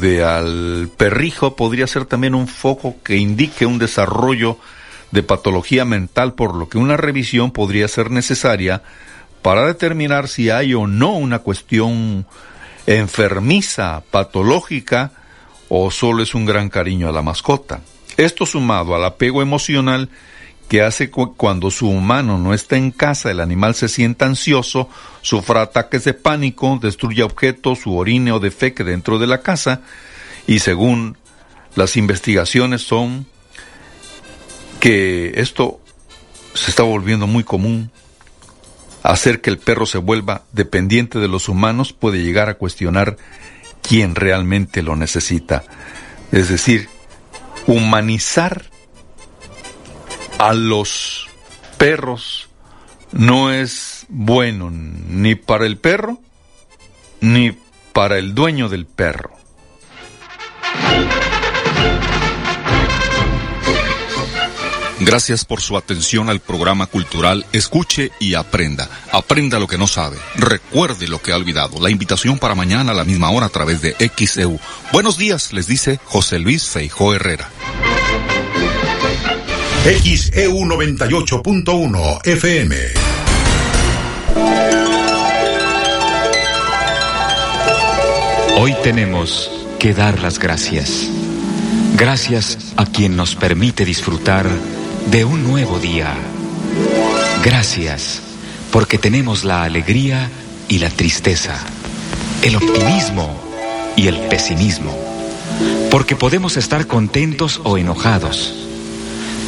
de 0.00 0.24
al 0.24 0.90
perrijo 0.96 1.56
podría 1.56 1.86
ser 1.86 2.04
también 2.04 2.34
un 2.34 2.48
foco 2.48 2.96
que 3.02 3.16
indique 3.16 3.66
un 3.66 3.78
desarrollo 3.78 4.58
de 5.10 5.22
patología 5.22 5.84
mental, 5.84 6.34
por 6.34 6.54
lo 6.54 6.68
que 6.68 6.78
una 6.78 6.96
revisión 6.96 7.50
podría 7.50 7.88
ser 7.88 8.10
necesaria 8.10 8.82
para 9.42 9.66
determinar 9.66 10.28
si 10.28 10.50
hay 10.50 10.74
o 10.74 10.86
no 10.86 11.12
una 11.12 11.38
cuestión 11.38 12.26
enfermiza, 12.86 14.02
patológica, 14.10 15.12
o 15.68 15.90
solo 15.90 16.22
es 16.22 16.34
un 16.34 16.46
gran 16.46 16.68
cariño 16.68 17.08
a 17.08 17.12
la 17.12 17.22
mascota. 17.22 17.80
Esto 18.16 18.46
sumado 18.46 18.94
al 18.94 19.04
apego 19.04 19.42
emocional 19.42 20.08
que 20.68 20.82
hace 20.82 21.10
cuando 21.10 21.70
su 21.70 21.88
humano 21.88 22.38
no 22.38 22.52
está 22.52 22.76
en 22.76 22.90
casa, 22.90 23.30
el 23.30 23.40
animal 23.40 23.74
se 23.74 23.88
sienta 23.88 24.26
ansioso, 24.26 24.88
sufra 25.22 25.62
ataques 25.62 26.04
de 26.04 26.14
pánico, 26.14 26.78
destruye 26.82 27.22
objetos 27.22 27.80
su 27.80 27.96
orine 27.96 28.32
o 28.32 28.40
defeque 28.40 28.82
dentro 28.82 29.18
de 29.18 29.28
la 29.28 29.42
casa 29.42 29.82
y 30.46 30.58
según 30.58 31.16
las 31.76 31.96
investigaciones 31.96 32.82
son 32.82 33.26
que 34.80 35.34
esto 35.36 35.80
se 36.54 36.70
está 36.70 36.82
volviendo 36.82 37.26
muy 37.26 37.44
común. 37.44 37.90
Hacer 39.02 39.40
que 39.40 39.50
el 39.50 39.58
perro 39.58 39.86
se 39.86 39.98
vuelva 39.98 40.42
dependiente 40.52 41.20
de 41.20 41.28
los 41.28 41.48
humanos 41.48 41.92
puede 41.92 42.24
llegar 42.24 42.48
a 42.48 42.54
cuestionar 42.54 43.16
quién 43.82 44.16
realmente 44.16 44.82
lo 44.82 44.96
necesita. 44.96 45.64
Es 46.32 46.48
decir, 46.48 46.88
humanizar 47.68 48.64
a 50.38 50.52
los 50.52 51.28
perros 51.78 52.48
no 53.12 53.52
es 53.52 54.06
bueno 54.08 54.70
ni 54.70 55.34
para 55.34 55.66
el 55.66 55.78
perro 55.78 56.18
ni 57.20 57.52
para 57.92 58.18
el 58.18 58.34
dueño 58.34 58.68
del 58.68 58.86
perro. 58.86 59.36
Gracias 64.98 65.44
por 65.44 65.60
su 65.60 65.76
atención 65.76 66.30
al 66.30 66.40
programa 66.40 66.86
cultural 66.86 67.44
Escuche 67.52 68.12
y 68.18 68.34
Aprenda. 68.34 68.88
Aprenda 69.12 69.58
lo 69.58 69.66
que 69.66 69.76
no 69.76 69.86
sabe. 69.86 70.16
Recuerde 70.36 71.06
lo 71.06 71.20
que 71.20 71.32
ha 71.32 71.36
olvidado. 71.36 71.80
La 71.80 71.90
invitación 71.90 72.38
para 72.38 72.54
mañana 72.54 72.92
a 72.92 72.94
la 72.94 73.04
misma 73.04 73.30
hora 73.30 73.46
a 73.46 73.50
través 73.50 73.82
de 73.82 73.94
XEU. 73.94 74.58
Buenos 74.92 75.18
días, 75.18 75.52
les 75.52 75.66
dice 75.66 76.00
José 76.04 76.38
Luis 76.38 76.68
Feijó 76.68 77.14
Herrera. 77.14 77.50
XEU 79.86 80.64
98.1 80.64 82.26
FM. 82.26 82.76
Hoy 88.58 88.74
tenemos 88.82 89.48
que 89.78 89.94
dar 89.94 90.20
las 90.20 90.40
gracias. 90.40 91.08
Gracias 91.96 92.72
a 92.76 92.86
quien 92.86 93.14
nos 93.14 93.36
permite 93.36 93.84
disfrutar 93.84 94.48
de 95.12 95.24
un 95.24 95.44
nuevo 95.44 95.78
día. 95.78 96.12
Gracias 97.44 98.22
porque 98.72 98.98
tenemos 98.98 99.44
la 99.44 99.62
alegría 99.62 100.28
y 100.66 100.80
la 100.80 100.90
tristeza, 100.90 101.64
el 102.42 102.56
optimismo 102.56 103.40
y 103.94 104.08
el 104.08 104.18
pesimismo, 104.26 104.98
porque 105.92 106.16
podemos 106.16 106.56
estar 106.56 106.88
contentos 106.88 107.60
o 107.62 107.78
enojados, 107.78 108.65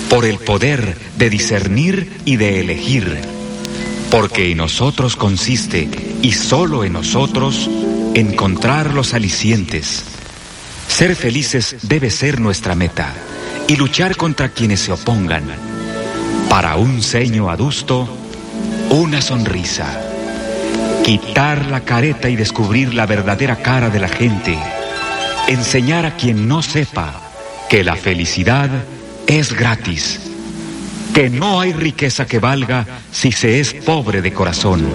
por 0.08 0.24
el 0.24 0.38
poder 0.38 0.96
de 1.16 1.30
discernir 1.30 2.10
y 2.24 2.36
de 2.36 2.60
elegir, 2.60 3.18
porque 4.10 4.50
en 4.50 4.58
nosotros 4.58 5.16
consiste, 5.16 5.88
y 6.22 6.32
solo 6.32 6.84
en 6.84 6.94
nosotros, 6.94 7.68
encontrar 8.14 8.94
los 8.94 9.14
alicientes. 9.14 10.04
Ser 10.88 11.14
felices 11.14 11.76
debe 11.82 12.10
ser 12.10 12.40
nuestra 12.40 12.74
meta 12.74 13.14
y 13.66 13.76
luchar 13.76 14.16
contra 14.16 14.48
quienes 14.48 14.80
se 14.80 14.92
opongan. 14.92 15.44
Para 16.48 16.76
un 16.76 17.02
ceño 17.02 17.50
adusto, 17.50 18.08
una 18.90 19.20
sonrisa. 19.20 20.00
Quitar 21.04 21.66
la 21.66 21.80
careta 21.80 22.30
y 22.30 22.36
descubrir 22.36 22.94
la 22.94 23.04
verdadera 23.04 23.56
cara 23.56 23.90
de 23.90 24.00
la 24.00 24.08
gente. 24.08 24.58
Enseñar 25.46 26.06
a 26.06 26.16
quien 26.16 26.48
no 26.48 26.62
sepa 26.62 27.20
que 27.68 27.84
la 27.84 27.96
felicidad 27.96 28.70
es 29.28 29.52
gratis. 29.52 30.20
Que 31.14 31.30
no 31.30 31.60
hay 31.60 31.72
riqueza 31.72 32.26
que 32.26 32.38
valga 32.38 32.86
si 33.12 33.30
se 33.30 33.60
es 33.60 33.74
pobre 33.74 34.22
de 34.22 34.32
corazón. 34.32 34.88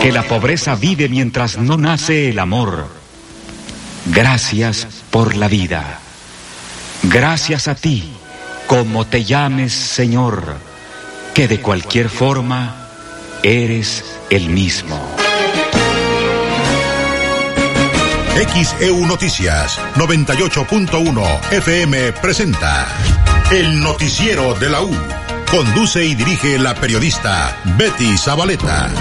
Que 0.00 0.12
la 0.12 0.22
pobreza 0.22 0.74
vive 0.76 1.08
mientras 1.08 1.58
no 1.58 1.76
nace 1.76 2.30
el 2.30 2.38
amor. 2.38 2.88
Gracias 4.06 4.86
por 5.10 5.36
la 5.36 5.48
vida. 5.48 5.98
Gracias 7.02 7.68
a 7.68 7.74
ti, 7.74 8.04
como 8.66 9.06
te 9.06 9.24
llames 9.24 9.72
Señor, 9.72 10.56
que 11.34 11.48
de 11.48 11.60
cualquier 11.60 12.08
forma 12.08 12.88
eres 13.42 14.04
el 14.30 14.48
mismo. 14.48 15.25
XEU 18.36 19.06
Noticias 19.06 19.80
98.1 19.94 21.52
FM 21.52 22.12
presenta 22.12 22.86
El 23.50 23.80
Noticiero 23.80 24.54
de 24.54 24.68
la 24.68 24.82
U. 24.82 24.94
Conduce 25.50 26.04
y 26.04 26.14
dirige 26.14 26.58
la 26.58 26.74
periodista 26.74 27.56
Betty 27.78 28.18
Zabaleta. 28.18 28.92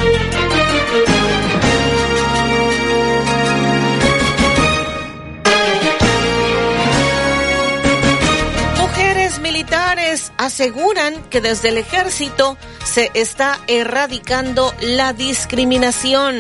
aseguran 10.38 11.24
que 11.29 11.41
desde 11.41 11.69
el 11.69 11.78
ejército 11.78 12.57
se 12.84 13.12
está 13.13 13.59
erradicando 13.68 14.74
la 14.81 15.13
discriminación. 15.13 16.35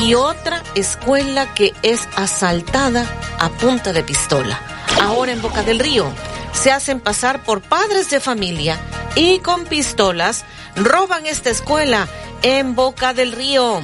Y 0.00 0.14
otra 0.14 0.62
escuela 0.74 1.54
que 1.54 1.74
es 1.82 2.08
asaltada 2.16 3.06
a 3.38 3.48
punta 3.50 3.92
de 3.92 4.02
pistola. 4.02 4.60
Ahora 5.02 5.32
en 5.32 5.42
Boca 5.42 5.62
del 5.62 5.78
Río 5.78 6.06
se 6.52 6.72
hacen 6.72 7.00
pasar 7.00 7.42
por 7.42 7.60
padres 7.62 8.10
de 8.10 8.20
familia 8.20 8.78
y 9.14 9.38
con 9.40 9.64
pistolas 9.64 10.44
roban 10.76 11.26
esta 11.26 11.50
escuela 11.50 12.08
en 12.42 12.74
Boca 12.74 13.14
del 13.14 13.32
Río. 13.32 13.80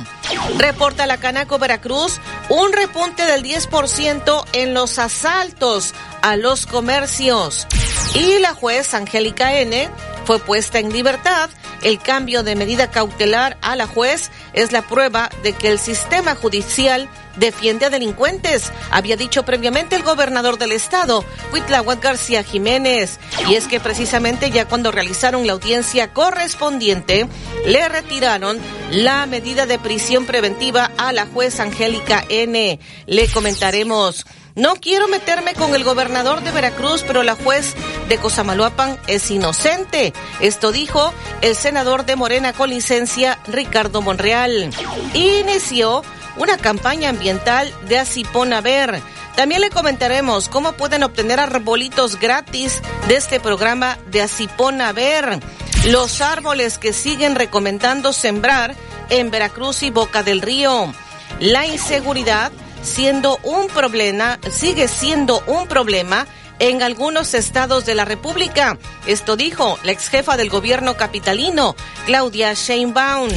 Reporta 0.59 1.06
la 1.06 1.19
Canaco 1.19 1.59
Veracruz 1.59 2.20
un 2.49 2.72
repunte 2.72 3.25
del 3.25 3.43
10% 3.43 4.44
en 4.53 4.75
los 4.75 4.99
asaltos 4.99 5.94
a 6.22 6.37
los 6.37 6.66
comercios. 6.66 7.66
Y 8.14 8.38
la 8.41 8.54
juez 8.54 8.94
Angélica 8.94 9.54
N 9.54 9.88
fue 10.25 10.38
puesta 10.38 10.78
en 10.78 10.93
libertad. 10.93 11.50
El 11.83 11.99
cambio 11.99 12.43
de 12.43 12.55
medida 12.55 12.91
cautelar 12.91 13.59
a 13.60 13.77
la 13.77 13.87
juez 13.87 14.31
es 14.53 14.72
la 14.72 14.83
prueba 14.83 15.31
de 15.43 15.53
que 15.53 15.69
el 15.69 15.78
sistema 15.78 16.34
judicial 16.34 17.09
defiende 17.37 17.87
a 17.87 17.91
delincuentes, 17.91 18.71
había 18.91 19.16
dicho 19.16 19.44
previamente 19.44 19.97
el 19.97 20.03
gobernador 20.03 20.59
del 20.59 20.72
estado, 20.72 21.25
Huitlahuac 21.53 22.03
García 22.03 22.43
Jiménez. 22.43 23.19
Y 23.49 23.55
es 23.55 23.66
que 23.66 23.81
precisamente 23.81 24.50
ya 24.50 24.66
cuando 24.66 24.91
realizaron 24.91 25.47
la 25.47 25.55
audiencia 25.55 26.12
correspondiente, 26.12 27.27
le 27.66 27.88
retiraron 27.88 28.59
la 28.91 29.27
medida 29.27 29.66
de 29.66 29.78
prisión 29.78 30.27
preventiva 30.27 30.91
a 30.99 31.12
la 31.12 31.27
juez 31.27 31.61
Angélica 31.61 32.25
N. 32.28 32.78
Le 33.06 33.28
comentaremos. 33.28 34.27
No 34.55 34.75
quiero 34.75 35.09
meterme 35.09 35.55
con 35.55 35.75
el 35.75 35.83
gobernador 35.83 36.43
de 36.43 36.51
Veracruz, 36.51 37.05
pero 37.07 37.23
la 37.23 37.35
juez 37.35 37.75
de 38.09 38.19
Cosamaloapan 38.19 38.99
es 39.07 39.31
inocente. 39.31 40.13
Esto 40.41 40.73
dijo 40.73 41.13
el 41.41 41.57
senador 41.57 42.05
de 42.05 42.17
Morena 42.17 42.53
con 42.53 42.69
licencia, 42.69 43.39
Ricardo 43.47 44.03
Monreal. 44.03 44.71
Inició 45.15 46.03
una 46.37 46.59
campaña 46.59 47.09
ambiental 47.09 47.73
de 47.89 47.99
Asipona 47.99 48.61
Ver. 48.61 49.01
También 49.37 49.62
le 49.62 49.71
comentaremos 49.71 50.50
cómo 50.50 50.73
pueden 50.73 51.03
obtener 51.03 51.41
arbolitos 51.41 52.21
gratis 52.21 52.82
de 53.09 53.17
este 53.17 53.41
programa 53.41 53.97
de 54.11 54.21
Asipona 54.21 54.93
Ver. 54.93 55.41
Los 55.87 56.21
árboles 56.21 56.76
que 56.76 56.93
siguen 56.93 57.37
recomendando 57.37 58.12
sembrar 58.12 58.75
en 59.09 59.31
Veracruz 59.31 59.82
y 59.82 59.88
Boca 59.88 60.23
del 60.23 60.43
Río. 60.43 60.93
La 61.41 61.67
inseguridad 61.67 62.53
siendo 62.82 63.38
un 63.43 63.69
problema, 63.69 64.38
sigue 64.50 64.88
siendo 64.88 65.43
un 65.46 65.67
problema 65.67 66.26
en 66.58 66.82
algunos 66.82 67.34
estados 67.34 67.87
de 67.87 67.94
la 67.94 68.05
República. 68.05 68.79
Esto 69.06 69.37
dijo 69.37 69.79
la 69.82 69.93
ex 69.93 70.08
jefa 70.08 70.37
del 70.37 70.50
gobierno 70.50 70.96
capitalino, 70.96 71.75
Claudia 72.06 72.55
Sheinbaum. 72.55 73.31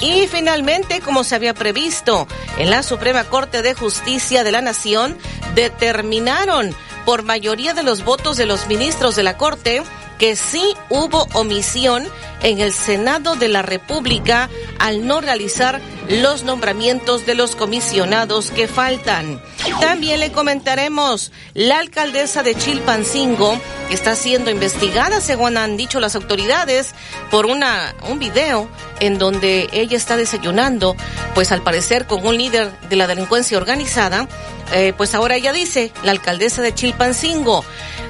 Y 0.00 0.26
finalmente, 0.26 1.00
como 1.00 1.22
se 1.22 1.34
había 1.34 1.54
previsto, 1.54 2.26
en 2.58 2.70
la 2.70 2.82
Suprema 2.82 3.24
Corte 3.24 3.62
de 3.62 3.74
Justicia 3.74 4.42
de 4.42 4.52
la 4.52 4.62
Nación 4.62 5.18
determinaron 5.54 6.74
por 7.04 7.22
mayoría 7.22 7.74
de 7.74 7.82
los 7.82 8.04
votos 8.04 8.36
de 8.36 8.46
los 8.46 8.66
ministros 8.68 9.16
de 9.16 9.22
la 9.22 9.36
Corte 9.36 9.82
que 10.18 10.36
sí 10.36 10.62
hubo 10.88 11.26
omisión 11.34 12.06
en 12.42 12.60
el 12.60 12.72
Senado 12.72 13.36
de 13.36 13.48
la 13.48 13.62
República 13.62 14.48
al 14.78 15.06
no 15.06 15.20
realizar 15.20 15.80
los 16.08 16.42
nombramientos 16.42 17.24
de 17.26 17.34
los 17.34 17.56
comisionados 17.56 18.50
que 18.50 18.68
faltan. 18.68 19.40
También 19.80 20.20
le 20.20 20.32
comentaremos 20.32 21.32
la 21.54 21.78
alcaldesa 21.78 22.42
de 22.42 22.54
Chilpancingo 22.54 23.58
que 23.88 23.94
está 23.94 24.16
siendo 24.16 24.50
investigada, 24.50 25.20
según 25.20 25.56
han 25.56 25.76
dicho 25.76 26.00
las 26.00 26.16
autoridades, 26.16 26.94
por 27.30 27.46
una 27.46 27.94
un 28.08 28.18
video 28.18 28.68
en 29.00 29.18
donde 29.18 29.68
ella 29.72 29.96
está 29.96 30.16
desayunando, 30.16 30.96
pues 31.34 31.52
al 31.52 31.62
parecer 31.62 32.06
con 32.06 32.26
un 32.26 32.36
líder 32.36 32.70
de 32.88 32.96
la 32.96 33.06
delincuencia 33.06 33.58
organizada. 33.58 34.28
Eh, 34.74 34.94
pues 34.96 35.14
ahora 35.14 35.36
ella 35.36 35.52
dice, 35.52 35.92
la 36.02 36.12
alcaldesa 36.12 36.62
de 36.62 36.74
Chilpancingo, 36.74 37.62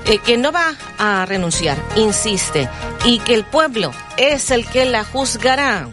eh, 0.05 0.19
que 0.19 0.37
no 0.37 0.53
va 0.53 0.77
a 0.99 1.27
renunciar, 1.27 1.77
insiste, 1.97 2.69
y 3.05 3.19
que 3.19 3.35
el 3.35 3.45
pueblo 3.45 3.93
es 4.17 4.51
el 4.51 4.67
que 4.67 4.85
la 4.85 5.05
juzgará. 5.05 5.89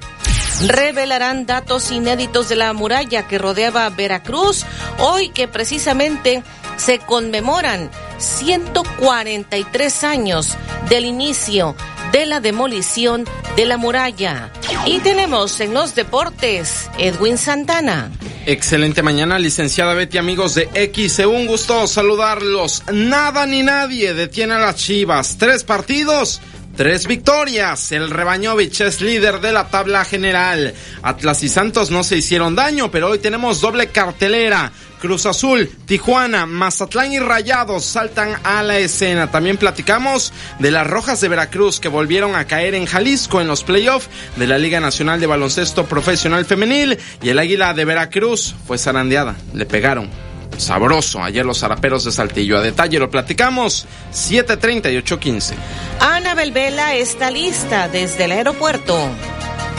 Revelarán 0.67 1.45
datos 1.45 1.91
inéditos 1.91 2.49
de 2.49 2.57
la 2.57 2.73
muralla 2.73 3.27
que 3.27 3.37
rodeaba 3.37 3.89
Veracruz, 3.89 4.65
hoy 4.99 5.29
que 5.29 5.47
precisamente 5.47 6.43
se 6.77 6.99
conmemoran 6.99 7.89
143 8.17 10.03
años 10.03 10.57
del 10.89 11.05
inicio 11.05 11.75
de 12.11 12.25
la 12.25 12.39
demolición 12.39 13.25
de 13.55 13.65
la 13.65 13.77
muralla. 13.77 14.51
Y 14.85 14.99
tenemos 14.99 15.59
en 15.59 15.73
los 15.73 15.95
deportes 15.95 16.89
Edwin 16.97 17.37
Santana. 17.37 18.11
Excelente 18.45 19.03
mañana, 19.03 19.37
licenciada 19.37 19.93
Betty, 19.93 20.17
amigos 20.17 20.55
de 20.55 20.69
X. 20.73 21.19
Un 21.19 21.45
gusto 21.45 21.85
saludarlos. 21.87 22.83
Nada 22.91 23.45
ni 23.45 23.63
nadie 23.63 24.13
detiene 24.13 24.55
a 24.55 24.59
las 24.59 24.75
Chivas. 24.75 25.37
Tres 25.37 25.63
partidos. 25.63 26.41
Tres 26.75 27.07
victorias. 27.07 27.91
El 27.91 28.09
Rebañovich 28.09 28.79
es 28.79 29.01
líder 29.01 29.41
de 29.41 29.51
la 29.51 29.67
tabla 29.67 30.05
general. 30.05 30.73
Atlas 31.03 31.43
y 31.43 31.49
Santos 31.49 31.91
no 31.91 32.03
se 32.03 32.17
hicieron 32.17 32.55
daño, 32.55 32.89
pero 32.89 33.09
hoy 33.09 33.19
tenemos 33.19 33.59
doble 33.59 33.87
cartelera. 33.87 34.71
Cruz 34.99 35.25
Azul, 35.25 35.69
Tijuana, 35.85 36.45
Mazatlán 36.45 37.13
y 37.13 37.19
Rayados 37.19 37.85
saltan 37.85 38.35
a 38.43 38.61
la 38.63 38.77
escena. 38.79 39.31
También 39.31 39.57
platicamos 39.57 40.33
de 40.59 40.71
las 40.71 40.85
Rojas 40.85 41.21
de 41.21 41.29
Veracruz 41.29 41.79
que 41.79 41.87
volvieron 41.87 42.35
a 42.35 42.45
caer 42.45 42.75
en 42.75 42.85
Jalisco 42.85 43.41
en 43.41 43.47
los 43.47 43.63
playoffs 43.63 44.09
de 44.35 44.47
la 44.47 44.57
Liga 44.57 44.79
Nacional 44.79 45.19
de 45.19 45.27
Baloncesto 45.27 45.85
Profesional 45.85 46.45
Femenil 46.45 46.97
y 47.21 47.29
el 47.29 47.39
Águila 47.39 47.73
de 47.73 47.85
Veracruz 47.85 48.55
fue 48.67 48.77
zarandeada. 48.77 49.35
Le 49.53 49.65
pegaron. 49.65 50.09
Sabroso, 50.57 51.23
ayer 51.23 51.45
los 51.45 51.59
zaraperos 51.59 52.03
de 52.03 52.11
Saltillo. 52.11 52.57
A 52.57 52.61
detalle 52.61 52.99
lo 52.99 53.09
platicamos, 53.09 53.85
7.30 54.11 54.91
y 54.91 54.97
8.15. 54.97 55.53
Ana 56.01 56.35
Belvela 56.35 56.95
está 56.95 57.31
lista 57.31 57.87
desde 57.87 58.25
el 58.25 58.33
aeropuerto. 58.33 59.09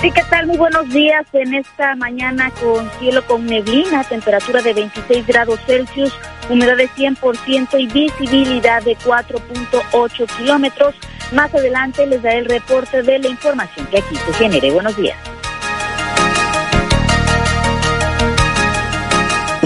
Sí, 0.00 0.10
¿qué 0.12 0.22
tal? 0.30 0.46
Muy 0.46 0.56
buenos 0.56 0.88
días 0.88 1.26
en 1.34 1.52
esta 1.52 1.94
mañana 1.94 2.50
con 2.52 2.90
cielo 2.98 3.22
con 3.26 3.44
neblina, 3.44 4.02
temperatura 4.02 4.62
de 4.62 4.72
26 4.72 5.26
grados 5.26 5.60
Celsius, 5.66 6.10
humedad 6.48 6.78
de 6.78 6.88
100% 6.88 7.78
y 7.78 7.86
visibilidad 7.86 8.82
de 8.82 8.96
4.8 8.96 10.36
kilómetros. 10.38 10.94
Más 11.32 11.54
adelante 11.54 12.06
les 12.06 12.22
daré 12.22 12.38
el 12.38 12.46
reporte 12.46 13.02
de 13.02 13.18
la 13.18 13.28
información 13.28 13.86
que 13.88 13.98
aquí 13.98 14.16
se 14.16 14.32
genere. 14.32 14.70
Buenos 14.70 14.96
días. 14.96 15.18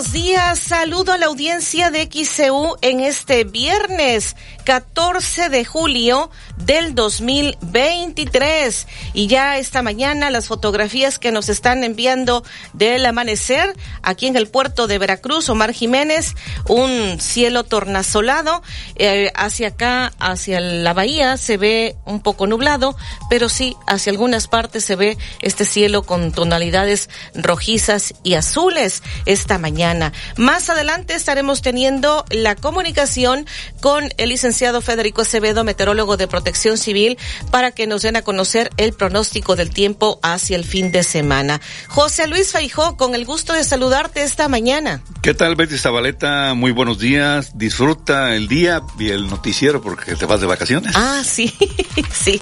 Buenos 0.00 0.14
días. 0.14 0.58
Saludo 0.58 1.12
a 1.12 1.18
la 1.18 1.26
audiencia 1.26 1.90
de 1.90 2.08
XCU 2.10 2.76
en 2.80 3.00
este 3.00 3.44
viernes 3.44 4.34
14 4.64 5.50
de 5.50 5.64
julio 5.66 6.30
del 6.56 6.94
2023. 6.94 8.86
Y 9.12 9.26
ya 9.26 9.58
esta 9.58 9.82
mañana 9.82 10.30
las 10.30 10.48
fotografías 10.48 11.18
que 11.18 11.32
nos 11.32 11.50
están 11.50 11.84
enviando 11.84 12.44
del 12.72 13.04
amanecer 13.04 13.76
aquí 14.02 14.26
en 14.26 14.36
el 14.36 14.48
puerto 14.48 14.86
de 14.86 14.98
Veracruz, 14.98 15.50
Omar 15.50 15.72
Jiménez, 15.72 16.34
un 16.66 17.20
cielo 17.20 17.64
tornasolado. 17.64 18.62
Eh, 18.96 19.30
hacia 19.34 19.68
acá, 19.68 20.12
hacia 20.18 20.60
la 20.60 20.94
bahía, 20.94 21.36
se 21.36 21.58
ve 21.58 21.96
un 22.06 22.22
poco 22.22 22.46
nublado, 22.46 22.96
pero 23.28 23.50
sí, 23.50 23.76
hacia 23.86 24.12
algunas 24.12 24.48
partes 24.48 24.82
se 24.82 24.96
ve 24.96 25.18
este 25.42 25.66
cielo 25.66 26.04
con 26.04 26.32
tonalidades 26.32 27.10
rojizas 27.34 28.14
y 28.22 28.34
azules. 28.34 29.02
Este 29.26 29.50
mañana. 29.58 29.89
Más 30.36 30.70
adelante 30.70 31.14
estaremos 31.14 31.62
teniendo 31.62 32.24
la 32.30 32.54
comunicación 32.54 33.46
con 33.80 34.08
el 34.18 34.28
licenciado 34.28 34.80
Federico 34.80 35.22
Acevedo, 35.22 35.64
meteorólogo 35.64 36.16
de 36.16 36.28
protección 36.28 36.78
civil, 36.78 37.18
para 37.50 37.72
que 37.72 37.86
nos 37.86 38.02
den 38.02 38.16
a 38.16 38.22
conocer 38.22 38.70
el 38.76 38.92
pronóstico 38.92 39.56
del 39.56 39.70
tiempo 39.70 40.20
hacia 40.22 40.56
el 40.56 40.64
fin 40.64 40.92
de 40.92 41.02
semana. 41.02 41.60
José 41.88 42.28
Luis 42.28 42.52
Faijó, 42.52 42.96
con 42.96 43.14
el 43.14 43.24
gusto 43.24 43.52
de 43.52 43.64
saludarte 43.64 44.22
esta 44.22 44.48
mañana. 44.48 45.02
¿Qué 45.22 45.34
tal, 45.34 45.56
Betty 45.56 45.76
Zabaleta? 45.76 46.54
Muy 46.54 46.70
buenos 46.70 46.98
días. 46.98 47.58
Disfruta 47.58 48.34
el 48.34 48.46
día 48.46 48.82
y 48.98 49.08
el 49.08 49.28
noticiero 49.28 49.82
porque 49.82 50.14
te 50.14 50.26
vas 50.26 50.40
de 50.40 50.46
vacaciones. 50.46 50.92
Ah, 50.94 51.22
sí, 51.24 51.52
sí. 52.12 52.40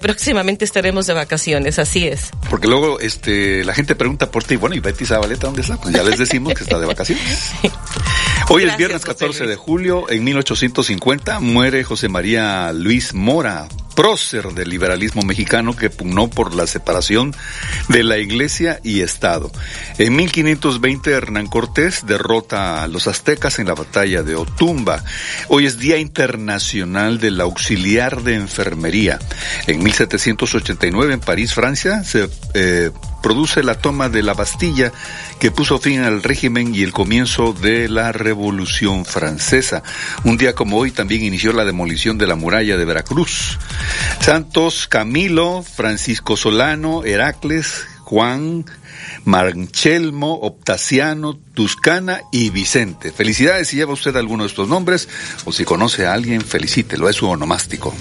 Próximamente 0.00 0.64
estaremos 0.64 1.06
de 1.06 1.14
vacaciones, 1.14 1.78
así 1.78 2.06
es. 2.06 2.30
Porque 2.50 2.68
luego 2.68 3.00
este, 3.00 3.64
la 3.64 3.72
gente 3.74 3.94
pregunta 3.94 4.30
por 4.30 4.44
ti, 4.44 4.56
bueno, 4.56 4.76
¿y 4.76 4.80
Betty 4.80 5.06
Zabaleta 5.06 5.46
dónde 5.46 5.62
está? 5.62 5.76
Pues 5.78 5.94
ya 5.94 6.02
les 6.02 6.18
decimos 6.18 6.49
que 6.54 6.62
está 6.62 6.78
de 6.78 6.86
vacaciones. 6.86 7.52
Hoy 8.48 8.64
es 8.64 8.76
viernes 8.76 9.04
14 9.04 9.46
de 9.46 9.54
julio, 9.54 10.10
en 10.10 10.24
1850 10.24 11.38
muere 11.38 11.84
José 11.84 12.08
María 12.08 12.72
Luis 12.72 13.14
Mora, 13.14 13.68
prócer 13.94 14.48
del 14.54 14.70
liberalismo 14.70 15.22
mexicano 15.22 15.76
que 15.76 15.88
pugnó 15.88 16.28
por 16.28 16.54
la 16.54 16.66
separación 16.66 17.32
de 17.88 18.02
la 18.02 18.18
iglesia 18.18 18.80
y 18.82 19.02
Estado. 19.02 19.52
En 19.98 20.16
1520 20.16 21.12
Hernán 21.12 21.46
Cortés 21.46 22.06
derrota 22.06 22.82
a 22.82 22.88
los 22.88 23.06
aztecas 23.06 23.58
en 23.60 23.68
la 23.68 23.74
batalla 23.74 24.22
de 24.22 24.34
Otumba. 24.34 25.04
Hoy 25.48 25.66
es 25.66 25.78
Día 25.78 25.98
Internacional 25.98 27.20
del 27.20 27.40
Auxiliar 27.40 28.22
de 28.22 28.34
Enfermería. 28.34 29.20
En 29.68 29.82
1789 29.82 31.14
en 31.14 31.20
París, 31.20 31.54
Francia, 31.54 32.02
se 32.02 32.28
eh, 32.54 32.90
produce 33.22 33.62
la 33.62 33.76
toma 33.76 34.08
de 34.08 34.22
la 34.22 34.34
Bastilla 34.34 34.92
que 35.38 35.50
puso 35.50 35.78
fin 35.78 36.00
al 36.00 36.22
régimen 36.22 36.74
y 36.74 36.82
el 36.82 36.92
comienzo 36.92 37.52
de 37.52 37.88
la 37.88 38.12
Revolución 38.12 39.04
Francesa. 39.04 39.82
Un 40.24 40.36
día 40.36 40.54
como 40.54 40.78
hoy 40.78 40.90
también 40.90 41.24
inició 41.24 41.52
la 41.52 41.64
demolición 41.64 42.18
de 42.18 42.26
la 42.26 42.34
muralla 42.34 42.76
de 42.76 42.84
Veracruz. 42.84 43.58
Santos 44.20 44.86
Camilo, 44.88 45.62
Francisco 45.62 46.36
Solano, 46.36 47.04
Heracles, 47.04 47.86
Juan, 48.10 48.64
Marchelmo, 49.24 50.34
Optaciano, 50.34 51.38
Tuscana 51.54 52.22
y 52.32 52.50
Vicente. 52.50 53.12
Felicidades 53.12 53.68
si 53.68 53.76
lleva 53.76 53.92
usted 53.92 54.16
alguno 54.16 54.42
de 54.42 54.48
estos 54.48 54.68
nombres 54.68 55.08
o 55.44 55.52
si 55.52 55.64
conoce 55.64 56.06
a 56.06 56.12
alguien, 56.12 56.40
felicítelo, 56.40 57.08
es 57.08 57.16
su 57.16 57.28
onomástico. 57.28 57.94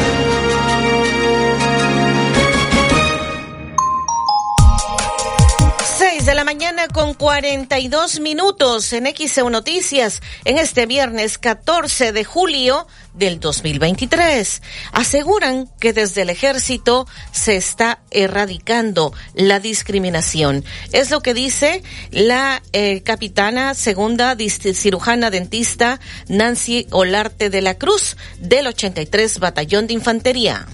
De 6.24 6.34
la 6.34 6.44
mañana 6.44 6.86
con 6.88 7.14
42 7.14 8.20
minutos 8.20 8.92
en 8.92 9.06
XEU 9.06 9.50
Noticias 9.50 10.20
en 10.44 10.58
este 10.58 10.86
viernes 10.86 11.36
14 11.38 12.12
de 12.12 12.22
julio 12.22 12.86
del 13.14 13.40
2023. 13.40 14.62
Aseguran 14.92 15.68
que 15.80 15.92
desde 15.92 16.22
el 16.22 16.30
ejército 16.30 17.08
se 17.32 17.56
está 17.56 18.02
erradicando 18.10 19.12
la 19.34 19.58
discriminación. 19.58 20.64
Es 20.92 21.10
lo 21.10 21.22
que 21.22 21.34
dice 21.34 21.82
la 22.10 22.62
eh, 22.72 23.02
capitana 23.02 23.74
segunda 23.74 24.36
cirujana 24.38 25.30
dentista 25.30 25.98
Nancy 26.28 26.86
Olarte 26.90 27.50
de 27.50 27.62
la 27.62 27.74
Cruz 27.78 28.16
del 28.38 28.68
83 28.68 29.40
Batallón 29.40 29.88
de 29.88 29.94
Infantería. 29.94 30.66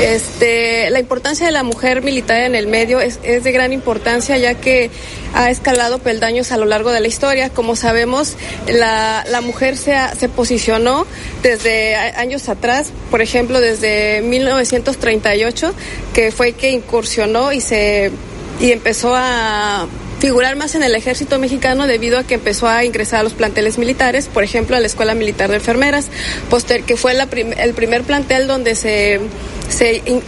Este, 0.00 0.90
la 0.90 1.00
importancia 1.00 1.46
de 1.46 1.52
la 1.52 1.62
mujer 1.62 2.02
militar 2.02 2.42
en 2.42 2.54
el 2.54 2.66
medio 2.66 3.00
es, 3.00 3.22
de 3.22 3.52
gran 3.52 3.72
importancia 3.72 4.36
ya 4.36 4.54
que 4.54 4.90
ha 5.34 5.50
escalado 5.50 5.98
peldaños 5.98 6.52
a 6.52 6.56
lo 6.56 6.66
largo 6.66 6.92
de 6.92 7.00
la 7.00 7.08
historia. 7.08 7.50
Como 7.50 7.76
sabemos, 7.76 8.36
la, 8.66 9.24
mujer 9.42 9.76
se, 9.76 9.96
se 10.18 10.28
posicionó 10.28 11.06
desde 11.42 11.96
años 11.96 12.48
atrás, 12.48 12.92
por 13.10 13.22
ejemplo, 13.22 13.60
desde 13.60 14.20
1938, 14.22 15.74
que 16.14 16.30
fue 16.30 16.52
que 16.52 16.70
incursionó 16.70 17.52
y 17.52 17.60
se 17.60 18.12
y 18.60 18.72
empezó 18.72 19.14
a 19.14 19.86
figurar 20.18 20.56
más 20.56 20.74
en 20.74 20.82
el 20.82 20.94
ejército 20.94 21.38
mexicano 21.38 21.86
debido 21.86 22.18
a 22.18 22.24
que 22.24 22.34
empezó 22.34 22.68
a 22.68 22.84
ingresar 22.84 23.20
a 23.20 23.22
los 23.22 23.34
planteles 23.34 23.78
militares, 23.78 24.28
por 24.32 24.44
ejemplo 24.44 24.76
a 24.76 24.80
la 24.80 24.86
Escuela 24.86 25.14
Militar 25.14 25.50
de 25.50 25.56
Enfermeras, 25.56 26.08
poster, 26.50 26.82
que 26.82 26.96
fue 26.96 27.12
el 27.12 27.74
primer 27.74 28.02
plantel 28.02 28.46
donde 28.46 28.74
se, 28.74 29.20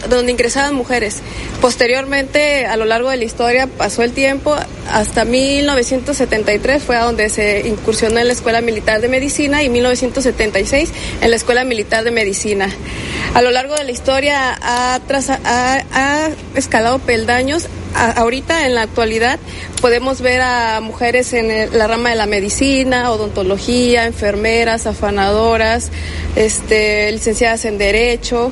donde 0.09 0.31
ingresaban 0.31 0.75
mujeres. 0.75 1.17
Posteriormente, 1.61 2.65
a 2.65 2.77
lo 2.77 2.85
largo 2.85 3.09
de 3.09 3.17
la 3.17 3.23
historia, 3.23 3.67
pasó 3.67 4.03
el 4.03 4.11
tiempo, 4.11 4.55
hasta 4.91 5.25
1973 5.25 6.83
fue 6.83 6.95
a 6.95 7.03
donde 7.03 7.29
se 7.29 7.67
incursionó 7.67 8.19
en 8.19 8.27
la 8.27 8.33
Escuela 8.33 8.61
Militar 8.61 9.01
de 9.01 9.09
Medicina 9.09 9.63
y 9.63 9.69
1976 9.69 10.91
en 11.21 11.29
la 11.29 11.35
Escuela 11.35 11.63
Militar 11.63 12.03
de 12.03 12.11
Medicina. 12.11 12.69
A 13.33 13.41
lo 13.41 13.51
largo 13.51 13.75
de 13.75 13.83
la 13.83 13.91
historia 13.91 14.57
ha 14.61 16.29
escalado 16.55 16.99
peldaños 16.99 17.67
ahorita 17.95 18.65
en 18.65 18.75
la 18.75 18.83
actualidad 18.83 19.39
podemos 19.81 20.21
ver 20.21 20.41
a 20.41 20.79
mujeres 20.81 21.33
en 21.33 21.77
la 21.77 21.87
rama 21.87 22.09
de 22.09 22.15
la 22.15 22.25
medicina, 22.25 23.11
odontología, 23.11 24.05
enfermeras, 24.05 24.87
afanadoras, 24.87 25.91
este, 26.35 27.11
licenciadas 27.11 27.65
en 27.65 27.77
derecho, 27.77 28.51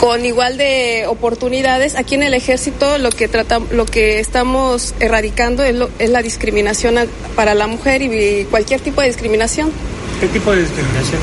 con 0.00 0.24
igual 0.24 0.58
de 0.58 1.04
oportunidades. 1.08 1.94
Aquí 1.96 2.16
en 2.16 2.22
el 2.22 2.34
ejército 2.34 2.98
lo 2.98 3.10
que 3.10 3.28
trata, 3.28 3.60
lo 3.70 3.86
que 3.86 4.20
estamos 4.20 4.94
erradicando 5.00 5.62
es, 5.62 5.76
es 5.98 6.10
la 6.10 6.22
discriminación 6.22 6.96
para 7.34 7.54
la 7.54 7.66
mujer 7.66 8.02
y 8.02 8.44
cualquier 8.50 8.80
tipo 8.80 9.00
de 9.00 9.08
discriminación. 9.08 9.72
¿Qué 10.20 10.28
tipo 10.28 10.50
de 10.50 10.62
discriminación 10.62 11.20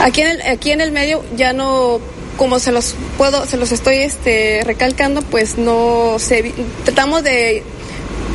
Aquí 0.00 0.20
en 0.20 0.28
el, 0.28 0.42
aquí 0.42 0.70
en 0.70 0.80
el 0.80 0.92
medio 0.92 1.24
ya 1.36 1.52
no 1.52 2.00
como 2.38 2.58
se 2.58 2.72
los 2.72 2.94
puedo, 3.18 3.44
se 3.46 3.58
los 3.58 3.72
estoy 3.72 3.96
este, 3.96 4.62
recalcando, 4.64 5.20
pues 5.20 5.58
no 5.58 6.18
se, 6.18 6.54
tratamos 6.84 7.22
de 7.22 7.62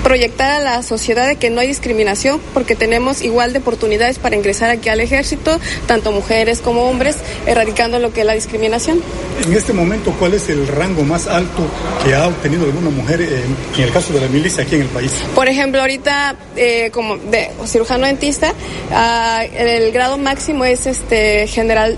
proyectar 0.03 0.51
a 0.51 0.59
la 0.59 0.83
sociedad 0.83 1.25
de 1.25 1.37
que 1.37 1.49
no 1.49 1.61
hay 1.61 1.67
discriminación 1.67 2.41
porque 2.53 2.75
tenemos 2.75 3.21
igual 3.21 3.53
de 3.53 3.59
oportunidades 3.59 4.19
para 4.19 4.35
ingresar 4.35 4.69
aquí 4.69 4.89
al 4.89 4.99
ejército, 4.99 5.57
tanto 5.87 6.11
mujeres 6.11 6.59
como 6.59 6.83
hombres, 6.83 7.15
erradicando 7.47 7.99
lo 7.99 8.11
que 8.11 8.19
es 8.21 8.27
la 8.27 8.33
discriminación. 8.33 9.01
En 9.45 9.53
este 9.53 9.71
momento, 9.71 10.13
¿cuál 10.19 10.33
es 10.33 10.49
el 10.49 10.67
rango 10.67 11.03
más 11.03 11.27
alto 11.27 11.65
que 12.03 12.13
ha 12.13 12.27
obtenido 12.27 12.65
alguna 12.65 12.89
mujer 12.89 13.21
en, 13.21 13.81
el 13.81 13.91
caso 13.91 14.13
de 14.13 14.19
la 14.19 14.27
milicia 14.27 14.63
aquí 14.63 14.75
en 14.75 14.81
el 14.81 14.89
país? 14.89 15.11
Por 15.33 15.47
ejemplo, 15.47 15.79
ahorita 15.79 16.35
eh, 16.57 16.91
como 16.91 17.17
de 17.17 17.51
cirujano 17.65 18.05
dentista, 18.05 18.53
ah, 18.91 19.43
el 19.45 19.91
grado 19.93 20.17
máximo 20.17 20.65
es 20.65 20.85
este 20.85 21.47
general 21.47 21.97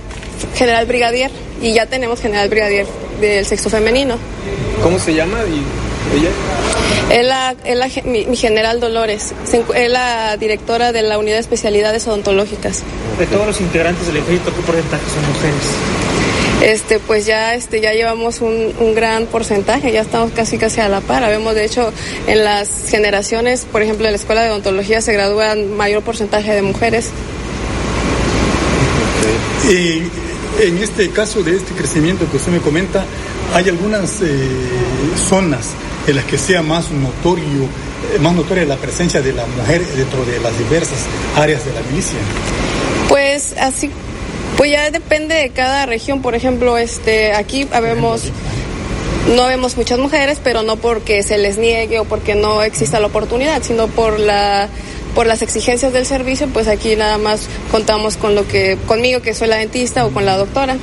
general 0.55 0.85
brigadier 0.85 1.31
y 1.61 1.73
ya 1.73 1.85
tenemos 1.85 2.19
general 2.21 2.49
brigadier 2.49 2.85
del 3.21 3.45
sexo 3.45 3.69
femenino. 3.69 4.17
¿Cómo 4.83 4.99
se 4.99 5.13
llama? 5.13 5.39
Es, 7.11 7.25
la, 7.25 7.55
mi, 8.05 8.35
general 8.35 8.79
Dolores, 8.79 9.33
es 9.75 9.89
la 9.89 10.37
directora 10.37 10.91
de 10.91 11.01
la 11.01 11.17
unidad 11.17 11.35
de 11.35 11.41
especialidades 11.41 12.07
odontológicas. 12.07 12.83
De 13.19 13.25
todos 13.27 13.47
los 13.47 13.61
integrantes 13.61 14.07
del 14.07 14.17
ejército, 14.17 14.53
¿qué 14.55 14.61
porcentaje 14.61 15.03
son 15.13 15.33
mujeres? 15.33 15.65
Este, 16.61 16.99
pues 16.99 17.25
ya, 17.25 17.53
este, 17.53 17.81
ya 17.81 17.93
llevamos 17.93 18.41
un, 18.41 18.73
un, 18.79 18.95
gran 18.95 19.25
porcentaje, 19.25 19.91
ya 19.91 20.01
estamos 20.01 20.31
casi 20.31 20.57
casi 20.57 20.79
a 20.79 20.89
la 20.89 21.01
par. 21.01 21.27
Vemos, 21.27 21.53
de 21.53 21.65
hecho, 21.65 21.91
en 22.27 22.43
las 22.43 22.89
generaciones, 22.89 23.65
por 23.71 23.81
ejemplo, 23.81 24.05
en 24.05 24.13
la 24.13 24.17
escuela 24.17 24.41
de 24.41 24.51
odontología 24.51 25.01
se 25.01 25.13
gradúan 25.13 25.75
mayor 25.75 26.01
porcentaje 26.01 26.53
de 26.53 26.61
mujeres. 26.61 27.11
Y 29.69 30.03
en 30.59 30.77
este 30.77 31.09
caso 31.09 31.43
de 31.43 31.55
este 31.55 31.73
crecimiento 31.73 32.29
que 32.29 32.37
usted 32.37 32.51
me 32.51 32.59
comenta, 32.59 33.05
hay 33.53 33.69
algunas 33.69 34.21
eh, 34.21 34.27
zonas 35.29 35.71
en 36.07 36.15
las 36.15 36.25
que 36.25 36.37
sea 36.37 36.61
más 36.61 36.91
notorio, 36.91 37.63
eh, 38.13 38.19
más 38.19 38.33
notoria 38.33 38.65
la 38.65 38.77
presencia 38.77 39.21
de 39.21 39.33
la 39.33 39.45
mujer 39.45 39.85
dentro 39.85 40.25
de 40.25 40.39
las 40.39 40.57
diversas 40.57 40.99
áreas 41.35 41.65
de 41.65 41.73
la 41.73 41.81
milicia. 41.81 42.19
Pues 43.09 43.55
así, 43.59 43.89
pues 44.57 44.71
ya 44.71 44.89
depende 44.91 45.35
de 45.35 45.49
cada 45.49 45.85
región. 45.85 46.21
Por 46.21 46.35
ejemplo, 46.35 46.77
este, 46.77 47.33
aquí 47.33 47.67
habemos 47.71 48.31
no 49.35 49.47
vemos 49.47 49.75
muchas 49.75 49.97
mujeres, 49.97 50.39
pero 50.43 50.61
no 50.61 50.75
porque 50.77 51.23
se 51.23 51.37
les 51.37 51.57
niegue 51.57 51.99
o 51.99 52.05
porque 52.05 52.35
no 52.35 52.61
exista 52.61 52.99
la 52.99 53.07
oportunidad, 53.07 53.63
sino 53.63 53.87
por 53.87 54.19
la 54.19 54.69
por 55.15 55.25
las 55.25 55.41
exigencias 55.41 55.93
del 55.93 56.05
servicio, 56.05 56.47
pues 56.49 56.67
aquí 56.67 56.95
nada 56.95 57.17
más 57.17 57.47
contamos 57.71 58.17
con 58.17 58.35
lo 58.35 58.47
que 58.47 58.77
conmigo 58.85 59.21
que 59.21 59.33
soy 59.33 59.47
la 59.47 59.55
dentista 59.55 60.05
o 60.05 60.11
con 60.11 60.25
la 60.25 60.37
doctora. 60.37 60.77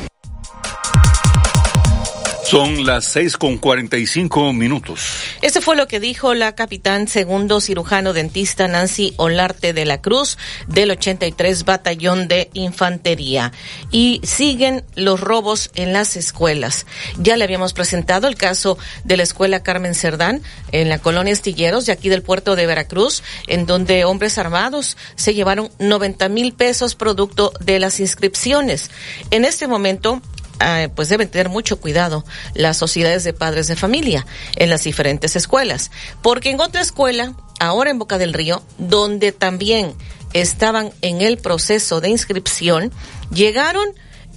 Son 2.52 2.85
las 2.85 3.06
seis 3.06 3.38
con 3.38 3.56
cuarenta 3.56 3.97
y 3.97 4.06
cinco 4.06 4.52
minutos. 4.52 5.00
Este 5.40 5.62
fue 5.62 5.75
lo 5.75 5.88
que 5.88 6.00
dijo 6.00 6.35
la 6.35 6.54
capitán 6.54 7.09
segundo 7.09 7.62
cirujano 7.62 8.12
dentista 8.12 8.68
Nancy 8.68 9.14
Olarte 9.16 9.73
de 9.73 9.87
la 9.87 10.02
Cruz 10.02 10.37
del 10.66 10.90
83 10.90 11.64
Batallón 11.64 12.28
de 12.28 12.50
Infantería. 12.52 13.52
Y 13.90 14.21
siguen 14.23 14.85
los 14.97 15.18
robos 15.18 15.71
en 15.76 15.94
las 15.94 16.14
escuelas. 16.14 16.85
Ya 17.16 17.38
le 17.38 17.44
habíamos 17.44 17.73
presentado 17.73 18.28
el 18.28 18.35
caso 18.35 18.76
de 19.04 19.16
la 19.16 19.23
escuela 19.23 19.62
Carmen 19.62 19.94
Cerdán 19.94 20.42
en 20.73 20.90
la 20.90 20.99
colonia 20.99 21.32
Estilleros 21.32 21.87
de 21.87 21.92
aquí 21.92 22.11
del 22.11 22.21
puerto 22.21 22.54
de 22.54 22.66
Veracruz, 22.66 23.23
en 23.47 23.64
donde 23.64 24.04
hombres 24.04 24.37
armados 24.37 24.99
se 25.14 25.32
llevaron 25.32 25.71
90 25.78 26.28
mil 26.28 26.52
pesos 26.52 26.97
producto 26.97 27.54
de 27.61 27.78
las 27.78 27.99
inscripciones. 27.99 28.90
En 29.30 29.47
este 29.47 29.66
momento 29.66 30.21
Ah, 30.64 30.87
pues 30.95 31.09
deben 31.09 31.28
tener 31.28 31.49
mucho 31.49 31.81
cuidado 31.81 32.25
las 32.54 32.76
sociedades 32.76 33.25
de 33.25 33.33
padres 33.33 33.66
de 33.66 33.75
familia 33.75 34.25
en 34.54 34.71
las 34.71 34.85
diferentes 34.85 35.35
escuelas. 35.35 35.90
Porque 36.23 36.50
en 36.50 36.61
otra 36.61 36.81
escuela, 36.83 37.35
ahora 37.59 37.90
en 37.90 37.99
Boca 37.99 38.16
del 38.16 38.33
Río, 38.33 38.62
donde 38.78 39.33
también 39.33 39.92
estaban 40.35 40.92
en 41.02 41.21
el 41.21 41.38
proceso 41.38 42.00
de 42.00 42.11
inscripción, 42.11 42.92
llegaron 43.35 43.88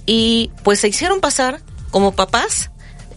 y 0.04 0.50
pues 0.64 0.80
se 0.80 0.88
hicieron 0.88 1.20
pasar 1.20 1.60
como 1.92 2.16
papás 2.16 2.70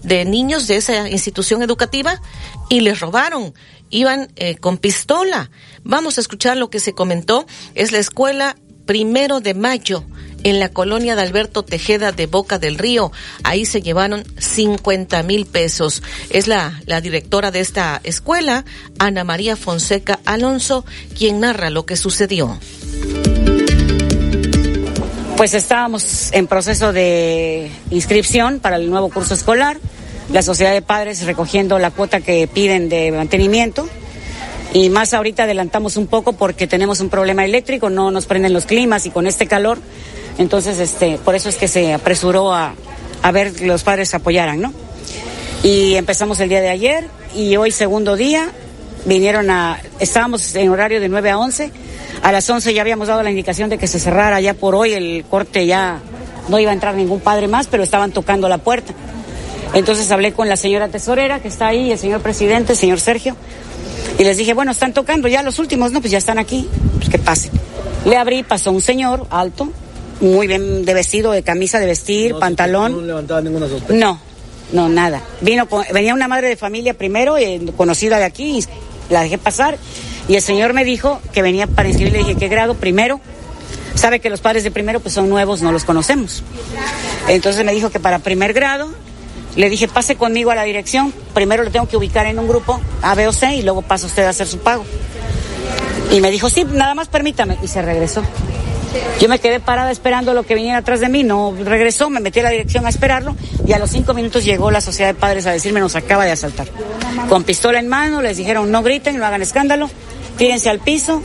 de 0.04 0.24
niños 0.24 0.68
de 0.68 0.76
esa 0.76 1.10
institución 1.10 1.64
educativa 1.64 2.22
y 2.70 2.82
les 2.82 3.00
robaron. 3.00 3.56
Iban 3.90 4.32
eh, 4.36 4.56
con 4.58 4.78
pistola. 4.78 5.50
Vamos 5.84 6.20
a 6.20 6.22
escuchar 6.22 6.58
lo 6.58 6.70
que 6.70 6.80
se 6.80 6.94
comentó. 6.94 7.48
Es 7.74 7.92
la 7.92 7.98
escuela 7.98 8.56
primero 8.86 9.40
de 9.40 9.56
mayo 9.56 10.06
en 10.44 10.60
la 10.60 10.70
colonia 10.70 11.16
de 11.16 11.22
Alberto 11.22 11.64
Tejeda 11.64 12.12
de 12.12 12.28
Boca 12.28 12.60
del 12.60 12.78
Río. 12.78 13.12
Ahí 13.44 13.66
se 13.66 13.82
llevaron 13.82 14.24
50 14.38 15.24
mil 15.24 15.46
pesos. 15.46 16.04
Es 16.30 16.48
la, 16.48 16.82
la 16.86 17.02
directora 17.02 17.52
de 17.52 17.60
esta 17.60 18.00
escuela, 18.04 18.66
Ana 18.98 19.24
María 19.24 19.56
Fonseca 19.56 20.20
Alonso, 20.26 20.86
quien 21.18 21.40
narra 21.40 21.70
lo 21.70 21.86
que 21.86 21.96
sucedió. 21.96 22.60
Pues 25.40 25.54
estábamos 25.54 26.34
en 26.34 26.48
proceso 26.48 26.92
de 26.92 27.72
inscripción 27.92 28.60
para 28.60 28.76
el 28.76 28.90
nuevo 28.90 29.10
curso 29.10 29.34
escolar, 29.34 29.78
la 30.34 30.42
sociedad 30.42 30.74
de 30.74 30.82
padres 30.82 31.26
recogiendo 31.26 31.80
la 31.80 31.92
cuota 31.92 32.20
que 32.20 32.48
piden 32.48 32.90
de 32.90 33.12
mantenimiento 33.12 33.88
Y 34.74 34.90
más 34.90 35.14
ahorita 35.14 35.44
adelantamos 35.44 35.96
un 35.96 36.08
poco 36.08 36.34
porque 36.34 36.68
tenemos 36.68 37.00
un 37.00 37.10
problema 37.10 37.46
eléctrico, 37.46 37.90
no 37.90 38.12
nos 38.12 38.26
prenden 38.26 38.52
los 38.52 38.66
climas 38.66 39.06
y 39.06 39.12
con 39.12 39.28
este 39.28 39.48
calor, 39.48 39.80
entonces 40.40 40.80
este, 40.80 41.20
por 41.24 41.36
eso 41.36 41.50
es 41.50 41.58
que 41.58 41.68
se 41.68 41.94
apresuró 41.94 42.52
a, 42.52 42.74
a 43.22 43.32
ver 43.32 43.54
que 43.54 43.68
los 43.68 43.84
padres 43.84 44.14
apoyaran, 44.16 44.60
¿no? 44.60 44.74
Y 45.62 45.96
empezamos 45.96 46.40
el 46.40 46.50
día 46.50 46.62
de 46.62 46.70
ayer 46.70 47.08
y 47.36 47.58
hoy 47.58 47.72
segundo 47.72 48.16
día 48.16 48.50
vinieron 49.06 49.52
a, 49.52 49.80
estábamos 50.00 50.56
en 50.56 50.70
horario 50.70 51.00
de 51.02 51.10
9 51.10 51.30
a 51.30 51.38
11, 51.38 51.72
a 52.24 52.32
las 52.32 52.50
11 52.50 52.74
ya 52.74 52.82
habíamos 52.82 53.10
dado 53.10 53.22
la 53.22 53.30
indicación 53.30 53.70
de 53.70 53.78
que 53.78 53.88
se 53.88 54.00
cerrara 54.00 54.40
ya 54.42 54.54
por 54.54 54.76
hoy 54.76 54.94
el 54.94 55.26
corte 55.30 55.66
ya 55.66 56.00
no 56.48 56.58
iba 56.60 56.72
a 56.72 56.74
entrar 56.74 56.96
ningún 56.96 57.20
padre 57.20 57.48
más, 57.48 57.68
pero 57.68 57.84
estaban 57.84 58.12
tocando 58.12 58.50
la 58.50 58.58
puerta. 58.58 58.94
Entonces 59.74 60.10
hablé 60.12 60.34
con 60.34 60.50
la 60.50 60.56
señora 60.56 60.88
tesorera 60.88 61.40
que 61.40 61.48
está 61.48 61.68
ahí, 61.68 61.92
el 61.92 62.00
señor 62.00 62.22
presidente, 62.22 62.74
el 62.74 62.78
señor 62.78 63.00
Sergio, 63.00 63.36
y 64.18 64.24
les 64.24 64.38
dije, 64.38 64.54
bueno, 64.54 64.72
están 64.72 64.94
tocando 64.94 65.28
ya 65.28 65.44
los 65.44 65.60
últimos, 65.60 65.92
no, 65.92 66.02
pues 66.02 66.12
ya 66.12 66.18
están 66.18 66.40
aquí, 66.40 66.68
pues 66.98 67.10
que 67.10 67.20
pasen. 67.20 67.52
Le 68.06 68.18
abrí, 68.18 68.44
pasó 68.44 68.72
un 68.72 68.82
señor 68.82 69.28
alto, 69.30 69.72
muy 70.22 70.48
bien 70.48 70.86
de 70.86 70.94
vestido, 70.94 71.32
de 71.32 71.44
camisa 71.44 71.80
de 71.80 71.86
vestir, 71.86 72.36
pantalón. 72.40 72.94
No 72.94 73.02
levantaba 73.02 73.42
ninguna 73.42 73.68
sospecha. 73.68 73.94
No, 73.94 74.20
no, 74.74 74.90
nada. 74.90 75.22
Vino, 75.42 75.68
venía 75.94 76.14
una 76.14 76.28
madre 76.28 76.50
de 76.50 76.56
familia 76.56 76.94
primero, 76.94 77.38
eh, 77.38 77.60
conocida 77.78 78.18
de 78.18 78.26
aquí, 78.26 78.60
y 78.60 79.14
la 79.14 79.24
dejé 79.24 79.38
pasar. 79.38 79.78
Y 80.28 80.36
el 80.36 80.42
señor 80.42 80.74
me 80.74 80.86
dijo 80.86 81.22
que 81.34 81.42
venía 81.42 81.68
para 81.68 81.90
inscribir, 81.90 82.14
le 82.14 82.20
dije, 82.20 82.36
¿qué 82.36 82.48
grado? 82.48 82.76
Primero. 82.76 83.20
Sabe 83.96 84.20
que 84.20 84.30
los 84.30 84.40
padres 84.40 84.64
de 84.64 84.72
primero 84.72 85.00
pues 85.00 85.14
son 85.14 85.28
nuevos, 85.28 85.62
no 85.62 85.72
los 85.72 85.84
conocemos. 85.84 86.44
Entonces 87.28 87.66
me 87.66 87.74
dijo 87.74 87.90
que 87.90 88.00
para 88.00 88.20
primer 88.20 88.54
grado, 88.54 88.90
le 89.56 89.70
dije, 89.70 89.88
pase 89.88 90.16
conmigo 90.16 90.52
a 90.52 90.56
la 90.56 90.64
dirección. 90.64 91.14
Primero 91.34 91.64
le 91.64 91.72
tengo 91.72 91.88
que 91.88 91.98
ubicar 91.98 92.26
en 92.28 92.40
un 92.40 92.48
grupo 92.48 92.80
A, 93.02 93.16
B 93.16 93.28
o 93.28 93.34
C 93.34 93.56
y 93.56 93.62
luego 93.62 93.82
pasa 93.82 94.06
usted 94.06 94.24
a 94.24 94.30
hacer 94.30 94.48
su 94.48 94.60
pago. 94.60 94.86
Y 96.12 96.22
me 96.22 96.32
dijo, 96.32 96.50
sí, 96.50 96.64
nada 96.64 96.94
más 96.96 97.08
permítame. 97.08 97.58
Y 97.62 97.68
se 97.68 97.82
regresó. 97.82 98.24
Yo 99.20 99.30
me 99.30 99.40
quedé 99.40 99.60
parada 99.60 99.92
esperando 99.92 100.34
lo 100.34 100.44
que 100.44 100.56
viniera 100.56 100.78
atrás 100.78 101.00
de 101.00 101.10
mí, 101.10 101.24
no 101.24 101.56
regresó, 101.64 102.10
me 102.10 102.20
metí 102.20 102.40
a 102.40 102.44
la 102.44 102.50
dirección 102.50 102.86
a 102.86 102.90
esperarlo 102.90 103.36
y 103.66 103.74
a 103.74 103.80
los 103.80 103.90
cinco 103.90 104.14
minutos 104.14 104.44
llegó 104.46 104.72
la 104.72 104.82
sociedad 104.82 105.14
de 105.14 105.20
padres 105.20 105.46
a 105.46 105.52
decirme 105.52 105.80
nos 105.80 105.96
acaba 105.96 106.26
de 106.26 106.32
asaltar. 106.32 106.68
Con 107.28 107.44
pistola 107.44 107.80
en 107.80 107.88
mano 107.88 108.22
les 108.22 108.38
dijeron 108.38 108.72
no 108.72 108.84
griten, 108.84 109.18
no 109.18 109.26
hagan 109.26 109.42
escándalo, 109.42 109.90
tírense 110.38 110.70
al 110.70 110.80
piso, 110.80 111.24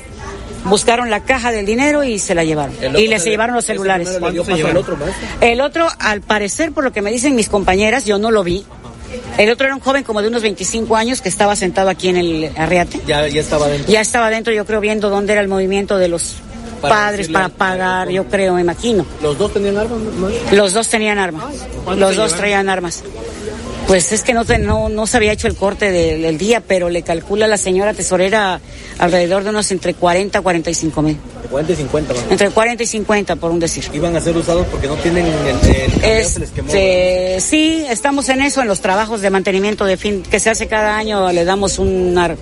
buscaron 0.64 1.10
la 1.10 1.24
caja 1.24 1.52
del 1.52 1.66
dinero 1.66 2.04
y 2.04 2.18
se 2.18 2.34
la 2.34 2.44
llevaron. 2.44 2.74
Y 2.96 3.08
les 3.08 3.24
llevaron 3.24 3.54
los 3.54 3.64
celulares. 3.64 4.08
El 4.08 4.76
otro, 4.76 4.96
El 5.40 5.60
otro, 5.60 5.88
al 5.98 6.20
parecer, 6.20 6.72
por 6.72 6.84
lo 6.84 6.92
que 6.92 7.02
me 7.02 7.10
dicen 7.10 7.34
mis 7.34 7.48
compañeras, 7.48 8.04
yo 8.04 8.18
no 8.18 8.30
lo 8.30 8.42
vi. 8.42 8.64
El 9.38 9.50
otro 9.50 9.66
era 9.66 9.74
un 9.74 9.80
joven 9.80 10.02
como 10.02 10.22
de 10.22 10.28
unos 10.28 10.42
25 10.42 10.96
años 10.96 11.20
que 11.20 11.28
estaba 11.28 11.54
sentado 11.54 11.88
aquí 11.88 12.08
en 12.08 12.16
el 12.16 12.50
arriate. 12.56 13.00
Ya, 13.06 13.26
ya 13.28 13.40
estaba 13.40 13.68
dentro. 13.68 13.92
Ya 13.92 14.00
estaba 14.00 14.30
dentro, 14.30 14.52
yo 14.52 14.64
creo, 14.66 14.80
viendo 14.80 15.08
dónde 15.08 15.32
era 15.32 15.42
el 15.42 15.48
movimiento 15.48 15.98
de 15.98 16.08
los 16.08 16.36
Para 16.88 17.06
padres 17.06 17.28
para 17.28 17.48
pagar, 17.48 18.08
yo 18.10 18.24
creo, 18.26 18.54
me 18.54 18.60
imagino. 18.60 19.04
¿Los 19.22 19.36
dos 19.38 19.52
tenían 19.52 19.76
armas? 19.76 19.98
no? 20.00 20.28
Los 20.56 20.72
dos 20.72 20.88
tenían 20.88 21.18
armas. 21.18 21.44
¿cuántos 21.84 21.98
Los 21.98 22.16
dos 22.16 22.34
traían 22.34 22.68
armas. 22.68 23.02
Pues 23.86 24.12
es 24.12 24.22
que 24.22 24.32
no, 24.32 24.46
te- 24.46 24.56
no, 24.58 24.88
no 24.88 25.06
se 25.06 25.18
había 25.18 25.32
hecho 25.32 25.46
el 25.46 25.56
corte 25.56 25.90
del, 25.92 26.22
del 26.22 26.38
día, 26.38 26.62
pero 26.66 26.88
le 26.88 27.02
calcula 27.02 27.46
la 27.46 27.58
señora 27.58 27.92
tesorera 27.92 28.58
alrededor 28.98 29.44
de 29.44 29.50
unos 29.50 29.70
entre 29.72 29.92
40 29.92 30.38
a 30.38 30.40
45 30.42 31.02
mil. 31.02 31.18
40 31.50 31.72
y 31.72 31.76
50 31.76 32.14
más. 32.14 32.22
Entre 32.30 32.48
40 32.48 32.82
y 32.82 32.86
50, 32.86 33.36
por 33.36 33.50
un 33.50 33.60
decir. 33.60 33.84
Iban 33.92 34.16
a 34.16 34.20
ser 34.22 34.34
usados 34.38 34.66
porque 34.70 34.86
no 34.86 34.94
tienen 34.96 35.26
el, 35.26 35.32
el 35.34 35.92
cableado, 36.00 36.28
se 36.30 36.40
les 36.40 36.50
quemó. 36.50 36.68
Este, 36.68 37.36
sí, 37.40 37.84
estamos 37.90 38.26
en 38.30 38.40
eso, 38.40 38.62
en 38.62 38.68
los 38.68 38.80
trabajos 38.80 39.20
de 39.20 39.28
mantenimiento 39.28 39.84
de 39.84 39.98
fin 39.98 40.22
que 40.22 40.40
se 40.40 40.48
hace 40.48 40.66
cada 40.66 40.96
año, 40.96 41.30
le 41.30 41.44
damos 41.44 41.78
una 41.78 42.34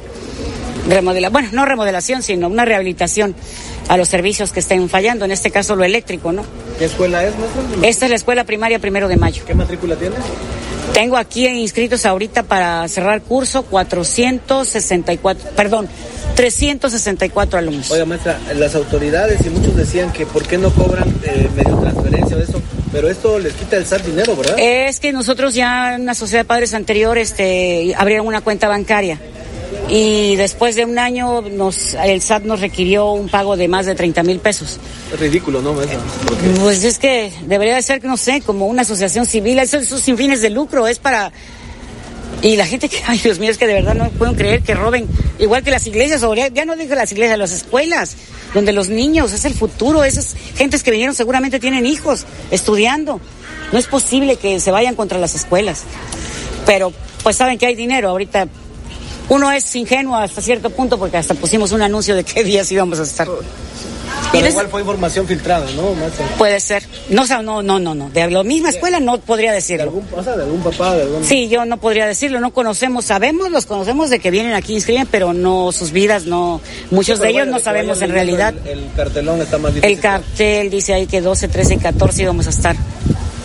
remodelación, 0.95 1.33
bueno, 1.33 1.49
no 1.53 1.65
remodelación, 1.65 2.23
sino 2.23 2.49
una 2.49 2.65
rehabilitación 2.65 3.35
a 3.89 3.97
los 3.97 4.09
servicios 4.09 4.53
que 4.53 4.61
estén 4.61 4.89
fallando, 4.89 5.25
en 5.25 5.33
este 5.33 5.51
caso 5.51 5.77
lo 5.77 5.85
eléctrico, 5.85 6.33
¿no? 6.33 6.45
¿Qué 6.79 6.87
escuela 6.87 7.25
es, 7.25 7.35
maestra? 7.39 7.89
Esta 7.89 8.07
es 8.07 8.11
la 8.11 8.17
escuela 8.17 8.45
primaria 8.45 8.79
primero 8.79 9.09
de 9.09 9.17
mayo. 9.17 9.45
¿Qué 9.47 9.55
matrícula 9.55 9.97
tiene? 9.97 10.17
Tengo 10.93 11.17
aquí 11.17 11.47
inscritos 11.47 12.05
ahorita 12.05 12.43
para 12.43 12.87
cerrar 12.89 13.23
curso 13.23 13.63
464, 13.63 15.51
perdón, 15.57 15.89
364 16.35 17.59
alumnos. 17.59 17.91
Oiga, 17.91 18.05
maestra, 18.05 18.39
las 18.55 18.75
autoridades 18.75 19.45
y 19.47 19.51
muchos 19.51 19.75
decían 19.77 20.13
que 20.13 20.27
por 20.27 20.47
qué 20.47 20.59
no 20.59 20.71
cobran 20.71 21.09
eh, 21.25 21.49
medio 21.57 21.77
transferencia 21.79 22.37
o 22.37 22.41
eso, 22.41 22.61
pero 22.93 23.09
esto 23.09 23.39
les 23.39 23.55
quita 23.55 23.77
el 23.77 23.87
SAT 23.87 24.03
dinero, 24.03 24.37
¿verdad? 24.37 24.57
Es 24.59 25.01
que 25.01 25.13
nosotros 25.13 25.55
ya 25.55 25.95
en 25.95 26.03
una 26.03 26.15
sociedad 26.15 26.41
de 26.41 26.47
padres 26.47 26.75
anterior 26.75 27.17
este, 27.17 27.95
abrieron 27.97 28.27
una 28.27 28.43
cuenta 28.43 28.69
bancaria 28.69 29.19
y 29.95 30.37
después 30.37 30.75
de 30.75 30.87
un 30.87 30.99
año 30.99 31.43
nos, 31.43 31.93
el 31.93 32.23
SAT 32.23 32.45
nos 32.45 32.63
requirió 32.63 33.13
un 33.13 33.29
pago 33.29 33.59
de 33.59 33.69
más 33.69 33.85
de 33.85 33.95
30 33.95 34.23
mil 34.23 34.39
pesos. 34.39 34.79
Es 35.13 35.21
ridículo, 35.21 35.61
¿no, 35.61 35.75
Pues 36.63 36.83
es 36.83 36.99
que 36.99 37.31
debería 37.45 37.75
de 37.75 37.83
ser, 37.83 38.03
no 38.03 38.17
sé, 38.17 38.41
como 38.41 38.69
una 38.69 38.83
asociación 38.83 39.27
civil, 39.27 39.59
eso, 39.59 39.77
eso 39.77 39.99
sin 39.99 40.17
fines 40.17 40.41
de 40.41 40.49
lucro, 40.49 40.87
es 40.87 40.99
para... 40.99 41.31
Y 42.41 42.57
la 42.57 42.65
gente 42.65 42.89
que, 42.89 43.03
ay 43.07 43.19
Dios 43.19 43.39
mío, 43.39 43.51
es 43.51 43.59
que 43.59 43.67
de 43.67 43.75
verdad 43.75 43.95
no 43.95 44.09
pueden 44.13 44.35
creer 44.35 44.63
que 44.63 44.75
roben, 44.75 45.07
igual 45.39 45.63
que 45.63 45.71
las 45.71 45.87
iglesias, 45.87 46.23
o 46.23 46.35
ya 46.35 46.65
no 46.65 46.75
digo 46.75 46.95
las 46.95 47.13
iglesias, 47.13 47.39
las 47.39 47.53
escuelas, 47.53 48.17
donde 48.55 48.73
los 48.73 48.89
niños, 48.89 49.35
es 49.35 49.45
el 49.45 49.53
futuro, 49.53 50.05
esas 50.05 50.35
gentes 50.57 50.83
que 50.83 50.91
vinieron 50.91 51.15
seguramente 51.15 51.61
tienen 51.61 51.85
hijos 51.85 52.25
estudiando. 52.51 53.21
No 53.73 53.79
es 53.79 53.89
posible 53.89 54.37
que 54.37 54.59
se 54.59 54.71
vayan 54.71 54.95
contra 54.95 55.19
las 55.19 55.35
escuelas. 55.35 55.83
Pero 56.65 56.95
pues 57.23 57.37
saben 57.37 57.59
que 57.59 57.67
hay 57.67 57.75
dinero, 57.75 58.09
ahorita 58.09 58.49
uno 59.29 59.51
es 59.53 59.75
ingenuo 59.77 60.17
hasta 60.17 60.41
cierto 60.43 60.71
punto 60.71 60.99
porque 60.99 61.17
hasta 61.17 61.35
pusimos 61.35 61.73
un 61.73 61.83
anuncio 61.83 62.15
de 62.15 62.25
qué 62.25 62.45
días 62.45 62.71
íbamos 62.73 63.01
a 63.01 63.03
estar. 63.05 63.29
pero 64.31 64.49
igual 64.49 64.69
fue 64.69 64.81
información 64.81 65.27
filtrada, 65.27 65.67
¿no? 65.73 65.95
Puede 66.39 66.61
ser. 66.61 66.83
No, 67.09 67.25
no, 67.43 67.63
no, 67.63 67.79
no, 67.79 67.95
no. 67.95 68.11
De 68.11 68.31
la 68.31 68.43
misma 68.43 68.71
escuela 68.71 69.01
no 69.01 69.19
podría 69.19 69.51
¿De 69.51 69.57
decirlo. 69.57 69.85
algún, 69.85 70.07
o 70.13 70.23
sea, 70.23 70.37
de 70.37 70.45
algún 70.45 70.63
papá, 70.63 70.95
de 70.95 71.03
algún... 71.03 71.25
Sí, 71.25 71.49
yo 71.49 71.65
no 71.65 71.79
podría 71.79 72.07
decirlo. 72.07 72.41
No 72.41 72.53
conocemos, 72.53 73.05
sabemos, 73.07 73.51
los 73.51 73.67
conocemos 73.67 74.11
de 74.11 74.19
que 74.19 74.31
vienen 74.31 74.55
aquí, 74.55 74.75
inscriben, 74.75 75.07
pero 75.11 75.33
no 75.33 75.73
sus 75.73 75.93
vidas, 75.93 76.27
no. 76.27 76.61
Muchos 76.91 77.19
de 77.21 77.29
ellos 77.29 77.43
bueno, 77.43 77.53
no 77.53 77.59
sabemos 77.61 78.01
en 78.03 78.11
realidad. 78.11 78.55
El, 78.65 78.79
el 78.81 78.93
cartelón 78.97 79.41
está 79.41 79.59
más 79.59 79.75
difícil. 79.75 79.97
El 79.97 80.01
cartel 80.03 80.71
dice 80.71 80.95
ahí 80.95 81.07
que 81.07 81.21
12, 81.21 81.49
13 81.49 81.75
y 81.75 81.79
14 81.79 82.23
íbamos 82.23 82.47
a 82.47 82.51
estar 82.51 82.77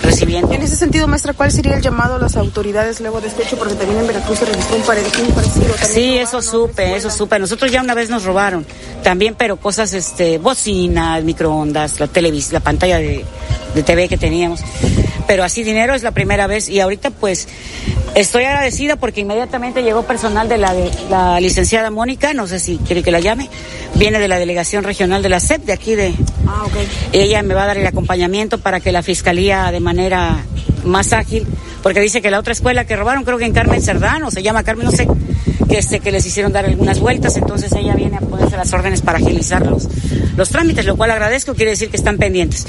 recibiendo. 0.08 0.52
En 0.54 0.62
ese 0.62 0.76
sentido, 0.76 1.08
maestra, 1.08 1.34
¿cuál 1.34 1.52
sería 1.52 1.76
el 1.76 1.82
llamado 1.82 2.16
a 2.16 2.20
las 2.20 2.36
autoridades 2.38 3.00
luego 3.02 3.22
de 3.22 3.28
este 3.28 3.44
hecho? 3.44 3.58
Porque 3.58 3.76
también 3.76 4.00
en 4.00 4.08
Veracruz 4.08 4.40
se 4.40 4.46
registró 4.46 4.78
un 4.78 4.82
parecido. 4.84 5.12
También 5.34 5.78
Sí, 5.88 6.18
robaron 6.18 6.18
eso 6.18 6.42
supe, 6.42 6.96
eso 6.96 7.10
supe. 7.10 7.40
Nosotros 7.40 7.72
ya 7.72 7.82
una 7.82 7.94
vez 7.94 8.10
nos 8.10 8.24
robaron 8.24 8.66
también, 9.04 9.36
pero 9.36 9.58
cosas, 9.58 9.94
este, 9.94 10.38
bocinas, 10.38 11.24
microondas, 11.24 12.00
la 12.00 12.08
televis, 12.08 12.52
la 12.52 12.60
pantalla 12.60 12.98
de, 12.98 13.26
de 13.76 13.84
TV 13.84 14.08
que 14.08 14.18
teníamos. 14.18 14.62
Pero 15.28 15.44
así 15.44 15.64
dinero 15.64 15.94
es 15.94 16.04
la 16.04 16.12
primera 16.12 16.48
vez 16.48 16.70
y 16.70 16.80
ahorita 16.80 17.10
pues 17.12 17.48
estoy 18.16 18.46
agradecida 18.46 18.96
porque 18.96 19.22
inmediatamente 19.22 19.84
llegó 19.84 20.04
personal 20.04 20.48
de 20.50 20.58
la, 20.58 20.74
de 20.74 20.90
la 21.10 21.40
licenciada 21.40 21.92
Mónica, 21.92 22.34
no 22.34 22.48
sé 22.48 22.60
si 22.60 22.78
quiere 22.78 23.04
que 23.04 23.12
la 23.12 23.20
llame, 23.20 23.50
viene 23.96 24.20
de 24.20 24.28
la 24.28 24.40
delegación 24.40 24.84
regional 24.84 25.22
de 25.22 25.30
la 25.30 25.40
SEP, 25.40 25.66
de 25.66 25.74
aquí 25.74 25.96
de... 25.96 26.14
Ah, 26.48 26.64
ok. 26.66 26.74
Ella 27.12 27.44
me 27.44 27.54
va 27.54 27.64
a 27.64 27.68
dar 27.68 27.78
el 27.78 27.86
acompañamiento 27.86 28.58
para 28.58 28.80
que 28.80 28.92
la 28.92 29.04
fiscalía 29.04 29.70
de 29.72 29.80
manera 29.80 30.38
más 30.84 31.14
ágil, 31.14 31.46
porque 31.84 32.00
dice 32.00 32.22
que 32.22 32.32
la 32.32 32.40
otra 32.40 32.54
escuela 32.54 32.86
que 32.86 32.96
robaron, 32.96 33.24
creo 33.24 33.38
que 33.38 33.46
en 33.46 33.54
Carmen 33.54 33.82
Cerdán, 33.82 34.24
o 34.24 34.32
se 34.32 34.42
llama 34.42 34.64
Carmen, 34.64 34.86
no 34.86 34.92
sé, 34.92 35.08
que 35.70 35.78
este 35.78 36.00
que 36.00 36.12
les 36.12 36.26
hicieron 36.26 36.54
dar 36.54 36.66
algunas 36.66 37.00
vueltas, 37.00 37.36
entonces 37.38 37.72
ella 37.74 37.94
viene 37.94 38.18
a 38.18 38.22
ponerse 38.22 38.56
las 38.56 38.72
órdenes 38.74 39.02
para 39.02 39.18
agilizar 39.18 39.66
los, 39.66 39.88
los 40.36 40.50
trámites, 40.50 40.86
lo 40.86 40.96
cual 40.96 41.12
agradezco, 41.12 41.54
quiere 41.54 41.72
decir 41.72 41.90
que 41.90 41.98
están 41.98 42.18
pendientes. 42.18 42.66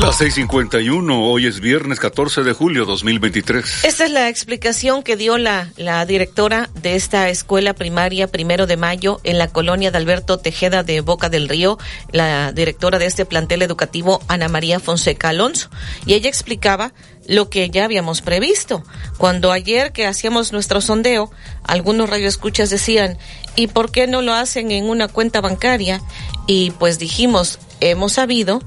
Las 0.00 0.22
6:51, 0.22 1.22
hoy 1.22 1.46
es 1.46 1.60
viernes 1.60 2.00
14 2.00 2.42
de 2.44 2.54
julio 2.54 2.86
2023. 2.86 3.84
Esta 3.84 4.06
es 4.06 4.10
la 4.10 4.30
explicación 4.30 5.02
que 5.02 5.16
dio 5.16 5.36
la, 5.36 5.70
la 5.76 6.06
directora 6.06 6.70
de 6.80 6.96
esta 6.96 7.28
escuela 7.28 7.74
primaria 7.74 8.26
primero 8.26 8.66
de 8.66 8.78
mayo 8.78 9.20
en 9.22 9.36
la 9.36 9.48
colonia 9.48 9.90
de 9.90 9.98
Alberto 9.98 10.38
Tejeda 10.38 10.82
de 10.82 11.02
Boca 11.02 11.28
del 11.28 11.46
Río, 11.46 11.78
la 12.10 12.52
directora 12.52 12.98
de 12.98 13.04
este 13.04 13.26
plantel 13.26 13.60
educativo, 13.60 14.22
Ana 14.28 14.48
María 14.48 14.80
Fonseca 14.80 15.28
Alonso. 15.28 15.68
Y 16.06 16.14
ella 16.14 16.30
explicaba 16.30 16.94
lo 17.28 17.50
que 17.50 17.68
ya 17.68 17.84
habíamos 17.84 18.22
previsto. 18.22 18.82
Cuando 19.18 19.52
ayer 19.52 19.92
que 19.92 20.06
hacíamos 20.06 20.52
nuestro 20.52 20.80
sondeo, 20.80 21.30
algunos 21.64 22.08
radioescuchas 22.08 22.70
decían, 22.70 23.18
¿y 23.56 23.66
por 23.66 23.92
qué 23.92 24.06
no 24.06 24.22
lo 24.22 24.32
hacen 24.32 24.70
en 24.70 24.88
una 24.88 25.08
cuenta 25.08 25.42
bancaria? 25.42 26.00
Y 26.46 26.70
pues 26.72 26.98
dijimos, 26.98 27.58
hemos 27.80 28.14
sabido 28.14 28.62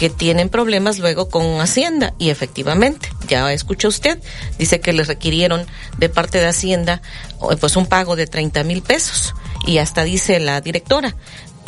que 0.00 0.08
tienen 0.08 0.48
problemas 0.48 0.98
luego 0.98 1.28
con 1.28 1.60
Hacienda. 1.60 2.14
Y 2.18 2.30
efectivamente, 2.30 3.10
ya 3.28 3.52
escucha 3.52 3.86
usted, 3.86 4.18
dice 4.58 4.80
que 4.80 4.94
les 4.94 5.08
requirieron 5.08 5.66
de 5.98 6.08
parte 6.08 6.40
de 6.40 6.46
Hacienda 6.46 7.02
pues 7.60 7.76
un 7.76 7.84
pago 7.84 8.16
de 8.16 8.26
30 8.26 8.64
mil 8.64 8.80
pesos. 8.80 9.34
Y 9.66 9.76
hasta 9.76 10.02
dice 10.04 10.40
la 10.40 10.62
directora, 10.62 11.14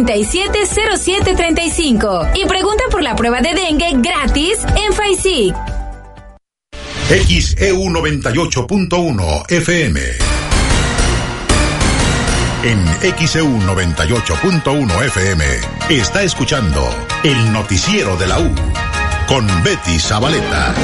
370735 0.07 2.29
y 2.35 2.45
pregunta 2.47 2.85
por 2.91 3.03
la 3.03 3.17
prueba 3.17 3.41
de 3.41 3.55
dengue 3.55 3.95
gratis 3.97 4.59
en 4.77 4.93
FAISIC. 4.93 5.55
XEU 7.09 7.85
98.1 7.85 9.51
FM. 9.51 10.01
En 12.65 12.85
XEU 13.17 13.47
98.1 13.61 15.05
FM 15.07 15.45
está 15.91 16.23
escuchando 16.23 16.89
el 17.23 17.53
noticiero 17.53 18.17
de 18.17 18.27
la 18.27 18.41
U 18.41 18.51
con 19.27 19.47
Betty 19.63 19.99
Zabaleta. 19.99 20.75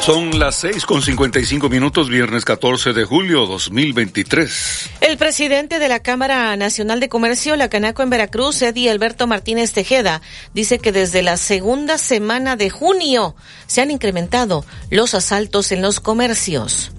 Son 0.00 0.38
las 0.38 0.56
seis 0.56 0.86
con 0.86 1.02
cincuenta 1.02 1.40
y 1.40 1.44
cinco 1.44 1.68
minutos, 1.68 2.08
viernes 2.08 2.46
14 2.46 2.94
de 2.94 3.04
julio 3.04 3.44
2023. 3.44 4.90
El 5.02 5.18
presidente 5.18 5.78
de 5.78 5.88
la 5.88 6.00
Cámara 6.00 6.56
Nacional 6.56 7.00
de 7.00 7.10
Comercio, 7.10 7.54
la 7.54 7.68
Canaco 7.68 8.02
en 8.02 8.08
Veracruz, 8.08 8.62
Eddie 8.62 8.90
Alberto 8.90 9.26
Martínez 9.26 9.72
Tejeda, 9.72 10.22
dice 10.54 10.78
que 10.78 10.90
desde 10.90 11.20
la 11.20 11.36
segunda 11.36 11.98
semana 11.98 12.56
de 12.56 12.70
junio 12.70 13.36
se 13.66 13.82
han 13.82 13.90
incrementado 13.90 14.64
los 14.88 15.12
asaltos 15.12 15.70
en 15.70 15.82
los 15.82 16.00
comercios. 16.00 16.92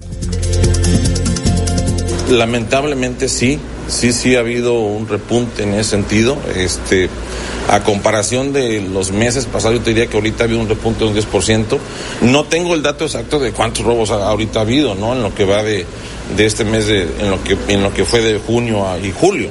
Lamentablemente 2.30 3.28
sí, 3.28 3.58
sí, 3.88 4.12
sí 4.12 4.36
ha 4.36 4.40
habido 4.40 4.74
un 4.74 5.08
repunte 5.08 5.64
en 5.64 5.74
ese 5.74 5.90
sentido. 5.90 6.38
Este, 6.54 7.10
a 7.68 7.82
comparación 7.82 8.52
de 8.52 8.80
los 8.80 9.12
meses 9.12 9.46
pasados, 9.46 9.78
yo 9.78 9.84
te 9.84 9.90
diría 9.90 10.06
que 10.06 10.16
ahorita 10.16 10.44
ha 10.44 10.46
habido 10.46 10.60
un 10.60 10.68
repunte 10.68 11.04
de 11.04 11.10
un 11.10 11.16
10%. 11.16 11.78
No 12.22 12.44
tengo 12.44 12.74
el 12.74 12.82
dato 12.82 13.04
exacto 13.04 13.38
de 13.38 13.52
cuántos 13.52 13.84
robos 13.84 14.10
ahorita 14.10 14.60
ha 14.60 14.62
habido, 14.62 14.94
¿no? 14.94 15.12
En 15.14 15.22
lo 15.22 15.34
que 15.34 15.44
va 15.44 15.62
de, 15.62 15.86
de 16.36 16.46
este 16.46 16.64
mes, 16.64 16.86
de, 16.86 17.02
en, 17.02 17.30
lo 17.30 17.42
que, 17.42 17.56
en 17.68 17.82
lo 17.82 17.92
que 17.92 18.04
fue 18.04 18.20
de 18.20 18.38
junio 18.38 18.88
a, 18.88 18.98
y 18.98 19.12
julio. 19.12 19.48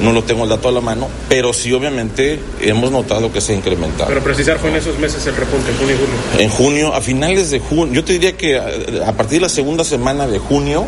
No 0.00 0.12
lo 0.12 0.24
tengo 0.24 0.44
el 0.44 0.48
dato 0.48 0.68
a 0.68 0.72
la 0.72 0.80
mano, 0.80 1.08
pero 1.28 1.52
sí 1.52 1.72
obviamente 1.72 2.40
hemos 2.60 2.90
notado 2.90 3.32
que 3.32 3.40
se 3.40 3.52
ha 3.52 3.56
incrementado. 3.56 4.08
Pero 4.08 4.22
precisar 4.22 4.58
fue 4.58 4.70
en 4.70 4.76
esos 4.76 4.98
meses 4.98 5.24
el 5.26 5.36
repunte, 5.36 5.70
en 5.70 5.76
junio 5.76 5.94
y 5.94 5.98
julio. 5.98 6.42
En 6.44 6.50
junio, 6.50 6.94
a 6.94 7.00
finales 7.00 7.50
de 7.50 7.60
junio, 7.60 7.94
yo 7.94 8.04
te 8.04 8.14
diría 8.14 8.36
que 8.36 8.58
a, 8.58 8.66
a 9.06 9.12
partir 9.12 9.38
de 9.38 9.42
la 9.42 9.48
segunda 9.48 9.84
semana 9.84 10.26
de 10.26 10.38
junio, 10.38 10.86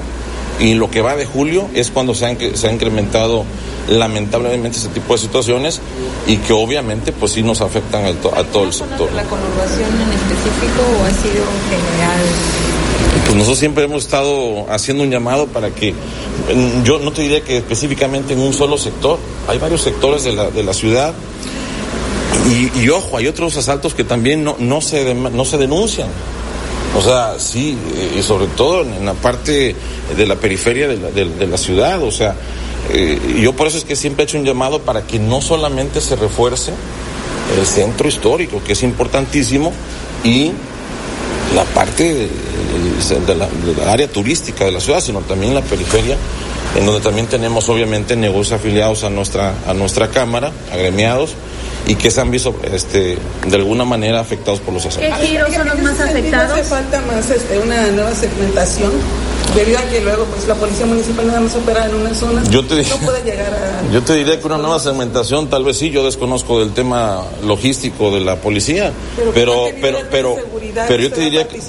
y 0.61 0.75
lo 0.75 0.91
que 0.91 1.01
va 1.01 1.17
de 1.17 1.27
julio 1.27 1.69
es 1.75 1.91
cuando 1.91 2.15
se, 2.15 2.27
han, 2.27 2.39
se 2.55 2.69
ha 2.69 2.73
incrementado 2.73 3.45
lamentablemente 3.89 4.79
ese 4.79 4.89
tipo 4.89 5.15
de 5.15 5.19
situaciones 5.19 5.81
y 6.27 6.39
que 6.39 6.53
obviamente 6.53 7.13
pues 7.13 7.33
sí 7.33 7.43
nos 7.43 7.61
afectan 7.61 8.05
a, 8.07 8.13
to, 8.13 8.35
a 8.35 8.45
todo 8.45 8.65
el 8.65 8.73
sector. 8.73 9.13
¿La 9.13 9.25
conurbación 9.25 9.89
en 9.89 10.13
específico 10.13 10.83
o 11.01 11.05
ha 11.05 11.11
sido 11.11 11.45
general? 11.69 12.21
Pues 13.25 13.37
nosotros 13.37 13.59
siempre 13.59 13.85
hemos 13.85 14.05
estado 14.05 14.67
haciendo 14.71 15.03
un 15.03 15.11
llamado 15.11 15.47
para 15.47 15.71
que, 15.71 15.95
yo 16.85 16.99
no 16.99 17.13
te 17.13 17.23
diría 17.23 17.43
que 17.43 17.59
específicamente 17.59 18.33
en 18.35 18.41
un 18.41 18.53
solo 18.53 18.79
sector, 18.79 19.19
hay 19.49 19.59
varios 19.59 19.83
sectores 19.83 20.25
de 20.25 20.33
la, 20.33 20.51
de 20.51 20.63
la 20.63 20.73
ciudad 20.73 21.15
y, 22.51 22.81
y, 22.81 22.89
ojo, 22.91 23.17
hay 23.17 23.27
otros 23.27 23.57
asaltos 23.57 23.95
que 23.95 24.05
también 24.05 24.45
no, 24.45 24.57
no, 24.59 24.81
se, 24.81 25.15
no 25.15 25.45
se 25.45 25.57
denuncian. 25.57 26.09
O 26.97 27.03
sea, 27.03 27.35
sí, 27.39 27.77
y 28.17 28.23
sobre 28.23 28.47
todo 28.49 28.83
en 28.83 29.05
la 29.05 29.15
parte 29.15 29.75
de 30.17 30.27
la 30.27 30.37
periferia 30.37 30.87
de 30.87 30.97
la, 30.97 31.11
de, 31.11 31.25
de 31.25 31.47
la 31.47 31.59
ciudad, 31.59 32.03
o 32.03 32.11
sea, 32.13 32.37
eh, 32.91 33.41
yo 33.41 33.55
por 33.55 33.67
eso 33.67 33.79
es 33.79 33.85
que 33.85 33.97
siempre 33.97 34.25
he 34.25 34.27
hecho 34.27 34.39
un 34.39 34.45
llamado 34.45 34.81
para 34.81 35.03
que 35.03 35.19
no 35.19 35.41
solamente 35.41 36.01
se 36.01 36.17
refuerce 36.17 36.73
el 37.59 37.67
centro 37.67 38.09
histórico, 38.09 38.63
que 38.65 38.73
es 38.73 38.83
importantísimo, 38.83 39.73
y 40.23 40.53
la 41.55 41.65
parte 41.65 42.15
de, 42.15 42.29
de, 43.27 43.35
la, 43.35 43.49
área 43.93 44.09
turística 44.09 44.65
de 44.65 44.73
la 44.73 44.81
ciudad, 44.81 45.01
sino 45.01 45.21
también 45.21 45.55
la 45.55 45.63
periferia, 45.63 46.17
en 46.77 46.87
donde 46.87 47.01
también 47.01 47.27
tenemos 47.27 47.69
obviamente 47.69 48.17
negocios 48.17 48.61
afiliados 48.61 49.05
a 49.05 49.11
nuestra, 49.11 49.55
a 49.67 49.75
nuestra 49.75 50.09
Cámara, 50.09 50.53
agremiados, 50.73 51.35
y 51.87 51.95
que 51.97 52.11
se 52.11 52.21
han 52.21 52.31
visto 52.31 52.55
este, 52.73 53.19
de 53.47 53.57
alguna 53.57 53.85
manera 53.85 54.21
afectados 54.21 54.61
por 54.61 54.75
los 54.75 54.87
asaltos. 54.87 55.19
¿Qué 55.19 55.27
giros 55.27 55.53
son 55.53 55.67
los 55.67 55.83
más 55.83 56.01
afectados? 56.01 56.53
hace 56.53 56.65
falta 56.65 57.01
más 57.03 57.31
este, 57.31 57.59
una 57.59 57.91
nueva 57.91 58.15
segmentación 58.15 58.93
debido 59.55 59.79
a 59.79 59.83
que 59.83 60.01
luego 60.01 60.25
pues 60.25 60.49
la 60.49 60.55
policía 60.55 60.87
municipal 60.87 61.27
nada 61.27 61.41
más 61.41 61.55
opera 61.55 61.87
en 61.87 61.95
una 61.95 62.15
zona 62.15 62.43
yo 62.51 62.65
te, 62.65 62.83
no 62.83 62.97
puede 62.97 63.23
llegar 63.23 63.53
a 63.53 63.93
yo 63.93 64.03
te 64.03 64.15
diría 64.15 64.41
que 64.41 64.47
una 64.47 64.59
nueva 64.59 64.81
segmentación 64.81 65.49
tal 65.49 65.65
vez 65.65 65.79
sí 65.79 65.91
yo 65.91 66.05
desconozco 66.05 66.61
del 66.61 66.73
tema 66.73 67.23
logístico 67.45 68.11
de 68.11 68.21
la 68.21 68.37
policía 68.37 68.93
pero 69.17 69.33
pero 69.33 69.71
pero 69.81 69.99
pero, 70.11 70.37
pero 70.89 71.03
yo 71.03 71.13
te 71.13 71.21
diría 71.21 71.47
que, 71.47 71.61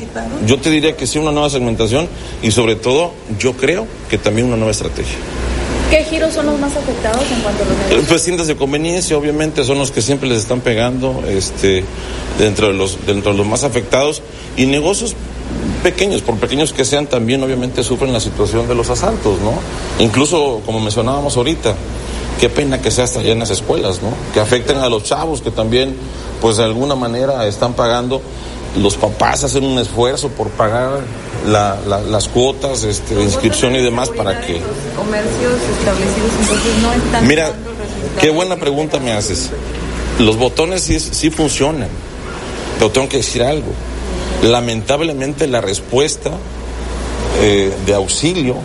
yo 0.45 0.59
te 0.59 0.69
diría 0.69 0.95
que 0.95 1.05
sí 1.05 1.19
una 1.19 1.31
nueva 1.31 1.49
segmentación 1.49 2.07
y 2.41 2.51
sobre 2.51 2.75
todo 2.75 3.11
yo 3.37 3.53
creo 3.53 3.85
que 4.09 4.17
también 4.17 4.47
una 4.47 4.55
nueva 4.55 4.71
estrategia 4.71 5.17
¿Qué 5.95 6.03
giros 6.03 6.33
son 6.33 6.47
los 6.47 6.59
más 6.59 6.75
afectados 6.75 7.23
en 7.31 7.39
cuanto 7.39 7.63
a 7.63 7.67
los 7.67 7.77
negocios? 7.77 8.05
Pues 8.09 8.23
tiendas 8.25 8.47
de 8.47 8.57
conveniencia, 8.57 9.17
obviamente, 9.17 9.63
son 9.63 9.77
los 9.77 9.91
que 9.91 10.01
siempre 10.01 10.27
les 10.27 10.39
están 10.39 10.59
pegando, 10.59 11.23
este, 11.25 11.85
dentro 12.37 12.67
de 12.67 12.73
los, 12.73 13.05
dentro 13.05 13.31
de 13.31 13.37
los 13.37 13.47
más 13.47 13.63
afectados, 13.63 14.21
y 14.57 14.65
negocios 14.65 15.15
pequeños, 15.83 16.21
por 16.21 16.35
pequeños 16.35 16.73
que 16.73 16.83
sean, 16.83 17.07
también 17.07 17.41
obviamente 17.43 17.81
sufren 17.81 18.11
la 18.11 18.19
situación 18.19 18.67
de 18.67 18.75
los 18.75 18.89
asaltos, 18.89 19.39
¿no? 19.39 19.53
Incluso, 20.03 20.61
como 20.65 20.81
mencionábamos 20.81 21.37
ahorita, 21.37 21.75
qué 22.41 22.49
pena 22.49 22.81
que 22.81 22.91
sea 22.91 23.05
hasta 23.05 23.21
allá 23.21 23.31
en 23.31 23.39
las 23.39 23.51
escuelas, 23.51 24.01
¿no? 24.01 24.09
Que 24.33 24.41
afecten 24.41 24.79
a 24.79 24.89
los 24.89 25.03
chavos 25.03 25.41
que 25.41 25.51
también, 25.51 25.95
pues 26.41 26.57
de 26.57 26.65
alguna 26.65 26.95
manera 26.95 27.47
están 27.47 27.73
pagando 27.73 28.21
los 28.81 28.95
papás 28.95 29.43
hacen 29.43 29.63
un 29.63 29.79
esfuerzo 29.79 30.29
por 30.29 30.49
pagar 30.49 31.01
la, 31.47 31.77
la, 31.87 32.01
las 32.01 32.27
cuotas 32.27 32.83
este, 32.83 33.15
de 33.15 33.23
inscripción 33.23 33.75
y 33.75 33.81
demás 33.81 34.09
para 34.09 34.41
que... 34.41 34.61
Comercios 34.95 35.53
establecidos 35.79 36.31
entonces 36.41 36.81
no 36.81 36.93
están... 36.93 37.27
Mira, 37.27 37.53
qué 38.19 38.29
buena 38.29 38.57
pregunta 38.57 38.99
me 38.99 39.13
haces. 39.13 39.51
Los 40.19 40.37
botones 40.37 40.81
sí, 40.81 40.99
sí 40.99 41.29
funcionan, 41.29 41.89
pero 42.77 42.91
tengo 42.91 43.07
que 43.07 43.17
decir 43.17 43.43
algo. 43.43 43.71
Lamentablemente 44.43 45.47
la 45.47 45.61
respuesta 45.61 46.31
eh, 47.41 47.71
de 47.85 47.93
auxilio, 47.93 48.55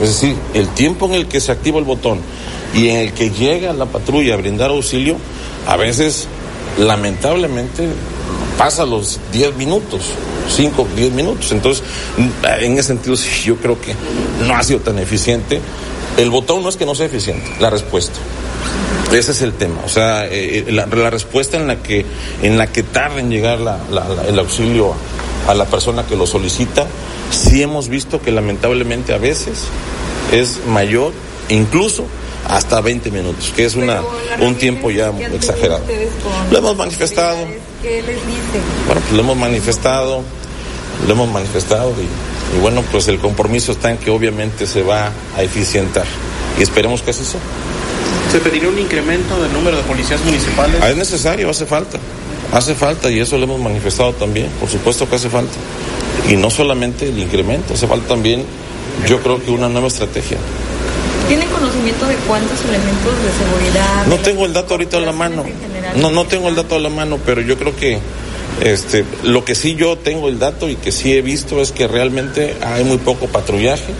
es 0.00 0.08
decir, 0.08 0.36
el 0.54 0.68
tiempo 0.68 1.06
en 1.06 1.14
el 1.14 1.26
que 1.26 1.40
se 1.40 1.52
activa 1.52 1.78
el 1.78 1.84
botón 1.84 2.20
y 2.74 2.88
en 2.88 2.96
el 2.96 3.12
que 3.12 3.30
llega 3.30 3.72
la 3.72 3.86
patrulla 3.86 4.34
a 4.34 4.36
brindar 4.36 4.70
auxilio, 4.70 5.16
a 5.66 5.76
veces 5.76 6.28
lamentablemente 6.78 7.88
pasa 8.58 8.84
los 8.84 9.20
10 9.32 9.56
minutos, 9.56 10.02
5, 10.54 10.88
10 10.96 11.12
minutos. 11.12 11.52
Entonces, 11.52 11.84
en 12.60 12.72
ese 12.72 12.88
sentido, 12.88 13.14
yo 13.44 13.56
creo 13.56 13.80
que 13.80 13.94
no 14.46 14.56
ha 14.56 14.62
sido 14.62 14.80
tan 14.80 14.98
eficiente. 14.98 15.60
El 16.16 16.30
botón 16.30 16.62
no 16.62 16.68
es 16.68 16.76
que 16.76 16.86
no 16.86 16.94
sea 16.94 17.06
eficiente, 17.06 17.46
la 17.60 17.70
respuesta. 17.70 18.18
Ese 19.12 19.32
es 19.32 19.42
el 19.42 19.52
tema. 19.52 19.82
O 19.84 19.88
sea, 19.88 20.26
eh, 20.26 20.66
la, 20.68 20.86
la, 20.86 21.10
respuesta 21.10 21.56
en 21.56 21.66
la 21.66 21.82
que, 21.82 22.04
en 22.42 22.58
la 22.58 22.66
que 22.66 22.82
tarda 22.82 23.20
en 23.20 23.30
llegar 23.30 23.58
el 24.26 24.38
auxilio 24.38 24.94
a, 25.46 25.52
a 25.52 25.54
la 25.54 25.66
persona 25.66 26.06
que 26.06 26.16
lo 26.16 26.26
solicita, 26.26 26.86
sí 27.30 27.62
hemos 27.62 27.88
visto 27.88 28.20
que 28.20 28.32
lamentablemente 28.32 29.12
a 29.14 29.18
veces 29.18 29.64
es 30.32 30.66
mayor, 30.66 31.12
incluso 31.48 32.04
hasta 32.48 32.80
20 32.80 33.10
minutos, 33.10 33.52
que 33.54 33.64
es 33.64 33.74
una, 33.74 34.00
un 34.40 34.54
tiempo 34.56 34.90
ya 34.90 35.10
exagerado. 35.34 35.82
Lo 36.50 36.58
hemos 36.58 36.76
manifestado. 36.76 37.36
¿Qué 37.82 38.02
les 38.02 38.16
dicen? 38.16 38.62
Bueno, 38.86 39.00
pues 39.00 39.12
lo 39.12 39.20
hemos 39.20 39.36
manifestado, 39.36 40.22
lo 41.06 41.12
hemos 41.12 41.28
manifestado 41.30 41.92
y, 42.00 42.56
y 42.56 42.60
bueno, 42.60 42.82
pues 42.90 43.08
el 43.08 43.18
compromiso 43.18 43.72
está 43.72 43.90
en 43.90 43.98
que 43.98 44.10
obviamente 44.10 44.66
se 44.66 44.82
va 44.82 45.10
a 45.36 45.42
eficientar 45.42 46.04
y 46.58 46.62
esperemos 46.62 47.02
que 47.02 47.10
así 47.10 47.24
sea. 47.24 47.40
¿Se 48.32 48.40
pediría 48.40 48.68
un 48.68 48.78
incremento 48.78 49.40
del 49.40 49.52
número 49.52 49.76
de 49.76 49.82
policías 49.84 50.20
municipales? 50.24 50.80
Ah, 50.82 50.90
Es 50.90 50.96
necesario, 50.96 51.48
hace 51.50 51.66
falta. 51.66 51.98
Hace 52.52 52.74
falta 52.74 53.10
y 53.10 53.20
eso 53.20 53.36
lo 53.38 53.44
hemos 53.44 53.60
manifestado 53.60 54.12
también. 54.14 54.48
Por 54.60 54.68
supuesto 54.68 55.08
que 55.08 55.16
hace 55.16 55.28
falta. 55.28 55.54
Y 56.28 56.36
no 56.36 56.50
solamente 56.50 57.08
el 57.08 57.18
incremento, 57.18 57.74
hace 57.74 57.86
falta 57.86 58.08
también, 58.08 58.44
yo 59.06 59.20
creo 59.20 59.42
que 59.42 59.50
una 59.50 59.68
nueva 59.68 59.88
estrategia. 59.88 60.38
¿Tienen 61.28 61.48
conocimiento 61.48 62.06
de 62.06 62.14
cuántos 62.26 62.58
elementos 62.64 63.14
de 63.22 63.44
seguridad? 63.44 64.06
No 64.06 64.16
tengo 64.16 64.46
el 64.46 64.52
dato 64.52 64.74
ahorita 64.74 64.98
a 64.98 65.00
la 65.00 65.12
mano. 65.12 65.44
No, 65.96 66.10
no 66.10 66.24
tengo 66.26 66.48
el 66.48 66.54
dato 66.54 66.76
a 66.76 66.78
la 66.78 66.90
mano, 66.90 67.18
pero 67.24 67.40
yo 67.40 67.58
creo 67.58 67.74
que 67.74 67.98
este, 68.62 69.04
lo 69.24 69.44
que 69.44 69.54
sí 69.54 69.74
yo 69.74 69.96
tengo 69.98 70.28
el 70.28 70.38
dato 70.38 70.68
y 70.68 70.76
que 70.76 70.92
sí 70.92 71.12
he 71.12 71.22
visto 71.22 71.60
es 71.60 71.72
que 71.72 71.88
realmente 71.88 72.56
hay 72.62 72.84
muy 72.84 72.98
poco 72.98 73.26
patrullaje. 73.26 73.92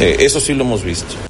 Eh, 0.00 0.16
eso 0.20 0.40
sí 0.40 0.54
lo 0.54 0.64
hemos 0.64 0.84
visto. 0.84 1.29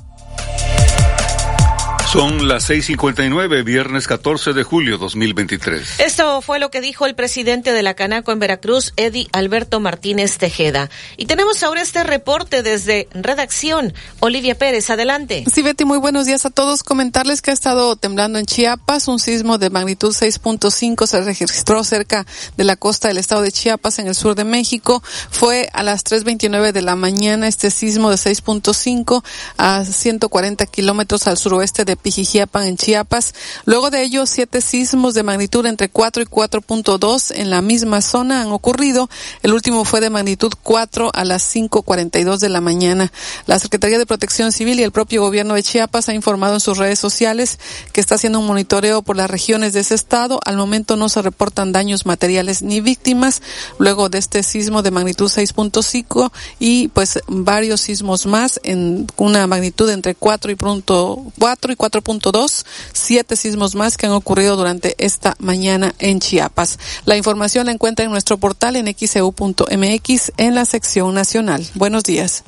Son 2.12 2.48
las 2.48 2.68
6:59, 2.68 3.62
viernes 3.62 4.08
14 4.08 4.52
de 4.52 4.64
julio 4.64 4.98
2023. 4.98 6.00
Esto 6.00 6.42
fue 6.42 6.58
lo 6.58 6.68
que 6.68 6.80
dijo 6.80 7.06
el 7.06 7.14
presidente 7.14 7.72
de 7.72 7.84
la 7.84 7.94
Canaco 7.94 8.32
en 8.32 8.40
Veracruz, 8.40 8.92
Eddie 8.96 9.28
Alberto 9.30 9.78
Martínez 9.78 10.36
Tejeda. 10.36 10.90
Y 11.16 11.26
tenemos 11.26 11.62
ahora 11.62 11.82
este 11.82 12.02
reporte 12.02 12.64
desde 12.64 13.06
redacción. 13.14 13.94
Olivia 14.18 14.58
Pérez, 14.58 14.90
adelante. 14.90 15.44
Sí, 15.54 15.62
Betty, 15.62 15.84
muy 15.84 15.98
buenos 15.98 16.26
días 16.26 16.44
a 16.46 16.50
todos. 16.50 16.82
Comentarles 16.82 17.42
que 17.42 17.52
ha 17.52 17.54
estado 17.54 17.94
temblando 17.94 18.40
en 18.40 18.46
Chiapas. 18.46 19.06
Un 19.06 19.20
sismo 19.20 19.58
de 19.58 19.70
magnitud 19.70 20.12
6.5 20.12 21.06
se 21.06 21.20
registró 21.22 21.84
cerca 21.84 22.26
de 22.56 22.64
la 22.64 22.74
costa 22.74 23.06
del 23.06 23.18
estado 23.18 23.42
de 23.42 23.52
Chiapas, 23.52 24.00
en 24.00 24.08
el 24.08 24.16
sur 24.16 24.34
de 24.34 24.42
México. 24.42 25.00
Fue 25.30 25.70
a 25.72 25.84
las 25.84 26.04
3.29 26.04 26.72
de 26.72 26.82
la 26.82 26.96
mañana 26.96 27.46
este 27.46 27.70
sismo 27.70 28.10
de 28.10 28.16
6.5 28.16 29.22
a 29.58 29.84
140 29.84 30.66
kilómetros 30.66 31.28
al 31.28 31.38
suroeste 31.38 31.84
de 31.84 31.99
Pijijiapan, 32.00 32.66
en 32.66 32.76
Chiapas. 32.76 33.34
Luego 33.64 33.90
de 33.90 34.02
ello, 34.02 34.26
siete 34.26 34.60
sismos 34.60 35.14
de 35.14 35.22
magnitud 35.22 35.64
entre 35.66 35.88
4 35.88 36.22
y 36.22 36.26
4.2 36.26 37.32
en 37.36 37.50
la 37.50 37.62
misma 37.62 38.00
zona 38.02 38.42
han 38.42 38.52
ocurrido. 38.52 39.08
El 39.42 39.52
último 39.52 39.84
fue 39.84 40.00
de 40.00 40.10
magnitud 40.10 40.52
4 40.62 41.10
a 41.12 41.24
las 41.24 41.54
5.42 41.54 42.38
de 42.38 42.48
la 42.48 42.60
mañana. 42.60 43.12
La 43.46 43.58
Secretaría 43.58 43.98
de 43.98 44.06
Protección 44.06 44.52
Civil 44.52 44.80
y 44.80 44.82
el 44.82 44.92
propio 44.92 45.22
gobierno 45.22 45.54
de 45.54 45.62
Chiapas 45.62 46.08
ha 46.08 46.14
informado 46.14 46.54
en 46.54 46.60
sus 46.60 46.78
redes 46.78 46.98
sociales 46.98 47.58
que 47.92 48.00
está 48.00 48.16
haciendo 48.16 48.40
un 48.40 48.46
monitoreo 48.46 49.02
por 49.02 49.16
las 49.16 49.30
regiones 49.30 49.72
de 49.72 49.80
ese 49.80 49.94
estado. 49.94 50.40
Al 50.44 50.56
momento 50.56 50.96
no 50.96 51.08
se 51.08 51.22
reportan 51.22 51.72
daños 51.72 52.06
materiales 52.06 52.62
ni 52.62 52.80
víctimas. 52.80 53.42
Luego 53.78 54.08
de 54.08 54.18
este 54.18 54.42
sismo 54.42 54.82
de 54.82 54.90
magnitud 54.90 55.30
6.5 55.30 56.30
y 56.58 56.88
pues 56.88 57.20
varios 57.26 57.80
sismos 57.80 58.26
más 58.26 58.60
en 58.62 59.06
una 59.16 59.46
magnitud 59.46 59.90
entre 59.90 60.14
4 60.14 60.52
y 60.52 60.54
punto 60.54 61.24
4 61.38 61.72
y 61.72 61.76
4.2, 61.90 62.64
siete 62.92 63.37
sismos 63.37 63.74
más 63.74 63.96
que 63.96 64.07
han 64.07 64.12
ocurrido 64.12 64.57
durante 64.57 64.94
esta 64.98 65.37
mañana 65.38 65.94
en 65.98 66.20
Chiapas. 66.20 66.79
La 67.05 67.16
información 67.16 67.66
la 67.66 67.72
encuentra 67.72 68.05
en 68.05 68.11
nuestro 68.11 68.38
portal 68.38 68.76
en 68.76 68.87
xeu.mx 68.94 70.33
en 70.37 70.55
la 70.55 70.64
sección 70.64 71.14
nacional. 71.14 71.66
Buenos 71.74 72.05
días. 72.05 72.44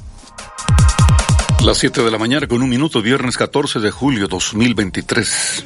Las 1.64 1.78
7 1.78 2.02
de 2.02 2.10
la 2.10 2.18
mañana 2.18 2.48
con 2.48 2.60
un 2.60 2.68
minuto, 2.68 3.00
viernes 3.00 3.36
14 3.36 3.78
de 3.78 3.92
julio 3.92 4.26
2023. 4.26 5.64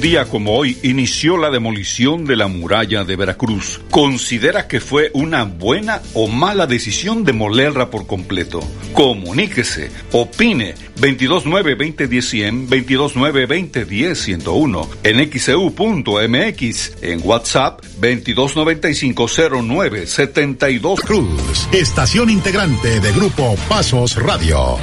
Día 0.00 0.26
como 0.26 0.56
hoy 0.56 0.78
inició 0.82 1.36
la 1.36 1.50
demolición 1.50 2.24
de 2.24 2.36
la 2.36 2.46
muralla 2.46 3.02
de 3.04 3.16
Veracruz. 3.16 3.80
¿Considera 3.90 4.68
que 4.68 4.80
fue 4.80 5.10
una 5.14 5.42
buena 5.44 6.00
o 6.14 6.28
mala 6.28 6.66
decisión 6.66 7.24
demolerla 7.24 7.90
por 7.90 8.06
completo? 8.06 8.60
Comuníquese, 8.92 9.90
opine 10.12 10.76
229-2010-100, 11.00 12.68
229-2010-101, 12.68 14.88
en 15.02 15.30
xeu.mx, 15.38 16.92
en 17.02 17.20
WhatsApp 17.24 17.84
2295-0972. 18.00 21.00
Cruz, 21.00 21.68
estación 21.72 22.30
integrante 22.30 23.00
de 23.00 23.12
Grupo 23.12 23.56
Pasos 23.68 24.14
Radio. 24.16 24.78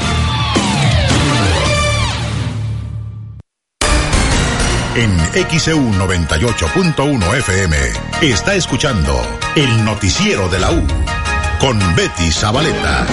En 4.95 5.11
XEU 5.59 5.77
98.1 5.77 7.37
FM 7.39 7.75
está 8.21 8.55
escuchando 8.55 9.13
el 9.57 9.83
noticiero 9.83 10.47
de 10.47 10.59
la 10.59 10.71
U 10.71 10.87
con 11.59 11.77
Betty 11.95 12.31
Zabaleta. 12.31 13.05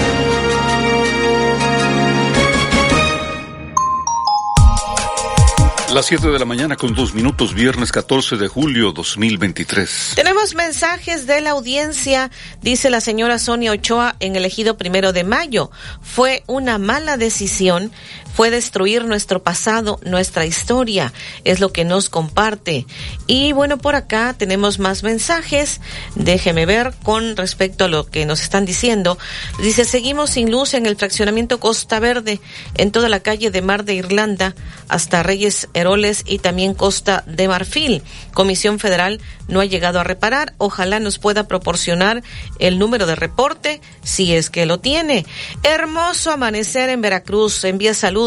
Las 5.93 6.07
7 6.07 6.29
de 6.29 6.39
la 6.39 6.45
mañana 6.45 6.75
con 6.75 6.95
dos 6.95 7.13
minutos, 7.13 7.53
viernes 7.53 7.91
14 7.91 8.37
de 8.37 8.47
julio 8.47 8.93
2023. 8.93 10.13
Tenemos 10.15 10.55
mensajes 10.55 11.27
de 11.27 11.39
la 11.39 11.51
audiencia, 11.51 12.31
dice 12.63 12.89
la 12.89 12.99
señora 12.99 13.37
Sonia 13.37 13.73
Ochoa 13.73 14.15
en 14.19 14.35
el 14.35 14.43
ejido 14.43 14.75
primero 14.75 15.13
de 15.13 15.23
mayo. 15.23 15.69
Fue 16.01 16.41
una 16.47 16.79
mala 16.79 17.15
decisión, 17.17 17.91
fue 18.33 18.49
destruir 18.49 19.05
nuestro 19.05 19.43
pasado, 19.43 19.99
nuestra 20.03 20.45
historia, 20.45 21.13
es 21.43 21.59
lo 21.59 21.71
que 21.71 21.85
nos 21.85 22.09
comparte. 22.09 22.87
Y 23.27 23.51
bueno, 23.51 23.77
por 23.77 23.95
acá 23.95 24.33
tenemos 24.35 24.79
más 24.79 25.03
mensajes, 25.03 25.81
déjeme 26.15 26.65
ver 26.65 26.93
con 27.03 27.37
respecto 27.37 27.85
a 27.85 27.87
lo 27.87 28.07
que 28.07 28.25
nos 28.25 28.41
están 28.41 28.65
diciendo. 28.65 29.19
Dice, 29.61 29.85
seguimos 29.85 30.31
sin 30.31 30.49
luz 30.49 30.73
en 30.73 30.87
el 30.87 30.95
fraccionamiento 30.95 31.59
Costa 31.59 31.99
Verde, 31.99 32.41
en 32.75 32.91
toda 32.91 33.07
la 33.07 33.19
calle 33.19 33.51
de 33.51 33.61
Mar 33.61 33.85
de 33.85 33.93
Irlanda, 33.93 34.55
hasta 34.87 35.21
Reyes 35.21 35.69
Heroles 35.75 36.23
y 36.25 36.39
también 36.39 36.73
Costa 36.73 37.23
de 37.27 37.47
Marfil. 37.47 38.01
Comisión 38.33 38.79
Federal 38.79 39.21
no 39.47 39.59
ha 39.59 39.65
llegado 39.65 39.99
a 39.99 40.03
reparar. 40.03 40.53
Ojalá 40.57 40.99
nos 40.99 41.19
pueda 41.19 41.47
proporcionar 41.47 42.23
el 42.59 42.79
número 42.79 43.05
de 43.05 43.15
reporte 43.15 43.81
si 44.03 44.33
es 44.33 44.49
que 44.49 44.65
lo 44.65 44.79
tiene. 44.79 45.25
Hermoso 45.61 46.31
amanecer 46.31 46.89
en 46.89 47.01
Veracruz. 47.01 47.63
Envía 47.63 47.93
saludos. 47.93 48.22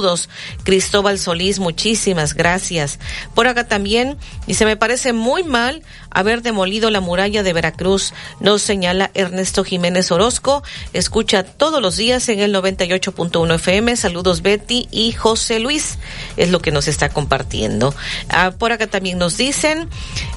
Cristóbal 0.65 1.19
Solís, 1.19 1.59
muchísimas 1.59 2.35
gracias. 2.35 2.99
Por 3.35 3.47
acá 3.47 3.69
también, 3.69 4.17
y 4.47 4.55
se 4.55 4.65
me 4.65 4.77
parece 4.77 5.13
muy 5.13 5.45
mal 5.45 5.83
haber 6.11 6.43
demolido 6.43 6.91
la 6.91 7.01
muralla 7.01 7.43
de 7.43 7.53
Veracruz, 7.53 8.13
nos 8.41 8.63
señala 8.63 9.11
Ernesto 9.15 9.65
Jiménez 9.65 10.11
Orozco. 10.11 10.63
Escucha 10.93 11.43
todos 11.45 11.83
los 11.83 11.97
días 11.97 12.29
en 12.29 12.41
el 12.41 12.55
98.1 12.55 13.55
FM. 13.55 13.97
Saludos 13.97 14.43
Betty 14.43 14.89
y 14.91 15.13
José 15.13 15.59
Luis. 15.61 15.99
Es 16.37 16.51
lo 16.51 16.61
que 16.61 16.71
nos 16.71 16.89
está 16.89 17.09
compartiendo. 17.09 17.95
Ah, 18.29 18.53
por 18.59 18.73
acá 18.73 18.87
también 18.87 19.19
nos 19.19 19.37
dicen, 19.37 19.89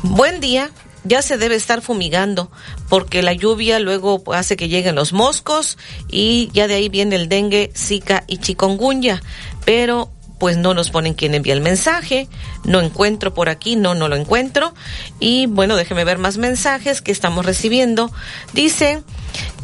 buen 0.04 0.40
día, 0.40 0.72
ya 1.04 1.22
se 1.22 1.38
debe 1.38 1.56
estar 1.56 1.82
fumigando 1.82 2.52
porque 2.90 3.24
la 3.24 3.34
lluvia 3.34 3.80
luego 3.80 4.22
hace 4.34 4.58
que 4.58 4.68
lleguen 4.68 4.96
los 4.96 5.14
moscos 5.14 5.78
y 6.10 6.50
ya 6.54 6.68
de 6.68 6.76
ahí 6.76 6.90
viene 6.90 7.16
el 7.16 7.30
dengue, 7.30 7.72
zika 7.76 8.24
y 8.28 8.38
chikungunya. 8.38 9.22
Pero 9.66 10.12
pues 10.40 10.58
no 10.58 10.74
nos 10.74 10.90
ponen 10.90 11.14
quién 11.14 11.36
envía 11.36 11.54
el 11.54 11.62
mensaje, 11.62 12.28
no 12.64 12.80
encuentro 12.80 13.34
por 13.34 13.50
aquí, 13.50 13.76
no, 13.76 13.94
no 13.94 14.08
lo 14.08 14.16
encuentro. 14.16 14.74
Y 15.20 15.48
bueno, 15.48 15.76
déjeme 15.76 16.06
ver 16.06 16.18
más 16.18 16.38
mensajes 16.38 17.02
que 17.02 17.12
estamos 17.12 17.46
recibiendo. 17.46 18.10
Dice, 18.54 19.04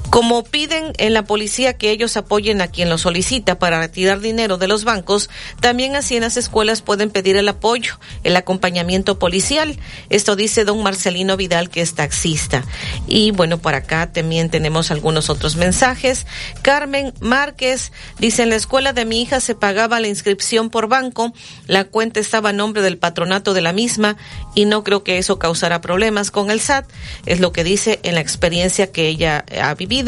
como 0.09 0.43
piden 0.43 0.93
en 0.97 1.13
la 1.13 1.25
policía 1.25 1.77
que 1.77 1.91
ellos 1.91 2.15
apoyen 2.17 2.61
a 2.61 2.67
quien 2.67 2.89
lo 2.89 2.97
solicita 2.97 3.59
para 3.59 3.79
retirar 3.79 4.19
dinero 4.19 4.57
de 4.57 4.67
los 4.67 4.83
bancos, 4.83 5.29
también 5.59 5.95
así 5.95 6.15
en 6.15 6.21
las 6.21 6.37
escuelas 6.37 6.81
pueden 6.81 7.09
pedir 7.09 7.35
el 7.37 7.47
apoyo, 7.49 7.99
el 8.23 8.35
acompañamiento 8.35 9.19
policial. 9.19 9.77
Esto 10.09 10.35
dice 10.35 10.63
don 10.63 10.83
Marcelino 10.83 11.37
Vidal, 11.37 11.69
que 11.69 11.81
es 11.81 11.95
taxista. 11.95 12.63
Y 13.07 13.31
bueno, 13.31 13.57
por 13.57 13.75
acá 13.75 14.11
también 14.11 14.49
tenemos 14.49 14.91
algunos 14.91 15.29
otros 15.29 15.55
mensajes. 15.55 16.25
Carmen 16.61 17.13
Márquez 17.19 17.91
dice, 18.19 18.43
en 18.43 18.49
la 18.49 18.55
escuela 18.55 18.93
de 18.93 19.05
mi 19.05 19.21
hija 19.21 19.39
se 19.39 19.55
pagaba 19.55 19.99
la 19.99 20.07
inscripción 20.07 20.69
por 20.69 20.87
banco, 20.87 21.33
la 21.67 21.85
cuenta 21.85 22.19
estaba 22.19 22.49
a 22.49 22.53
nombre 22.53 22.81
del 22.81 22.97
patronato 22.97 23.53
de 23.53 23.61
la 23.61 23.73
misma 23.73 24.17
y 24.53 24.65
no 24.65 24.83
creo 24.83 25.03
que 25.03 25.17
eso 25.17 25.39
causara 25.39 25.81
problemas 25.81 26.31
con 26.31 26.51
el 26.51 26.61
SAT. 26.61 26.89
Es 27.25 27.39
lo 27.39 27.51
que 27.51 27.63
dice 27.63 27.99
en 28.03 28.15
la 28.15 28.21
experiencia 28.21 28.91
que 28.91 29.07
ella 29.07 29.43
ha 29.61 29.73
vivido 29.73 30.04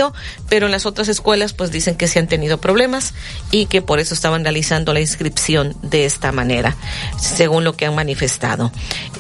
pero 0.50 0.66
en 0.66 0.72
las 0.72 0.86
otras 0.86 1.08
escuelas 1.08 1.54
pues 1.54 1.72
dicen 1.72 1.96
que 1.96 2.08
se 2.08 2.20
han 2.20 2.28
tenido 2.28 2.60
problemas 2.60 3.14
y 3.52 3.66
que 3.66 3.82
por 3.82 4.00
eso 4.00 4.14
estaban 4.14 4.44
realizando 4.44 4.94
la 4.94 5.00
inscripción 5.00 5.76
de 5.82 6.06
esta 6.06 6.32
manera, 6.32 6.76
según 7.20 7.64
lo 7.64 7.76
que 7.76 7.86
han 7.86 7.96
manifestado. 7.96 8.72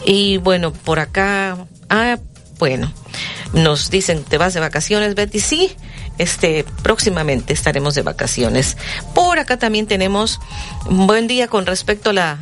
Y 0.05 0.37
bueno, 0.37 0.73
por 0.73 0.99
acá, 0.99 1.57
ah, 1.89 2.17
bueno, 2.59 2.91
nos 3.53 3.89
dicen, 3.89 4.23
¿te 4.23 4.37
vas 4.37 4.53
de 4.53 4.59
vacaciones, 4.59 5.15
Betty? 5.15 5.39
Sí, 5.39 5.71
este 6.17 6.65
próximamente 6.83 7.53
estaremos 7.53 7.95
de 7.95 8.01
vacaciones. 8.01 8.77
Por 9.13 9.39
acá 9.39 9.57
también 9.57 9.87
tenemos 9.87 10.39
un 10.89 11.07
buen 11.07 11.27
día 11.27 11.47
con 11.47 11.65
respecto 11.65 12.09
a 12.09 12.13
la 12.13 12.37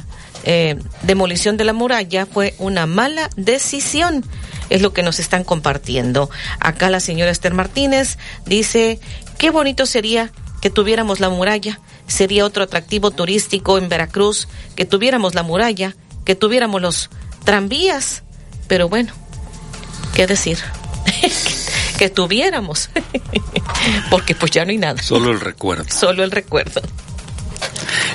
eh, 0.46 0.78
demolición 1.04 1.58
de 1.58 1.66
la 1.66 1.74
muralla. 1.74 2.26
Fue 2.26 2.56
una 2.60 2.86
mala 2.86 3.30
decisión. 3.36 4.24
Es 4.70 4.82
lo 4.82 4.94
que 4.94 5.04
nos 5.04 5.20
están 5.20 5.44
compartiendo. 5.44 6.30
Acá 6.60 6.90
la 6.90 7.00
señora 7.00 7.32
Esther 7.32 7.54
Martínez 7.54 8.18
dice, 8.46 9.00
qué 9.38 9.52
bonito 9.52 9.86
sería 9.86 10.32
que 10.62 10.70
tuviéramos 10.70 11.20
la 11.20 11.30
muralla. 11.30 11.80
Sería 12.08 12.46
otro 12.46 12.64
atractivo 12.64 13.12
turístico 13.12 13.78
en 13.78 13.90
Veracruz, 13.90 14.48
que 14.76 14.86
tuviéramos 14.86 15.36
la 15.36 15.44
muralla, 15.44 15.96
que 16.24 16.36
tuviéramos 16.36 16.82
los 16.82 17.10
tranvías. 17.44 18.24
Pero 18.68 18.90
bueno, 18.90 19.14
¿qué 20.14 20.28
decir? 20.28 20.58
que 21.98 22.10
tuviéramos. 22.10 22.90
Porque 24.10 24.36
pues 24.36 24.52
ya 24.52 24.66
no 24.66 24.72
hay 24.72 24.78
nada. 24.78 25.02
Solo 25.02 25.32
el 25.32 25.40
recuerdo. 25.40 25.86
Solo 25.90 26.24
el 26.24 26.32
recuerdo. 26.32 26.82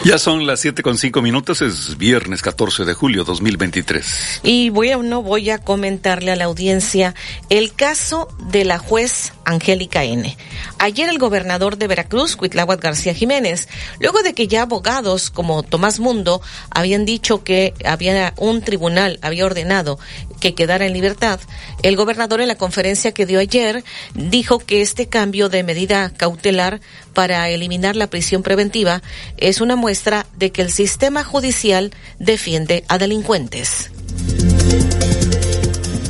Ya 0.04 0.18
son 0.18 0.46
las 0.46 0.60
siete 0.60 0.82
con 0.82 0.96
cinco 0.96 1.20
minutos, 1.22 1.62
es 1.62 1.98
viernes 1.98 2.42
14 2.42 2.84
de 2.84 2.94
julio 2.94 3.24
2023. 3.24 4.40
Y 4.42 4.70
voy 4.70 4.90
a, 4.90 4.96
no 4.96 5.22
voy 5.22 5.50
a 5.50 5.58
comentarle 5.58 6.32
a 6.32 6.36
la 6.36 6.44
audiencia 6.44 7.14
el 7.50 7.74
caso 7.74 8.28
de 8.50 8.64
la 8.64 8.78
juez 8.78 9.32
Angélica 9.44 10.04
N. 10.04 10.36
Ayer 10.78 11.08
el 11.08 11.18
gobernador 11.18 11.76
de 11.76 11.86
Veracruz, 11.86 12.36
Cuitláhuac 12.36 12.80
García 12.80 13.14
Jiménez, 13.14 13.68
luego 13.98 14.22
de 14.22 14.32
que 14.32 14.48
ya 14.48 14.62
abogados 14.62 15.30
como 15.30 15.62
Tomás 15.62 16.00
Mundo 16.00 16.40
habían 16.70 17.04
dicho 17.04 17.44
que 17.44 17.74
había 17.84 18.32
un 18.36 18.62
tribunal, 18.62 19.18
había 19.22 19.44
ordenado 19.44 19.98
que 20.40 20.54
quedara 20.54 20.86
en 20.86 20.94
libertad, 20.94 21.40
el 21.82 21.96
gobernador 21.96 22.40
en 22.40 22.48
la 22.48 22.56
conferencia 22.56 23.12
que 23.12 23.26
dio 23.26 23.40
ayer 23.40 23.84
dijo 24.14 24.58
que 24.58 24.82
este 24.82 25.08
cambio 25.08 25.48
de 25.48 25.62
medida 25.62 26.10
cautelar 26.10 26.80
para 27.14 27.48
eliminar 27.48 27.96
la 27.96 28.08
prisión 28.08 28.42
preventiva 28.42 29.02
es 29.36 29.60
una 29.60 29.76
muestra 29.76 30.26
de 30.36 30.52
que 30.52 30.62
el 30.62 30.70
sistema 30.72 31.24
judicial 31.24 31.92
defiende 32.18 32.84
a 32.88 32.98
delincuentes. 32.98 33.90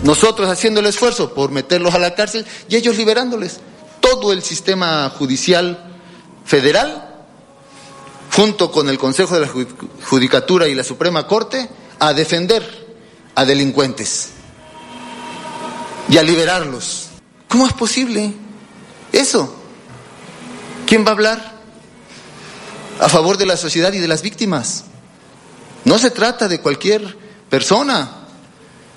Nosotros 0.02 0.48
haciendo 0.48 0.80
el 0.80 0.86
esfuerzo 0.86 1.34
por 1.34 1.50
meterlos 1.50 1.94
a 1.94 1.98
la 1.98 2.14
cárcel 2.14 2.46
y 2.68 2.76
ellos 2.76 2.96
liberándoles. 2.96 3.60
Todo 4.00 4.32
el 4.32 4.42
sistema 4.42 5.10
judicial 5.10 5.98
federal, 6.44 7.22
junto 8.34 8.72
con 8.72 8.88
el 8.88 8.98
Consejo 8.98 9.34
de 9.34 9.40
la 9.42 9.52
Judicatura 10.08 10.68
y 10.68 10.74
la 10.74 10.84
Suprema 10.84 11.26
Corte, 11.26 11.68
a 11.98 12.14
defender 12.14 12.62
a 13.34 13.44
delincuentes 13.44 14.30
y 16.10 16.18
a 16.18 16.22
liberarlos. 16.22 17.06
¿Cómo 17.48 17.66
es 17.66 17.72
posible 17.72 18.32
eso? 19.12 19.54
¿Quién 20.86 21.04
va 21.04 21.10
a 21.10 21.12
hablar 21.12 21.52
a 22.98 23.08
favor 23.08 23.38
de 23.38 23.46
la 23.46 23.56
sociedad 23.56 23.92
y 23.92 23.98
de 23.98 24.08
las 24.08 24.20
víctimas? 24.20 24.84
No 25.84 25.98
se 25.98 26.10
trata 26.10 26.48
de 26.48 26.60
cualquier 26.60 27.16
persona, 27.48 28.26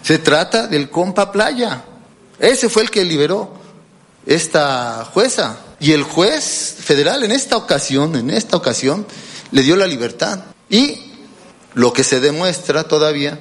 se 0.02 0.18
trata 0.18 0.68
del 0.68 0.90
compa 0.90 1.32
Playa. 1.32 1.86
Ese 2.40 2.68
fue 2.68 2.82
el 2.82 2.90
que 2.90 3.06
liberó 3.06 3.54
esta 4.26 5.08
jueza. 5.14 5.58
Y 5.80 5.92
el 5.92 6.04
juez 6.04 6.78
federal 6.80 7.24
en 7.24 7.32
esta 7.32 7.58
ocasión, 7.58 8.16
en 8.16 8.32
esta 8.32 8.58
ocasión, 8.58 9.06
le 9.52 9.62
dio 9.62 9.76
la 9.76 9.86
libertad. 9.86 10.40
Y 10.70 11.12
lo 11.76 11.94
que 11.94 12.04
se 12.04 12.20
demuestra 12.20 12.86
todavía, 12.86 13.40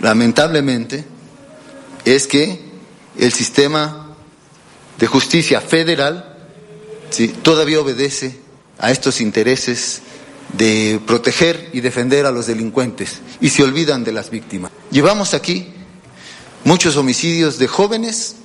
lamentablemente, 0.00 1.04
es 2.04 2.26
que 2.26 2.71
el 3.18 3.32
sistema 3.32 4.14
de 4.98 5.06
justicia 5.06 5.60
federal 5.60 6.36
todavía 7.42 7.80
obedece 7.80 8.38
a 8.78 8.90
estos 8.90 9.20
intereses 9.20 10.02
de 10.52 11.00
proteger 11.06 11.70
y 11.72 11.80
defender 11.80 12.26
a 12.26 12.30
los 12.30 12.46
delincuentes 12.46 13.20
y 13.40 13.50
se 13.50 13.62
olvidan 13.62 14.04
de 14.04 14.12
las 14.12 14.30
víctimas. 14.30 14.70
Llevamos 14.90 15.34
aquí 15.34 15.68
muchos 16.64 16.96
homicidios 16.96 17.58
de 17.58 17.68
jóvenes 17.68 18.36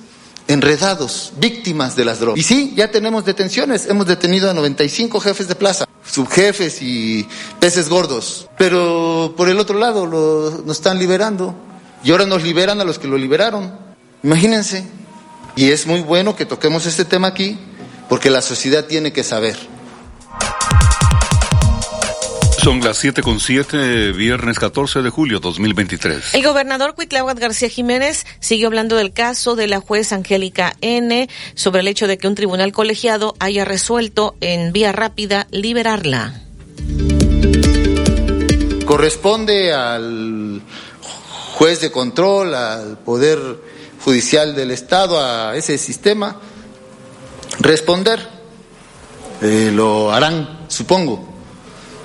enredados, 0.48 1.32
víctimas 1.38 1.94
de 1.94 2.04
las 2.06 2.20
drogas. 2.20 2.38
Y 2.38 2.42
sí, 2.42 2.72
ya 2.74 2.90
tenemos 2.90 3.24
detenciones, 3.24 3.86
hemos 3.86 4.06
detenido 4.06 4.50
a 4.50 4.54
95 4.54 5.20
jefes 5.20 5.46
de 5.46 5.54
plaza, 5.54 5.84
subjefes 6.10 6.80
y 6.80 7.28
peces 7.60 7.88
gordos, 7.88 8.48
pero 8.56 9.34
por 9.36 9.48
el 9.50 9.58
otro 9.58 9.78
lado 9.78 10.06
lo, 10.06 10.62
nos 10.64 10.78
están 10.78 10.98
liberando 10.98 11.54
y 12.02 12.10
ahora 12.10 12.24
nos 12.24 12.42
liberan 12.42 12.80
a 12.80 12.84
los 12.84 12.98
que 12.98 13.08
lo 13.08 13.18
liberaron. 13.18 13.87
Imagínense. 14.22 14.84
Y 15.56 15.70
es 15.70 15.86
muy 15.86 16.00
bueno 16.00 16.36
que 16.36 16.46
toquemos 16.46 16.86
este 16.86 17.04
tema 17.04 17.28
aquí 17.28 17.58
porque 18.08 18.30
la 18.30 18.42
sociedad 18.42 18.86
tiene 18.86 19.12
que 19.12 19.24
saber. 19.24 19.56
Son 22.62 22.80
las 22.80 22.98
siete 22.98 23.22
con 23.22 23.38
siete, 23.40 24.12
viernes 24.12 24.58
14 24.58 25.02
de 25.02 25.10
julio 25.10 25.38
2023. 25.38 26.34
El 26.34 26.42
gobernador 26.42 26.94
Cuitláhuac 26.94 27.38
García 27.38 27.68
Jiménez 27.68 28.26
sigue 28.40 28.66
hablando 28.66 28.96
del 28.96 29.12
caso 29.12 29.56
de 29.56 29.68
la 29.68 29.80
juez 29.80 30.12
Angélica 30.12 30.74
N. 30.80 31.28
sobre 31.54 31.80
el 31.80 31.88
hecho 31.88 32.06
de 32.06 32.18
que 32.18 32.26
un 32.26 32.34
tribunal 32.34 32.72
colegiado 32.72 33.34
haya 33.38 33.64
resuelto 33.64 34.36
en 34.40 34.72
vía 34.72 34.92
rápida 34.92 35.46
liberarla. 35.50 36.42
Corresponde 38.84 39.72
al 39.72 40.60
juez 41.54 41.80
de 41.80 41.90
control, 41.90 42.54
al 42.54 42.98
Poder 42.98 43.38
Judicial 44.04 44.54
del 44.54 44.70
Estado, 44.70 45.20
a 45.20 45.56
ese 45.56 45.78
sistema, 45.78 46.40
responder. 47.60 48.26
Eh, 49.40 49.70
lo 49.72 50.12
harán, 50.12 50.66
supongo. 50.68 51.28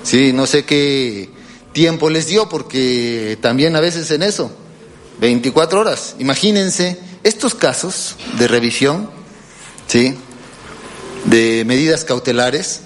Sí, 0.02 0.32
no 0.32 0.46
sé 0.46 0.64
qué 0.64 1.30
tiempo 1.72 2.10
les 2.10 2.26
dio, 2.26 2.48
porque 2.48 3.38
también 3.40 3.74
a 3.76 3.80
veces 3.80 4.10
en 4.10 4.22
eso, 4.22 4.50
24 5.20 5.80
horas. 5.80 6.16
Imagínense 6.18 6.98
estos 7.22 7.54
casos 7.54 8.16
de 8.38 8.48
revisión, 8.48 9.10
¿sí? 9.86 10.14
De 11.24 11.64
medidas 11.64 12.04
cautelares, 12.04 12.82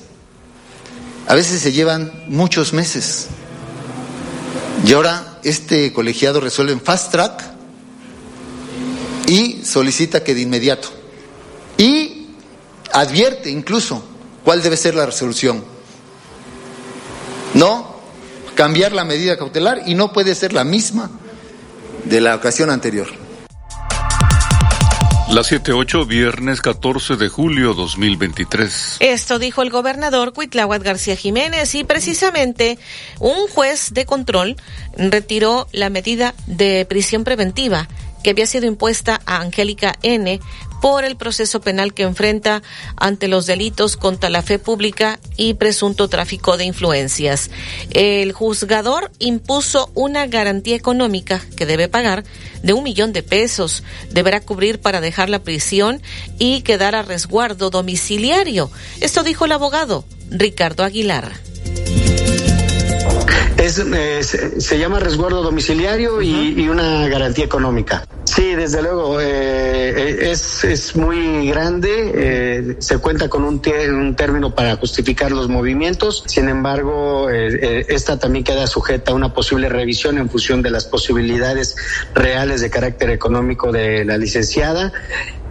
a 1.26 1.34
veces 1.34 1.60
se 1.60 1.72
llevan 1.72 2.24
muchos 2.28 2.72
meses. 2.72 3.26
Y 4.86 4.92
ahora 4.92 5.38
este 5.42 5.92
colegiado 5.92 6.40
resuelve 6.40 6.72
en 6.72 6.80
fast 6.80 7.10
track 7.10 7.57
y 9.28 9.62
solicita 9.64 10.24
que 10.24 10.34
de 10.34 10.40
inmediato. 10.40 10.88
Y 11.76 12.28
advierte 12.92 13.50
incluso 13.50 14.02
cuál 14.42 14.62
debe 14.62 14.76
ser 14.76 14.94
la 14.94 15.06
resolución. 15.06 15.62
No 17.54 17.96
cambiar 18.54 18.92
la 18.92 19.04
medida 19.04 19.36
cautelar 19.36 19.82
y 19.86 19.94
no 19.94 20.12
puede 20.12 20.34
ser 20.34 20.52
la 20.52 20.64
misma 20.64 21.10
de 22.04 22.20
la 22.20 22.34
ocasión 22.34 22.70
anterior. 22.70 23.08
La 25.30 25.42
7-8, 25.42 26.06
viernes 26.06 26.62
14 26.62 27.16
de 27.16 27.28
julio 27.28 27.74
2023. 27.74 28.96
Esto 29.00 29.38
dijo 29.38 29.60
el 29.60 29.68
gobernador 29.68 30.32
Cuitláhuac 30.32 30.82
García 30.82 31.16
Jiménez 31.16 31.74
y 31.74 31.84
precisamente 31.84 32.78
un 33.20 33.46
juez 33.48 33.92
de 33.92 34.06
control 34.06 34.56
retiró 34.96 35.68
la 35.70 35.90
medida 35.90 36.34
de 36.46 36.86
prisión 36.88 37.24
preventiva 37.24 37.88
que 38.28 38.32
había 38.32 38.46
sido 38.46 38.66
impuesta 38.66 39.22
a 39.24 39.40
Angélica 39.40 39.94
N 40.02 40.38
por 40.82 41.06
el 41.06 41.16
proceso 41.16 41.62
penal 41.62 41.94
que 41.94 42.02
enfrenta 42.02 42.62
ante 42.94 43.26
los 43.26 43.46
delitos 43.46 43.96
contra 43.96 44.28
la 44.28 44.42
fe 44.42 44.58
pública 44.58 45.18
y 45.38 45.54
presunto 45.54 46.08
tráfico 46.08 46.58
de 46.58 46.66
influencias. 46.66 47.50
El 47.88 48.34
juzgador 48.34 49.10
impuso 49.18 49.90
una 49.94 50.26
garantía 50.26 50.76
económica 50.76 51.40
que 51.56 51.64
debe 51.64 51.88
pagar 51.88 52.22
de 52.62 52.74
un 52.74 52.84
millón 52.84 53.14
de 53.14 53.22
pesos. 53.22 53.82
Deberá 54.10 54.42
cubrir 54.42 54.78
para 54.78 55.00
dejar 55.00 55.30
la 55.30 55.42
prisión 55.42 56.02
y 56.38 56.60
quedar 56.60 56.96
a 56.96 57.00
resguardo 57.00 57.70
domiciliario. 57.70 58.70
Esto 59.00 59.22
dijo 59.22 59.46
el 59.46 59.52
abogado 59.52 60.04
Ricardo 60.28 60.84
Aguilar. 60.84 61.32
Es, 63.68 63.78
eh, 63.78 64.22
se, 64.22 64.62
se, 64.62 64.78
llama 64.78 64.98
resguardo 64.98 65.42
domiciliario 65.42 66.22
y, 66.22 66.58
y, 66.58 66.68
una 66.70 67.06
garantía 67.06 67.44
económica. 67.44 68.02
Sí, 68.24 68.54
desde 68.54 68.80
luego, 68.80 69.20
eh, 69.20 70.30
es, 70.30 70.64
es, 70.64 70.96
muy 70.96 71.46
grande, 71.48 72.12
eh, 72.14 72.76
se 72.78 72.96
cuenta 72.96 73.28
con 73.28 73.44
un, 73.44 73.60
un, 73.90 74.16
término 74.16 74.54
para 74.54 74.76
justificar 74.76 75.32
los 75.32 75.50
movimientos, 75.50 76.24
sin 76.26 76.48
embargo, 76.48 77.28
eh, 77.28 77.84
esta 77.90 78.18
también 78.18 78.42
queda 78.42 78.66
sujeta 78.66 79.12
a 79.12 79.14
una 79.14 79.34
posible 79.34 79.68
revisión 79.68 80.16
en 80.16 80.30
función 80.30 80.62
de 80.62 80.70
las 80.70 80.86
posibilidades 80.86 81.76
reales 82.14 82.62
de 82.62 82.70
carácter 82.70 83.10
económico 83.10 83.70
de 83.70 84.02
la 84.06 84.16
licenciada 84.16 84.94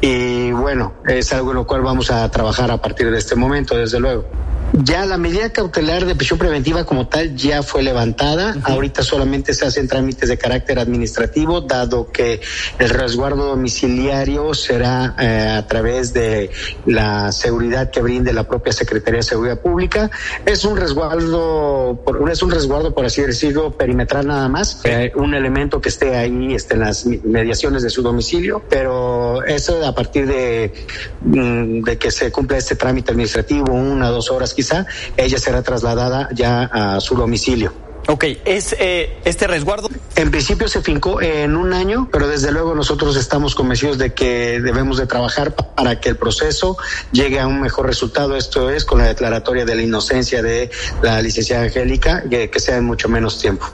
y 0.01 0.51
bueno, 0.53 0.95
es 1.07 1.31
algo 1.33 1.51
en 1.51 1.57
lo 1.57 1.67
cual 1.67 1.83
vamos 1.83 2.09
a 2.09 2.29
trabajar 2.31 2.71
a 2.71 2.81
partir 2.81 3.11
de 3.11 3.17
este 3.19 3.35
momento, 3.35 3.77
desde 3.77 3.99
luego. 3.99 4.25
Ya 4.73 5.05
la 5.05 5.17
medida 5.17 5.49
cautelar 5.49 6.05
de 6.05 6.15
prisión 6.15 6.37
preventiva 6.37 6.85
como 6.85 7.07
tal 7.07 7.35
ya 7.35 7.63
fue 7.63 7.83
levantada. 7.83 8.55
Ahorita 8.63 9.01
solamente 9.01 9.53
se 9.53 9.65
hacen 9.65 9.87
trámites 9.87 10.27
de 10.27 10.37
carácter 10.37 10.77
administrativo, 10.79 11.61
dado 11.61 12.11
que 12.11 12.41
el 12.77 12.89
resguardo 12.89 13.45
domiciliario 13.45 14.53
será 14.53 15.15
eh, 15.19 15.55
a 15.57 15.65
través 15.67 16.13
de 16.13 16.51
la 16.85 17.31
seguridad 17.31 17.89
que 17.91 18.01
brinde 18.01 18.33
la 18.33 18.43
propia 18.43 18.73
Secretaría 18.73 19.19
de 19.19 19.23
Seguridad 19.23 19.61
Pública. 19.61 20.11
Es 20.45 20.65
un 20.65 20.75
resguardo, 20.75 22.01
por, 22.03 22.29
es 22.29 22.43
un 22.43 22.51
resguardo 22.51 22.93
por 22.93 23.05
así 23.05 23.21
decirlo 23.21 23.71
perimetral 23.71 24.27
nada 24.27 24.49
más, 24.49 24.81
eh, 24.83 25.11
un 25.15 25.33
elemento 25.33 25.79
que 25.79 25.89
esté 25.89 26.17
ahí, 26.17 26.53
esté 26.53 26.73
en 26.73 26.81
las 26.81 27.05
mediaciones 27.05 27.83
de 27.83 27.89
su 27.89 28.01
domicilio, 28.01 28.63
pero 28.69 29.43
eso 29.45 29.85
a 29.85 29.95
partir 29.95 30.27
de, 30.27 30.73
mm, 31.21 31.83
de 31.83 31.97
que 31.97 32.11
se 32.11 32.31
cumpla 32.31 32.57
este 32.57 32.75
trámite 32.75 33.11
administrativo, 33.11 33.73
una 33.73 34.09
o 34.09 34.11
dos 34.11 34.29
horas 34.29 34.53
quizá, 34.57 34.87
ella 35.15 35.37
será 35.37 35.61
trasladada 35.61 36.29
ya 36.33 36.63
a 36.63 36.99
su 36.99 37.15
domicilio. 37.15 37.71
Ok, 38.09 38.23
¿es 38.45 38.75
eh, 38.79 39.19
este 39.23 39.47
resguardo? 39.47 39.89
En 40.15 40.31
principio 40.31 40.67
se 40.67 40.81
fincó 40.81 41.21
en 41.21 41.55
un 41.55 41.73
año, 41.73 42.07
pero 42.11 42.27
desde 42.27 42.51
luego 42.51 42.73
nosotros 42.73 43.17
estamos 43.17 43.53
convencidos 43.53 43.97
de 43.97 44.13
que 44.13 44.61
debemos 44.61 44.97
de 44.97 45.05
trabajar 45.05 45.53
para 45.53 45.99
que 45.99 46.09
el 46.09 46.15
proceso 46.15 46.77
llegue 47.11 47.39
a 47.39 47.47
un 47.47 47.61
mejor 47.61 47.85
resultado. 47.85 48.35
Esto 48.35 48.71
es 48.71 48.85
con 48.85 48.99
la 48.99 49.05
declaratoria 49.07 49.65
de 49.65 49.75
la 49.75 49.83
inocencia 49.83 50.41
de 50.41 50.71
la 51.03 51.21
licenciada 51.21 51.65
Angélica, 51.65 52.23
que, 52.29 52.49
que 52.49 52.59
sea 52.59 52.77
en 52.77 52.85
mucho 52.85 53.09
menos 53.09 53.39
tiempo. 53.39 53.67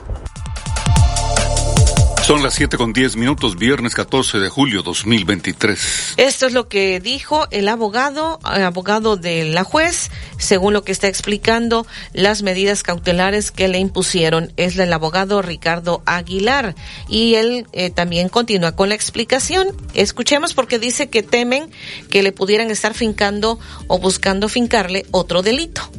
Son 2.26 2.42
las 2.42 2.54
7 2.54 2.78
con 2.78 2.94
10 2.94 3.16
minutos, 3.16 3.56
viernes 3.56 3.94
14 3.94 4.38
de 4.38 4.48
julio 4.48 4.82
2023. 4.82 6.14
Esto 6.16 6.46
es 6.46 6.54
lo 6.54 6.68
que 6.68 6.98
dijo 6.98 7.46
el 7.50 7.68
abogado, 7.68 8.40
el 8.50 8.62
abogado 8.62 9.18
de 9.18 9.44
la 9.44 9.62
juez, 9.62 10.10
según 10.38 10.72
lo 10.72 10.84
que 10.84 10.92
está 10.92 11.06
explicando 11.06 11.86
las 12.14 12.42
medidas 12.42 12.82
cautelares 12.82 13.50
que 13.50 13.68
le 13.68 13.78
impusieron. 13.78 14.54
Es 14.56 14.78
el 14.78 14.90
abogado 14.94 15.42
Ricardo 15.42 16.02
Aguilar. 16.06 16.74
Y 17.10 17.34
él 17.34 17.66
eh, 17.72 17.90
también 17.90 18.30
continúa 18.30 18.72
con 18.72 18.88
la 18.88 18.94
explicación. 18.94 19.68
Escuchemos 19.92 20.54
porque 20.54 20.78
dice 20.78 21.10
que 21.10 21.22
temen 21.22 21.70
que 22.08 22.22
le 22.22 22.32
pudieran 22.32 22.70
estar 22.70 22.94
fincando 22.94 23.58
o 23.86 23.98
buscando 23.98 24.48
fincarle 24.48 25.04
otro 25.10 25.42
delito. 25.42 25.90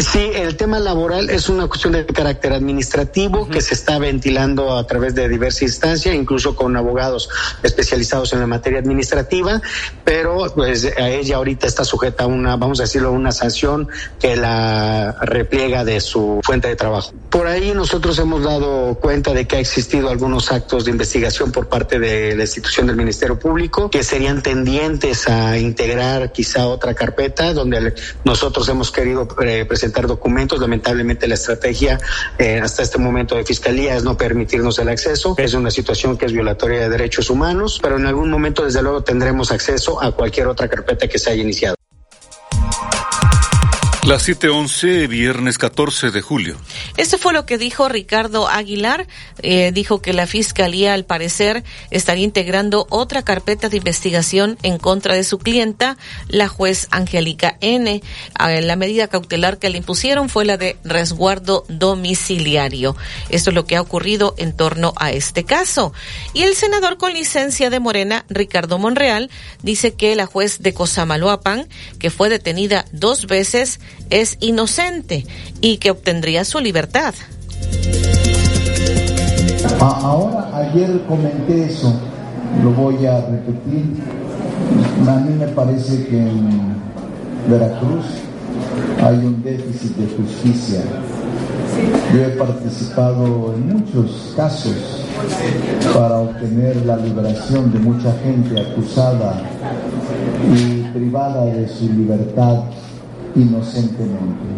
Sí, 0.00 0.30
el 0.34 0.56
tema 0.56 0.78
laboral 0.78 1.28
es 1.28 1.50
una 1.50 1.68
cuestión 1.68 1.92
de 1.92 2.06
carácter 2.06 2.54
administrativo 2.54 3.48
que 3.48 3.60
se 3.60 3.74
está 3.74 3.98
ventilando 3.98 4.76
a 4.76 4.86
través 4.86 5.14
de 5.14 5.28
diversas 5.28 5.62
instancias, 5.62 6.14
incluso 6.14 6.56
con 6.56 6.74
abogados 6.76 7.28
especializados 7.62 8.32
en 8.32 8.40
la 8.40 8.46
materia 8.46 8.78
administrativa, 8.78 9.60
pero 10.02 10.46
pues 10.54 10.90
a 10.96 11.10
ella 11.10 11.36
ahorita 11.36 11.66
está 11.66 11.84
sujeta 11.84 12.24
a 12.24 12.26
una, 12.26 12.56
vamos 12.56 12.80
a 12.80 12.84
decirlo, 12.84 13.12
una 13.12 13.32
sanción 13.32 13.86
que 14.18 14.34
la 14.34 15.14
repliega 15.20 15.84
de 15.84 16.00
su 16.00 16.40
fuente 16.42 16.68
de 16.68 16.76
trabajo. 16.76 17.12
Por 17.28 17.46
ahí 17.46 17.72
nosotros 17.74 18.18
hemos 18.18 18.42
dado 18.42 18.94
cuenta 18.94 19.34
de 19.34 19.46
que 19.46 19.56
ha 19.56 19.60
existido 19.60 20.08
algunos 20.08 20.50
actos 20.52 20.86
de 20.86 20.90
investigación 20.90 21.52
por 21.52 21.68
parte 21.68 21.98
de 21.98 22.34
la 22.34 22.42
institución 22.42 22.86
del 22.86 22.96
Ministerio 22.96 23.38
Público 23.38 23.90
que 23.90 24.02
serían 24.02 24.42
tendientes 24.42 25.28
a 25.28 25.58
integrar 25.58 26.32
quizá 26.32 26.66
otra 26.66 26.94
carpeta 26.94 27.52
donde 27.52 27.94
nosotros 28.24 28.68
hemos 28.68 28.90
querido 28.90 29.28
eh, 29.42 29.64
presentar 29.66 29.81
presentar 29.82 30.06
documentos. 30.06 30.60
Lamentablemente 30.60 31.26
la 31.26 31.34
estrategia 31.34 31.98
eh, 32.38 32.60
hasta 32.62 32.82
este 32.82 32.98
momento 32.98 33.34
de 33.34 33.44
Fiscalía 33.44 33.96
es 33.96 34.04
no 34.04 34.16
permitirnos 34.16 34.78
el 34.78 34.88
acceso. 34.88 35.34
Es 35.36 35.54
una 35.54 35.72
situación 35.72 36.16
que 36.16 36.26
es 36.26 36.32
violatoria 36.32 36.82
de 36.82 36.88
derechos 36.88 37.30
humanos, 37.30 37.80
pero 37.82 37.96
en 37.96 38.06
algún 38.06 38.30
momento 38.30 38.64
desde 38.64 38.80
luego 38.80 39.02
tendremos 39.02 39.50
acceso 39.50 40.00
a 40.00 40.12
cualquier 40.12 40.46
otra 40.46 40.68
carpeta 40.68 41.08
que 41.08 41.18
se 41.18 41.30
haya 41.30 41.42
iniciado. 41.42 41.81
Las 44.04 44.26
7:11, 44.26 45.06
viernes 45.06 45.58
14 45.58 46.10
de 46.10 46.22
julio. 46.22 46.56
Esto 46.96 47.18
fue 47.18 47.32
lo 47.32 47.46
que 47.46 47.56
dijo 47.56 47.88
Ricardo 47.88 48.48
Aguilar. 48.48 49.06
Eh, 49.42 49.70
dijo 49.72 50.02
que 50.02 50.12
la 50.12 50.26
fiscalía, 50.26 50.92
al 50.92 51.04
parecer, 51.04 51.62
estaría 51.92 52.24
integrando 52.24 52.88
otra 52.90 53.22
carpeta 53.22 53.68
de 53.68 53.76
investigación 53.76 54.58
en 54.64 54.78
contra 54.78 55.14
de 55.14 55.22
su 55.22 55.38
clienta, 55.38 55.98
la 56.26 56.48
juez 56.48 56.88
Angélica 56.90 57.56
N. 57.60 58.02
Ah, 58.34 58.50
la 58.50 58.74
medida 58.74 59.06
cautelar 59.06 59.60
que 59.60 59.70
le 59.70 59.78
impusieron 59.78 60.28
fue 60.28 60.46
la 60.46 60.56
de 60.56 60.76
resguardo 60.82 61.64
domiciliario. 61.68 62.96
Esto 63.28 63.50
es 63.50 63.54
lo 63.54 63.66
que 63.66 63.76
ha 63.76 63.80
ocurrido 63.80 64.34
en 64.36 64.56
torno 64.56 64.94
a 64.96 65.12
este 65.12 65.44
caso. 65.44 65.92
Y 66.34 66.42
el 66.42 66.56
senador 66.56 66.98
con 66.98 67.12
licencia 67.12 67.70
de 67.70 67.78
Morena, 67.78 68.24
Ricardo 68.28 68.80
Monreal, 68.80 69.30
dice 69.62 69.94
que 69.94 70.16
la 70.16 70.26
juez 70.26 70.60
de 70.60 70.74
Cosamaloapan, 70.74 71.68
que 72.00 72.10
fue 72.10 72.28
detenida 72.28 72.84
dos 72.90 73.28
veces, 73.28 73.78
es 74.12 74.36
inocente 74.40 75.26
y 75.62 75.78
que 75.78 75.90
obtendría 75.90 76.44
su 76.44 76.60
libertad. 76.60 77.14
Ahora, 79.80 80.50
ayer 80.54 81.00
comenté 81.08 81.64
eso, 81.64 81.92
lo 82.62 82.70
voy 82.72 83.06
a 83.06 83.20
repetir. 83.22 83.84
A 85.08 85.16
mí 85.16 85.34
me 85.38 85.48
parece 85.48 86.04
que 86.06 86.18
en 86.18 86.76
Veracruz 87.48 88.04
hay 89.02 89.16
un 89.16 89.42
déficit 89.42 89.96
de 89.96 90.14
justicia. 90.14 90.82
Yo 92.14 92.22
he 92.22 92.28
participado 92.36 93.54
en 93.54 93.78
muchos 93.78 94.34
casos 94.36 95.06
para 95.94 96.18
obtener 96.18 96.84
la 96.84 96.98
liberación 96.98 97.72
de 97.72 97.78
mucha 97.78 98.12
gente 98.22 98.60
acusada 98.60 99.42
y 100.54 100.82
privada 100.92 101.46
de 101.46 101.66
su 101.66 101.88
libertad 101.88 102.64
inocentemente. 103.34 104.52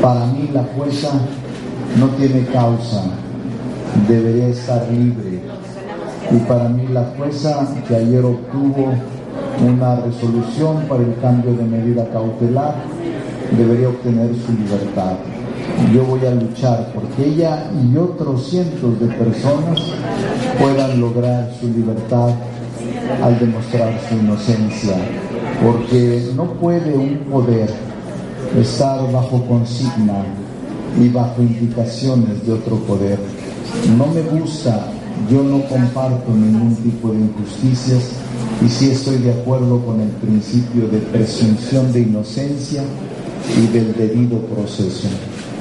Para 0.00 0.26
mí 0.26 0.50
la 0.52 0.64
jueza 0.76 1.12
no 1.98 2.08
tiene 2.10 2.44
causa, 2.46 3.02
debería 4.08 4.48
estar 4.48 4.86
libre. 4.90 5.40
Y 6.30 6.36
para 6.48 6.68
mí 6.68 6.86
la 6.88 7.04
jueza 7.16 7.66
que 7.86 7.96
ayer 7.96 8.24
obtuvo 8.24 8.92
una 9.64 9.96
resolución 9.96 10.84
para 10.88 11.02
el 11.02 11.14
cambio 11.20 11.54
de 11.54 11.64
medida 11.64 12.08
cautelar 12.10 12.74
debería 13.56 13.88
obtener 13.88 14.34
su 14.34 14.52
libertad. 14.52 15.16
Yo 15.94 16.04
voy 16.04 16.24
a 16.26 16.34
luchar 16.34 16.90
porque 16.94 17.26
ella 17.26 17.64
y 17.72 17.96
otros 17.96 18.48
cientos 18.48 18.98
de 19.00 19.06
personas 19.06 19.80
puedan 20.58 21.00
lograr 21.00 21.50
su 21.60 21.68
libertad 21.68 22.30
al 23.22 23.38
demostrar 23.38 23.92
su 24.08 24.14
inocencia, 24.16 24.96
porque 25.62 26.30
no 26.34 26.52
puede 26.54 26.94
un 26.94 27.18
poder 27.30 27.70
estar 28.60 29.10
bajo 29.12 29.44
consigna 29.46 30.24
y 31.00 31.08
bajo 31.08 31.42
indicaciones 31.42 32.46
de 32.46 32.52
otro 32.52 32.76
poder. 32.80 33.18
No 33.96 34.06
me 34.06 34.22
gusta, 34.22 34.88
yo 35.30 35.42
no 35.42 35.62
comparto 35.68 36.30
ningún 36.32 36.74
tipo 36.76 37.10
de 37.10 37.20
injusticias 37.20 38.10
y 38.64 38.68
sí 38.68 38.90
estoy 38.90 39.18
de 39.18 39.32
acuerdo 39.32 39.84
con 39.84 40.00
el 40.00 40.08
principio 40.08 40.88
de 40.88 40.98
presunción 40.98 41.92
de 41.92 42.00
inocencia 42.00 42.82
y 43.56 43.72
del 43.72 43.94
debido 43.94 44.38
proceso. 44.40 45.08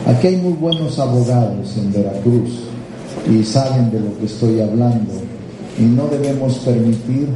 Aquí 0.05 0.27
hay 0.27 0.37
muy 0.37 0.53
buenos 0.53 0.99
abogados 0.99 1.75
en 1.77 1.91
Veracruz 1.91 2.61
y 3.29 3.43
saben 3.43 3.91
de 3.91 3.99
lo 3.99 4.17
que 4.17 4.25
estoy 4.25 4.61
hablando 4.61 5.13
y 5.79 5.83
no 5.83 6.07
debemos 6.07 6.57
permitir 6.59 7.27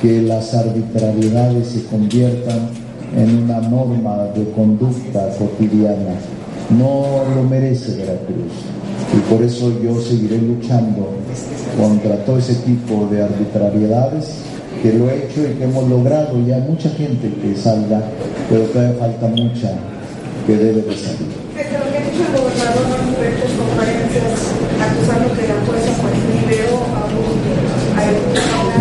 que 0.00 0.22
las 0.22 0.54
arbitrariedades 0.54 1.68
se 1.68 1.84
conviertan 1.84 2.68
en 3.16 3.44
una 3.44 3.60
norma 3.60 4.24
de 4.34 4.50
conducta 4.50 5.28
cotidiana. 5.38 6.14
No 6.70 7.24
lo 7.34 7.42
merece 7.42 7.96
Veracruz. 7.96 8.52
Y 9.12 9.32
por 9.32 9.42
eso 9.42 9.72
yo 9.82 10.00
seguiré 10.00 10.38
luchando 10.38 11.10
contra 11.78 12.16
todo 12.24 12.38
ese 12.38 12.54
tipo 12.54 13.06
de 13.10 13.22
arbitrariedades 13.22 14.30
que 14.82 14.92
lo 14.92 15.08
he 15.08 15.24
hecho 15.24 15.40
y 15.42 15.54
que 15.54 15.64
hemos 15.64 15.88
logrado 15.88 16.38
ya 16.46 16.58
mucha 16.58 16.90
gente 16.90 17.32
que 17.40 17.56
salga, 17.56 18.02
pero 18.50 18.64
todavía 18.64 18.98
falta 18.98 19.28
mucha 19.28 19.72
que 20.46 20.56
debe 20.56 20.82
de 20.82 20.96
salir. 20.96 21.44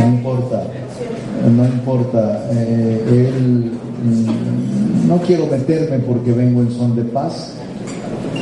Importa, 0.06 0.23
no 1.50 1.66
importa. 1.66 2.48
Eh, 2.52 3.32
él 3.36 3.72
Mm, 4.04 5.08
no 5.08 5.18
quiero 5.22 5.48
meterme 5.48 6.00
porque 6.00 6.34
vengo 6.34 6.62
en 6.62 6.72
son 6.72 6.94
de 6.94 7.04
paz, 7.04 7.54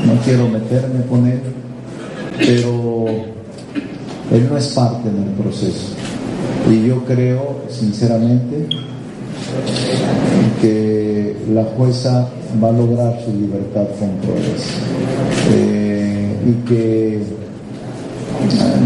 no 0.07 0.19
quiero 0.23 0.47
meterme 0.47 1.05
con 1.07 1.27
él, 1.27 1.39
pero 2.39 3.05
él 4.31 4.47
no 4.49 4.57
es 4.57 4.67
parte 4.69 5.11
del 5.11 5.29
proceso. 5.33 5.93
Y 6.71 6.87
yo 6.87 7.05
creo, 7.05 7.57
sinceramente, 7.69 8.65
que 10.59 11.35
la 11.53 11.63
jueza 11.63 12.27
va 12.63 12.69
a 12.69 12.71
lograr 12.71 13.21
su 13.23 13.31
libertad 13.31 13.85
con 13.99 14.09
pruebas 14.17 14.79
eh, 15.53 16.35
y 16.47 16.67
que 16.67 17.21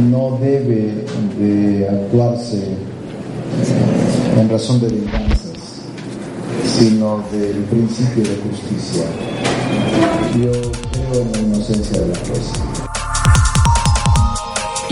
no 0.10 0.38
debe 0.42 1.06
de 1.40 1.88
actuarse 1.88 2.64
en 4.40 4.50
razón 4.50 4.80
de 4.82 4.88
venganza 4.88 5.46
sino 6.78 7.24
del 7.32 7.64
principio 7.64 8.24
de 8.24 8.36
justicia. 8.50 9.06
Yo 10.36 10.52
creo 10.52 11.22
en 11.22 11.32
la 11.32 11.40
inocencia 11.40 12.02
de 12.02 12.08
la 12.08 12.16
jueza. 12.20 12.65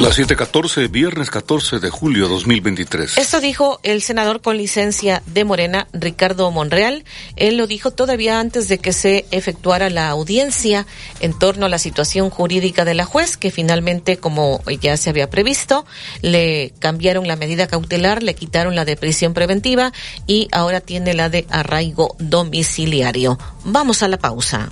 La 0.03 0.11
714, 0.11 0.89
viernes 0.89 1.31
14 1.31 1.79
de 1.79 1.89
julio 1.89 2.27
2023. 2.27 3.17
Esto 3.17 3.39
dijo 3.39 3.79
el 3.83 4.01
senador 4.01 4.41
con 4.41 4.57
licencia 4.57 5.23
de 5.27 5.45
Morena, 5.45 5.87
Ricardo 5.93 6.51
Monreal. 6.51 7.05
Él 7.37 7.55
lo 7.55 7.67
dijo 7.67 7.91
todavía 7.91 8.41
antes 8.41 8.67
de 8.67 8.79
que 8.79 8.91
se 8.91 9.25
efectuara 9.31 9.89
la 9.89 10.09
audiencia 10.09 10.85
en 11.21 11.39
torno 11.39 11.67
a 11.67 11.69
la 11.69 11.77
situación 11.77 12.29
jurídica 12.29 12.83
de 12.83 12.95
la 12.95 13.05
juez, 13.05 13.37
que 13.37 13.49
finalmente, 13.49 14.17
como 14.17 14.61
ya 14.81 14.97
se 14.97 15.09
había 15.09 15.29
previsto, 15.29 15.85
le 16.21 16.73
cambiaron 16.79 17.25
la 17.25 17.37
medida 17.37 17.67
cautelar, 17.67 18.23
le 18.23 18.35
quitaron 18.35 18.75
la 18.75 18.83
de 18.83 18.97
prisión 18.97 19.33
preventiva 19.33 19.93
y 20.27 20.49
ahora 20.51 20.81
tiene 20.81 21.13
la 21.13 21.29
de 21.29 21.45
arraigo 21.49 22.17
domiciliario. 22.19 23.39
Vamos 23.63 24.03
a 24.03 24.09
la 24.09 24.17
pausa. 24.17 24.69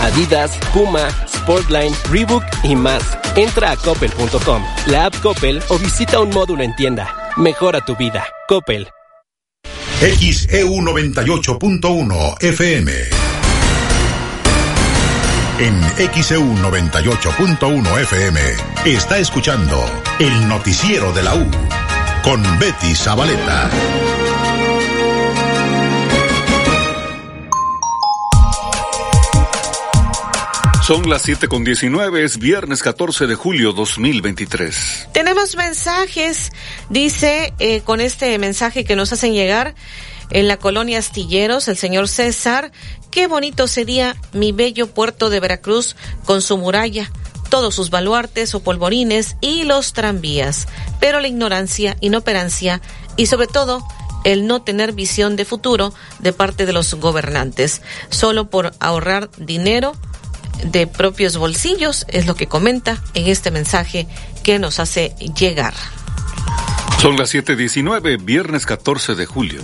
Adidas, 0.00 0.58
Puma, 0.72 1.08
Sportline, 1.26 1.94
Reebok 2.10 2.44
y 2.62 2.74
más. 2.74 3.02
Entra 3.36 3.72
a 3.72 3.76
coppel.com, 3.76 4.64
la 4.86 5.06
app 5.06 5.20
Coppel 5.20 5.62
o 5.68 5.78
visita 5.78 6.20
un 6.20 6.30
módulo 6.30 6.62
en 6.62 6.74
tienda. 6.76 7.32
Mejora 7.36 7.84
tu 7.84 7.96
vida. 7.96 8.26
Coppel. 8.48 8.88
XEU 10.00 10.76
98.1 10.80 12.42
FM. 12.42 12.92
En 15.58 15.82
XEU 16.10 16.54
98.1 16.54 18.00
FM 18.00 18.40
está 18.86 19.18
escuchando 19.18 19.78
el 20.18 20.48
noticiero 20.48 21.12
de 21.12 21.22
la 21.22 21.34
U 21.34 21.46
con 22.24 22.42
Betty 22.58 22.94
Zabaleta. 22.94 23.68
Son 30.90 31.08
las 31.08 31.22
7 31.22 31.46
con 31.46 31.62
19, 31.62 32.24
es 32.24 32.40
viernes 32.40 32.82
14 32.82 33.28
de 33.28 33.36
julio 33.36 33.72
2023. 33.72 35.10
Tenemos 35.12 35.54
mensajes, 35.54 36.50
dice, 36.88 37.54
eh, 37.60 37.82
con 37.82 38.00
este 38.00 38.36
mensaje 38.40 38.84
que 38.84 38.96
nos 38.96 39.12
hacen 39.12 39.32
llegar 39.32 39.76
en 40.30 40.48
la 40.48 40.56
colonia 40.56 40.98
Astilleros, 40.98 41.68
el 41.68 41.76
señor 41.76 42.08
César, 42.08 42.72
qué 43.12 43.28
bonito 43.28 43.68
sería 43.68 44.16
mi 44.32 44.50
bello 44.50 44.88
puerto 44.88 45.30
de 45.30 45.38
Veracruz 45.38 45.94
con 46.24 46.42
su 46.42 46.58
muralla, 46.58 47.08
todos 47.50 47.72
sus 47.72 47.90
baluartes 47.90 48.56
o 48.56 48.60
polvorines 48.64 49.36
y 49.40 49.62
los 49.62 49.92
tranvías, 49.92 50.66
pero 50.98 51.20
la 51.20 51.28
ignorancia, 51.28 51.96
inoperancia 52.00 52.80
y 53.16 53.26
sobre 53.26 53.46
todo 53.46 53.86
el 54.24 54.48
no 54.48 54.62
tener 54.62 54.92
visión 54.92 55.36
de 55.36 55.44
futuro 55.44 55.94
de 56.18 56.32
parte 56.32 56.66
de 56.66 56.72
los 56.72 56.94
gobernantes, 56.94 57.80
solo 58.08 58.50
por 58.50 58.72
ahorrar 58.80 59.30
dinero, 59.38 59.92
de 60.64 60.86
propios 60.86 61.36
bolsillos, 61.36 62.06
es 62.08 62.26
lo 62.26 62.34
que 62.34 62.46
comenta 62.46 63.02
en 63.14 63.26
este 63.26 63.50
mensaje 63.50 64.06
que 64.42 64.58
nos 64.58 64.78
hace 64.78 65.14
llegar. 65.38 65.74
Son 67.00 67.16
las 67.16 67.32
7:19, 67.34 68.18
viernes 68.22 68.66
14 68.66 69.14
de 69.14 69.26
julio. 69.26 69.62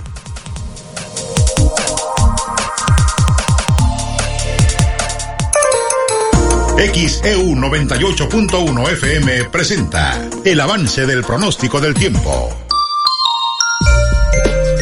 XEU 6.77 7.55
98.1 7.57 8.91
FM 8.91 9.45
presenta 9.51 10.29
el 10.45 10.61
avance 10.61 11.07
del 11.07 11.25
pronóstico 11.25 11.81
del 11.81 11.95
tiempo. 11.95 12.66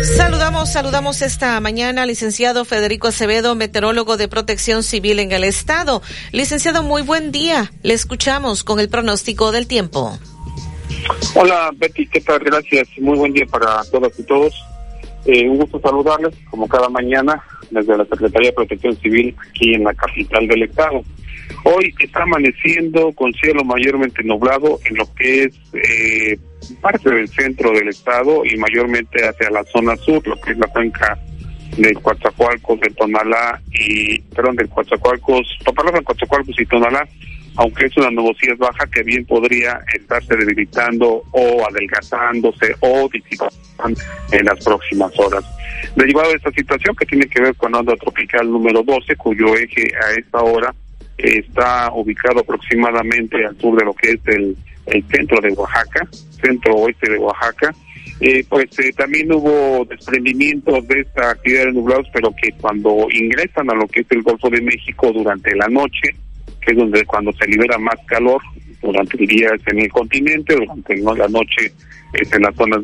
Saludamos, 0.05 0.71
saludamos 0.71 1.23
esta 1.23 1.59
mañana 1.61 2.05
licenciado 2.05 2.67
Federico 2.67 3.09
Acevedo, 3.09 3.55
meteorólogo 3.55 4.19
de 4.19 4.29
protección 4.29 4.83
civil 4.83 5.19
en 5.19 5.33
el 5.33 5.45
estado. 5.45 6.03
Licenciado, 6.31 6.83
muy 6.83 7.01
buen 7.01 7.33
día. 7.33 7.73
Le 7.83 7.95
escuchamos 7.95 8.65
con 8.65 8.81
el 8.81 8.91
pronóstico 8.91 9.51
del 9.51 9.67
tiempo. 9.67 10.19
Hola 11.35 11.71
Betty, 11.75 12.07
¿qué 12.07 12.21
tal? 12.21 12.41
Gracias. 12.41 12.87
Muy 12.99 13.17
buen 13.17 13.33
día 13.33 13.47
para 13.47 13.83
todas 13.91 14.13
y 14.19 14.25
todos. 14.25 14.55
Eh, 15.25 15.49
un 15.49 15.57
gusto 15.57 15.81
saludarles, 15.81 16.35
como 16.51 16.69
cada 16.69 16.91
mañana, 16.91 17.43
desde 17.71 17.97
la 17.97 18.05
Secretaría 18.05 18.51
de 18.51 18.57
Protección 18.57 18.95
Civil 18.99 19.35
aquí 19.49 19.73
en 19.73 19.85
la 19.85 19.95
capital 19.95 20.47
del 20.47 20.65
estado. 20.65 21.03
Hoy 21.65 21.95
está 21.99 22.23
amaneciendo 22.23 23.13
con 23.13 23.33
cielo 23.35 23.65
mayormente 23.65 24.23
nublado 24.23 24.79
en 24.85 24.97
lo 24.97 25.15
que 25.15 25.45
es 25.45 25.55
eh, 25.73 26.39
parte 26.81 27.11
del 27.11 27.29
centro 27.29 27.71
del 27.73 27.89
estado 27.89 28.45
y 28.45 28.57
mayormente 28.57 29.27
hacia 29.27 29.51
la 29.51 29.65
zona 29.65 29.97
sur, 29.97 30.27
lo 30.27 30.41
que 30.41 30.53
es 30.53 30.59
la 30.59 30.67
cuenca 30.69 31.19
de 31.77 31.95
Coatzacoalcos, 31.95 32.81
de 32.81 32.91
Tonalá 32.91 33.61
y, 33.73 34.21
perdón, 34.21 34.57
de 34.57 34.69
Coatzacoalcos, 34.69 35.59
Papalapa, 35.65 36.03
Coatzacoalcos 36.03 36.61
y 36.61 36.67
Tonalá, 36.67 37.09
aunque 37.57 37.87
es 37.87 37.97
una 37.97 38.11
nubosidad 38.11 38.57
baja 38.57 38.87
que 38.87 39.03
bien 39.03 39.25
podría 39.25 39.81
estarse 39.95 40.37
debilitando 40.37 41.23
o 41.31 41.67
adelgazándose 41.69 42.75
o 42.81 43.09
disipando 43.13 44.01
en 44.33 44.45
las 44.45 44.65
próximas 44.65 45.13
horas. 45.19 45.45
Derivado 45.97 46.31
de 46.31 46.37
esta 46.37 46.51
situación 46.51 46.95
que 46.97 47.07
tiene 47.07 47.27
que 47.27 47.41
ver 47.41 47.55
con 47.57 47.75
onda 47.75 47.97
tropical 47.97 48.51
número 48.51 48.83
12, 48.83 49.17
cuyo 49.17 49.55
eje 49.57 49.93
a 49.97 50.13
esta 50.19 50.43
hora 50.43 50.75
está 51.19 51.93
ubicado 51.93 52.41
aproximadamente 52.41 53.45
al 53.45 53.57
sur 53.59 53.79
de 53.79 53.85
lo 53.85 53.95
que 53.95 54.13
es 54.13 54.21
el, 54.27 54.57
el 54.87 55.05
centro 55.09 55.41
de 55.41 55.53
Oaxaca, 55.53 56.09
centro 56.41 56.75
oeste 56.75 57.11
de 57.11 57.19
Oaxaca, 57.19 57.75
eh, 58.21 58.45
pues 58.49 58.67
eh, 58.79 58.93
también 58.97 59.33
hubo 59.33 59.85
desprendimientos 59.87 60.87
de 60.87 61.01
esta 61.01 61.31
actividad 61.31 61.67
de 61.67 61.73
nublados, 61.73 62.07
pero 62.13 62.35
que 62.41 62.53
cuando 62.53 63.07
ingresan 63.11 63.71
a 63.71 63.75
lo 63.75 63.87
que 63.89 64.01
es 64.01 64.07
el 64.11 64.23
Golfo 64.23 64.49
de 64.51 64.61
México 64.61 65.13
durante 65.13 65.55
la 65.57 65.69
noche, 65.69 66.15
que 66.61 66.73
es 66.73 66.77
donde 66.77 67.05
cuando 67.05 67.33
se 67.33 67.47
libera 67.47 67.77
más 67.79 67.97
calor, 68.07 68.41
durante 68.83 69.17
el 69.19 69.27
día 69.27 69.49
es 69.55 69.67
en 69.67 69.81
el 69.81 69.91
continente, 69.91 70.55
durante 70.55 70.97
la 70.97 71.29
noche 71.29 71.73
es 72.13 72.33
en 72.33 72.43
las 72.43 72.55
zonas 72.55 72.83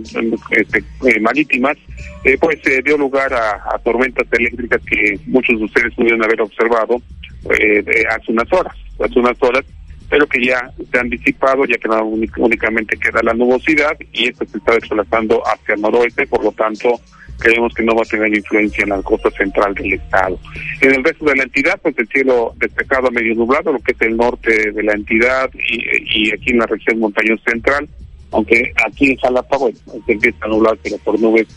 este, 0.51 0.83
eh, 1.07 1.21
marítimas, 1.21 1.77
eh, 2.25 2.37
pues 2.41 2.59
se 2.65 2.83
dio 2.83 2.99
lugar 2.99 3.33
a, 3.33 3.79
tormentas 3.85 4.27
eléctricas 4.33 4.81
que 4.85 5.19
muchos 5.27 5.59
de 5.59 5.65
ustedes 5.65 5.95
pudieron 5.95 6.25
haber 6.25 6.41
observado 6.43 7.01
eh, 7.49 7.85
hace 8.11 8.33
unas 8.33 8.53
horas, 8.53 8.75
hace 9.03 9.19
unas 9.19 9.43
horas, 9.43 9.65
pero 10.09 10.27
que 10.27 10.45
ya 10.45 10.71
se 10.91 10.99
han 10.99 11.09
disipado, 11.09 11.65
ya 11.65 11.79
que 11.79 11.89
no 11.89 12.05
únicamente 12.05 12.97
queda 12.97 13.21
la 13.23 13.33
nubosidad 13.33 13.97
y 14.13 14.29
esto 14.29 14.45
se 14.47 14.59
está 14.59 14.75
desplazando 14.75 15.41
hacia 15.47 15.75
el 15.75 15.81
noroeste, 15.81 16.27
por 16.27 16.45
lo 16.45 16.53
tanto 16.53 17.01
creemos 17.39 17.73
que 17.75 17.83
no 17.83 17.95
va 17.95 18.03
a 18.03 18.05
tener 18.05 18.37
influencia 18.37 18.83
en 18.83 18.91
la 18.91 19.03
costa 19.03 19.31
central 19.31 19.75
del 19.75 19.95
estado. 19.95 20.39
En 20.81 20.95
el 20.95 21.03
resto 21.03 21.25
de 21.25 21.37
la 21.37 21.45
entidad, 21.45 21.81
pues 21.81 21.99
el 21.99 22.09
cielo 22.09 22.53
despejado 22.57 23.09
a 23.09 23.11
medio 23.11 23.35
nublado, 23.35 23.73
lo 23.73 23.79
que 23.79 23.93
es 23.93 24.01
el 24.03 24.17
norte 24.17 24.73
de 24.73 24.83
la 24.83 24.93
entidad 24.93 25.51
y, 25.55 26.33
aquí 26.33 26.51
en 26.51 26.59
la 26.59 26.67
región 26.67 26.99
montañosa 26.99 27.43
central, 27.51 27.89
aunque 28.33 28.73
aquí 28.87 29.11
en 29.13 29.17
Jalapa, 29.17 29.57
bueno, 29.57 29.79
se 30.07 30.13
empieza 30.13 30.45
a 30.45 30.49
nublar, 30.49 30.79
pero 30.83 30.99
por 30.99 31.19
nubes 31.19 31.49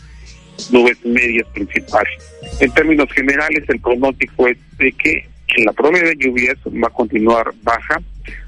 nubes 0.70 1.04
medias 1.04 1.46
principales. 1.48 2.14
En 2.60 2.72
términos 2.72 3.08
generales, 3.12 3.64
el 3.68 3.80
pronóstico 3.80 4.46
es 4.46 4.56
de 4.78 4.92
que 4.92 5.26
en 5.48 5.64
la 5.64 5.72
probabilidad 5.72 6.10
de 6.10 6.24
lluvias 6.24 6.56
va 6.66 6.88
a 6.88 6.90
continuar 6.90 7.52
baja, 7.62 8.00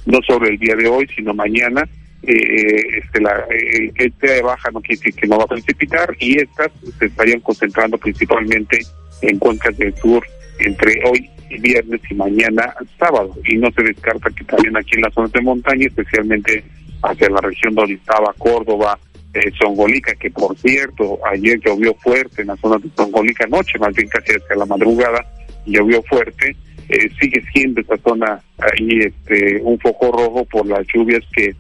no 0.07 0.19
sobre 0.27 0.51
el 0.51 0.59
día 0.59 0.75
de 0.75 0.89
hoy, 0.89 1.07
sino 1.15 1.35
mañana. 1.35 1.89
Eh, 2.23 2.99
este, 2.99 3.21
la, 3.21 3.45
eh, 3.51 3.93
que 3.95 4.07
esté 4.07 4.43
baja 4.43 4.71
no 4.73 4.81
quiere 4.81 4.99
decir 4.99 5.15
que 5.15 5.29
no 5.29 5.39
va 5.39 5.45
a 5.45 5.49
precipitar 5.49 6.17
y 6.19 6.41
estas 6.41 6.73
se 6.99 7.07
estarían 7.07 7.39
concentrando 7.39 7.99
principalmente 7.99 8.81
en 9.23 9.39
cuencas 9.39 9.77
del 9.79 9.95
sur 9.95 10.27
entre 10.59 11.03
hoy 11.09 11.31
y 11.51 11.61
viernes 11.61 12.01
y 12.11 12.15
mañana 12.15 12.75
sábado. 12.99 13.35
Y 13.45 13.57
no 13.57 13.71
se 13.71 13.83
descarta 13.83 14.31
que 14.31 14.45
también 14.45 14.77
aquí 14.77 14.97
en 14.97 15.03
las 15.03 15.15
zonas 15.15 15.33
de 15.33 15.41
montaña, 15.41 15.87
especialmente 15.87 16.65
hacia 17.03 17.29
la 17.29 17.41
región 17.41 17.75
donde 17.75 17.95
estaba 17.95 18.33
Córdoba, 18.39 18.99
eh, 19.35 19.53
Zongolica, 19.59 20.15
que 20.15 20.31
por 20.31 20.57
cierto, 20.57 21.21
ayer 21.31 21.61
llovió 21.61 21.95
fuerte 21.95 22.43
en 22.43 22.49
la 22.49 22.57
zona 22.57 22.79
de 22.79 22.89
Zongolica, 22.97 23.45
anoche 23.45 23.79
más 23.79 23.95
bien 23.95 24.09
casi 24.09 24.33
hacia 24.33 24.57
la 24.57 24.67
madrugada, 24.67 25.25
llovió 25.67 26.03
fuerte, 26.05 26.57
eh, 26.89 27.11
sigue 27.21 27.43
siendo 27.53 27.81
esta 27.81 27.97
zona 27.99 28.41
ahí 28.59 29.01
este, 29.01 29.61
un 29.63 29.79
foco 29.79 30.13
rojo 30.13 30.45
por 30.45 30.67
las 30.67 30.87
lluvias 30.93 31.23
que, 31.33 31.55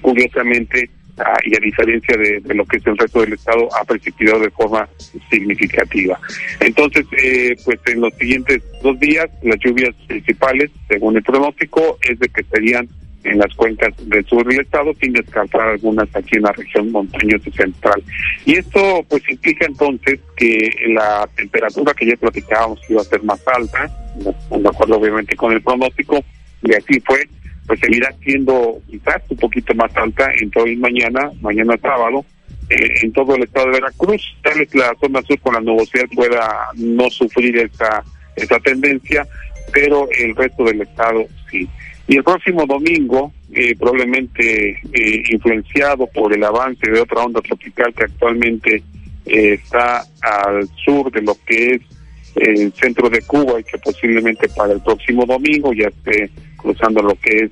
curiosamente 0.00 0.88
ah, 1.18 1.38
y 1.44 1.56
a 1.56 1.60
diferencia 1.60 2.16
de, 2.16 2.54
lo 2.54 2.64
que 2.66 2.76
es 2.76 2.86
el 2.86 2.96
resto 2.96 3.20
del 3.20 3.32
estado 3.32 3.68
ha 3.76 3.84
precipitado 3.84 4.40
de 4.40 4.50
forma 4.50 4.88
significativa. 5.30 6.18
Entonces, 6.60 7.06
eh, 7.22 7.56
pues 7.64 7.78
en 7.86 8.00
los 8.02 8.14
siguientes 8.14 8.62
dos 8.82 8.98
días 9.00 9.28
las 9.42 9.58
lluvias 9.58 9.94
principales, 10.06 10.70
según 10.88 11.16
el 11.16 11.22
pronóstico, 11.22 11.98
es 12.02 12.18
de 12.18 12.28
que 12.28 12.44
serían 12.44 12.88
en 13.30 13.38
las 13.38 13.54
cuencas 13.54 13.94
del 14.08 14.24
sur 14.26 14.46
del 14.46 14.60
estado, 14.60 14.92
sin 15.00 15.12
descartar 15.12 15.68
algunas 15.68 16.08
aquí 16.14 16.36
en 16.36 16.42
la 16.42 16.52
región 16.52 16.90
montañosa 16.90 17.50
central. 17.50 18.02
Y 18.44 18.56
esto 18.56 19.04
pues 19.08 19.22
implica 19.28 19.66
entonces 19.66 20.20
que 20.36 20.70
la 20.88 21.28
temperatura 21.36 21.94
que 21.94 22.06
ya 22.06 22.16
platicábamos 22.16 22.80
iba 22.88 23.00
a 23.00 23.04
ser 23.04 23.22
más 23.22 23.40
alta, 23.46 23.90
de 24.16 24.68
acuerdo 24.68 24.96
obviamente 24.96 25.36
con 25.36 25.52
el 25.52 25.62
pronóstico, 25.62 26.24
y 26.62 26.74
así 26.74 27.00
fue, 27.00 27.28
pues 27.66 27.80
seguirá 27.80 28.12
siendo 28.22 28.80
quizás 28.88 29.22
un 29.28 29.36
poquito 29.36 29.74
más 29.74 29.94
alta 29.96 30.30
entre 30.40 30.62
hoy 30.62 30.72
y 30.72 30.76
mañana, 30.76 31.30
mañana 31.40 31.76
sábado, 31.80 32.24
eh, 32.70 32.94
en 33.02 33.12
todo 33.12 33.36
el 33.36 33.44
estado 33.44 33.66
de 33.66 33.72
Veracruz. 33.72 34.22
Tal 34.42 34.58
vez 34.58 34.74
la 34.74 34.94
zona 35.00 35.22
sur 35.22 35.38
con 35.40 35.54
la 35.54 35.60
nubosidad 35.60 36.06
pueda 36.14 36.68
no 36.76 37.08
sufrir 37.10 37.56
esa, 37.58 38.02
esa 38.36 38.58
tendencia, 38.60 39.26
pero 39.72 40.08
el 40.18 40.34
resto 40.34 40.64
del 40.64 40.82
estado 40.82 41.26
sí. 41.50 41.68
Y 42.08 42.16
el 42.16 42.24
próximo 42.24 42.64
domingo, 42.64 43.32
eh, 43.52 43.76
probablemente 43.78 44.80
eh, 44.92 45.22
influenciado 45.30 46.06
por 46.06 46.34
el 46.34 46.42
avance 46.42 46.90
de 46.90 47.00
otra 47.02 47.22
onda 47.22 47.42
tropical 47.42 47.92
que 47.94 48.04
actualmente 48.04 48.82
eh, 49.26 49.52
está 49.62 50.06
al 50.22 50.66
sur 50.82 51.12
de 51.12 51.20
lo 51.20 51.36
que 51.46 51.74
es 51.74 51.82
el 52.36 52.72
centro 52.72 53.10
de 53.10 53.20
Cuba 53.20 53.60
y 53.60 53.64
que 53.64 53.76
posiblemente 53.76 54.48
para 54.48 54.72
el 54.72 54.80
próximo 54.80 55.26
domingo 55.26 55.74
ya 55.74 55.88
esté 55.88 56.30
cruzando 56.56 57.02
lo 57.02 57.14
que 57.16 57.44
es 57.44 57.50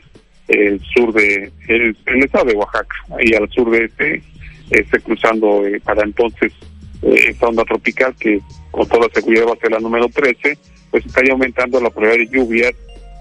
el 0.48 0.80
sur 0.94 1.12
de 1.12 1.52
el, 1.68 1.94
estado 2.24 2.46
de 2.46 2.54
Oaxaca. 2.54 2.96
Y 3.20 3.34
al 3.34 3.50
sur 3.50 3.70
de 3.70 3.84
este 3.84 4.22
esté 4.70 5.00
cruzando 5.00 5.64
para 5.84 6.02
entonces 6.02 6.54
esta 7.02 7.48
onda 7.48 7.62
tropical 7.64 8.14
que 8.18 8.40
con 8.70 8.88
toda 8.88 9.06
seguridad 9.12 9.48
va 9.48 9.52
a 9.52 9.56
ser 9.56 9.72
la 9.72 9.80
número 9.80 10.08
13 10.08 10.56
pues 10.90 11.04
estaría 11.04 11.32
aumentando 11.32 11.78
la 11.78 11.90
probabilidad 11.90 12.30
de 12.30 12.38
lluvias 12.38 12.72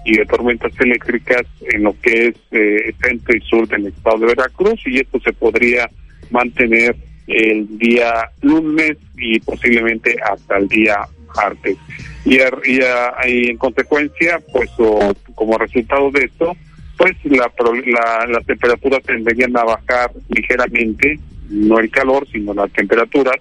y 0.06 0.16
de 0.16 0.24
tormentas 0.24 0.72
eléctricas 0.78 1.42
en 1.72 1.82
lo 1.82 2.00
que 2.00 2.28
es 2.28 2.34
eh, 2.52 2.94
centro 3.02 3.36
y 3.36 3.40
sur 3.40 3.66
del 3.66 3.88
estado 3.88 4.18
de 4.18 4.26
Veracruz 4.26 4.80
y 4.86 5.00
esto 5.00 5.18
se 5.20 5.32
podría 5.32 5.90
mantener 6.30 6.94
el 7.26 7.76
día 7.76 8.30
lunes 8.40 8.96
y 9.16 9.40
posiblemente 9.40 10.16
hasta 10.22 10.58
el 10.58 10.68
día 10.68 10.96
martes. 11.34 11.76
Y, 12.24 12.36
y, 12.36 13.50
en 13.50 13.56
consecuencia, 13.58 14.40
pues 14.52 14.70
como 15.34 15.58
resultado 15.58 16.10
de 16.12 16.24
esto, 16.24 16.56
pues 16.96 17.12
la, 17.24 17.52
la, 17.86 18.26
las 18.26 18.46
temperaturas 18.46 19.02
tendrían 19.02 19.56
a 19.56 19.64
bajar 19.64 20.12
ligeramente, 20.28 21.18
no 21.50 21.80
el 21.80 21.90
calor, 21.90 22.26
sino 22.30 22.54
las 22.54 22.70
temperaturas 22.72 23.36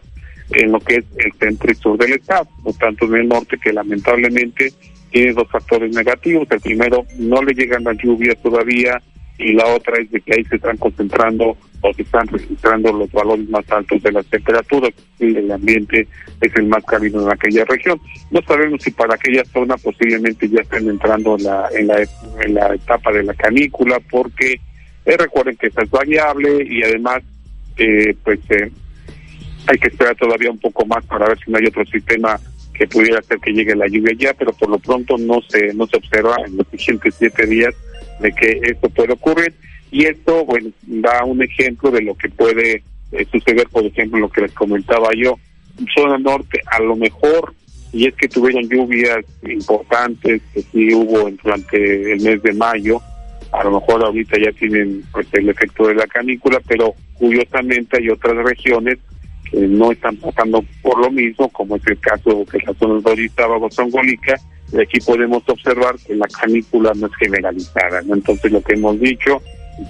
en 0.51 0.71
lo 0.71 0.79
que 0.79 0.95
es 0.95 1.05
el 1.17 1.31
centro 1.33 1.71
y 1.71 1.75
sur 1.75 1.97
del 1.97 2.13
estado, 2.13 2.47
no 2.63 2.73
tanto 2.73 3.05
en 3.05 3.15
el 3.15 3.27
norte 3.27 3.57
que 3.57 3.71
lamentablemente 3.71 4.73
tiene 5.15 5.31
dos 5.31 5.49
factores 5.49 5.95
negativos. 5.95 6.45
El 6.51 6.59
primero, 6.59 7.05
no 7.17 7.41
le 7.41 7.53
llegan 7.53 7.85
las 7.85 7.97
lluvias 7.97 8.35
todavía 8.43 9.01
y 9.37 9.53
la 9.53 9.65
otra 9.67 9.95
es 10.01 10.11
de 10.11 10.19
que 10.19 10.33
ahí 10.33 10.43
se 10.43 10.57
están 10.57 10.75
concentrando 10.75 11.55
o 11.79 11.93
se 11.93 12.01
están 12.01 12.27
registrando 12.27 12.91
los 12.91 13.09
valores 13.13 13.47
más 13.49 13.63
altos 13.71 14.03
de 14.03 14.11
las 14.11 14.25
temperaturas 14.25 14.91
y 15.17 15.33
el 15.37 15.49
ambiente 15.49 16.05
es 16.41 16.55
el 16.57 16.65
más 16.67 16.83
cálido 16.83 17.25
en 17.25 17.31
aquella 17.31 17.63
región. 17.63 17.97
No 18.29 18.41
sabemos 18.41 18.83
si 18.83 18.91
para 18.91 19.15
aquella 19.15 19.45
zona 19.45 19.77
posiblemente 19.77 20.49
ya 20.49 20.59
estén 20.59 20.89
entrando 20.89 21.37
en 21.37 21.43
la, 21.45 21.69
en 22.43 22.53
la, 22.53 22.75
etapa 22.75 23.13
de 23.13 23.23
la 23.23 23.33
canícula 23.35 24.01
porque 24.11 24.59
eh, 25.05 25.17
recuerden 25.17 25.55
que 25.55 25.67
esa 25.67 25.83
es 25.83 25.89
variable 25.89 26.61
y 26.69 26.83
además 26.83 27.23
eh, 27.77 28.13
pues 28.21 28.39
eh, 28.49 28.69
hay 29.67 29.77
que 29.77 29.87
esperar 29.87 30.17
todavía 30.17 30.51
un 30.51 30.59
poco 30.59 30.85
más 30.85 31.05
para 31.05 31.29
ver 31.29 31.39
si 31.39 31.51
no 31.51 31.57
hay 31.57 31.67
otro 31.67 31.85
sistema 31.85 32.37
que 32.77 32.87
pudiera 32.87 33.19
hacer 33.19 33.39
que 33.39 33.51
llegue 33.51 33.75
la 33.75 33.87
lluvia 33.87 34.15
ya, 34.17 34.33
pero 34.33 34.53
por 34.53 34.69
lo 34.69 34.79
pronto 34.79 35.17
no 35.17 35.41
se 35.49 35.73
no 35.73 35.87
se 35.87 35.97
observa 35.97 36.35
en 36.45 36.57
los 36.57 36.67
siguientes 36.67 37.15
siete 37.17 37.45
días 37.45 37.73
de 38.19 38.31
que 38.31 38.59
esto 38.63 38.89
puede 38.89 39.13
ocurrir. 39.13 39.53
Y 39.91 40.05
esto 40.05 40.45
bueno 40.45 40.69
da 40.83 41.23
un 41.23 41.41
ejemplo 41.41 41.91
de 41.91 42.01
lo 42.01 42.15
que 42.15 42.29
puede 42.29 42.83
eh, 43.11 43.25
suceder, 43.31 43.67
por 43.69 43.85
ejemplo, 43.85 44.19
lo 44.19 44.29
que 44.29 44.41
les 44.41 44.51
comentaba 44.51 45.09
yo, 45.15 45.39
zona 45.95 46.17
norte 46.17 46.61
a 46.71 46.79
lo 46.81 46.95
mejor 46.95 47.53
y 47.95 48.07
es 48.07 48.15
que 48.15 48.27
tuvieron 48.27 48.67
lluvias 48.67 49.23
importantes 49.43 50.41
que 50.53 50.61
sí 50.61 50.93
hubo 50.93 51.29
durante 51.41 52.11
el 52.11 52.21
mes 52.21 52.43
de 52.43 52.51
mayo, 52.53 53.01
a 53.53 53.63
lo 53.63 53.79
mejor 53.79 54.03
ahorita 54.03 54.37
ya 54.37 54.51
tienen 54.51 55.01
pues 55.13 55.27
el 55.31 55.47
efecto 55.47 55.87
de 55.87 55.95
la 55.95 56.05
canícula, 56.07 56.59
pero 56.67 56.93
curiosamente 57.13 57.97
hay 57.97 58.09
otras 58.09 58.35
regiones 58.35 58.97
que 59.49 59.67
no 59.67 59.91
están 59.91 60.15
pasando 60.17 60.63
por 60.81 60.99
lo 60.99 61.11
mismo, 61.11 61.49
como 61.49 61.75
es 61.75 61.87
el 61.87 61.99
caso 61.99 62.45
que 62.45 62.59
la 62.65 62.73
zona 62.73 63.01
de 63.01 63.11
Orizaba 63.11 63.57
o 63.57 63.69
Zongolica, 63.69 64.35
y 64.71 64.81
aquí 64.81 64.99
podemos 64.99 65.43
observar 65.47 65.95
que 66.05 66.15
la 66.15 66.27
canícula 66.27 66.91
no 66.95 67.07
es 67.07 67.15
generalizada, 67.15 68.01
Entonces 68.01 68.51
lo 68.51 68.61
que 68.61 68.73
hemos 68.73 68.99
dicho 68.99 69.41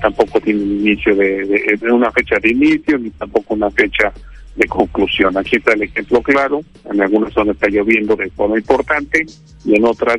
tampoco 0.01 0.41
tiene 0.41 0.63
un 0.63 0.71
inicio 0.81 1.15
de, 1.15 1.77
una 1.91 2.11
fecha 2.11 2.37
de 2.41 2.51
inicio 2.51 2.97
ni 2.97 3.09
tampoco 3.11 3.53
una 3.53 3.69
fecha 3.71 4.11
de 4.55 4.67
conclusión. 4.67 5.37
Aquí 5.37 5.57
está 5.57 5.73
el 5.73 5.83
ejemplo 5.83 6.21
claro, 6.21 6.61
en 6.91 7.01
algunas 7.01 7.33
zonas 7.33 7.55
está 7.55 7.67
lloviendo 7.69 8.15
de 8.15 8.29
forma 8.31 8.57
importante 8.57 9.25
y 9.63 9.75
en 9.75 9.85
otras, 9.85 10.17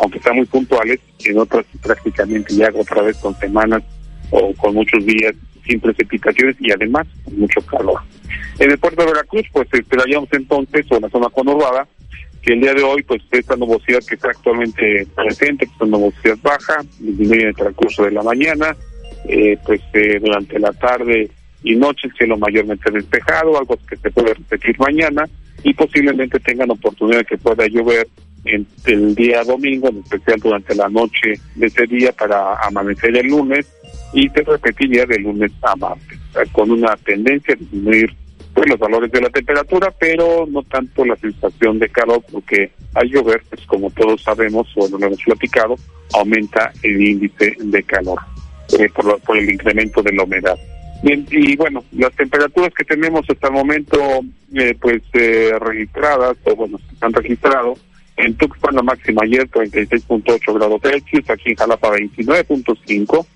aunque 0.00 0.18
están 0.18 0.36
muy 0.36 0.46
puntuales, 0.46 1.00
en 1.24 1.38
otras 1.38 1.64
prácticamente 1.82 2.54
ya 2.54 2.70
otra 2.74 3.02
vez 3.02 3.16
con 3.18 3.34
semanas 3.38 3.82
o 4.30 4.52
con 4.54 4.74
muchos 4.74 5.04
días 5.04 5.34
sin 5.66 5.80
precipitaciones 5.80 6.56
y 6.60 6.70
además 6.70 7.06
mucho 7.30 7.60
calor. 7.62 8.00
En 8.58 8.70
el 8.70 8.78
puerto 8.78 9.02
de 9.02 9.12
Veracruz, 9.12 9.46
pues 9.52 9.68
esperaríamos 9.72 10.28
entonces, 10.32 10.86
o 10.90 10.96
en 10.96 11.02
la 11.02 11.08
zona 11.10 11.28
conurbada, 11.28 11.86
que 12.42 12.52
el 12.54 12.60
día 12.60 12.74
de 12.74 12.82
hoy, 12.82 13.02
pues 13.02 13.22
esta 13.30 13.56
nubosidad 13.56 14.00
que 14.06 14.14
está 14.14 14.28
actualmente 14.28 15.06
presente, 15.14 15.66
que 15.66 15.72
es 15.72 15.80
una 15.80 15.98
nubosidad 15.98 16.38
baja, 16.42 16.82
disminuye 16.98 17.42
en 17.42 17.48
el 17.48 17.56
transcurso 17.56 18.04
de 18.04 18.12
la 18.12 18.22
mañana, 18.22 18.76
eh, 19.28 19.56
pues 19.64 19.80
eh, 19.94 20.18
durante 20.20 20.58
la 20.58 20.72
tarde 20.72 21.30
y 21.62 21.74
noche 21.74 22.08
el 22.08 22.14
cielo 22.14 22.38
mayormente 22.38 22.90
despejado, 22.90 23.58
algo 23.58 23.76
que 23.88 23.96
se 23.96 24.10
puede 24.10 24.34
repetir 24.34 24.78
mañana, 24.78 25.24
y 25.62 25.74
posiblemente 25.74 26.38
tengan 26.40 26.70
oportunidad 26.70 27.18
de 27.18 27.24
que 27.24 27.38
pueda 27.38 27.66
llover 27.66 28.06
en 28.44 28.66
el 28.86 29.14
día 29.14 29.42
domingo, 29.42 29.88
en 29.88 29.98
especial 29.98 30.38
durante 30.40 30.74
la 30.74 30.88
noche 30.88 31.34
de 31.56 31.66
ese 31.66 31.86
día 31.86 32.12
para 32.12 32.54
amanecer 32.60 33.16
el 33.16 33.26
lunes 33.26 33.66
y 34.12 34.28
se 34.28 34.42
repetiría 34.42 35.06
de 35.06 35.18
lunes 35.18 35.52
a 35.62 35.76
martes, 35.76 36.18
con 36.52 36.70
una 36.70 36.96
tendencia 36.96 37.54
a 37.54 37.56
disminuir 37.56 38.14
pues, 38.54 38.68
los 38.70 38.78
valores 38.78 39.12
de 39.12 39.20
la 39.20 39.30
temperatura, 39.30 39.92
pero 39.98 40.46
no 40.50 40.62
tanto 40.64 41.04
la 41.04 41.16
sensación 41.16 41.78
de 41.78 41.88
calor, 41.88 42.24
porque 42.30 42.72
al 42.94 43.08
llover, 43.08 43.42
pues 43.48 43.64
como 43.66 43.90
todos 43.90 44.22
sabemos, 44.22 44.66
o 44.76 44.88
lo 44.88 45.06
hemos 45.06 45.22
platicado, 45.22 45.76
aumenta 46.14 46.72
el 46.82 47.00
índice 47.00 47.56
de 47.58 47.82
calor 47.82 48.18
eh, 48.78 48.88
por, 48.94 49.20
por 49.20 49.36
el 49.36 49.50
incremento 49.50 50.02
de 50.02 50.12
la 50.12 50.24
humedad. 50.24 50.58
Bien, 51.02 51.24
y 51.30 51.54
bueno, 51.56 51.84
las 51.92 52.12
temperaturas 52.14 52.74
que 52.74 52.84
tenemos 52.84 53.24
hasta 53.28 53.46
el 53.46 53.52
momento, 53.52 54.20
eh, 54.54 54.74
pues 54.80 55.02
eh, 55.12 55.52
registradas, 55.60 56.36
o 56.44 56.56
bueno, 56.56 56.80
han 57.00 57.12
registrado, 57.12 57.74
en 58.16 58.34
Tuxpan 58.34 58.74
la 58.74 58.82
máxima 58.82 59.22
ayer 59.22 59.48
36.8 59.48 60.54
grados 60.54 60.82
Celsius, 60.82 61.30
aquí 61.30 61.50
en 61.50 61.56
Jalapa 61.56 61.90
29.5, 61.90 63.26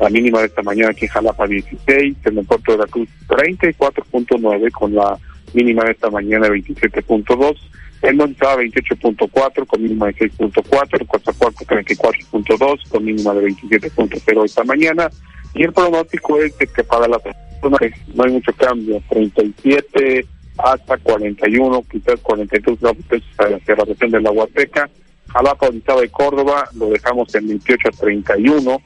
la 0.00 0.10
mínima 0.10 0.40
de 0.40 0.46
esta 0.46 0.62
mañana 0.62 0.90
aquí 0.90 1.06
en 1.06 1.10
Jalapa 1.10 1.46
16, 1.46 2.16
en 2.24 2.38
el 2.38 2.46
puerto 2.46 2.72
de 2.72 2.78
la 2.78 2.86
Cruz 2.86 3.08
34.9 3.28 4.70
con 4.72 4.94
la 4.94 5.18
mínima 5.54 5.84
de 5.84 5.92
esta 5.92 6.10
mañana 6.10 6.48
27.2, 6.48 7.56
en 8.02 8.16
Montaba 8.16 8.62
28.4 8.62 9.66
con 9.66 9.82
mínima 9.82 10.06
de 10.06 10.14
6.4, 10.14 11.00
en 11.00 11.06
Coatzacoalco 11.06 11.64
34.2 11.64 12.88
con 12.88 13.04
mínima 13.04 13.34
de 13.34 13.48
27.0 13.48 14.44
esta 14.44 14.64
mañana. 14.64 15.10
Y 15.54 15.64
el 15.64 15.72
pronóstico 15.72 16.38
es 16.40 16.54
que 16.54 16.84
para 16.84 17.08
la 17.08 17.18
zona 17.60 17.78
no 18.14 18.24
hay 18.24 18.32
mucho 18.32 18.52
cambio, 18.52 19.02
37 19.08 20.26
hasta 20.58 20.96
41, 20.98 21.84
quizás 21.90 22.20
42 22.20 22.80
grados 22.80 23.04
hacia 23.38 23.76
la 23.76 23.84
región 23.84 24.10
de 24.10 24.20
la 24.20 24.30
Huateca, 24.30 24.88
Jalapa, 25.28 25.68
Orizaba 25.68 26.04
y 26.04 26.08
Córdoba 26.08 26.68
lo 26.74 26.90
dejamos 26.90 27.34
en 27.34 27.48
28 27.48 27.88
a 27.88 27.90
31 27.92 28.82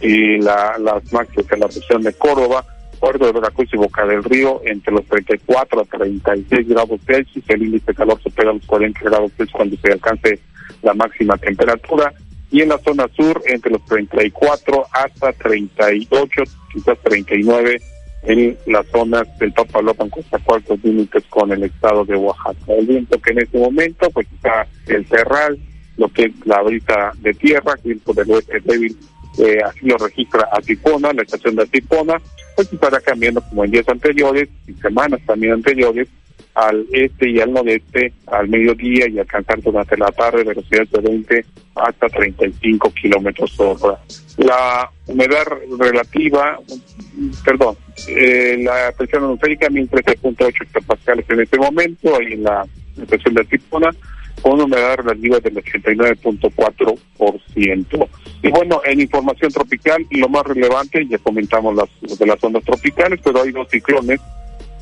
y 0.00 0.38
la, 0.38 0.76
las 0.78 1.12
máximas 1.12 1.50
en 1.50 1.60
la 1.60 1.66
región 1.66 2.02
de 2.02 2.12
Córdoba, 2.14 2.64
Puerto 3.00 3.26
de 3.26 3.32
Veracruz 3.32 3.68
y 3.72 3.76
Boca 3.76 4.06
del 4.06 4.22
Río 4.22 4.60
entre 4.64 4.92
los 4.92 5.04
34 5.06 5.80
a 5.80 5.84
36 5.84 6.68
grados 6.68 7.00
Celsius, 7.06 7.44
el 7.48 7.62
índice 7.62 7.86
de 7.86 7.94
calor 7.94 8.20
supera 8.22 8.52
los 8.52 8.64
40 8.66 9.00
grados 9.00 9.32
Celsius 9.36 9.56
cuando 9.56 9.76
se 9.76 9.92
alcance 9.92 10.38
la 10.82 10.94
máxima 10.94 11.36
temperatura 11.36 12.12
y 12.52 12.60
en 12.60 12.68
la 12.68 12.78
zona 12.78 13.06
sur 13.16 13.42
entre 13.46 13.72
los 13.72 13.84
34 13.86 14.84
hasta 14.92 15.32
38, 15.32 16.42
quizás 16.72 16.98
39 17.02 17.80
en 18.24 18.56
las 18.66 18.86
zonas 18.88 19.26
del 19.38 19.52
Papalopan, 19.52 20.10
cuartos 20.44 20.78
límites 20.84 21.24
con 21.28 21.50
el 21.50 21.64
estado 21.64 22.04
de 22.04 22.14
Oaxaca. 22.14 22.74
El 22.78 22.86
viento 22.86 23.18
que 23.20 23.32
en 23.32 23.40
este 23.40 23.58
momento 23.58 24.10
pues 24.10 24.26
está 24.32 24.66
el 24.86 25.06
Cerral, 25.06 25.58
lo 25.96 26.08
que 26.08 26.24
es 26.24 26.46
la 26.46 26.62
brisa 26.62 27.12
de 27.20 27.32
tierra, 27.34 27.74
viento 27.82 28.12
del 28.12 28.30
oeste 28.30 28.60
débil 28.60 28.96
eh, 29.38 29.58
así 29.64 29.86
lo 29.86 29.96
registra 29.96 30.48
Atipona, 30.52 31.12
la 31.12 31.22
estación 31.22 31.56
de 31.56 31.62
Atipona, 31.62 32.20
pues 32.54 32.72
estará 32.72 33.00
cambiando 33.00 33.40
como 33.42 33.64
en 33.64 33.70
días 33.70 33.88
anteriores 33.88 34.48
y 34.66 34.72
semanas 34.74 35.20
también 35.26 35.54
anteriores 35.54 36.08
al 36.54 36.86
este 36.92 37.30
y 37.30 37.40
al 37.40 37.52
nordeste 37.52 38.12
al 38.26 38.48
mediodía 38.48 39.08
y 39.08 39.18
alcanzar 39.18 39.60
durante 39.62 39.96
la 39.96 40.10
tarde 40.12 40.44
velocidades 40.44 40.90
de 40.90 41.00
20 41.00 41.44
hasta 41.74 42.08
35 42.08 42.92
kilómetros 42.92 43.52
por 43.52 43.76
hora. 43.80 43.98
La 44.36 44.90
humedad 45.06 45.44
relativa, 45.78 46.58
perdón, 47.44 47.76
eh, 48.08 48.58
la 48.62 48.92
presión 48.96 49.24
atmosférica 49.24 49.68
1013.8 49.68 50.62
hectopascales 50.62 51.24
en 51.30 51.40
este 51.40 51.58
momento, 51.58 52.16
ahí 52.16 52.34
en 52.34 52.42
la 52.42 52.66
estación 53.00 53.34
de 53.34 53.40
Atipona, 53.42 53.90
con 54.42 54.60
humedad 54.60 54.96
relativa 54.96 55.40
del 55.40 55.54
89.4%. 55.54 58.08
Y 58.42 58.50
bueno, 58.50 58.82
en 58.84 59.00
información 59.00 59.50
tropical, 59.52 60.04
lo 60.10 60.28
más 60.28 60.44
relevante, 60.44 61.06
ya 61.08 61.16
comentamos 61.18 61.76
las, 61.76 61.88
de 62.18 62.26
las 62.26 62.42
ondas 62.42 62.64
tropicales, 62.64 63.20
pero 63.22 63.42
hay 63.42 63.52
dos 63.52 63.68
ciclones 63.70 64.20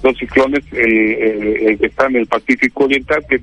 dos 0.02 0.16
ciclones 0.16 0.64
eh, 0.72 1.76
que 1.78 1.86
están 1.86 2.16
en 2.16 2.22
el 2.22 2.26
Pacífico 2.26 2.84
Oriental, 2.84 3.22
que 3.28 3.36
es 3.36 3.42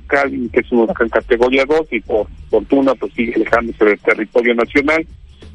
que 0.52 0.58
es 0.58 0.72
una 0.72 0.92
categoría 0.92 1.64
2 1.64 1.86
y 1.92 2.00
por 2.00 2.26
fortuna 2.50 2.96
pues 2.96 3.12
sigue 3.14 3.34
alejándose 3.36 3.84
del 3.84 4.00
territorio 4.00 4.56
nacional. 4.56 5.06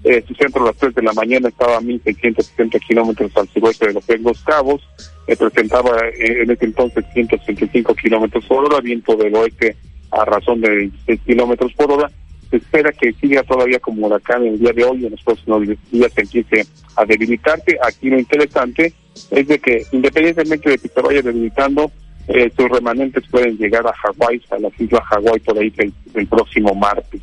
Eh, 0.05 0.23
su 0.25 0.33
centro 0.35 0.63
a 0.63 0.67
las 0.67 0.77
3 0.77 0.95
de 0.95 1.01
la 1.01 1.11
mañana 1.11 1.49
estaba 1.49 1.75
a 1.75 1.81
1.670 1.81 2.79
kilómetros 2.87 3.35
al 3.35 3.49
suroeste 3.49 3.87
de 3.87 3.95
los 3.95 4.07
Los 4.21 4.41
Cabos, 4.43 4.81
presentaba 5.25 5.91
en 6.17 6.51
ese 6.51 6.65
entonces 6.65 7.03
165 7.13 7.95
kilómetros 7.95 8.45
por 8.45 8.63
hora, 8.65 8.79
viento 8.79 9.17
del 9.17 9.35
oeste 9.35 9.75
a 10.13 10.25
razón 10.25 10.61
de 10.61 10.69
26 10.69 11.21
kilómetros 11.25 11.73
por 11.73 11.91
hora. 11.91 12.11
Se 12.49 12.57
espera 12.57 12.91
que 12.91 13.13
siga 13.13 13.43
todavía 13.43 13.79
como 13.79 14.07
huracán 14.07 14.45
el 14.45 14.59
día 14.59 14.71
de 14.73 14.83
hoy, 14.83 15.05
en 15.05 15.11
los 15.11 15.23
próximos 15.23 15.67
días 15.91 16.11
empiece 16.15 16.65
a 16.95 17.05
debilitarse. 17.05 17.77
Aquí 17.81 18.09
lo 18.09 18.19
interesante 18.19 18.93
es 19.31 19.47
de 19.47 19.59
que 19.59 19.83
independientemente 19.91 20.69
de 20.69 20.77
que 20.77 20.87
se 20.87 21.01
vaya 21.01 21.21
debilitando, 21.21 21.91
eh, 22.27 22.51
sus 22.55 22.69
remanentes 22.69 23.23
pueden 23.29 23.57
llegar 23.57 23.85
a 23.85 23.93
Hawái, 23.93 24.41
a 24.51 24.59
las 24.59 24.79
islas 24.79 25.03
Hawái 25.05 25.39
por 25.39 25.57
ahí 25.57 25.73
el, 26.13 26.27
próximo 26.27 26.73
martes. 26.73 27.21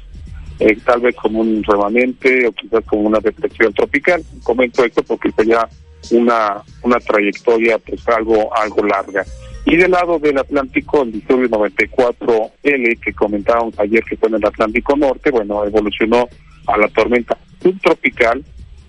Eh, 0.59 0.77
tal 0.85 1.01
vez 1.01 1.17
como 1.17 1.41
un 1.41 1.63
remanente 1.63 2.47
o 2.47 2.53
quizás 2.53 2.85
como 2.85 3.03
una 3.03 3.19
depresión 3.21 3.73
tropical. 3.73 4.23
Comento 4.43 4.85
esto 4.85 5.03
porque 5.03 5.31
sería 5.33 5.67
una, 6.11 6.63
una 6.83 6.99
trayectoria 6.99 7.79
pues 7.79 8.07
algo, 8.09 8.55
algo 8.55 8.85
larga. 8.85 9.25
Y 9.67 9.77
del 9.77 9.91
lado 9.91 10.19
del 10.19 10.39
Atlántico, 10.39 11.03
el 11.03 11.13
disturbio 11.13 11.49
94L 11.51 13.01
que 13.01 13.13
comentábamos 13.13 13.79
ayer 13.79 14.03
que 14.05 14.17
fue 14.17 14.29
en 14.29 14.37
el 14.37 14.47
Atlántico 14.47 14.97
Norte, 14.97 15.31
bueno, 15.31 15.65
evolucionó 15.65 16.29
a 16.67 16.77
la 16.77 16.89
tormenta 16.89 17.37
subtropical 17.63 18.45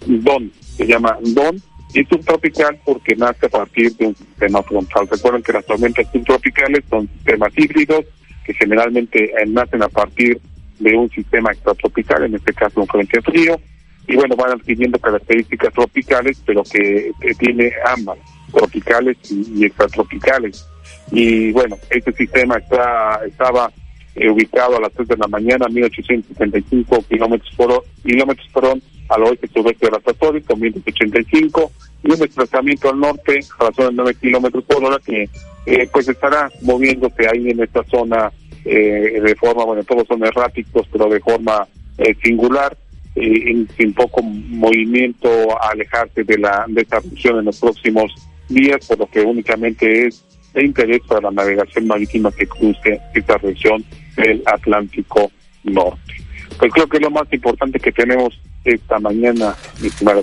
Don, 0.05 0.51
se 0.55 0.87
llama 0.87 1.17
Don, 1.21 1.61
y 1.93 2.03
subtropical 2.05 2.79
porque 2.85 3.15
nace 3.15 3.47
a 3.47 3.49
partir 3.49 3.95
de 3.97 4.07
un 4.07 4.15
sistema 4.15 4.63
frontal. 4.63 5.07
Recuerden 5.09 5.43
que 5.43 5.53
las 5.53 5.65
tormentas 5.65 6.07
subtropicales 6.11 6.83
son 6.89 7.07
sistemas 7.09 7.51
híbridos 7.57 8.05
que 8.45 8.53
generalmente 8.53 9.25
eh, 9.25 9.45
nacen 9.47 9.83
a 9.83 9.89
partir 9.89 10.39
de 10.79 10.95
un 10.95 11.09
sistema 11.09 11.51
extratropical, 11.51 12.23
en 12.23 12.35
este 12.35 12.53
caso 12.53 12.81
un 12.81 12.87
frente 12.87 13.21
frío, 13.21 13.59
y 14.07 14.15
bueno, 14.15 14.35
van 14.35 14.51
adquiriendo 14.51 14.97
características 14.99 15.73
tropicales, 15.73 16.41
pero 16.45 16.63
que, 16.63 17.11
tiene 17.37 17.71
ambas, 17.85 18.17
tropicales 18.51 19.17
y, 19.29 19.65
extratropicales. 19.65 20.67
Y 21.11 21.51
bueno, 21.51 21.77
este 21.89 22.11
sistema 22.13 22.57
está 22.57 23.21
estaba 23.25 23.71
eh, 24.15 24.29
ubicado 24.29 24.77
a 24.77 24.81
las 24.81 24.91
3 24.93 25.07
de 25.07 25.17
la 25.17 25.27
mañana, 25.27 25.67
1875 25.69 27.03
kilómetros 27.09 27.53
por, 27.55 27.83
kilómetros 28.03 28.47
por 28.49 28.77
al 29.11 29.23
oeste 29.23 29.47
sudeste 29.47 29.87
de 29.87 29.91
la 29.91 29.97
Atlántico, 29.97 30.55
185, 30.55 31.71
y 32.03 32.11
un 32.11 32.19
desplazamiento 32.19 32.89
al 32.89 32.99
norte 32.99 33.39
a 33.59 33.65
razón 33.65 33.87
de 33.87 34.03
9 34.03 34.15
kilómetros 34.19 34.63
por 34.63 34.83
hora 34.83 34.97
que 35.05 35.29
eh, 35.65 35.89
pues 35.91 36.07
estará 36.07 36.49
moviéndose 36.61 37.27
ahí 37.27 37.49
en 37.49 37.61
esta 37.61 37.83
zona 37.83 38.31
eh, 38.63 39.19
de 39.21 39.35
forma, 39.35 39.65
bueno, 39.65 39.83
todos 39.83 40.07
son 40.07 40.23
erráticos, 40.23 40.87
pero 40.91 41.09
de 41.09 41.19
forma 41.19 41.67
eh, 41.97 42.15
singular, 42.23 42.75
sin 43.13 43.93
poco 43.93 44.23
movimiento 44.23 45.29
a 45.61 45.71
alejarse 45.71 46.23
de 46.23 46.37
la 46.37 46.63
de 46.69 46.81
esta 46.81 47.01
región 47.01 47.39
en 47.39 47.45
los 47.45 47.59
próximos 47.59 48.13
días, 48.53 48.85
por 48.87 48.99
lo 48.99 49.07
que 49.07 49.21
únicamente 49.21 50.07
es 50.07 50.23
de 50.53 50.65
interés 50.65 51.01
para 51.07 51.21
la 51.21 51.31
navegación 51.31 51.87
marítima 51.87 52.31
que 52.31 52.47
cruce 52.47 52.99
esta 53.13 53.37
región 53.37 53.83
del 54.17 54.43
Atlántico 54.45 55.31
Norte. 55.63 56.13
Pues 56.59 56.71
creo 56.73 56.87
que 56.87 56.97
es 56.97 57.03
lo 57.03 57.11
más 57.11 57.31
importante 57.31 57.79
que 57.79 57.91
tenemos 57.91 58.39
esta 58.63 58.99
mañana, 58.99 59.55
mi 59.79 59.87
estimada 59.87 60.21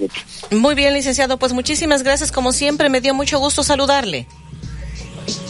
Muy 0.51 0.75
bien, 0.75 0.95
licenciado, 0.95 1.39
pues 1.39 1.53
muchísimas 1.53 2.03
gracias. 2.03 2.31
Como 2.31 2.53
siempre, 2.53 2.89
me 2.89 3.01
dio 3.01 3.15
mucho 3.15 3.39
gusto 3.39 3.63
saludarle. 3.63 4.27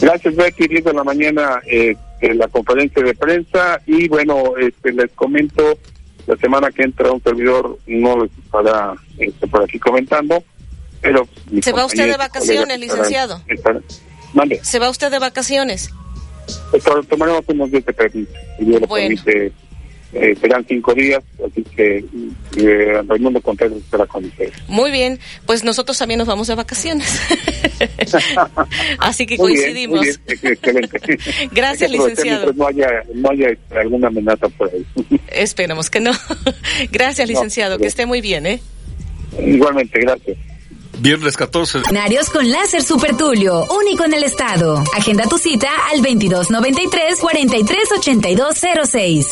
Gracias, 0.01 0.35
Becky. 0.35 0.67
10 0.67 0.85
de 0.85 0.93
la 0.93 1.03
mañana 1.03 1.61
eh, 1.65 1.95
en 2.21 2.37
la 2.37 2.47
conferencia 2.47 3.03
de 3.03 3.13
prensa. 3.13 3.79
Y 3.85 4.07
bueno, 4.07 4.57
este, 4.57 4.91
les 4.91 5.11
comento, 5.11 5.77
la 6.27 6.35
semana 6.37 6.71
que 6.71 6.83
entra 6.83 7.11
un 7.11 7.21
servidor 7.21 7.77
no 7.87 8.23
les 8.23 8.31
estará 8.43 8.95
este, 9.17 9.47
por 9.47 9.63
aquí 9.63 9.79
comentando. 9.79 10.43
Pero 11.01 11.27
¿Se 11.61 11.71
va 11.71 11.85
usted 11.85 12.09
de 12.09 12.17
vacaciones, 12.17 12.79
licenciado? 12.79 13.41
¿Se 14.61 14.79
va 14.79 14.89
usted 14.89 15.11
de 15.11 15.19
vacaciones? 15.19 15.89
Pues, 16.71 16.83
tomaremos 17.07 17.43
unos 17.47 17.71
días 17.71 17.85
de 17.85 17.93
permiso. 17.93 18.31
Y 18.59 18.65
Dios 18.65 18.81
lo 18.81 18.87
permite 18.87 19.53
eh, 20.11 20.35
serán 20.41 20.65
cinco 20.67 20.95
días, 20.95 21.23
así 21.45 21.63
que 21.63 22.03
eh, 22.57 23.01
Raimundo 23.07 23.39
Contreras 23.41 23.77
estará 23.77 24.07
con 24.07 24.25
ustedes. 24.25 24.53
Muy 24.67 24.89
bien, 24.89 25.19
pues 25.45 25.63
nosotros 25.63 25.99
también 25.99 26.17
nos 26.17 26.27
vamos 26.27 26.47
de 26.47 26.55
vacaciones. 26.55 27.19
así 28.99 29.27
que 29.27 29.37
coincidimos. 29.37 30.07
excelente. 30.27 31.19
Gracias, 31.51 31.91
licenciado. 31.91 32.51
No 32.53 32.67
haya, 32.67 32.87
no 33.13 33.29
haya 33.29 33.49
alguna 33.69 34.07
amenaza 34.07 34.49
por 34.49 34.71
ahí. 34.73 34.83
Esperemos 35.31 35.91
que 35.91 35.99
no. 35.99 36.11
gracias, 36.91 37.27
licenciado, 37.27 37.77
que 37.77 37.87
esté 37.87 38.07
muy 38.07 38.21
bien, 38.21 38.47
¿eh? 38.47 38.61
Igualmente, 39.39 39.99
gracias. 39.99 40.37
Viernes 41.01 41.37
14. 41.37 41.79
Escenarios 41.79 42.29
con 42.29 42.51
láser 42.51 42.83
Super 42.83 43.15
Tulio, 43.15 43.65
único 43.65 44.05
en 44.05 44.13
el 44.13 44.23
estado. 44.23 44.83
Agenda 44.95 45.25
tu 45.27 45.37
cita 45.37 45.69
al 45.91 46.01
2293 46.01 47.19
438206. 47.19 49.27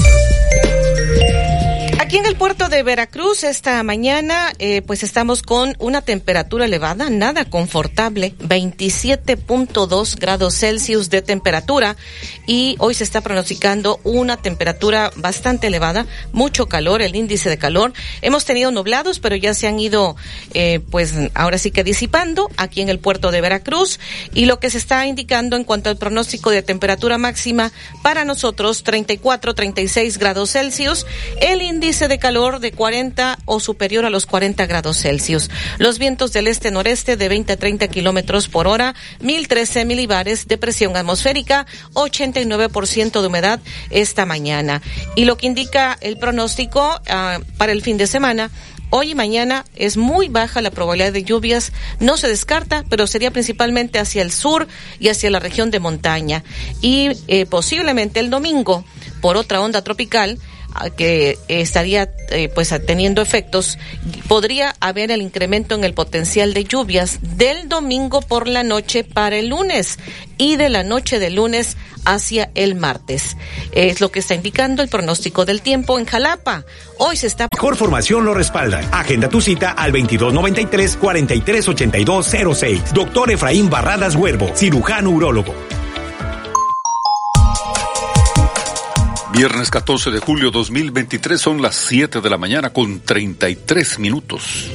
Aquí 1.99 2.17
en 2.17 2.27
el 2.27 2.35
puerto 2.35 2.69
de 2.69 2.83
Veracruz 2.83 3.43
esta 3.43 3.81
mañana 3.81 4.53
eh, 4.59 4.83
pues 4.83 5.01
estamos 5.01 5.41
con 5.41 5.75
una 5.79 6.03
temperatura 6.03 6.65
elevada, 6.65 7.09
nada 7.09 7.43
confortable, 7.43 8.35
27.2 8.37 10.19
grados 10.19 10.59
Celsius 10.59 11.09
de 11.09 11.23
temperatura 11.23 11.97
y 12.45 12.75
hoy 12.77 12.93
se 12.93 13.03
está 13.03 13.21
pronosticando 13.21 13.99
una 14.03 14.37
temperatura 14.37 15.11
bastante 15.15 15.67
elevada, 15.67 16.05
mucho 16.33 16.67
calor, 16.67 17.01
el 17.01 17.15
índice 17.15 17.49
de 17.49 17.57
calor. 17.57 17.93
Hemos 18.21 18.45
tenido 18.45 18.69
nublados, 18.69 19.19
pero 19.19 19.35
ya 19.35 19.55
se 19.55 19.67
han 19.67 19.79
ido 19.79 20.15
eh, 20.53 20.79
pues 20.91 21.15
ahora 21.33 21.57
sí 21.57 21.71
que 21.71 21.83
disipando 21.83 22.47
aquí 22.57 22.81
en 22.81 22.89
el 22.89 22.99
puerto 22.99 23.31
de 23.31 23.41
Veracruz 23.41 23.99
y 24.35 24.45
lo 24.45 24.59
que 24.59 24.69
se 24.69 24.77
está 24.77 25.07
indicando 25.07 25.57
en 25.57 25.63
cuanto 25.63 25.89
al 25.89 25.97
pronóstico 25.97 26.51
de 26.51 26.61
temperatura 26.61 27.17
máxima 27.17 27.71
para 28.03 28.23
nosotros 28.23 28.83
34, 28.83 29.55
36 29.55 30.19
grados 30.19 30.51
Celsius, 30.51 31.07
el 31.41 31.63
índice 31.63 31.86
de 31.87 32.19
calor 32.19 32.59
de 32.59 32.73
40 32.73 33.39
o 33.45 33.61
superior 33.61 34.03
a 34.03 34.09
los 34.09 34.25
40 34.25 34.65
grados 34.65 34.99
Celsius. 34.99 35.49
Los 35.77 35.99
vientos 35.99 36.33
del 36.33 36.47
este-noreste 36.47 37.15
de 37.15 37.29
20 37.29 37.53
a 37.53 37.57
30 37.57 37.87
kilómetros 37.87 38.49
por 38.49 38.67
hora, 38.67 38.93
1013 39.21 39.85
milibares 39.85 40.49
de 40.49 40.57
presión 40.57 40.97
atmosférica, 40.97 41.65
89% 41.93 43.21
de 43.21 43.27
humedad 43.27 43.61
esta 43.89 44.25
mañana. 44.25 44.81
Y 45.15 45.23
lo 45.23 45.37
que 45.37 45.47
indica 45.47 45.97
el 46.01 46.17
pronóstico 46.17 46.99
ah, 47.07 47.39
para 47.57 47.71
el 47.71 47.81
fin 47.81 47.95
de 47.95 48.07
semana, 48.07 48.51
Hoy 48.89 49.11
y 49.11 49.15
mañana 49.15 49.65
es 49.75 49.97
muy 49.97 50.29
baja 50.29 50.61
la 50.61 50.71
probabilidad 50.71 51.11
de 51.11 51.23
lluvias, 51.23 51.73
no 51.99 52.15
se 52.15 52.29
descarta, 52.29 52.85
pero 52.89 53.05
sería 53.05 53.31
principalmente 53.31 53.99
hacia 53.99 54.21
el 54.21 54.31
sur 54.31 54.65
y 54.97 55.09
hacia 55.09 55.29
la 55.29 55.39
región 55.39 55.71
de 55.71 55.81
montaña. 55.81 56.45
Y 56.81 57.11
eh, 57.27 57.45
posiblemente 57.45 58.21
el 58.21 58.29
domingo, 58.29 58.85
por 59.19 59.35
otra 59.35 59.59
onda 59.59 59.83
tropical, 59.83 60.39
que 60.95 61.37
estaría 61.47 62.09
eh, 62.29 62.49
pues 62.53 62.73
teniendo 62.85 63.21
efectos, 63.21 63.77
podría 64.27 64.75
haber 64.79 65.11
el 65.11 65.21
incremento 65.21 65.75
en 65.75 65.83
el 65.83 65.93
potencial 65.93 66.53
de 66.53 66.63
lluvias 66.63 67.19
del 67.21 67.67
domingo 67.69 68.21
por 68.21 68.47
la 68.47 68.63
noche 68.63 69.03
para 69.03 69.37
el 69.37 69.49
lunes 69.49 69.99
y 70.37 70.55
de 70.55 70.69
la 70.69 70.83
noche 70.83 71.19
del 71.19 71.35
lunes 71.35 71.77
hacia 72.05 72.49
el 72.55 72.73
martes. 72.75 73.35
Es 73.73 73.99
lo 74.01 74.11
que 74.11 74.19
está 74.19 74.35
indicando 74.35 74.81
el 74.81 74.89
pronóstico 74.89 75.45
del 75.45 75.61
tiempo 75.61 75.99
en 75.99 76.05
Jalapa. 76.05 76.63
Hoy 76.97 77.17
se 77.17 77.27
está. 77.27 77.47
Mejor 77.51 77.75
formación 77.75 78.25
lo 78.25 78.33
respalda. 78.33 78.79
Agenda 78.91 79.29
tu 79.29 79.41
cita 79.41 79.69
al 79.71 79.93
2293-438206. 79.93 82.93
Doctor 82.93 83.31
Efraín 83.31 83.69
Barradas 83.69 84.15
Huervo, 84.15 84.49
cirujano 84.55 85.11
urólogo. 85.11 85.53
Viernes 89.37 89.69
14 89.69 90.09
de 90.09 90.19
julio 90.19 90.49
2023 90.49 91.39
son 91.39 91.61
las 91.61 91.75
7 91.75 92.21
de 92.21 92.29
la 92.31 92.39
mañana 92.39 92.73
con 92.73 93.01
33 93.01 93.99
minutos. 93.99 94.71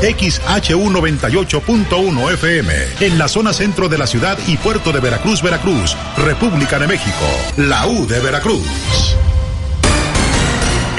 XHU98.1 0.00 2.32
FM, 2.32 2.74
en 3.00 3.18
la 3.18 3.28
zona 3.28 3.52
centro 3.52 3.86
de 3.88 3.98
la 3.98 4.06
ciudad 4.06 4.38
y 4.46 4.56
puerto 4.56 4.92
de 4.92 5.00
Veracruz, 5.00 5.42
Veracruz, 5.42 5.96
República 6.16 6.78
de 6.78 6.86
México, 6.86 7.26
la 7.56 7.86
U 7.86 8.06
de 8.06 8.20
Veracruz. 8.20 8.64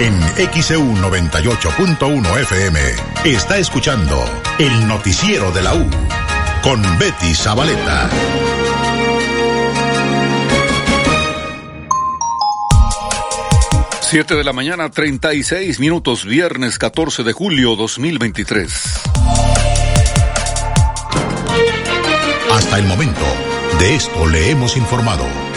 En 0.01 0.19
XEU 0.51 0.81
98.1 0.95 2.39
FM 2.39 2.79
está 3.23 3.59
escuchando 3.59 4.25
el 4.57 4.87
noticiero 4.87 5.51
de 5.51 5.61
la 5.61 5.75
U 5.75 5.87
con 6.63 6.81
Betty 6.97 7.35
Zabaleta. 7.35 8.09
Siete 14.01 14.33
de 14.33 14.43
la 14.43 14.53
mañana, 14.53 14.89
36 14.89 15.79
minutos, 15.79 16.25
viernes 16.25 16.79
14 16.79 17.21
de 17.21 17.33
julio 17.33 17.75
2023. 17.75 19.03
Hasta 22.51 22.79
el 22.79 22.85
momento, 22.87 23.21
de 23.77 23.93
esto 23.93 24.27
le 24.27 24.49
hemos 24.49 24.77
informado. 24.77 25.50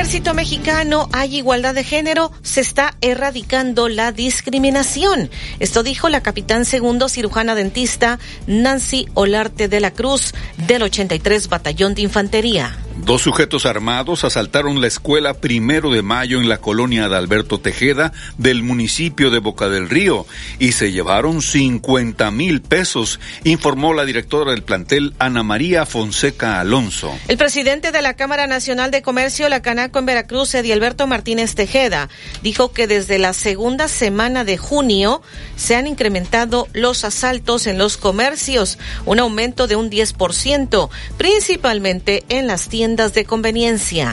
Ejército 0.00 0.32
mexicano 0.32 1.10
hay 1.12 1.36
igualdad 1.36 1.74
de 1.74 1.84
género, 1.84 2.32
se 2.40 2.62
está 2.62 2.96
erradicando 3.02 3.90
la 3.90 4.12
discriminación. 4.12 5.28
Esto 5.58 5.82
dijo 5.82 6.08
la 6.08 6.22
capitán 6.22 6.64
segundo 6.64 7.10
cirujana 7.10 7.54
dentista 7.54 8.18
Nancy 8.46 9.08
Olarte 9.12 9.68
de 9.68 9.78
la 9.78 9.90
Cruz 9.90 10.32
del 10.56 10.84
83 10.84 11.50
Batallón 11.50 11.94
de 11.94 12.00
Infantería. 12.00 12.78
Dos 13.04 13.22
sujetos 13.22 13.64
armados 13.64 14.24
asaltaron 14.24 14.82
la 14.82 14.86
escuela 14.86 15.32
primero 15.32 15.90
de 15.90 16.02
mayo 16.02 16.38
en 16.38 16.50
la 16.50 16.58
colonia 16.58 17.08
de 17.08 17.16
Alberto 17.16 17.58
Tejeda 17.58 18.12
del 18.36 18.62
municipio 18.62 19.30
de 19.30 19.38
Boca 19.38 19.70
del 19.70 19.88
Río 19.88 20.26
y 20.58 20.72
se 20.72 20.92
llevaron 20.92 21.40
50 21.40 22.30
mil 22.30 22.60
pesos, 22.60 23.18
informó 23.42 23.94
la 23.94 24.04
directora 24.04 24.50
del 24.50 24.62
plantel 24.62 25.14
Ana 25.18 25.42
María 25.42 25.86
Fonseca 25.86 26.60
Alonso. 26.60 27.16
El 27.26 27.38
presidente 27.38 27.90
de 27.90 28.02
la 28.02 28.14
Cámara 28.16 28.46
Nacional 28.46 28.90
de 28.90 29.00
Comercio, 29.00 29.48
la 29.48 29.62
Canaco 29.62 29.98
en 29.98 30.06
Veracruz, 30.06 30.54
Eddie 30.54 30.74
Alberto 30.74 31.06
Martínez 31.06 31.54
Tejeda, 31.54 32.10
dijo 32.42 32.72
que 32.72 32.86
desde 32.86 33.18
la 33.18 33.32
segunda 33.32 33.88
semana 33.88 34.44
de 34.44 34.58
junio 34.58 35.22
se 35.56 35.74
han 35.74 35.86
incrementado 35.86 36.68
los 36.74 37.04
asaltos 37.04 37.66
en 37.66 37.78
los 37.78 37.96
comercios, 37.96 38.78
un 39.06 39.20
aumento 39.20 39.66
de 39.66 39.76
un 39.76 39.90
10%, 39.90 40.90
principalmente 41.16 42.24
en 42.28 42.46
las 42.46 42.68
tiendas 42.68 42.89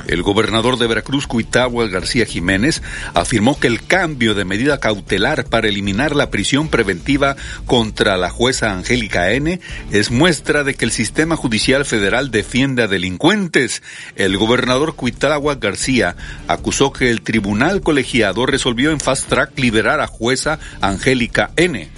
El 0.07 0.23
gobernador 0.23 0.78
de 0.78 0.88
Veracruz, 0.88 1.28
Cuitagua 1.28 1.88
García 1.88 2.25
Jiménez, 2.25 2.82
afirmó 3.13 3.59
que 3.59 3.67
el 3.67 3.86
cambio 3.86 4.34
de 4.34 4.45
medida 4.45 4.80
cautelar 4.80 5.45
para 5.45 5.67
eliminar 5.67 6.15
la 6.15 6.30
prisión 6.30 6.69
preventiva 6.69 7.36
contra 7.65 8.17
la 8.17 8.30
jueza 8.30 8.71
Angélica 8.71 9.32
N 9.32 9.59
es 9.91 10.11
muestra 10.11 10.63
de 10.63 10.75
que 10.75 10.86
el 10.86 10.91
sistema 10.91 11.36
judicial 11.36 11.86
federal 11.86 12.32
defiende 12.32 12.84
a 12.84 12.88
delincuentes. 12.88 13.82
El 14.15 14.38
gobernador 14.38 14.95
Cuitagua 14.95 15.55
García 15.55 16.15
acusó 16.47 16.91
que 16.91 17.09
el 17.09 17.21
tribunal 17.21 17.82
colegiado 17.82 18.45
resolvió 18.45 18.91
en 18.91 18.99
fast 18.99 19.28
track 19.28 19.57
liberar 19.59 20.01
a 20.01 20.07
jueza 20.07 20.59
Angélica 20.82 21.51
N. 21.55 21.89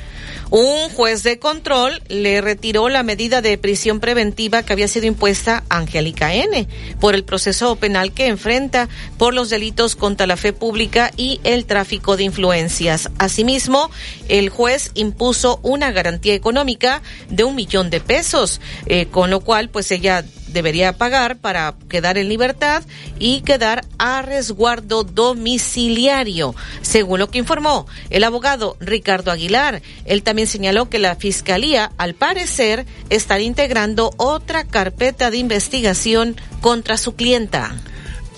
Un 0.51 0.89
juez 0.89 1.21
de 1.21 1.37
control 1.37 2.01
le 2.07 2.41
retiró 2.41 2.89
la 2.89 3.03
medida 3.03 3.43
de 3.43 3.57
prisión 3.59 3.99
preventiva 3.99 4.63
que 4.63 4.73
había 4.73 4.87
sido 4.87 5.05
impuesta 5.05 5.63
a 5.69 5.77
Angélica 5.77 6.33
N 6.33 6.67
por 6.99 7.13
el 7.13 7.23
proceso 7.23 7.75
penal 7.75 8.13
que 8.13 8.25
enfrenta 8.25 8.89
por 9.19 9.35
los 9.35 9.51
delitos 9.51 9.95
contra 9.95 10.25
la 10.25 10.37
fe 10.37 10.51
pública 10.51 11.11
y 11.15 11.39
el 11.43 11.65
tráfico 11.65 12.17
de 12.17 12.23
influencias. 12.23 13.11
Asimismo, 13.19 13.91
el 14.27 14.49
juez 14.49 14.89
impuso 14.95 15.59
una 15.61 15.91
garantía 15.91 16.33
económica 16.33 17.03
de 17.29 17.43
un 17.43 17.53
millón 17.53 17.91
de 17.91 18.01
pesos, 18.01 18.59
eh, 18.87 19.05
con 19.05 19.29
lo 19.29 19.41
cual 19.41 19.69
pues 19.69 19.91
ella 19.91 20.25
debería 20.51 20.93
pagar 20.93 21.37
para 21.37 21.75
quedar 21.89 22.17
en 22.17 22.29
libertad 22.29 22.83
y 23.17 23.41
quedar 23.41 23.85
a 23.97 24.21
resguardo 24.21 25.03
domiciliario, 25.03 26.55
según 26.81 27.19
lo 27.19 27.29
que 27.29 27.39
informó 27.39 27.87
el 28.09 28.23
abogado 28.23 28.77
Ricardo 28.79 29.31
Aguilar. 29.31 29.81
Él 30.05 30.23
también 30.23 30.47
señaló 30.47 30.89
que 30.89 30.99
la 30.99 31.15
Fiscalía, 31.15 31.91
al 31.97 32.13
parecer, 32.13 32.85
está 33.09 33.39
integrando 33.39 34.11
otra 34.17 34.63
carpeta 34.63 35.31
de 35.31 35.37
investigación 35.37 36.35
contra 36.61 36.97
su 36.97 37.15
clienta. 37.15 37.75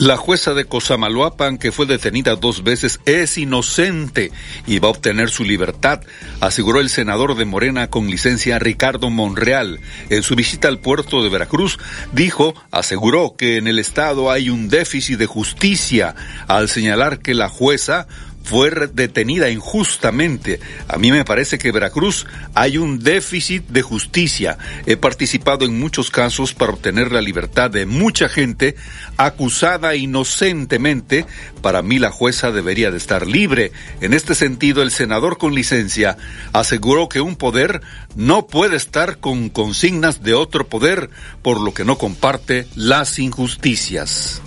La 0.02 0.18
jueza 0.18 0.56
de 0.56 0.66
Cosamaloapan, 0.66 1.60
que 1.60 1.72
fue 1.72 1.86
detenida 1.86 2.36
dos 2.36 2.64
veces, 2.64 3.00
es 3.06 3.38
inocente 3.38 4.32
y 4.66 4.80
va 4.80 4.88
a 4.88 4.92
obtener 4.92 5.30
su 5.30 5.44
libertad, 5.44 6.02
aseguró 6.40 6.80
el 6.80 6.90
senador 6.90 7.36
de 7.36 7.46
Morena 7.46 7.88
con 7.92 8.08
licencia 8.10 8.58
Ricardo 8.58 9.12
Monreal. 9.12 9.80
En 10.10 10.24
su 10.24 10.36
visita 10.36 10.70
al 10.70 10.80
puerto 10.80 11.22
de 11.22 11.30
Veracruz, 11.30 11.78
dijo, 12.14 12.56
aseguró 12.72 13.36
que 13.38 13.58
en 13.58 13.68
el 13.68 13.78
Estado 13.78 14.32
hay 14.32 14.50
un 14.50 14.70
déficit 14.70 15.20
de 15.20 15.28
justicia, 15.28 16.16
al 16.48 16.68
señalar 16.68 17.20
que 17.20 17.36
la 17.36 17.48
jueza 17.48 18.08
fue 18.44 18.72
detenida 18.94 19.50
injustamente. 19.50 20.60
A 20.88 20.98
mí 20.98 21.12
me 21.12 21.26
parece 21.26 21.58
que 21.58 21.72
Veracruz 21.72 22.26
hay 22.54 22.78
un 22.78 23.00
déficit 23.00 23.68
de 23.68 23.82
justicia. 23.82 24.58
He 24.86 24.98
participado 24.98 25.66
en 25.66 25.80
muchos 25.80 26.12
casos 26.12 26.54
para 26.54 26.74
obtener 26.74 27.12
la 27.12 27.22
libertad 27.22 27.72
de 27.72 27.86
mucha 27.86 28.30
gente 28.30 28.76
acusada 29.18 29.96
inocentemente. 29.96 31.26
Para 31.62 31.82
mí 31.82 32.00
la 32.00 32.12
jueza 32.12 32.52
debería 32.52 32.92
de 32.92 32.98
estar 32.98 33.28
libre. 33.28 33.72
En 34.02 34.14
este 34.14 34.36
sentido, 34.36 34.82
el 34.82 34.92
senador 34.92 35.38
con 35.38 35.54
licencia 35.56 36.18
aseguró 36.54 37.10
que 37.10 37.22
un 37.22 37.36
poder 37.36 37.82
no 38.16 38.48
puede 38.48 38.76
estar 38.76 39.18
con 39.20 39.50
consignas 39.50 40.24
de 40.24 40.34
otro 40.34 40.68
poder, 40.68 41.10
por 41.42 41.60
lo 41.60 41.74
que 41.74 41.86
no 41.86 41.98
comparte 41.98 42.68
las 42.76 43.20
injusticias. 43.20 44.42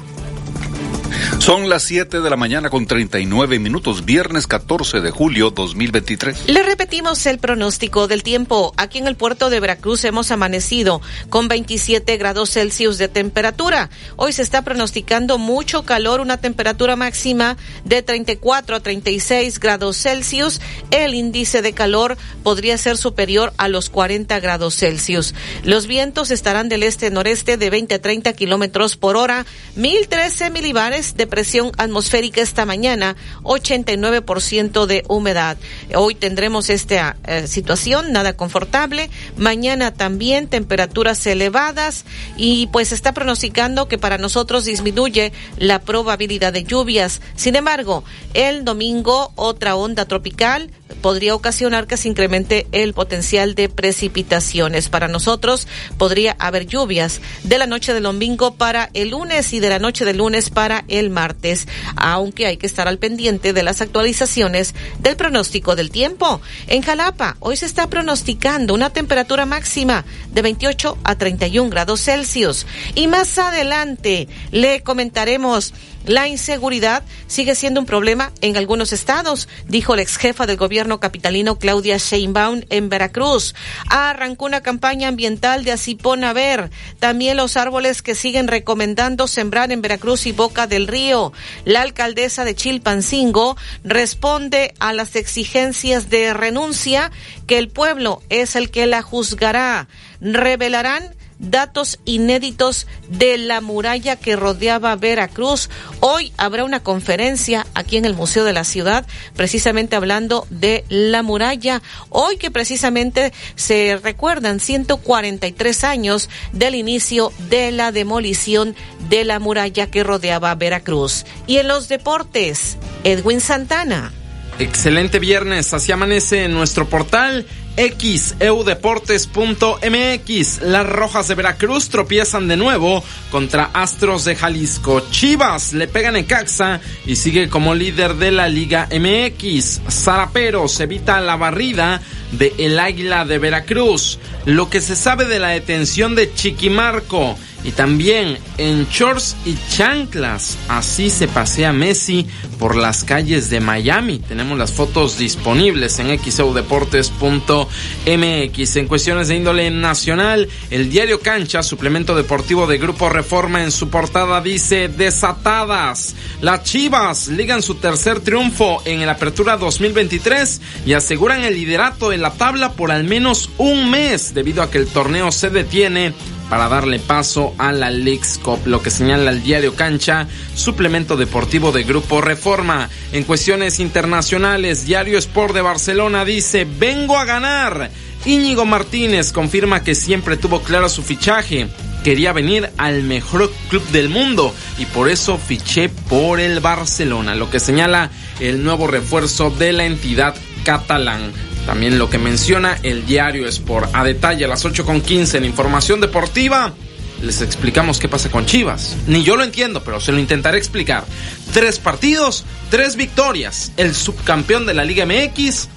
Son 1.39 1.68
las 1.68 1.82
7 1.82 2.20
de 2.20 2.30
la 2.30 2.37
mañana 2.37 2.70
con 2.70 2.87
39 2.87 3.59
minutos, 3.59 4.07
viernes 4.07 4.47
14 4.47 5.03
de 5.03 5.11
julio 5.11 5.51
2023. 5.51 6.49
Le 6.49 6.62
repetimos 6.62 7.26
el 7.26 7.39
pronóstico 7.39 8.09
del 8.09 8.22
tiempo. 8.22 8.72
Aquí 8.78 8.99
en 8.99 9.07
el 9.07 9.16
puerto 9.16 9.51
de 9.51 9.61
Veracruz 9.61 10.05
hemos 10.05 10.30
amanecido 10.30 11.03
con 11.28 11.49
27 11.49 12.16
grados 12.16 12.51
Celsius 12.51 12.97
de 12.97 13.09
temperatura. 13.09 13.91
Hoy 14.16 14.32
se 14.32 14.41
está 14.41 14.62
pronosticando 14.62 15.37
mucho 15.37 15.85
calor, 15.85 16.20
una 16.20 16.39
temperatura 16.39 16.97
máxima 16.97 17.59
de 17.85 18.03
34 18.03 18.76
a 18.76 18.80
36 18.80 19.61
grados 19.61 19.99
Celsius. 19.99 20.62
El 20.91 21.14
índice 21.14 21.61
de 21.61 21.74
calor 21.74 22.16
podría 22.43 22.78
ser 22.78 22.97
superior 22.97 23.53
a 23.59 23.68
los 23.68 23.91
40 23.91 24.41
grados 24.41 24.76
Celsius. 24.76 25.35
Los 25.62 25.87
vientos 25.87 26.30
estarán 26.30 26.70
del 26.70 26.85
este-noreste 26.85 27.59
de 27.59 27.68
20 27.68 27.97
a 27.97 28.01
30 28.01 28.32
kilómetros 28.32 28.97
por 28.97 29.16
hora, 29.18 29.45
1013 29.76 30.49
milibares 30.49 31.16
de 31.16 31.24
presión 31.27 31.72
atmosférica 31.79 32.41
esta 32.41 32.66
mañana, 32.66 33.16
89% 33.43 34.87
de 34.87 35.05
humedad. 35.09 35.57
Hoy 35.95 36.14
tendremos 36.14 36.70
esta 36.70 37.16
eh, 37.27 37.47
situación 37.47 38.12
nada 38.12 38.35
confortable. 38.35 39.11
Mañana 39.37 39.93
también 39.93 40.49
temperaturas 40.49 41.27
elevadas 41.27 42.05
y 42.37 42.68
pues 42.68 42.93
está 42.93 43.12
pronosticando 43.12 43.89
que 43.89 43.99
para 43.99 44.18
nosotros 44.18 44.64
disminuye 44.64 45.33
la 45.59 45.81
probabilidad 45.81 46.53
de 46.53 46.64
lluvias. 46.64 47.20
Sin 47.37 47.57
embargo, 47.57 48.05
el 48.35 48.64
domingo 48.64 49.33
otra 49.37 49.77
onda 49.77 50.05
tropical 50.07 50.70
podría 51.01 51.34
ocasionar 51.34 51.86
que 51.86 51.97
se 51.97 52.09
incremente 52.09 52.66
el 52.72 52.95
potencial 52.95 53.55
de 53.55 53.68
precipitaciones. 53.68 54.88
Para 54.88 55.09
nosotros 55.09 55.66
podría 55.99 56.36
haber 56.38 56.66
lluvias 56.66 57.20
de 57.42 57.59
la 57.59 57.66
noche 57.66 57.95
del 57.95 58.05
domingo 58.05 58.55
para 58.55 58.90
el 58.95 59.11
lunes 59.11 59.53
y 59.53 59.61
de 59.61 59.68
la 59.68 59.78
noche 59.78 60.05
del 60.05 60.18
lunes 60.18 60.51
para 60.51 60.84
el 60.88 61.11
martes, 61.11 61.66
aunque 61.97 62.47
hay 62.47 62.57
que 62.57 62.66
estar 62.66 62.88
al 62.88 62.99
pendiente 62.99 63.53
de 63.53 63.62
las 63.62 63.80
actualizaciones 63.80 64.74
del 64.99 65.16
pronóstico 65.16 65.76
del 65.76 65.90
tiempo. 65.90 66.40
En 66.66 66.82
Jalapa, 66.82 67.36
hoy 67.40 67.57
se 67.57 67.66
está 67.66 67.88
pronosticando 67.88 68.74
una 68.74 68.90
temperatura 68.90 69.47
máxima 69.47 70.05
de 70.32 70.42
28 70.42 70.99
a 71.05 71.16
31 71.16 71.70
grados 71.70 72.01
Celsius. 72.03 72.66
Y 72.95 73.07
más 73.07 73.38
adelante 73.38 74.28
le 74.51 74.82
comentaremos 74.82 75.74
la 76.05 76.29
inseguridad 76.29 77.03
sigue 77.27 77.55
siendo 77.55 77.81
un 77.81 77.87
problema 77.87 78.33
en 78.41 78.57
algunos 78.57 78.93
estados, 78.93 79.49
dijo 79.69 79.97
la 79.97 80.03
ex 80.03 80.17
jefa 80.17 80.47
del 80.47 80.57
gobierno 80.57 81.01
capitalino 81.01 81.59
Claudia 81.59 81.97
Sheinbaum 81.97 82.63
en 82.71 82.89
Veracruz. 82.89 83.55
Arrancó 83.89 84.45
una 84.45 84.63
campaña 84.63 85.09
ambiental 85.09 85.65
de 85.65 85.73
Asipón 85.73 86.25
ver. 86.35 86.71
También 86.99 87.37
los 87.37 87.57
árboles 87.57 88.03
que 88.03 88.15
siguen 88.15 88.49
recomendando 88.49 89.27
sembrar 89.27 89.73
en 89.73 89.83
Veracruz 89.83 90.27
y 90.27 90.33
Boca 90.33 90.67
del 90.67 90.87
Río. 90.87 91.33
La 91.65 91.83
alcaldesa 91.83 92.45
de 92.45 92.55
Chilpancingo 92.55 93.57
responde 93.83 94.75
a 94.79 94.93
las 94.93 95.17
exigencias 95.17 96.11
de 96.11 96.33
renuncia 96.35 97.11
que 97.47 97.59
el 97.59 97.69
pueblo 97.69 98.23
es 98.29 98.57
el 98.57 98.71
que 98.71 98.87
la 98.87 99.03
juzgará. 99.03 99.89
Revelarán 100.21 101.15
datos 101.51 101.99
inéditos 102.05 102.86
de 103.09 103.38
la 103.38 103.61
muralla 103.61 104.16
que 104.16 104.36
rodeaba 104.36 104.97
Veracruz. 104.97 105.70
Hoy 106.01 106.32
habrá 106.36 106.64
una 106.64 106.80
conferencia 106.80 107.66
aquí 107.74 107.97
en 107.97 108.05
el 108.05 108.14
Museo 108.14 108.45
de 108.45 108.53
la 108.53 108.64
Ciudad, 108.64 109.07
precisamente 109.36 109.97
hablando 109.97 110.47
de 110.51 110.84
la 110.88 111.22
muralla. 111.22 111.82
Hoy 112.09 112.36
que 112.36 112.51
precisamente 112.51 113.32
se 113.55 113.99
recuerdan 114.03 114.61
143 114.61 115.84
años 115.84 116.28
del 116.53 116.74
inicio 116.74 117.32
de 117.49 117.70
la 117.72 117.92
demolición 117.92 118.74
de 119.09 119.24
la 119.24 119.38
muralla 119.38 119.90
que 119.90 120.05
rodeaba 120.05 120.55
Veracruz. 120.55 121.24
Y 121.47 121.59
en 121.59 121.68
los 121.68 121.88
deportes, 121.88 122.76
Edwin 123.05 123.40
Santana. 123.40 124.12
Excelente 124.59 125.18
viernes, 125.18 125.74
así 125.74 125.90
amanece 125.90 126.45
en 126.45 126.53
nuestro 126.53 126.88
portal 126.88 127.47
xeudeportes.mx. 127.77 130.62
Las 130.62 130.87
Rojas 130.87 131.29
de 131.29 131.35
Veracruz 131.35 131.89
tropiezan 131.89 132.49
de 132.49 132.57
nuevo 132.57 133.03
contra 133.31 133.70
Astros 133.72 134.25
de 134.25 134.37
Jalisco. 134.37 135.03
Chivas 135.11 135.72
le 135.72 135.89
pegan 135.89 136.16
en 136.16 136.25
Caxa 136.25 136.81
y 137.07 137.16
sigue 137.16 137.49
como 137.49 137.75
líder 137.75 138.14
de 138.14 138.31
la 138.31 138.49
Liga 138.49 138.89
MX. 138.91 139.81
Zaraperos 139.89 140.79
evita 140.81 141.20
la 141.20 141.37
barrida 141.37 142.01
de 142.33 142.53
El 142.59 142.79
Águila 142.79 143.25
de 143.25 143.39
Veracruz. 143.39 144.18
Lo 144.45 144.70
que 144.70 144.81
se 144.81 144.97
sabe 144.97 145.25
de 145.25 145.39
la 145.39 145.49
detención 145.49 146.14
de 146.14 146.33
Chiquimarco 146.33 147.37
y 147.65 147.73
también 147.73 148.39
en 148.59 148.87
shorts 148.87 149.37
y 149.45 149.57
chanclas. 149.71 150.59
Así 150.69 151.11
se 151.11 151.27
pasea 151.27 151.73
Messi 151.73 152.27
por 152.59 152.77
las 152.77 153.03
calles 153.05 153.49
de 153.51 153.61
Miami. 153.61 154.19
Tenemos 154.19 154.59
las 154.59 154.73
fotos 154.73 155.17
disponibles 155.19 155.99
en 155.99 156.19
xeudeportes.mx. 156.19 158.77
En 158.77 158.87
cuestiones 158.87 159.29
de 159.29 159.37
índole 159.37 159.71
nacional, 159.71 160.49
el 160.71 160.91
diario 160.91 161.21
Cancha, 161.21 161.62
suplemento 161.62 162.15
deportivo 162.15 162.67
de 162.67 162.77
Grupo 162.79 163.09
Reforma, 163.09 163.62
en 163.62 163.73
su 163.73 163.89
portada 163.89 164.43
dice 164.43 164.89
desatadas. 164.89 166.15
Las 166.43 166.65
Chivas 166.65 167.29
ligan 167.29 167.62
su 167.62 167.77
tercer 167.77 168.21
triunfo 168.21 168.83
en 168.85 169.07
la 169.07 169.12
Apertura 169.12 169.57
2023 169.57 170.61
y 170.85 170.93
aseguran 170.93 171.45
el 171.45 171.55
liderato 171.55 172.11
de 172.11 172.19
la 172.19 172.33
tabla 172.33 172.73
por 172.73 172.93
al 172.93 173.05
menos 173.05 173.49
un 173.59 173.91
mes 173.91 174.35
debido 174.35 174.62
a 174.62 174.71
que 174.71 174.79
el 174.79 174.87
torneo 174.87 175.33
se 175.33 175.51
detiene 175.51 176.12
para 176.55 176.69
darle 176.69 177.01
paso 177.01 177.53
a 177.59 177.73
la 177.73 177.91
Leagues 177.91 178.39
Cup, 178.39 178.61
lo 178.67 178.81
que 178.81 178.93
señala 178.93 179.33
el 179.33 179.43
diario 179.43 179.75
Cancha, 179.75 180.29
suplemento 180.55 181.17
deportivo 181.17 181.73
de 181.73 181.83
Grupo 181.83 182.21
Reforma. 182.21 182.89
En 183.11 183.25
cuestiones 183.25 183.81
internacionales, 183.81 184.87
Diario 184.87 185.19
Sport 185.19 185.53
de 185.53 185.63
Barcelona 185.63 186.25
dice, 186.25 186.65
vengo 186.65 187.19
a 187.19 187.25
ganar. 187.25 187.91
Íñigo 188.25 188.65
Martínez 188.67 189.33
confirma 189.33 189.83
que 189.83 189.97
siempre 189.97 190.37
tuvo 190.37 190.63
claro 190.63 190.89
su 190.89 191.03
fichaje. 191.03 191.67
Quería 192.05 192.33
venir 192.33 192.71
al 192.79 193.03
mejor 193.03 193.53
club 193.69 193.85
del 193.89 194.09
mundo 194.09 194.55
y 194.79 194.87
por 194.87 195.11
eso 195.11 195.39
fiché 195.39 195.89
por 195.89 196.39
el 196.39 196.61
Barcelona, 196.61 197.35
lo 197.35 197.51
que 197.51 197.59
señala 197.59 198.13
el 198.39 198.63
nuevo 198.63 198.87
refuerzo 198.87 199.51
de 199.51 199.73
la 199.73 199.87
entidad 199.87 200.37
catalán. 200.63 201.33
También 201.67 201.99
lo 201.99 202.11
que 202.11 202.19
menciona 202.19 202.79
el 202.83 203.07
diario 203.07 203.49
Sport. 203.49 203.91
A 203.95 204.05
detalle 204.05 204.45
a 204.45 204.49
las 204.49 204.65
8.15 204.65 205.37
en 205.37 205.45
Información 205.45 206.01
Deportiva. 206.01 206.75
Les 207.23 207.41
explicamos 207.41 207.99
qué 207.99 208.09
pasa 208.09 208.31
con 208.31 208.45
Chivas. 208.45 208.97
Ni 209.07 209.23
yo 209.23 209.37
lo 209.37 209.45
entiendo, 209.45 209.83
pero 209.83 210.01
se 210.01 210.12
lo 210.12 210.19
intentaré 210.19 210.59
explicar. 210.59 211.05
Tres 211.53 211.79
partidos, 211.79 212.45
tres 212.71 212.97
victorias. 212.97 213.73
El 213.77 213.95
subcampeón 213.95 214.67
de 214.67 214.75
la 214.75 214.85
Liga 214.85 215.07
MX 215.07 215.69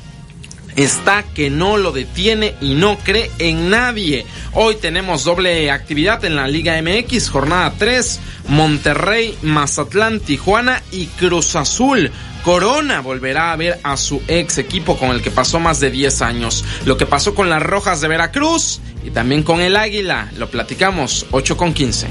está 0.78 1.24
que 1.24 1.50
no 1.50 1.78
lo 1.78 1.92
detiene 1.92 2.54
y 2.62 2.76
no 2.76 2.98
cree 3.00 3.32
en 3.40 3.70
nadie. 3.70 4.26
Hoy 4.54 4.76
tenemos 4.76 5.24
doble 5.24 5.72
actividad 5.72 6.24
en 6.24 6.36
la 6.36 6.48
Liga 6.48 6.80
MX, 6.82 7.30
jornada 7.30 7.74
3, 7.78 8.20
Monterrey, 8.50 9.38
Mazatlán, 9.42 10.20
Tijuana 10.20 10.84
y 10.92 11.08
Cruz 11.08 11.56
Azul. 11.56 12.12
Corona 12.48 13.02
volverá 13.02 13.52
a 13.52 13.58
ver 13.58 13.78
a 13.84 13.98
su 13.98 14.22
ex 14.26 14.58
equipo 14.58 14.98
con 14.98 15.10
el 15.10 15.22
que 15.22 15.32
pasó 15.32 15.60
más 15.60 15.82
de 15.82 15.92
10 15.92 16.22
años. 16.22 16.64
Lo 16.86 16.96
que 16.96 17.06
pasó 17.06 17.36
con 17.36 17.50
las 17.50 17.62
Rojas 17.62 18.00
de 18.00 18.08
Veracruz 18.08 18.80
y 19.04 19.10
también 19.10 19.44
con 19.44 19.60
el 19.60 19.76
Águila. 19.76 20.32
Lo 20.38 20.50
platicamos 20.50 21.26
8 21.32 21.58
con 21.58 21.74
15. 21.74 22.08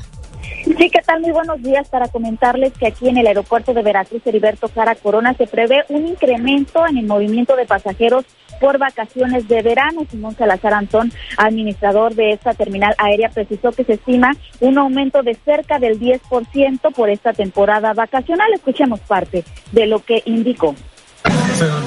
Sí, 0.66 0.89
¿qué 0.89 0.99
tal? 1.05 1.22
Muy 1.22 1.30
buenos 1.30 1.61
días 1.61 1.88
para 1.89 2.07
comentarles 2.07 2.74
que 2.74 2.88
aquí 2.88 3.07
en 3.07 3.18
el 3.18 3.28
aeropuerto 3.28 3.72
de 3.76 3.84
Veracruz, 3.84 4.26
Heriberto 4.26 4.68
Cara 4.68 4.95
Corona, 4.95 5.36
se 5.36 5.45
prevé 5.45 5.86
un 5.89 6.07
incremento 6.07 6.88
en 6.88 6.97
el 6.97 7.05
movimiento 7.05 7.55
de 7.55 7.68
pasajeros 7.68 8.26
por 8.59 8.80
vacaciones 8.80 9.47
de 9.47 9.61
verano. 9.61 10.07
Simón 10.09 10.36
Salazar 10.36 10.74
Antón, 10.74 11.11
administrador 11.38 12.16
de 12.16 12.32
esta 12.32 12.55
terminal 12.55 12.95
aérea, 12.97 13.30
precisó 13.30 13.74
que 13.74 13.84
se 13.84 13.93
estima 13.93 14.36
un 14.59 14.80
aumento 14.80 15.22
de 15.22 15.36
cerca 15.36 15.78
del 15.78 15.99
10% 15.99 16.91
por 16.95 17.11
esta 17.11 17.32
temporada 17.32 17.93
vacacional. 17.93 18.51
Escuchemos 18.51 18.99
parte 19.01 19.43
de 19.72 19.86
lo 19.86 20.03
que 20.03 20.24
indicó. 20.26 20.74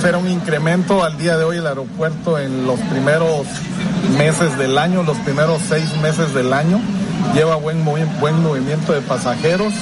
Se 0.01 0.15
un 0.15 0.29
incremento 0.29 1.03
al 1.03 1.19
día 1.19 1.37
de 1.37 1.43
hoy 1.43 1.57
el 1.57 1.67
aeropuerto 1.67 2.39
en 2.39 2.65
los 2.65 2.79
primeros 2.81 3.45
meses 4.17 4.57
del 4.57 4.79
año, 4.79 5.03
los 5.03 5.19
primeros 5.19 5.61
seis 5.63 5.97
meses 6.01 6.33
del 6.33 6.53
año 6.53 6.81
lleva 7.35 7.57
buen, 7.57 7.85
buen 7.85 8.43
movimiento 8.43 8.93
de 8.93 9.01
pasajeros. 9.01 9.73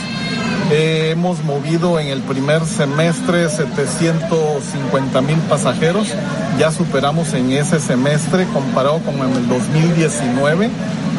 Eh, 0.70 1.10
hemos 1.12 1.44
movido 1.44 2.00
en 2.00 2.08
el 2.08 2.20
primer 2.22 2.64
semestre 2.64 3.48
750 3.48 5.20
mil 5.20 5.38
pasajeros. 5.48 6.08
Ya 6.58 6.72
superamos 6.72 7.32
en 7.34 7.52
ese 7.52 7.78
semestre 7.78 8.46
comparado 8.52 8.98
con 9.00 9.14
el 9.20 9.48
2019, 9.48 10.70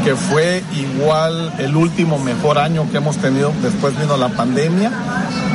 que 0.03 0.15
fue 0.15 0.63
igual 0.75 1.53
el 1.59 1.75
último 1.75 2.19
mejor 2.19 2.57
año 2.57 2.89
que 2.91 2.97
hemos 2.97 3.17
tenido. 3.17 3.53
Después 3.61 3.97
vino 3.97 4.17
la 4.17 4.30
pandemia. 4.30 4.91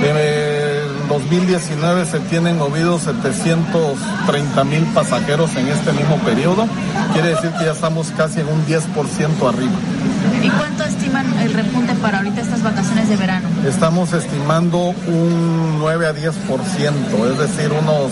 Eh, 0.03 0.73
2019 1.09 2.07
se 2.07 2.21
tienen 2.21 2.57
movidos 2.57 3.03
730 3.03 4.65
mil 4.65 4.85
pasajeros 4.95 5.55
en 5.57 5.69
este 5.69 5.93
mismo 5.93 6.17
periodo. 6.19 6.67
Quiere 7.13 7.31
decir 7.31 7.51
que 7.59 7.67
ya 7.67 7.73
estamos 7.73 8.11
casi 8.17 8.41
en 8.41 8.49
un 8.49 8.65
10% 8.67 9.49
arriba. 9.49 9.73
¿Y 10.43 10.51
cuánto 10.51 10.85
estiman 10.85 11.27
el 11.39 11.53
repunte 11.55 11.95
para 11.95 12.19
ahorita 12.19 12.41
estas 12.41 12.63
vacaciones 12.63 13.09
de 13.09 13.17
verano? 13.17 13.49
Estamos 13.65 14.13
estimando 14.13 14.95
un 15.07 15.79
9 15.79 16.07
a 16.07 16.13
10%, 16.13 17.31
es 17.31 17.39
decir, 17.39 17.71
unos 17.71 18.11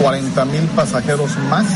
40 0.00 0.44
mil 0.46 0.64
pasajeros 0.68 1.36
más. 1.50 1.66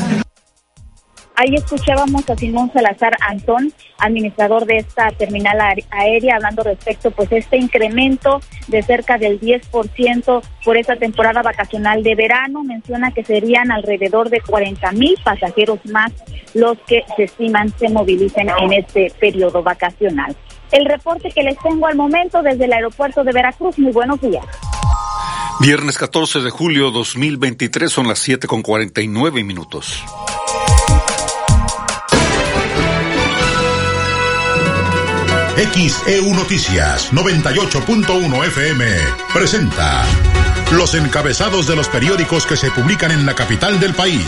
Ahí 1.34 1.54
escuchábamos 1.54 2.28
a 2.28 2.36
Simón 2.36 2.70
Salazar 2.72 3.16
Antón, 3.20 3.72
administrador 3.98 4.66
de 4.66 4.78
esta 4.78 5.10
terminal 5.12 5.58
aérea, 5.90 6.36
hablando 6.36 6.62
respecto 6.62 7.10
pues 7.10 7.32
este 7.32 7.56
incremento 7.56 8.40
de 8.68 8.82
cerca 8.82 9.16
del 9.16 9.40
10% 9.40 10.42
por 10.64 10.76
esta 10.76 10.96
temporada 10.96 11.42
vacacional 11.42 12.02
de 12.02 12.14
verano. 12.14 12.62
Menciona 12.62 13.12
que 13.12 13.24
serían 13.24 13.72
alrededor 13.72 14.28
de 14.28 14.40
40 14.40 14.92
mil 14.92 15.16
pasajeros 15.24 15.78
más 15.86 16.12
los 16.54 16.76
que 16.86 17.02
se 17.16 17.24
estiman 17.24 17.72
se 17.78 17.88
movilicen 17.88 18.48
en 18.60 18.72
este 18.74 19.10
periodo 19.18 19.62
vacacional. 19.62 20.36
El 20.70 20.84
reporte 20.84 21.30
que 21.30 21.42
les 21.42 21.58
tengo 21.58 21.86
al 21.86 21.96
momento 21.96 22.42
desde 22.42 22.64
el 22.66 22.72
aeropuerto 22.72 23.24
de 23.24 23.32
Veracruz. 23.32 23.78
Muy 23.78 23.92
buenos 23.92 24.20
días. 24.20 24.44
Viernes 25.60 25.96
14 25.96 26.40
de 26.40 26.50
julio 26.50 26.90
2023 26.90 27.90
son 27.90 28.08
las 28.08 28.18
7 28.18 28.46
con 28.46 28.62
49 28.62 29.44
minutos. 29.44 30.02
XEU 35.56 36.34
Noticias 36.34 37.12
98.1 37.12 38.46
FM 38.46 38.86
presenta 39.34 40.02
los 40.72 40.94
encabezados 40.94 41.66
de 41.66 41.76
los 41.76 41.88
periódicos 41.88 42.46
que 42.46 42.56
se 42.56 42.70
publican 42.70 43.10
en 43.10 43.26
la 43.26 43.34
capital 43.34 43.78
del 43.78 43.92
país. 43.92 44.24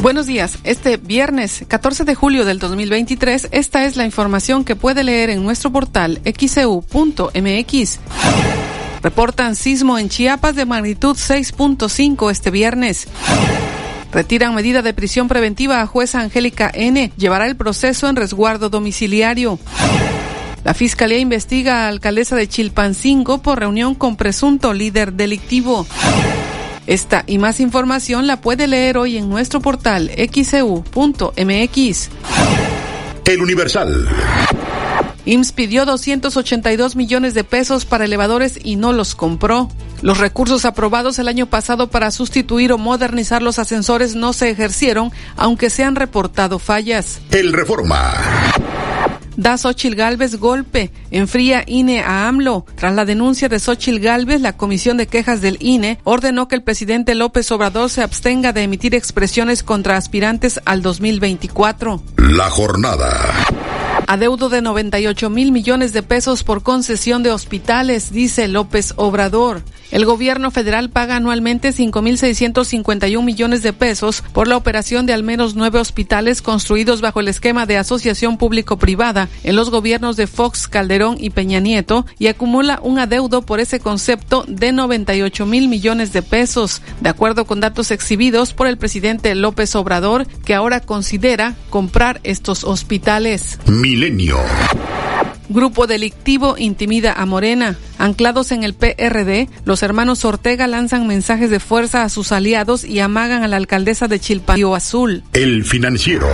Buenos 0.00 0.26
días. 0.26 0.58
Este 0.64 0.96
viernes 0.96 1.66
14 1.68 2.04
de 2.04 2.14
julio 2.14 2.46
del 2.46 2.58
2023, 2.58 3.48
esta 3.52 3.84
es 3.84 3.96
la 3.96 4.06
información 4.06 4.64
que 4.64 4.74
puede 4.74 5.04
leer 5.04 5.28
en 5.28 5.44
nuestro 5.44 5.70
portal 5.70 6.22
xeu.mx. 6.24 7.98
Reportan 9.02 9.54
sismo 9.54 9.98
en 9.98 10.08
Chiapas 10.08 10.56
de 10.56 10.64
magnitud 10.64 11.14
6.5 11.14 12.30
este 12.30 12.50
viernes. 12.50 13.06
Retiran 14.12 14.54
medida 14.54 14.82
de 14.82 14.92
prisión 14.92 15.26
preventiva 15.26 15.80
a 15.80 15.86
jueza 15.86 16.20
Angélica 16.20 16.70
N. 16.72 17.12
Llevará 17.16 17.46
el 17.46 17.56
proceso 17.56 18.08
en 18.08 18.16
resguardo 18.16 18.68
domiciliario. 18.68 19.58
La 20.64 20.74
Fiscalía 20.74 21.18
investiga 21.18 21.84
a 21.84 21.88
alcaldesa 21.88 22.36
de 22.36 22.46
Chilpancingo 22.46 23.42
por 23.42 23.58
reunión 23.58 23.94
con 23.94 24.16
presunto 24.16 24.74
líder 24.74 25.14
delictivo. 25.14 25.86
Esta 26.86 27.24
y 27.26 27.38
más 27.38 27.60
información 27.60 28.26
la 28.26 28.40
puede 28.40 28.66
leer 28.66 28.98
hoy 28.98 29.16
en 29.16 29.30
nuestro 29.30 29.60
portal 29.60 30.10
xeu.mx. 30.10 32.10
El 33.24 33.40
Universal. 33.40 34.08
IMSS 35.24 35.52
pidió 35.52 35.84
282 35.84 36.96
millones 36.96 37.34
de 37.34 37.44
pesos 37.44 37.84
para 37.84 38.04
elevadores 38.04 38.58
y 38.62 38.76
no 38.76 38.92
los 38.92 39.14
compró. 39.14 39.68
Los 40.02 40.18
recursos 40.18 40.64
aprobados 40.64 41.18
el 41.18 41.28
año 41.28 41.46
pasado 41.46 41.88
para 41.88 42.10
sustituir 42.10 42.72
o 42.72 42.78
modernizar 42.78 43.42
los 43.42 43.58
ascensores 43.58 44.16
no 44.16 44.32
se 44.32 44.50
ejercieron, 44.50 45.12
aunque 45.36 45.70
se 45.70 45.84
han 45.84 45.94
reportado 45.94 46.58
fallas. 46.58 47.20
El 47.30 47.52
Reforma. 47.52 48.12
Da 49.36 49.56
Xochil 49.56 49.94
Gálvez 49.94 50.36
golpe. 50.36 50.90
Enfría 51.10 51.64
INE 51.66 52.00
a 52.00 52.28
AMLO. 52.28 52.66
Tras 52.74 52.94
la 52.94 53.04
denuncia 53.04 53.48
de 53.48 53.58
Xochil 53.58 54.00
Gálvez, 54.00 54.40
la 54.40 54.56
Comisión 54.56 54.96
de 54.96 55.06
Quejas 55.06 55.40
del 55.40 55.56
INE 55.60 55.98
ordenó 56.04 56.48
que 56.48 56.54
el 56.54 56.62
presidente 56.62 57.14
López 57.14 57.50
Obrador 57.50 57.88
se 57.88 58.02
abstenga 58.02 58.52
de 58.52 58.64
emitir 58.64 58.94
expresiones 58.94 59.62
contra 59.62 59.96
aspirantes 59.96 60.60
al 60.64 60.82
2024. 60.82 62.02
La 62.16 62.50
jornada. 62.50 63.08
Adeudo 64.06 64.48
de 64.48 64.62
98 64.62 65.30
mil 65.30 65.52
millones 65.52 65.92
de 65.92 66.02
pesos 66.02 66.44
por 66.44 66.62
concesión 66.62 67.22
de 67.22 67.30
hospitales, 67.30 68.12
dice 68.12 68.48
López 68.48 68.94
Obrador. 68.96 69.62
El 69.92 70.06
gobierno 70.06 70.50
federal 70.50 70.88
paga 70.88 71.16
anualmente 71.16 71.68
5.651 71.68 73.22
millones 73.22 73.62
de 73.62 73.74
pesos 73.74 74.22
por 74.32 74.48
la 74.48 74.56
operación 74.56 75.04
de 75.04 75.12
al 75.12 75.22
menos 75.22 75.54
nueve 75.54 75.78
hospitales 75.78 76.40
construidos 76.40 77.02
bajo 77.02 77.20
el 77.20 77.28
esquema 77.28 77.66
de 77.66 77.76
asociación 77.76 78.38
público-privada 78.38 79.28
en 79.44 79.54
los 79.54 79.68
gobiernos 79.68 80.16
de 80.16 80.26
Fox, 80.26 80.66
Calderón 80.66 81.16
y 81.20 81.28
Peña 81.28 81.60
Nieto 81.60 82.06
y 82.18 82.28
acumula 82.28 82.80
un 82.82 82.98
adeudo 82.98 83.42
por 83.42 83.60
ese 83.60 83.80
concepto 83.80 84.46
de 84.48 84.72
98 84.72 85.44
mil 85.44 85.68
millones 85.68 86.14
de 86.14 86.22
pesos, 86.22 86.80
de 87.02 87.10
acuerdo 87.10 87.44
con 87.44 87.60
datos 87.60 87.90
exhibidos 87.90 88.54
por 88.54 88.68
el 88.68 88.78
presidente 88.78 89.34
López 89.34 89.74
Obrador, 89.74 90.26
que 90.26 90.54
ahora 90.54 90.80
considera 90.80 91.54
comprar 91.68 92.20
estos 92.24 92.64
hospitales. 92.64 93.58
Milenio. 94.02 94.36
Grupo 95.48 95.86
delictivo 95.86 96.56
intimida 96.58 97.12
a 97.12 97.24
Morena. 97.24 97.76
Anclados 97.98 98.50
en 98.50 98.64
el 98.64 98.74
PRD, 98.74 99.48
los 99.64 99.84
hermanos 99.84 100.24
Ortega 100.24 100.66
lanzan 100.66 101.06
mensajes 101.06 101.50
de 101.50 101.60
fuerza 101.60 102.02
a 102.02 102.08
sus 102.08 102.32
aliados 102.32 102.84
y 102.84 102.98
amagan 102.98 103.44
a 103.44 103.48
la 103.48 103.58
alcaldesa 103.58 104.08
de 104.08 104.18
Chilpancingo 104.18 104.74
Azul. 104.74 105.22
El 105.34 105.64
financiero. 105.64 106.26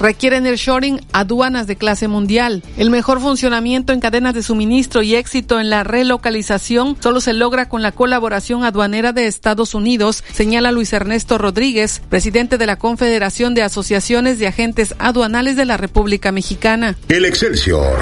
Requieren 0.00 0.46
el 0.46 0.56
shoring 0.56 0.98
aduanas 1.12 1.66
de 1.66 1.76
clase 1.76 2.08
mundial. 2.08 2.62
El 2.78 2.88
mejor 2.88 3.20
funcionamiento 3.20 3.92
en 3.92 4.00
cadenas 4.00 4.34
de 4.34 4.42
suministro 4.42 5.02
y 5.02 5.14
éxito 5.14 5.60
en 5.60 5.68
la 5.68 5.84
relocalización 5.84 6.96
solo 7.00 7.20
se 7.20 7.34
logra 7.34 7.68
con 7.68 7.82
la 7.82 7.92
colaboración 7.92 8.64
aduanera 8.64 9.12
de 9.12 9.26
Estados 9.26 9.74
Unidos, 9.74 10.24
señala 10.32 10.72
Luis 10.72 10.94
Ernesto 10.94 11.36
Rodríguez, 11.36 12.00
presidente 12.08 12.56
de 12.56 12.66
la 12.66 12.76
Confederación 12.76 13.54
de 13.54 13.62
Asociaciones 13.62 14.38
de 14.38 14.46
Agentes 14.46 14.94
Aduanales 14.98 15.56
de 15.56 15.66
la 15.66 15.76
República 15.76 16.32
Mexicana. 16.32 16.96
El 17.08 17.26
Excelsior. 17.26 17.98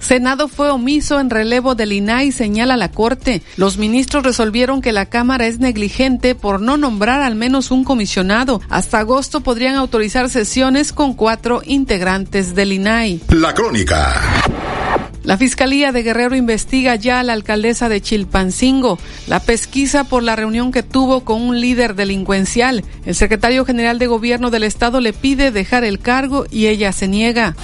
Senado 0.00 0.48
fue 0.48 0.70
omiso 0.70 1.20
en 1.20 1.30
relevo 1.30 1.74
del 1.74 1.92
INAI, 1.92 2.32
señala 2.32 2.76
la 2.76 2.90
Corte. 2.90 3.42
Los 3.56 3.78
ministros 3.78 4.24
resolvieron 4.24 4.80
que 4.80 4.92
la 4.92 5.06
Cámara 5.06 5.46
es 5.46 5.58
negligente 5.58 6.34
por 6.34 6.60
no 6.60 6.76
nombrar 6.76 7.20
al 7.22 7.34
menos 7.34 7.70
un 7.70 7.84
comisionado. 7.84 8.60
Hasta 8.68 8.98
agosto 8.98 9.40
podrían 9.40 9.76
autorizar 9.76 10.28
sesiones 10.30 10.92
con 10.92 11.14
cuatro 11.14 11.62
integrantes 11.64 12.54
del 12.54 12.72
INAI. 12.72 13.20
La 13.28 13.54
Crónica. 13.54 14.14
La 15.22 15.36
Fiscalía 15.36 15.92
de 15.92 16.02
Guerrero 16.02 16.34
investiga 16.34 16.96
ya 16.96 17.20
a 17.20 17.22
la 17.22 17.34
alcaldesa 17.34 17.90
de 17.90 18.00
Chilpancingo. 18.00 18.98
La 19.26 19.38
pesquisa 19.38 20.04
por 20.04 20.22
la 20.22 20.34
reunión 20.34 20.72
que 20.72 20.82
tuvo 20.82 21.24
con 21.24 21.42
un 21.42 21.60
líder 21.60 21.94
delincuencial. 21.94 22.84
El 23.04 23.14
secretario 23.14 23.66
general 23.66 23.98
de 23.98 24.06
Gobierno 24.06 24.50
del 24.50 24.62
Estado 24.62 25.00
le 25.00 25.12
pide 25.12 25.50
dejar 25.50 25.84
el 25.84 26.00
cargo 26.00 26.46
y 26.50 26.66
ella 26.68 26.92
se 26.92 27.06
niega. 27.06 27.54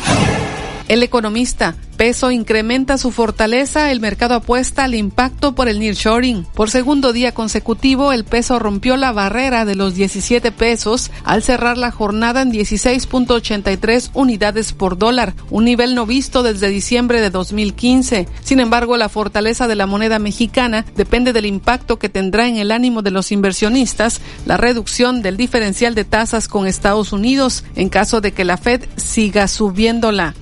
El 0.88 1.02
economista, 1.02 1.74
peso 1.96 2.30
incrementa 2.30 2.98
su 2.98 3.10
fortaleza, 3.10 3.90
el 3.90 4.00
mercado 4.00 4.34
apuesta 4.34 4.84
al 4.84 4.94
impacto 4.94 5.54
por 5.54 5.68
el 5.68 5.80
nearshoring. 5.80 6.46
Por 6.54 6.70
segundo 6.70 7.12
día 7.12 7.32
consecutivo, 7.32 8.12
el 8.12 8.24
peso 8.24 8.58
rompió 8.58 8.96
la 8.96 9.12
barrera 9.12 9.64
de 9.64 9.74
los 9.74 9.94
17 9.94 10.52
pesos 10.52 11.10
al 11.24 11.42
cerrar 11.42 11.78
la 11.78 11.90
jornada 11.90 12.42
en 12.42 12.52
16.83 12.52 14.10
unidades 14.14 14.72
por 14.72 14.98
dólar, 14.98 15.34
un 15.50 15.64
nivel 15.64 15.94
no 15.94 16.06
visto 16.06 16.42
desde 16.42 16.68
diciembre 16.68 17.20
de 17.20 17.30
2015. 17.30 18.28
Sin 18.42 18.60
embargo, 18.60 18.96
la 18.96 19.08
fortaleza 19.08 19.66
de 19.66 19.76
la 19.76 19.86
moneda 19.86 20.18
mexicana 20.18 20.84
depende 20.96 21.32
del 21.32 21.46
impacto 21.46 21.98
que 21.98 22.08
tendrá 22.08 22.46
en 22.46 22.56
el 22.56 22.70
ánimo 22.70 23.02
de 23.02 23.10
los 23.10 23.32
inversionistas 23.32 24.20
la 24.44 24.56
reducción 24.56 25.22
del 25.22 25.36
diferencial 25.36 25.94
de 25.94 26.04
tasas 26.04 26.48
con 26.48 26.66
Estados 26.66 27.12
Unidos 27.12 27.64
en 27.74 27.88
caso 27.88 28.20
de 28.20 28.32
que 28.32 28.44
la 28.44 28.56
Fed 28.56 28.84
siga 28.96 29.48
subiéndola. 29.48 30.34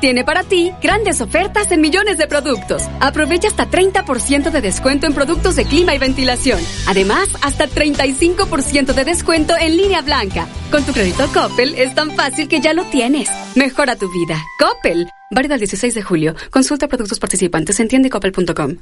Tiene 0.00 0.24
para 0.24 0.44
ti 0.44 0.72
grandes 0.82 1.20
ofertas 1.20 1.70
en 1.70 1.82
millones 1.82 2.16
de 2.16 2.26
productos. 2.26 2.82
Aprovecha 3.00 3.48
hasta 3.48 3.68
30% 3.68 4.50
de 4.50 4.60
descuento 4.62 5.06
en 5.06 5.12
productos 5.12 5.56
de 5.56 5.66
clima 5.66 5.94
y 5.94 5.98
ventilación. 5.98 6.58
Además, 6.86 7.28
hasta 7.42 7.68
35% 7.68 8.94
de 8.94 9.04
descuento 9.04 9.54
en 9.60 9.76
línea 9.76 10.00
blanca. 10.00 10.48
Con 10.70 10.84
tu 10.84 10.92
crédito 10.92 11.28
Coppel 11.34 11.74
es 11.74 11.94
tan 11.94 12.12
fácil 12.12 12.48
que 12.48 12.60
ya 12.60 12.72
lo 12.72 12.84
tienes. 12.84 13.28
Mejora 13.56 13.96
tu 13.96 14.10
vida. 14.10 14.42
Coppel. 14.58 15.06
Válido 15.30 15.54
el 15.54 15.60
16 15.60 15.94
de 15.94 16.02
julio. 16.02 16.34
Consulta 16.50 16.88
productos 16.88 17.18
participantes 17.18 17.78
en 17.78 17.88
tiendecoppel.com. 17.88 18.76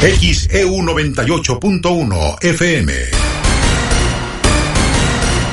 XEU 0.00 0.76
98.1 0.82 2.44
FM. 2.44 2.92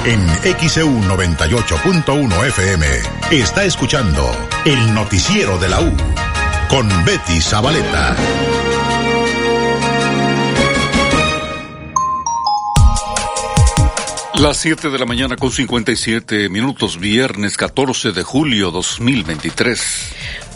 En 0.05 0.19
XEU 0.59 0.89
98.1 1.01 2.47
FM 2.47 2.85
está 3.31 3.63
escuchando 3.63 4.31
el 4.65 4.95
noticiero 4.95 5.59
de 5.59 5.69
la 5.69 5.79
U 5.79 5.93
con 6.67 6.89
Betty 7.05 7.39
Zabaleta. 7.39 8.15
Las 14.39 14.57
7 14.57 14.89
de 14.89 14.97
la 14.97 15.05
mañana 15.05 15.35
con 15.35 15.51
57 15.51 16.49
minutos, 16.49 16.99
viernes 16.99 17.57
14 17.57 18.11
de 18.11 18.23
julio 18.23 18.71
2023. 18.71 19.81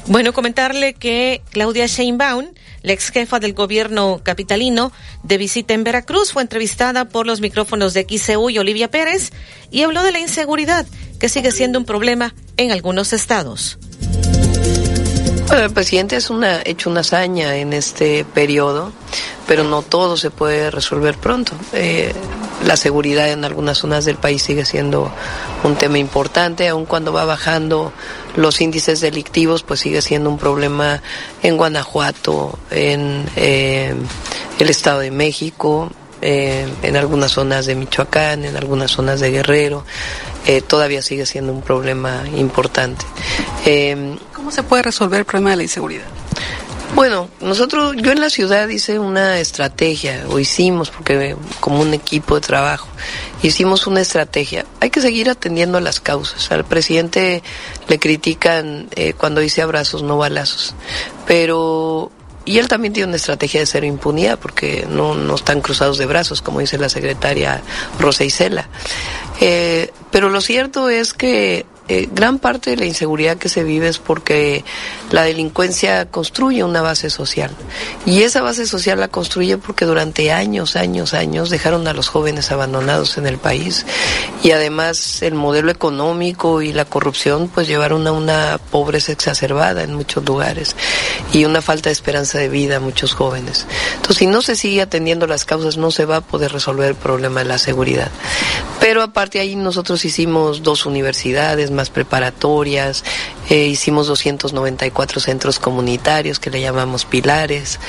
Bueno, 0.08 0.34
comentarle 0.34 0.96
que 0.96 1.44
Claudia 1.52 1.86
Sheinbaum, 1.86 2.48
la 2.82 2.94
ex 2.94 3.12
jefa 3.12 3.40
del 3.40 3.54
gobierno 3.54 4.22
capitalino, 4.24 4.92
de 5.22 5.38
visita 5.38 5.76
en 5.76 5.84
Veracruz, 5.84 6.34
fue 6.34 6.42
entrevistada 6.42 7.10
por 7.10 7.28
los 7.28 7.42
micrófonos 7.42 7.94
de 7.94 8.08
XCU 8.10 8.50
y 8.50 8.58
Olivia 8.58 8.90
Pérez 8.90 9.32
y 9.70 9.84
habló 9.84 10.02
de 10.02 10.12
la 10.12 10.20
inseguridad, 10.20 10.88
que 11.20 11.30
sigue 11.30 11.52
siendo 11.52 11.78
un 11.78 11.86
problema 11.86 12.34
en 12.58 12.72
algunos 12.72 13.14
estados. 13.14 13.78
El 15.52 15.72
presidente 15.72 16.16
es 16.16 16.30
una, 16.30 16.62
hecho 16.64 16.90
una 16.90 17.00
hazaña 17.02 17.56
en 17.56 17.74
este 17.74 18.24
periodo, 18.24 18.92
pero 19.48 19.64
no 19.64 19.82
todo 19.82 20.16
se 20.16 20.30
puede 20.30 20.70
resolver 20.70 21.18
pronto. 21.18 21.54
Eh, 21.74 22.14
la 22.66 22.78
seguridad 22.78 23.32
en 23.32 23.44
algunas 23.46 23.80
zonas 23.80 24.06
del 24.06 24.18
país 24.18 24.44
sigue 24.44 24.64
siendo 24.64 25.12
un 25.64 25.76
tema 25.76 25.98
importante, 25.98 26.68
aun 26.68 26.86
cuando 26.86 27.14
va 27.14 27.26
bajando 27.26 27.92
los 28.36 28.62
índices 28.62 29.02
delictivos, 29.02 29.64
pues 29.64 29.80
sigue 29.80 30.02
siendo 30.02 30.30
un 30.30 30.38
problema 30.38 31.02
en 31.42 31.58
Guanajuato, 31.58 32.58
en 32.70 33.26
eh, 33.36 33.96
el 34.60 34.70
Estado 34.70 35.00
de 35.00 35.12
México, 35.12 35.90
eh, 36.22 36.68
en 36.84 36.96
algunas 36.98 37.32
zonas 37.32 37.66
de 37.66 37.76
Michoacán, 37.76 38.44
en 38.44 38.58
algunas 38.58 38.92
zonas 38.92 39.20
de 39.20 39.32
Guerrero, 39.32 39.86
eh, 40.46 40.62
todavía 40.62 41.02
sigue 41.02 41.26
siendo 41.26 41.54
un 41.54 41.62
problema 41.62 42.24
importante. 42.36 43.06
¿Cómo 44.40 44.52
se 44.52 44.64
puede 44.64 44.84
resolver 44.84 45.20
el 45.20 45.26
problema 45.26 45.50
de 45.50 45.58
la 45.58 45.64
inseguridad? 45.64 46.06
Bueno, 46.96 47.30
nosotros, 47.42 47.94
yo 47.98 48.14
en 48.14 48.22
la 48.22 48.30
ciudad 48.30 48.70
hice 48.70 48.98
una 48.98 49.38
estrategia, 49.38 50.24
o 50.30 50.40
hicimos, 50.40 50.92
porque 50.92 51.36
como 51.60 51.82
un 51.82 51.94
equipo 51.94 52.36
de 52.36 52.42
trabajo, 52.42 52.88
hicimos 53.44 53.86
una 53.86 54.00
estrategia. 54.00 54.66
Hay 54.80 54.92
que 54.92 55.02
seguir 55.02 55.30
atendiendo 55.30 55.82
las 55.82 56.00
causas. 56.00 56.50
Al 56.54 56.64
presidente 56.64 57.44
le 57.90 58.00
critican 58.00 58.88
eh, 58.96 59.12
cuando 59.12 59.42
dice 59.42 59.62
abrazos, 59.62 60.04
no 60.04 60.18
balazos. 60.18 60.74
Pero 61.28 62.10
y 62.46 62.60
él 62.60 62.70
también 62.70 62.94
tiene 62.94 63.10
una 63.10 63.18
estrategia 63.18 63.60
de 63.60 63.66
cero 63.66 63.86
impunidad 63.86 64.40
porque 64.40 64.88
no, 64.90 65.16
no 65.16 65.36
están 65.36 65.60
cruzados 65.60 65.98
de 65.98 66.06
brazos, 66.06 66.42
como 66.42 66.62
dice 66.62 66.78
la 66.78 66.88
secretaria 66.88 67.62
Rosa 68.00 68.24
Isela. 68.24 68.70
Eh, 69.42 69.92
pero 70.12 70.30
lo 70.30 70.40
cierto 70.40 70.90
es 70.90 71.14
que 71.14 71.66
eh, 71.90 72.08
gran 72.12 72.38
parte 72.38 72.70
de 72.70 72.78
la 72.78 72.86
inseguridad 72.86 73.38
que 73.38 73.50
se 73.50 73.64
vive 73.64 73.88
es 73.88 73.98
porque 73.98 74.64
la 75.10 75.24
delincuencia 75.24 76.06
construye 76.06 76.64
una 76.64 76.84
base 76.84 77.10
social. 77.10 77.50
Y 78.06 78.22
esa 78.22 78.44
base 78.44 78.68
social 78.68 79.00
la 79.00 79.08
construye 79.08 79.58
porque 79.58 79.86
durante 79.86 80.32
años, 80.32 80.76
años, 80.76 81.16
años 81.16 81.50
dejaron 81.50 81.88
a 81.88 81.94
los 81.94 82.08
jóvenes 82.08 82.52
abandonados 82.52 83.18
en 83.18 83.26
el 83.26 83.40
país. 83.40 83.88
Y 84.44 84.52
además 84.52 85.24
el 85.24 85.34
modelo 85.34 85.72
económico 85.72 86.62
y 86.62 86.74
la 86.74 86.86
corrupción 86.86 87.50
pues 87.50 87.68
llevaron 87.68 88.06
a 88.06 88.12
una 88.12 88.60
pobreza 88.70 89.12
exacerbada 89.12 89.82
en 89.82 89.96
muchos 89.96 90.24
lugares 90.24 90.76
y 91.34 91.46
una 91.46 91.64
falta 91.64 91.90
de 91.90 91.94
esperanza 91.94 92.38
de 92.38 92.50
vida 92.50 92.78
a 92.78 92.80
muchos 92.80 93.16
jóvenes. 93.16 93.66
Entonces, 93.96 94.18
si 94.18 94.28
no 94.28 94.44
se 94.44 94.56
sigue 94.56 94.84
atendiendo 94.84 95.26
las 95.26 95.44
causas, 95.44 95.78
no 95.78 95.90
se 95.90 96.06
va 96.06 96.18
a 96.18 96.22
poder 96.22 96.52
resolver 96.52 96.90
el 96.90 96.96
problema 96.96 97.40
de 97.40 97.48
la 97.48 97.58
seguridad. 97.58 98.12
Pero 98.80 99.02
aparte 99.02 99.40
ahí 99.40 99.56
nosotros 99.56 100.06
hicimos 100.06 100.64
dos 100.64 100.86
universidades 100.86 101.72
preparatorias, 101.90 103.06
eh, 103.50 103.68
hicimos 103.68 104.08
294 104.08 105.22
centros 105.22 105.60
comunitarios 105.60 106.40
que 106.40 106.50
le 106.50 106.60
llamamos 106.60 107.06
pilares, 107.06 107.80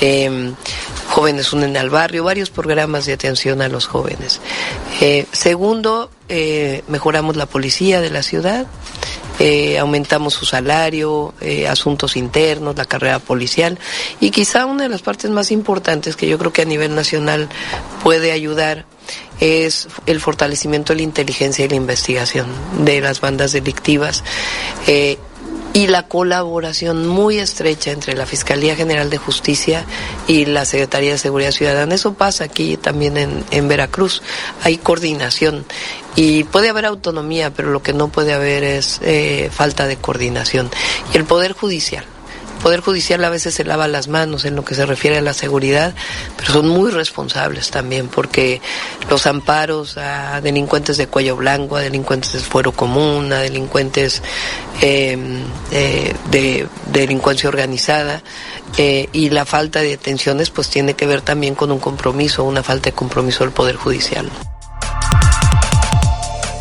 eh, 0.00 0.52
jóvenes 1.08 1.52
unen 1.52 1.76
al 1.76 1.90
barrio, 1.90 2.24
varios 2.24 2.50
programas 2.50 3.06
de 3.06 3.12
atención 3.12 3.62
a 3.62 3.68
los 3.68 3.86
jóvenes. 3.86 4.40
Eh, 5.00 5.26
segundo, 5.32 6.10
eh, 6.28 6.82
mejoramos 6.88 7.36
la 7.36 7.46
policía 7.46 8.00
de 8.00 8.10
la 8.10 8.22
ciudad. 8.22 8.66
Eh, 9.38 9.78
aumentamos 9.78 10.34
su 10.34 10.46
salario, 10.46 11.34
eh, 11.40 11.68
asuntos 11.68 12.16
internos, 12.16 12.76
la 12.76 12.86
carrera 12.86 13.18
policial 13.18 13.78
y 14.18 14.30
quizá 14.30 14.64
una 14.64 14.84
de 14.84 14.88
las 14.88 15.02
partes 15.02 15.30
más 15.30 15.50
importantes 15.50 16.16
que 16.16 16.26
yo 16.26 16.38
creo 16.38 16.52
que 16.52 16.62
a 16.62 16.64
nivel 16.64 16.94
nacional 16.94 17.48
puede 18.02 18.32
ayudar 18.32 18.86
es 19.40 19.88
el 20.06 20.20
fortalecimiento 20.20 20.92
de 20.92 20.98
la 20.98 21.02
inteligencia 21.02 21.64
y 21.64 21.68
la 21.68 21.76
investigación 21.76 22.46
de 22.84 23.00
las 23.00 23.20
bandas 23.20 23.52
delictivas. 23.52 24.24
Eh, 24.86 25.18
y 25.76 25.88
la 25.88 26.08
colaboración 26.08 27.06
muy 27.06 27.38
estrecha 27.38 27.90
entre 27.90 28.14
la 28.14 28.24
Fiscalía 28.24 28.74
General 28.74 29.10
de 29.10 29.18
Justicia 29.18 29.84
y 30.26 30.46
la 30.46 30.64
Secretaría 30.64 31.12
de 31.12 31.18
Seguridad 31.18 31.50
Ciudadana. 31.50 31.94
Eso 31.94 32.14
pasa 32.14 32.44
aquí 32.44 32.78
también 32.78 33.18
en, 33.18 33.44
en 33.50 33.68
Veracruz. 33.68 34.22
Hay 34.62 34.78
coordinación 34.78 35.66
y 36.14 36.44
puede 36.44 36.70
haber 36.70 36.86
autonomía, 36.86 37.52
pero 37.52 37.72
lo 37.72 37.82
que 37.82 37.92
no 37.92 38.08
puede 38.08 38.32
haber 38.32 38.64
es 38.64 39.00
eh, 39.02 39.50
falta 39.52 39.86
de 39.86 39.98
coordinación. 39.98 40.70
Y 41.12 41.18
el 41.18 41.26
Poder 41.26 41.52
Judicial 41.52 42.06
Poder 42.66 42.80
Judicial 42.80 43.24
a 43.24 43.30
veces 43.30 43.54
se 43.54 43.62
lava 43.62 43.86
las 43.86 44.08
manos 44.08 44.44
en 44.44 44.56
lo 44.56 44.64
que 44.64 44.74
se 44.74 44.84
refiere 44.84 45.18
a 45.18 45.20
la 45.20 45.34
seguridad, 45.34 45.94
pero 46.36 46.50
son 46.52 46.66
muy 46.66 46.90
responsables 46.90 47.70
también 47.70 48.08
porque 48.08 48.60
los 49.08 49.28
amparos 49.28 49.96
a 49.98 50.40
delincuentes 50.40 50.96
de 50.96 51.06
cuello 51.06 51.36
blanco, 51.36 51.76
a 51.76 51.80
delincuentes 51.82 52.32
de 52.32 52.40
fuero 52.40 52.72
común, 52.72 53.32
a 53.32 53.38
delincuentes 53.38 54.20
em, 54.80 55.44
eh, 55.70 56.12
de, 56.32 56.66
delincuencia 56.86 57.48
organizada 57.48 58.20
eh, 58.76 59.10
y 59.12 59.30
la 59.30 59.44
falta 59.44 59.80
de 59.80 59.90
detenciones 59.90 60.50
pues 60.50 60.68
tiene 60.68 60.94
que 60.94 61.06
ver 61.06 61.20
también 61.20 61.54
con 61.54 61.70
un 61.70 61.78
compromiso, 61.78 62.42
una 62.42 62.64
falta 62.64 62.90
de 62.90 62.96
compromiso 62.96 63.44
del 63.44 63.52
Poder 63.52 63.76
Judicial. 63.76 64.28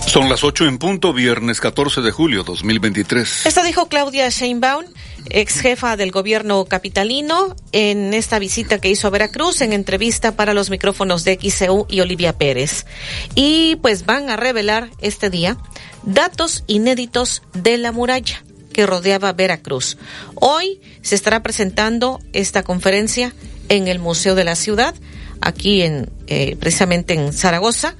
Son 0.05 0.29
las 0.29 0.43
8 0.43 0.67
en 0.67 0.77
punto, 0.77 1.13
viernes 1.13 1.59
14 1.59 2.01
de 2.01 2.11
julio 2.11 2.43
2023. 2.43 3.45
Esto 3.45 3.63
dijo 3.63 3.87
Claudia 3.87 4.29
Sheinbaum, 4.29 4.85
ex 5.29 5.59
jefa 5.59 5.97
del 5.97 6.11
gobierno 6.11 6.63
capitalino, 6.65 7.55
en 7.73 8.13
esta 8.13 8.39
visita 8.39 8.79
que 8.79 8.89
hizo 8.89 9.07
a 9.07 9.09
Veracruz 9.09 9.61
en 9.61 9.73
entrevista 9.73 10.35
para 10.35 10.53
los 10.53 10.69
micrófonos 10.69 11.25
de 11.25 11.37
XCU 11.41 11.85
y 11.89 11.99
Olivia 11.99 12.37
Pérez. 12.37 12.85
Y 13.33 13.77
pues 13.81 14.05
van 14.05 14.29
a 14.29 14.37
revelar 14.37 14.89
este 15.01 15.29
día 15.29 15.57
datos 16.03 16.63
inéditos 16.67 17.41
de 17.53 17.77
la 17.77 17.91
muralla 17.91 18.43
que 18.71 18.85
rodeaba 18.85 19.33
Veracruz. 19.33 19.97
Hoy 20.35 20.79
se 21.01 21.15
estará 21.15 21.43
presentando 21.43 22.19
esta 22.31 22.63
conferencia 22.63 23.33
en 23.67 23.87
el 23.87 23.99
Museo 23.99 24.35
de 24.35 24.43
la 24.43 24.55
Ciudad, 24.55 24.95
aquí 25.41 25.81
en 25.81 26.09
eh, 26.27 26.55
precisamente 26.59 27.13
en 27.13 27.33
Zaragoza 27.33 27.95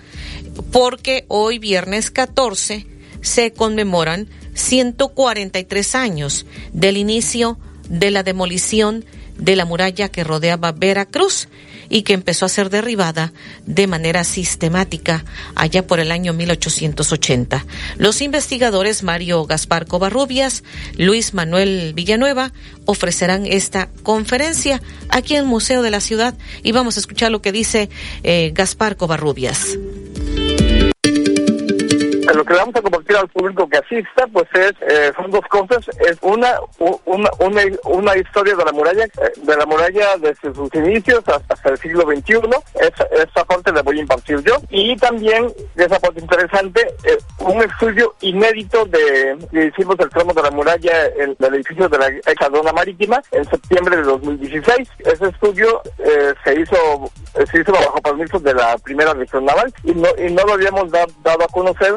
porque 0.72 1.26
hoy 1.28 1.60
viernes 1.60 2.12
14 2.12 2.88
se 3.22 3.54
conmemoran 3.54 4.28
143 4.54 5.96
años 5.96 6.46
del 6.74 6.98
inicio 6.98 7.58
de 7.90 8.12
la 8.12 8.24
demolición 8.24 9.06
de 9.38 9.56
la 9.56 9.66
muralla 9.66 10.10
que 10.10 10.24
rodeaba 10.24 10.72
Veracruz 10.72 11.50
y 11.90 12.02
que 12.02 12.14
empezó 12.14 12.46
a 12.46 12.50
ser 12.50 12.70
derribada 12.70 13.34
de 13.66 13.86
manera 13.88 14.24
sistemática 14.24 15.26
allá 15.56 15.86
por 15.86 16.00
el 16.00 16.12
año 16.12 16.34
1880. 16.34 17.66
Los 17.98 18.22
investigadores 18.22 19.04
Mario 19.04 19.46
Gaspar 19.46 19.86
Covarrubias, 19.86 20.64
Luis 20.98 21.34
Manuel 21.34 21.94
Villanueva 21.94 22.54
ofrecerán 22.86 23.46
esta 23.46 23.90
conferencia 24.04 24.82
aquí 25.10 25.36
en 25.36 25.42
el 25.42 25.46
Museo 25.48 25.82
de 25.82 25.92
la 25.92 26.00
Ciudad 26.00 26.36
y 26.64 26.72
vamos 26.72 26.98
a 26.98 27.02
escuchar 27.02 27.32
lo 27.32 27.42
que 27.42 27.52
dice 27.52 27.90
eh, 28.24 28.52
Gaspar 28.54 28.96
Covarrubias 28.96 29.78
lo 32.36 32.46
que 32.46 32.54
vamos 32.54 32.76
a 32.76 32.82
compartir 32.82 33.16
al 33.16 33.28
público 33.30 33.68
que 33.68 33.78
asista, 33.78 34.28
pues 34.32 34.48
es 34.54 34.74
eh, 34.82 35.12
son 35.16 35.32
dos 35.32 35.46
cosas. 35.50 35.88
Es 36.00 36.18
una, 36.22 36.60
una, 37.40 38.18
historia 38.18 38.56
de 38.56 38.66
la 38.66 38.72
muralla, 38.72 39.06
eh, 39.06 39.32
de 39.38 39.58
la 39.58 39.66
muralla 39.66 40.18
desde 40.18 40.54
sus 40.54 40.74
inicios 40.76 41.24
hasta, 41.28 41.70
el 41.70 41.78
siglo 41.78 42.04
XXI. 42.04 42.40
Esa, 42.76 43.46
parte 43.46 43.72
la 43.72 43.82
voy 43.82 44.00
a 44.00 44.02
impartir 44.02 44.40
yo. 44.42 44.58
Y 44.70 44.96
también, 44.98 45.52
esa 45.76 46.00
parte 46.00 46.20
interesante, 46.20 46.82
eh, 47.04 47.18
un 47.40 47.62
estudio 47.64 48.16
inédito 48.22 48.86
de 48.86 49.38
que 49.52 49.66
hicimos 49.66 49.96
el 50.00 50.10
tramo 50.10 50.34
de 50.34 50.42
la 50.42 50.52
muralla 50.52 51.06
en 51.18 51.36
el 51.40 51.54
edificio 51.56 51.88
de 51.90 51.98
la 51.98 52.08
Exadona 52.08 52.74
Marítima 52.74 53.22
en 53.32 53.46
septiembre 53.46 53.98
de 53.98 54.04
2016. 54.04 54.90
Ese 55.00 55.28
estudio 55.28 55.82
se 56.44 56.60
hizo 56.60 57.12
se 57.52 57.60
hizo 57.60 57.72
bajo 57.72 58.02
permiso 58.02 58.40
de 58.40 58.54
la 58.54 58.78
primera 58.78 59.14
región 59.14 59.46
naval 59.46 59.74
y 59.84 59.94
no, 59.94 60.08
y 60.18 60.32
no 60.32 60.44
lo 60.44 60.54
habíamos 60.54 60.92
dado 60.92 61.44
a 61.44 61.48
conocer 61.48 61.96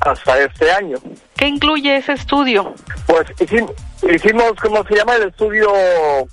hasta 0.00 0.38
este 0.40 0.70
año. 0.72 0.96
¿Qué 1.40 1.48
incluye 1.48 1.96
ese 1.96 2.12
estudio? 2.12 2.74
Pues 3.06 3.26
hicimos, 3.40 3.72
¿cómo 4.60 4.84
se 4.84 4.94
llama 4.94 5.16
el 5.16 5.30
estudio? 5.30 5.70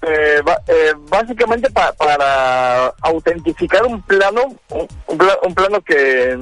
Eh, 0.02 0.42
eh, 0.68 0.94
básicamente 1.10 1.70
para 1.72 2.88
autentificar 3.04 3.86
un 3.86 4.02
plano, 4.02 4.54
un, 5.08 5.56
plano 5.56 5.80
que, 5.80 6.38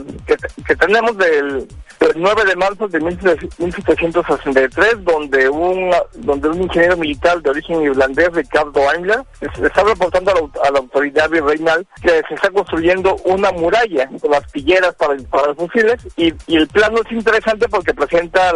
tenemos 0.79 1.15
del 1.15 1.67
el 1.99 2.21
9 2.21 2.45
de 2.45 2.55
marzo 2.55 2.87
de 2.87 2.99
1763, 2.99 5.03
donde 5.03 5.49
un, 5.49 5.91
donde 6.15 6.49
un 6.49 6.63
ingeniero 6.63 6.97
militar 6.97 7.41
de 7.41 7.49
origen 7.49 7.81
irlandés, 7.81 8.31
Ricardo 8.33 8.89
Aimler, 8.89 9.21
está 9.41 9.83
reportando 9.83 10.31
a 10.31 10.71
la, 10.71 10.79
autoridad 10.79 11.29
virreinal 11.29 11.85
que 12.01 12.21
se 12.27 12.35
está 12.35 12.49
construyendo 12.51 13.15
una 13.25 13.51
muralla 13.51 14.09
con 14.21 14.31
las 14.31 14.49
pilleras 14.51 14.93
para, 14.95 15.15
para 15.29 15.47
los 15.47 15.57
fusiles 15.57 15.97
y, 16.15 16.33
el 16.47 16.67
plano 16.67 16.99
es 17.03 17.11
interesante 17.11 17.67
porque 17.67 17.93
presenta 17.93 18.53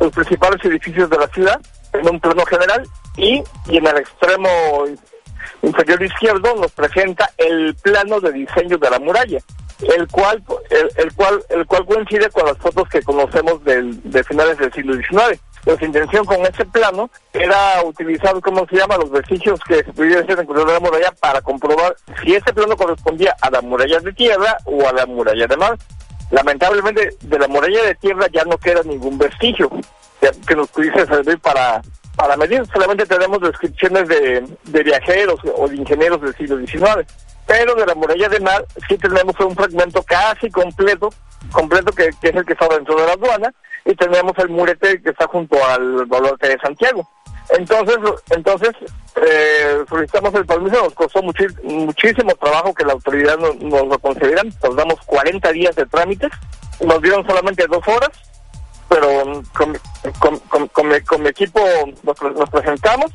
los 0.00 0.12
principales 0.12 0.64
edificios 0.64 1.08
de 1.10 1.18
la 1.18 1.28
ciudad 1.28 1.60
en 1.92 2.08
un 2.08 2.20
plano 2.20 2.44
general 2.46 2.86
y, 3.16 3.42
en 3.68 3.86
el 3.86 3.96
extremo 3.98 4.48
inferior 5.62 6.02
izquierdo 6.02 6.54
nos 6.56 6.72
presenta 6.72 7.30
el 7.38 7.74
plano 7.76 8.20
de 8.20 8.32
diseño 8.32 8.78
de 8.78 8.90
la 8.90 8.98
muralla 8.98 9.38
el 9.82 10.08
cual 10.08 10.42
el, 10.70 11.14
cual 11.14 11.42
el 11.50 11.66
cual 11.66 11.86
coincide 11.86 12.30
con 12.30 12.46
las 12.46 12.56
fotos 12.58 12.88
que 12.88 13.02
conocemos 13.02 13.62
del, 13.64 14.00
de 14.10 14.24
finales 14.24 14.58
del 14.58 14.72
siglo 14.72 14.94
XIX. 14.94 15.40
Nuestra 15.66 15.86
intención 15.86 16.24
con 16.24 16.40
ese 16.46 16.64
plano 16.66 17.10
era 17.32 17.82
utilizar, 17.84 18.40
¿cómo 18.40 18.64
se 18.68 18.76
llama?, 18.76 18.98
los 18.98 19.10
vestigios 19.10 19.58
que 19.66 19.82
se 19.82 19.92
pudieran 19.92 20.22
hacer 20.22 20.38
en 20.38 20.46
la 20.46 20.80
muralla 20.80 21.12
para 21.20 21.40
comprobar 21.42 21.96
si 22.22 22.34
ese 22.34 22.52
plano 22.54 22.76
correspondía 22.76 23.34
a 23.40 23.50
la 23.50 23.60
muralla 23.60 23.98
de 23.98 24.12
tierra 24.12 24.56
o 24.64 24.86
a 24.86 24.92
la 24.92 25.06
muralla 25.06 25.46
de 25.46 25.56
mar. 25.56 25.76
Lamentablemente, 26.30 27.16
de 27.20 27.38
la 27.38 27.48
muralla 27.48 27.84
de 27.84 27.94
tierra 27.94 28.26
ya 28.32 28.44
no 28.44 28.58
queda 28.58 28.82
ningún 28.82 29.18
vestigio 29.18 29.70
que 30.46 30.56
nos 30.56 30.68
pudiese 30.70 31.06
servir 31.06 31.38
para, 31.38 31.80
para 32.16 32.36
medir. 32.36 32.64
Solamente 32.72 33.06
tenemos 33.06 33.40
descripciones 33.40 34.08
de, 34.08 34.44
de 34.64 34.82
viajeros 34.82 35.38
o 35.54 35.68
de 35.68 35.76
ingenieros 35.76 36.20
del 36.20 36.34
siglo 36.34 36.58
XIX 36.58 37.06
pero 37.46 37.74
de 37.74 37.86
la 37.86 37.94
muralla 37.94 38.28
de 38.28 38.40
mar 38.40 38.64
sí 38.88 38.98
tenemos 38.98 39.38
un 39.40 39.54
fragmento 39.54 40.02
casi 40.02 40.50
completo, 40.50 41.12
completo 41.52 41.92
que, 41.92 42.08
es 42.08 42.34
el 42.34 42.44
que 42.44 42.52
está 42.52 42.68
dentro 42.68 42.96
de 42.96 43.06
la 43.06 43.12
aduana, 43.12 43.54
y 43.84 43.94
tenemos 43.94 44.32
el 44.38 44.48
murete 44.48 45.00
que 45.00 45.10
está 45.10 45.28
junto 45.28 45.64
al 45.64 46.06
baluarte 46.06 46.48
de 46.48 46.58
Santiago. 46.58 47.08
Entonces, 47.50 47.96
entonces 48.30 48.70
eh, 49.16 49.84
solicitamos 49.88 50.34
el 50.34 50.46
permiso, 50.46 50.82
nos 50.82 50.94
costó 50.94 51.22
muchísimo 51.22 52.34
trabajo 52.34 52.74
que 52.74 52.84
la 52.84 52.92
autoridad 52.92 53.38
nos, 53.38 53.56
lo 53.60 53.98
concedieran, 53.98 54.52
nos 54.62 54.76
damos 54.76 55.00
40 55.06 55.52
días 55.52 55.76
de 55.76 55.86
trámites, 55.86 56.30
nos 56.84 57.00
dieron 57.00 57.26
solamente 57.26 57.66
dos 57.66 57.86
horas, 57.86 58.10
pero 58.88 59.42
con, 59.52 60.38
con, 60.68 60.88
mi, 60.88 61.28
equipo 61.28 61.60
nos 62.02 62.50
presentamos, 62.50 63.12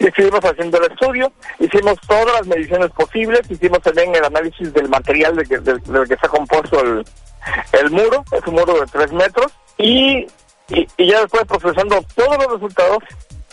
y 0.00 0.06
estuvimos 0.06 0.40
haciendo 0.40 0.78
el 0.78 0.90
estudio, 0.90 1.30
hicimos 1.58 1.98
todas 2.08 2.32
las 2.32 2.46
mediciones 2.46 2.90
posibles, 2.92 3.42
hicimos 3.50 3.80
también 3.80 4.14
el 4.14 4.24
análisis 4.24 4.72
del 4.72 4.88
material 4.88 5.36
de 5.36 5.44
que, 5.44 5.58
de, 5.58 5.78
que 6.08 6.14
está 6.14 6.26
compuesto 6.26 6.80
el, 6.80 7.90
muro, 7.90 8.24
es 8.32 8.46
un 8.46 8.54
muro 8.54 8.80
de 8.80 8.86
tres 8.86 9.12
metros, 9.12 9.52
y, 9.76 10.26
y, 10.68 10.86
ya 11.06 11.20
después 11.20 11.44
procesando 11.44 12.00
todos 12.14 12.38
los 12.38 12.52
resultados, 12.54 12.98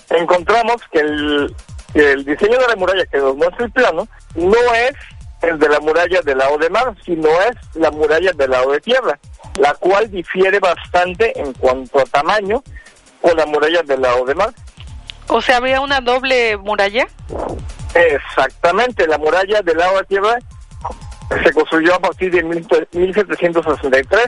encontramos 0.09 0.81
que 0.91 0.99
el, 0.99 1.55
el 1.93 2.25
diseño 2.25 2.57
de 2.59 2.67
la 2.67 2.75
muralla 2.75 3.05
que 3.05 3.17
nos 3.17 3.35
muestra 3.35 3.65
el 3.65 3.71
plano 3.71 4.07
no 4.35 4.73
es 4.73 4.93
el 5.41 5.59
de 5.59 5.69
la 5.69 5.79
muralla 5.79 6.21
del 6.21 6.37
lado 6.37 6.57
de 6.57 6.69
mar, 6.69 6.95
sino 7.05 7.29
es 7.41 7.55
la 7.75 7.91
muralla 7.91 8.31
del 8.33 8.49
lado 8.49 8.71
de 8.71 8.81
tierra, 8.81 9.19
la 9.59 9.73
cual 9.75 10.09
difiere 10.09 10.59
bastante 10.59 11.39
en 11.39 11.53
cuanto 11.53 11.99
a 11.99 12.05
tamaño 12.05 12.63
con 13.21 13.37
la 13.37 13.45
muralla 13.45 13.81
del 13.83 14.01
lado 14.01 14.25
de 14.25 14.35
mar. 14.35 14.53
O 15.27 15.41
sea, 15.41 15.57
había 15.57 15.81
una 15.81 16.01
doble 16.01 16.57
muralla. 16.57 17.07
Exactamente, 17.93 19.07
la 19.07 19.17
muralla 19.17 19.61
del 19.61 19.77
lado 19.77 19.97
de 19.97 20.03
tierra 20.05 20.39
se 21.43 21.51
construyó 21.51 21.95
a 21.95 21.99
partir 21.99 22.31
de 22.31 22.43
1763 22.43 24.25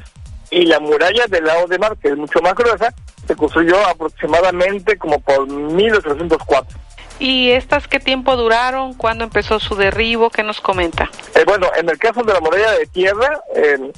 y 0.51 0.65
la 0.65 0.79
muralla 0.79 1.25
del 1.27 1.45
lado 1.45 1.67
de 1.67 1.79
mar, 1.79 1.95
que 1.97 2.09
es 2.09 2.17
mucho 2.17 2.39
más 2.41 2.53
gruesa, 2.55 2.93
se 3.29 3.35
construyó 3.35 3.77
aproximadamente 3.85 4.97
como 4.97 5.19
por 5.19 5.47
1804. 5.47 6.79
¿Y 7.19 7.51
estas 7.51 7.87
qué 7.87 7.99
tiempo 7.99 8.35
duraron? 8.35 8.95
¿Cuándo 8.95 9.23
empezó 9.23 9.59
su 9.59 9.75
derribo? 9.75 10.31
¿Qué 10.31 10.41
nos 10.41 10.59
comenta? 10.59 11.11
Eh, 11.35 11.43
bueno, 11.45 11.67
en 11.77 11.87
el 11.87 11.99
caso 11.99 12.23
de 12.23 12.33
la 12.33 12.39
muralla 12.39 12.71
de 12.71 12.87
tierra, 12.87 13.39
eh, 13.55 13.91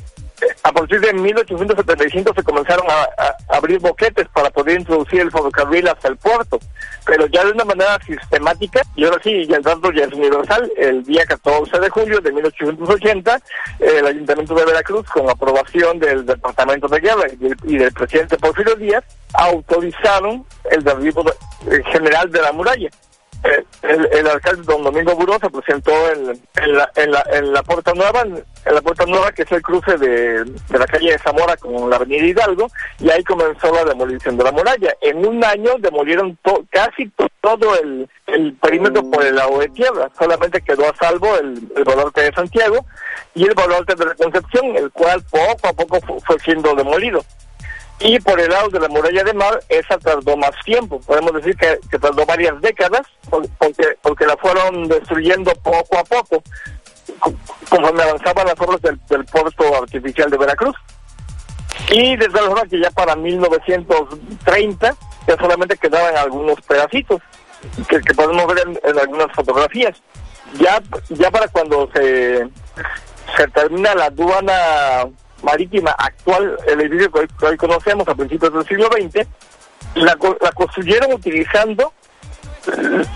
a 0.64 0.72
partir 0.72 1.00
de 1.02 1.14
1875 1.14 2.34
se 2.34 2.44
comenzaron 2.44 2.86
a, 2.90 3.08
abrir 3.50 3.80
boquetes 3.80 4.28
para 4.30 4.50
poder 4.50 4.80
introducir 4.80 5.22
el 5.22 5.32
ferrocarril 5.32 5.88
hasta 5.88 6.08
el 6.08 6.18
puerto, 6.18 6.60
pero 7.06 7.28
ya 7.28 7.44
de 7.44 7.52
una 7.52 7.66
manera 7.66 8.00
sistemática, 8.06 8.82
y 8.96 9.06
ahora 9.06 9.20
sí, 9.24 9.46
ya 9.48 9.58
el 9.58 9.64
dato 9.64 9.92
ya 9.92 10.06
es 10.06 10.14
universal, 10.14 10.72
el 10.78 11.04
día 11.04 11.26
14 11.26 11.80
de 11.80 11.90
julio 11.90 12.22
de 12.22 12.32
1880, 12.32 13.42
el 13.80 14.08
Ayuntamiento 14.08 14.56
de 14.56 14.66
Veracruz, 14.66 15.08
con 15.10 15.30
aprobación 15.30 16.00
del 16.00 16.26
Departamento 16.26 16.88
de 16.88 17.00
Guerra 17.00 17.28
y 17.64 17.78
del, 17.78 17.92
presidente 17.92 18.38
Porfirio 18.38 18.76
Díaz, 18.76 19.04
autorizaron 19.34 20.46
el 20.70 20.84
derribo 20.84 21.24
general 21.92 22.32
de 22.32 22.42
la 22.42 22.52
muralla. 22.52 22.90
Eh, 23.44 23.64
el, 24.12 24.28
alcalde 24.28 24.62
don 24.64 24.84
Domingo 24.84 25.16
Buró 25.16 25.40
se 25.40 25.50
presentó 25.50 25.92
en, 26.12 26.28
la, 26.28 26.92
en, 26.96 27.12
la, 27.12 27.24
en 27.34 27.52
la 27.52 27.64
Puerta 27.64 27.92
Nueva, 27.94 28.22
en, 28.22 28.44
la 28.66 28.82
Puerta 28.82 29.06
Nueva 29.06 29.32
que 29.32 29.42
es 29.42 29.52
el 29.52 29.62
cruce 29.64 29.98
de, 29.98 30.46
la 30.70 30.86
calle 30.86 31.12
de 31.12 31.20
Zamora 31.20 31.58
con 31.58 31.90
la 31.90 31.96
avenida 31.96 32.26
Hidalgo, 32.26 32.68
y 33.00 33.10
ahí 33.10 33.24
comenzó 33.24 33.74
la 33.74 33.84
demolición 33.86 34.38
de 34.38 34.44
la 34.44 34.52
muralla. 34.52 34.94
En 35.02 35.26
un 35.26 35.44
año 35.44 35.72
demolieron 35.80 36.38
casi 36.70 37.12
todo 37.42 37.76
el, 37.80 38.08
el 38.28 38.54
perímetro 38.54 39.10
por 39.10 39.26
el 39.26 39.36
lado 39.36 39.58
de 39.58 39.70
tierra, 39.70 40.10
solamente 40.18 40.62
quedó 40.62 40.88
a 40.88 40.96
salvo 40.96 41.36
el, 41.38 41.68
el 41.76 41.84
baluarte 41.84 42.22
de 42.22 42.34
Santiago 42.34 42.86
y 43.34 43.46
el 43.46 43.56
baluarte 43.56 43.96
de 43.96 44.06
la 44.06 44.16
Concepción, 44.16 44.76
el 44.76 44.92
cual 44.92 45.24
poco 45.32 45.68
a 45.68 45.74
poco 45.74 46.00
fue 46.26 46.40
siendo 46.40 46.76
demolido. 46.76 47.24
Y 48.04 48.20
por 48.20 48.40
el 48.40 48.50
lado 48.50 48.70
de 48.70 48.80
la 48.80 48.88
muralla 48.88 49.24
de 49.24 49.34
mar, 49.34 49.60
esa 49.70 49.98
tardó 50.00 50.36
más 50.36 50.52
tiempo. 50.66 51.00
Podemos 51.02 51.34
decir 51.34 51.56
que, 51.56 52.00
tardó 52.00 52.26
varias 52.26 52.60
décadas, 52.60 53.02
porque, 53.30 53.98
porque 54.02 54.26
la 54.26 54.36
fueron 54.38 54.88
destruyendo 54.88 55.52
poco 55.64 55.98
a 56.00 56.04
poco, 56.04 56.42
conforme 57.70 58.02
avanzaban 58.02 58.48
las 58.48 58.60
obras 58.60 58.82
del, 58.82 59.26
puerto 59.26 59.76
artificial 59.76 60.32
de 60.32 60.38
Veracruz. 60.38 60.76
Y 61.92 62.16
desde 62.16 62.40
luego 62.40 62.64
que 62.70 62.80
ya 62.80 62.90
para 62.92 63.16
1930 63.16 64.96
ya 65.28 65.38
solamente 65.38 65.78
quedaban 65.78 66.18
algunos 66.18 66.60
pedacitos 66.62 67.22
que, 67.88 68.00
podemos 68.16 68.48
ver 68.48 68.68
en, 68.84 69.00
algunas 69.00 69.32
fotografías. 69.36 70.02
Ya, 70.60 70.82
ya 71.10 71.30
para 71.30 71.48
cuando 71.50 71.90
se, 71.94 72.48
se 73.38 73.48
termina 73.54 73.94
la 73.94 74.06
aduana 74.06 75.08
marítima 75.44 75.92
actual, 75.92 76.58
el 76.68 76.82
edificio 76.82 77.12
que 77.12 77.46
hoy, 77.46 77.58
conocemos 77.58 78.08
a 78.08 78.16
principios 78.16 78.54
del 78.54 78.66
siglo 78.66 78.88
XX, 78.88 79.28
la, 79.96 80.16
construyeron 80.54 81.14
utilizando 81.14 81.94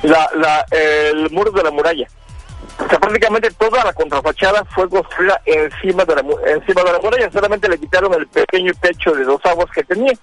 la, 0.04 0.66
el 0.72 1.30
muro 1.32 1.52
de 1.52 1.64
la 1.64 1.72
muralla. 1.72 2.08
O 2.84 2.90
sea, 2.90 3.00
prácticamente 3.00 3.52
toda 3.52 3.84
la 3.84 3.94
contrafachada 3.94 4.66
fue 4.66 4.90
construida 4.90 5.40
encima 5.46 6.04
de 6.04 6.16
la, 6.16 6.22
encima 6.48 6.84
de 6.84 6.92
la 6.92 7.00
muralla, 7.00 7.32
solamente 7.32 7.70
le 7.70 7.78
quitaron 7.78 8.14
el 8.14 8.28
pequeño 8.28 8.74
techo 8.82 9.12
de 9.12 9.24
dos 9.24 9.40
aguas 9.46 9.70
que 9.72 9.84
tenía. 9.84 10.14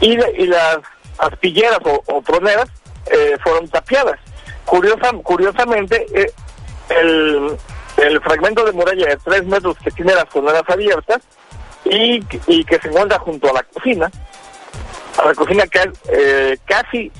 Y, 0.00 0.12
y 0.12 0.46
las 0.46 0.78
aspilleras 1.18 1.78
o, 1.84 2.22
troneras 2.22 2.68
eh, 3.06 3.36
fueron 3.42 3.68
tapiadas. 3.68 4.18
Curiosa, 4.64 5.12
curiosamente, 5.22 6.06
eh, 6.14 6.32
el, 6.88 7.56
el 7.96 8.20
fragmento 8.20 8.64
de 8.64 8.72
muralla 8.72 9.06
de 9.06 9.16
tres 9.16 9.44
metros 9.44 9.76
que 9.78 9.90
tiene 9.90 10.14
las 10.14 10.28
zonas 10.32 10.62
abiertas 10.66 11.22
y, 11.84 12.22
y 12.46 12.64
que 12.64 12.78
se 12.78 12.88
encuentra 12.88 13.18
junto 13.18 13.50
a 13.50 13.54
la 13.54 13.62
cocina, 13.62 14.10
a 15.18 15.26
la 15.26 15.34
cocina 15.34 15.66
que 15.66 15.90
eh, 16.12 16.58
casi 16.64 17.10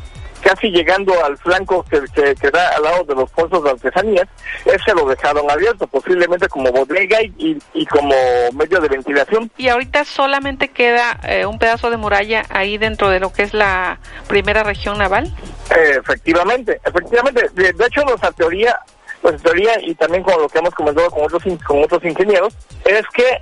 casi 0.44 0.68
llegando 0.68 1.12
al 1.24 1.38
flanco 1.38 1.84
que, 1.84 2.02
que, 2.12 2.51
da 2.51 2.76
al 2.76 2.82
lado 2.82 3.05
de 3.05 3.14
los 3.14 3.30
pozos 3.30 3.64
de 3.64 3.70
artesanías, 3.70 4.28
ese 4.66 4.94
lo 4.94 5.09
dejaron 5.09 5.51
abierto, 5.51 5.86
posiblemente 5.86 6.48
como 6.48 6.70
bodega 6.70 7.22
y, 7.22 7.59
y, 7.72 7.86
como 7.86 8.14
medio 8.52 8.78
de 8.80 8.88
ventilación. 8.88 9.51
Y 9.56 9.68
ahorita 9.68 10.05
solamente 10.05 10.68
queda 10.68 11.18
eh, 11.26 11.46
un 11.46 11.59
pedazo 11.59 11.90
de 11.90 11.96
muralla 11.96 12.44
ahí 12.51 12.76
dentro 12.76 13.09
de 13.09 13.20
lo 13.20 13.32
que 13.32 13.42
es 13.42 13.55
la 13.55 13.98
primera 14.28 14.62
región 14.62 14.98
naval. 14.98 15.34
efectivamente, 15.70 16.78
efectivamente. 16.84 17.48
De, 17.55 17.72
de 17.72 17.86
hecho, 17.86 18.02
nuestra 18.05 18.30
teoría 18.32 18.78
pues 19.24 19.42
teoría 19.42 19.80
y 19.80 19.94
también 19.94 20.22
con 20.22 20.38
lo 20.38 20.51
que 20.51 20.59
hemos 20.59 20.74
comentado 20.74 21.10
con 21.10 21.24
otros 21.24 21.42
con 21.66 21.82
otros 21.82 22.05
ingenieros 22.05 22.52
es 22.84 23.02
que 23.14 23.38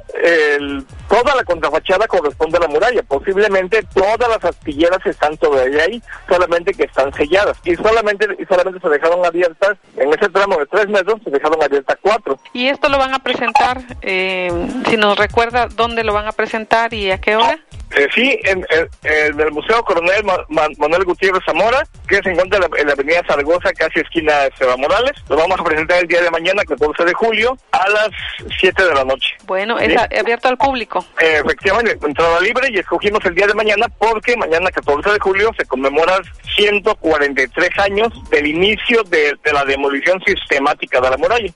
toda 1.12 1.36
la 1.36 1.44
contrafachada 1.44 2.06
corresponde 2.06 2.56
a 2.56 2.60
la 2.60 2.68
muralla 2.68 3.02
posiblemente 3.02 3.82
todas 3.92 4.30
las 4.30 4.42
astilleras 4.42 5.04
están 5.04 5.36
todavía 5.36 5.82
ahí 5.82 6.02
solamente 6.26 6.72
que 6.72 6.84
están 6.84 7.12
selladas 7.12 7.58
y 7.64 7.76
solamente 7.76 8.26
y 8.38 8.46
solamente 8.46 8.80
se 8.80 8.88
dejaron 8.88 9.22
abiertas 9.22 9.76
en 9.98 10.08
ese 10.08 10.30
tramo 10.30 10.56
de 10.56 10.64
tres 10.64 10.88
metros 10.88 11.20
se 11.22 11.30
dejaron 11.30 11.62
abiertas 11.62 11.98
cuatro 12.00 12.38
y 12.54 12.68
esto 12.68 12.88
lo 12.88 12.96
van 12.96 13.12
a 13.12 13.18
presentar 13.18 13.82
eh, 14.00 14.50
si 14.88 14.96
nos 14.96 15.18
recuerda 15.18 15.66
dónde 15.66 16.02
lo 16.02 16.14
van 16.14 16.28
a 16.28 16.32
presentar 16.32 16.94
y 16.94 17.10
a 17.10 17.20
qué 17.20 17.36
hora 17.36 17.60
eh, 17.94 18.08
sí, 18.14 18.38
en, 18.44 18.66
el 19.02 19.52
Museo 19.52 19.82
Coronel 19.84 20.24
Manuel 20.48 21.04
Gutiérrez 21.04 21.42
Zamora, 21.44 21.86
que 22.08 22.22
se 22.22 22.30
encuentra 22.30 22.58
en 22.78 22.86
la, 22.86 22.92
avenida 22.94 23.22
Zaragoza, 23.26 23.70
casi 23.72 24.00
esquina 24.00 24.44
de 24.44 24.52
Seba 24.58 24.76
Morales. 24.76 25.12
Lo 25.28 25.36
vamos 25.36 25.60
a 25.60 25.64
presentar 25.64 26.00
el 26.00 26.08
día 26.08 26.22
de 26.22 26.30
mañana, 26.30 26.64
14 26.64 27.04
de 27.04 27.12
julio, 27.12 27.56
a 27.72 27.88
las 27.90 28.08
7 28.58 28.82
de 28.82 28.94
la 28.94 29.04
noche. 29.04 29.36
Bueno, 29.44 29.78
es 29.78 29.94
abierto 30.18 30.48
al 30.48 30.56
público. 30.56 31.01
Eh, 31.20 31.40
efectivamente, 31.44 32.06
entrada 32.06 32.40
libre 32.40 32.68
y 32.70 32.78
escogimos 32.78 33.24
el 33.24 33.34
día 33.34 33.46
de 33.46 33.54
mañana 33.54 33.86
porque 33.98 34.36
mañana, 34.36 34.70
14 34.70 35.10
de 35.10 35.18
julio, 35.18 35.50
se 35.56 35.64
conmemora 35.66 36.20
143 36.56 37.70
años 37.78 38.08
del 38.30 38.46
inicio 38.46 39.02
de 39.04 39.36
la 39.52 39.64
demolición 39.64 40.20
sistemática 40.26 41.00
de 41.00 41.10
la 41.10 41.16
muralla. 41.16 41.52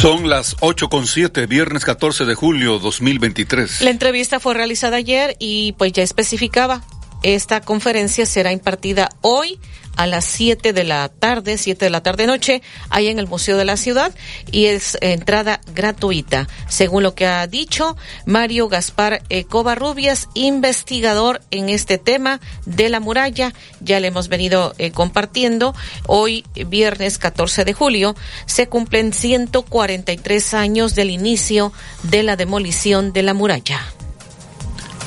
Son 0.00 0.30
las 0.30 0.56
ocho 0.60 0.88
con 0.88 1.06
siete, 1.06 1.46
viernes 1.46 1.84
14 1.84 2.24
de 2.24 2.34
julio 2.34 2.78
2023. 2.78 3.82
La 3.82 3.90
entrevista 3.90 4.40
fue 4.40 4.54
realizada 4.54 4.96
ayer 4.96 5.36
y 5.38 5.72
pues 5.72 5.92
ya 5.92 6.02
especificaba, 6.02 6.80
esta 7.22 7.60
conferencia 7.60 8.24
será 8.24 8.50
impartida 8.50 9.10
hoy 9.20 9.60
a 10.00 10.06
las 10.06 10.24
7 10.24 10.72
de 10.72 10.84
la 10.84 11.10
tarde, 11.10 11.58
7 11.58 11.84
de 11.84 11.90
la 11.90 12.02
tarde 12.02 12.26
noche, 12.26 12.62
ahí 12.88 13.08
en 13.08 13.18
el 13.18 13.26
Museo 13.26 13.58
de 13.58 13.66
la 13.66 13.76
Ciudad 13.76 14.14
y 14.50 14.64
es 14.64 14.96
entrada 15.02 15.60
gratuita. 15.74 16.48
Según 16.70 17.02
lo 17.02 17.14
que 17.14 17.26
ha 17.26 17.46
dicho 17.46 17.98
Mario 18.24 18.68
Gaspar 18.68 19.22
Covarrubias, 19.50 20.30
investigador 20.32 21.42
en 21.50 21.68
este 21.68 21.98
tema 21.98 22.40
de 22.64 22.88
la 22.88 22.98
muralla, 22.98 23.52
ya 23.80 24.00
le 24.00 24.08
hemos 24.08 24.28
venido 24.28 24.74
eh, 24.78 24.90
compartiendo. 24.90 25.74
Hoy, 26.06 26.46
viernes 26.54 27.18
14 27.18 27.66
de 27.66 27.74
julio, 27.74 28.16
se 28.46 28.68
cumplen 28.68 29.12
143 29.12 30.54
años 30.54 30.94
del 30.94 31.10
inicio 31.10 31.74
de 32.04 32.22
la 32.22 32.36
demolición 32.36 33.12
de 33.12 33.22
la 33.22 33.34
muralla. 33.34 33.99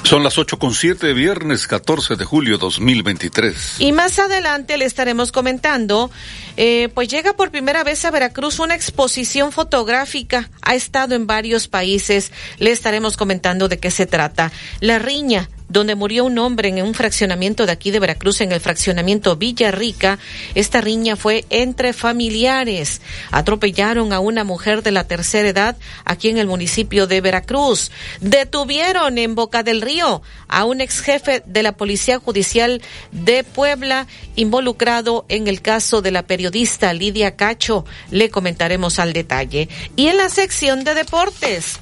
Son 0.03 0.21
las 0.21 0.37
ocho 0.37 0.59
con 0.59 0.73
siete, 0.73 1.13
viernes 1.13 1.65
14 1.65 2.17
de 2.17 2.25
julio 2.25 2.57
2023. 2.57 3.79
Y 3.79 3.93
más 3.93 4.19
adelante 4.19 4.77
le 4.77 4.83
estaremos 4.83 5.31
comentando, 5.31 6.11
eh, 6.57 6.89
pues 6.93 7.07
llega 7.07 7.33
por 7.33 7.51
primera 7.51 7.83
vez 7.83 8.05
a 8.05 8.11
Veracruz 8.11 8.59
una 8.59 8.75
exposición 8.75 9.51
fotográfica. 9.51 10.49
Ha 10.61 10.75
estado 10.75 11.15
en 11.15 11.27
varios 11.27 11.67
países. 11.67 12.31
Le 12.59 12.71
estaremos 12.71 13.17
comentando 13.17 13.67
de 13.67 13.79
qué 13.79 13.91
se 13.91 14.05
trata. 14.05 14.51
La 14.79 14.99
riña 14.99 15.49
donde 15.69 15.95
murió 15.95 16.25
un 16.25 16.37
hombre 16.37 16.69
en 16.69 16.83
un 16.83 16.93
fraccionamiento 16.93 17.65
de 17.65 17.71
aquí 17.71 17.89
de 17.89 17.99
Veracruz, 17.99 18.41
en 18.41 18.51
el 18.51 18.59
fraccionamiento 18.59 19.35
Villarrica. 19.35 20.19
Esta 20.53 20.81
riña 20.81 21.15
fue 21.15 21.45
entre 21.49 21.93
familiares. 21.93 23.01
Atropellaron 23.31 24.13
a 24.13 24.19
una 24.19 24.43
mujer 24.43 24.83
de 24.83 24.91
la 24.91 25.07
tercera 25.07 25.49
edad 25.49 25.75
aquí 26.05 26.29
en 26.29 26.37
el 26.37 26.45
municipio 26.45 27.07
de 27.07 27.21
Veracruz. 27.21 27.91
Detuvieron 28.21 29.17
en 29.17 29.33
Boca 29.33 29.63
del 29.63 29.81
Río 29.81 30.21
a 30.47 30.65
un 30.65 30.79
ex 30.79 31.01
jefe 31.01 31.41
de 31.47 31.63
la 31.63 31.71
Policía 31.75 32.19
Judicial 32.19 32.81
de 33.11 33.43
Puebla 33.43 34.05
involucrado 34.35 35.25
en 35.27 35.47
el 35.47 35.63
caso 35.63 36.03
de 36.03 36.11
la 36.11 36.21
periodista 36.21 36.42
Lidia 36.49 37.35
Cacho. 37.35 37.85
Le 38.11 38.29
comentaremos 38.29 38.99
al 38.99 39.13
detalle. 39.13 39.69
Y 39.95 40.07
en 40.07 40.17
la 40.17 40.29
sección 40.29 40.83
de 40.83 40.93
deportes, 40.93 41.79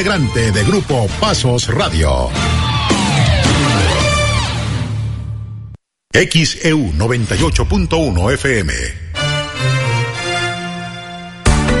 integrante 0.00 0.50
de 0.50 0.64
Grupo 0.64 1.06
Pasos 1.20 1.68
Radio. 1.68 2.30
XEU 6.14 6.92
98.1 6.92 8.32
FM. 8.32 8.72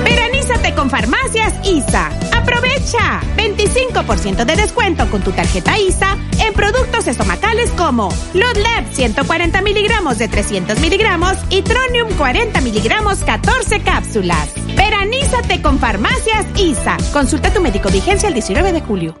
Veranízate 0.04 0.74
con 0.74 0.90
Farmacias 0.90 1.54
ISA. 1.64 2.10
Aprovecha 2.36 3.22
25% 3.38 4.44
de 4.44 4.56
descuento 4.56 5.08
con 5.10 5.22
tu 5.22 5.32
tarjeta 5.32 5.78
ISA 5.78 6.18
en 6.44 6.52
productos 6.52 7.06
estomacales 7.06 7.70
como 7.70 8.10
Ludleb 8.34 8.92
140 8.92 9.62
miligramos 9.62 10.18
de 10.18 10.28
300 10.28 10.78
miligramos 10.80 11.38
y 11.48 11.62
Tronium 11.62 12.12
40 12.18 12.60
miligramos 12.60 13.20
14 13.20 13.80
cápsulas. 13.80 14.50
Con 15.62 15.78
Farmacias 15.78 16.46
ISA. 16.56 16.96
Consulta 17.12 17.48
a 17.48 17.52
tu 17.52 17.60
médico 17.60 17.90
vigencia 17.90 18.28
el 18.28 18.34
19 18.34 18.72
de 18.72 18.80
julio. 18.80 19.14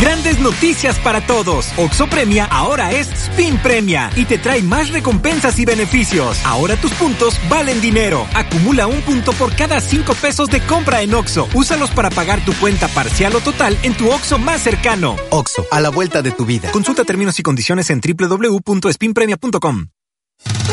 Grandes 0.00 0.38
noticias 0.40 0.98
para 0.98 1.26
todos. 1.26 1.72
Oxo 1.78 2.06
Premia 2.06 2.44
ahora 2.44 2.92
es 2.92 3.08
Spin 3.08 3.56
Premia 3.58 4.10
y 4.14 4.26
te 4.26 4.36
trae 4.36 4.62
más 4.62 4.90
recompensas 4.90 5.58
y 5.58 5.64
beneficios. 5.64 6.38
Ahora 6.44 6.76
tus 6.76 6.92
puntos 6.92 7.40
valen 7.48 7.80
dinero. 7.80 8.26
Acumula 8.34 8.86
un 8.86 9.00
punto 9.02 9.32
por 9.32 9.54
cada 9.56 9.80
cinco 9.80 10.14
pesos 10.14 10.50
de 10.50 10.60
compra 10.60 11.00
en 11.00 11.14
Oxo. 11.14 11.48
Úsalos 11.54 11.90
para 11.90 12.10
pagar 12.10 12.44
tu 12.44 12.52
cuenta 12.54 12.88
parcial 12.88 13.34
o 13.36 13.40
total 13.40 13.76
en 13.82 13.96
tu 13.96 14.10
Oxo 14.10 14.38
más 14.38 14.60
cercano. 14.60 15.16
Oxo, 15.30 15.64
a 15.70 15.80
la 15.80 15.88
vuelta 15.88 16.20
de 16.20 16.32
tu 16.32 16.44
vida. 16.44 16.70
Consulta 16.72 17.04
términos 17.04 17.38
y 17.38 17.42
condiciones 17.42 17.88
en 17.90 18.00
www.spinpremia.com. 18.00 19.86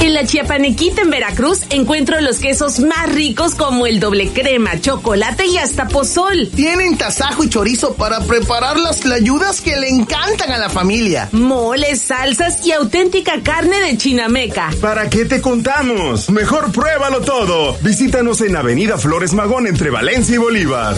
En 0.03 0.13
la 0.13 0.25
Chiapanequita 0.25 1.01
en 1.01 1.09
Veracruz 1.09 1.61
encuentro 1.69 2.19
los 2.19 2.39
quesos 2.39 2.81
más 2.81 3.09
ricos 3.13 3.55
como 3.55 3.87
el 3.87 4.01
doble 4.01 4.27
crema, 4.33 4.81
chocolate 4.81 5.45
y 5.47 5.57
hasta 5.57 5.87
pozol. 5.87 6.49
Tienen 6.53 6.97
tasajo 6.97 7.41
y 7.45 7.49
chorizo 7.49 7.93
para 7.93 8.19
preparar 8.19 8.77
las 8.77 8.99
tlayudas 8.99 9.61
que 9.61 9.77
le 9.77 9.87
encantan 9.87 10.51
a 10.51 10.57
la 10.57 10.69
familia. 10.69 11.29
Moles, 11.31 12.01
salsas 12.01 12.67
y 12.67 12.73
auténtica 12.73 13.41
carne 13.43 13.79
de 13.79 13.97
chinameca. 13.97 14.71
¿Para 14.81 15.09
qué 15.09 15.23
te 15.23 15.39
contamos? 15.39 16.29
Mejor 16.29 16.73
pruébalo 16.73 17.21
todo. 17.21 17.77
Visítanos 17.81 18.41
en 18.41 18.57
Avenida 18.57 18.97
Flores 18.97 19.31
Magón 19.31 19.67
entre 19.67 19.89
Valencia 19.89 20.35
y 20.35 20.37
Bolívar. 20.37 20.97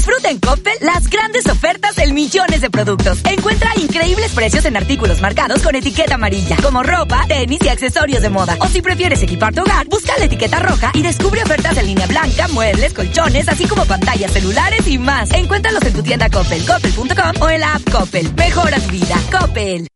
Disfruta 0.03 0.31
en 0.31 0.41
Coppel 0.41 0.75
las 0.81 1.09
grandes 1.09 1.47
ofertas 1.47 1.95
del 1.95 2.13
millones 2.13 2.61
de 2.61 2.71
productos. 2.71 3.21
Encuentra 3.25 3.71
increíbles 3.77 4.33
precios 4.33 4.65
en 4.65 4.77
artículos 4.77 5.21
marcados 5.21 5.63
con 5.63 5.77
etiqueta 5.77 6.17
amarilla, 6.17 6.57
como 6.61 6.83
ropa, 6.83 7.25
tenis 7.29 7.61
y 7.63 7.69
accesorios 7.69 8.21
de 8.21 8.29
moda. 8.29 8.57
O 8.59 8.67
si 8.67 8.83
prefieres 8.83 9.23
equipar 9.23 9.55
tu 9.55 9.61
hogar, 9.61 9.87
busca 9.87 10.19
la 10.19 10.25
etiqueta 10.25 10.59
roja 10.59 10.91
y 10.93 11.03
descubre 11.03 11.45
ofertas 11.45 11.77
en 11.77 11.87
línea 11.87 12.09
blanca, 12.09 12.49
muebles, 12.49 12.95
colchones, 12.95 13.49
así 13.49 13.69
como 13.69 13.85
pantallas 13.85 14.33
celulares 14.33 14.89
y 14.89 14.99
más. 14.99 15.31
Encuéntralos 15.31 15.85
en 15.85 15.93
tu 15.93 16.03
tienda 16.03 16.29
Coppel, 16.29 16.67
coppel.com 16.67 17.41
o 17.41 17.49
en 17.49 17.61
la 17.61 17.75
app 17.75 17.89
Coppel. 17.89 18.35
Mejora 18.35 18.81
tu 18.81 18.91
vida. 18.91 19.17
Coppel. 19.31 19.92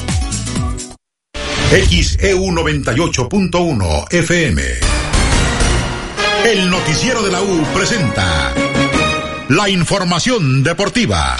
XEU 1.71 2.45
98.1 2.51 4.07
FM. 4.09 4.63
El 6.45 6.67
noticiero 6.67 7.21
de 7.21 7.31
la 7.31 7.43
U 7.43 7.63
presenta 7.75 8.51
la 9.49 9.69
información 9.69 10.63
deportiva. 10.63 11.37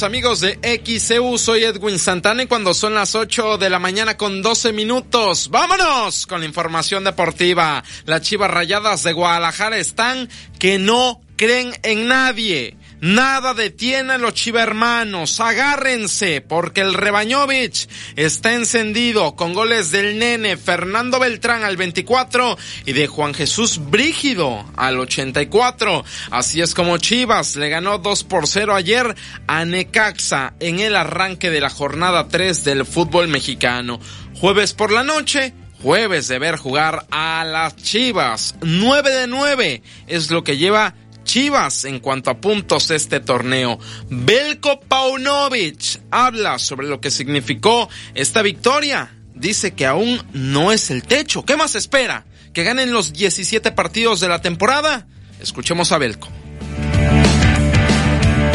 Amigos 0.00 0.40
de 0.40 0.58
XEU, 0.86 1.36
soy 1.36 1.64
Edwin 1.64 1.98
Santana 1.98 2.44
y 2.44 2.46
cuando 2.46 2.72
son 2.72 2.94
las 2.94 3.14
8 3.14 3.58
de 3.58 3.68
la 3.68 3.78
mañana 3.78 4.16
con 4.16 4.40
12 4.40 4.72
minutos, 4.72 5.50
vámonos 5.50 6.26
con 6.26 6.40
la 6.40 6.46
información 6.46 7.04
deportiva. 7.04 7.84
Las 8.06 8.22
Chivas 8.22 8.50
Rayadas 8.50 9.02
de 9.02 9.12
Guadalajara 9.12 9.76
están 9.76 10.30
que 10.58 10.78
no 10.78 11.20
creen 11.36 11.74
en 11.82 12.08
nadie. 12.08 12.78
Nada 13.02 13.52
detiene 13.52 14.12
a 14.12 14.18
los 14.18 14.34
chivermanos. 14.34 15.40
Agárrense, 15.40 16.40
porque 16.40 16.82
el 16.82 16.94
Rebañovich 16.94 17.88
está 18.14 18.54
encendido 18.54 19.34
con 19.34 19.54
goles 19.54 19.90
del 19.90 20.20
nene 20.20 20.56
Fernando 20.56 21.18
Beltrán 21.18 21.64
al 21.64 21.76
24 21.76 22.56
y 22.86 22.92
de 22.92 23.08
Juan 23.08 23.34
Jesús 23.34 23.80
Brígido 23.90 24.64
al 24.76 25.00
84. 25.00 26.04
Así 26.30 26.60
es 26.60 26.74
como 26.74 26.96
Chivas 26.98 27.56
le 27.56 27.70
ganó 27.70 27.98
2 27.98 28.22
por 28.22 28.46
0 28.46 28.72
ayer 28.72 29.16
a 29.48 29.64
Necaxa 29.64 30.54
en 30.60 30.78
el 30.78 30.94
arranque 30.94 31.50
de 31.50 31.60
la 31.60 31.70
jornada 31.70 32.28
3 32.28 32.62
del 32.62 32.86
fútbol 32.86 33.26
mexicano. 33.26 33.98
Jueves 34.36 34.74
por 34.74 34.92
la 34.92 35.02
noche. 35.02 35.54
Jueves 35.82 36.28
de 36.28 36.38
ver 36.38 36.54
jugar 36.54 37.06
a 37.10 37.44
las 37.44 37.74
Chivas. 37.74 38.54
9 38.60 39.10
de 39.10 39.26
9 39.26 39.82
es 40.06 40.30
lo 40.30 40.44
que 40.44 40.56
lleva 40.56 40.94
Chivas 41.32 41.86
en 41.86 41.98
cuanto 41.98 42.28
a 42.28 42.42
puntos 42.42 42.90
este 42.90 43.18
torneo. 43.18 43.78
Belko 44.10 44.80
Paunovic 44.80 46.02
habla 46.10 46.58
sobre 46.58 46.88
lo 46.88 47.00
que 47.00 47.10
significó 47.10 47.88
esta 48.12 48.42
victoria. 48.42 49.16
Dice 49.34 49.72
que 49.72 49.86
aún 49.86 50.22
no 50.34 50.72
es 50.72 50.90
el 50.90 51.04
techo. 51.04 51.46
¿Qué 51.46 51.56
más 51.56 51.74
espera? 51.74 52.26
¿Que 52.52 52.64
ganen 52.64 52.92
los 52.92 53.14
17 53.14 53.72
partidos 53.72 54.20
de 54.20 54.28
la 54.28 54.42
temporada? 54.42 55.06
Escuchemos 55.40 55.90
a 55.92 55.96
Belko 55.96 56.28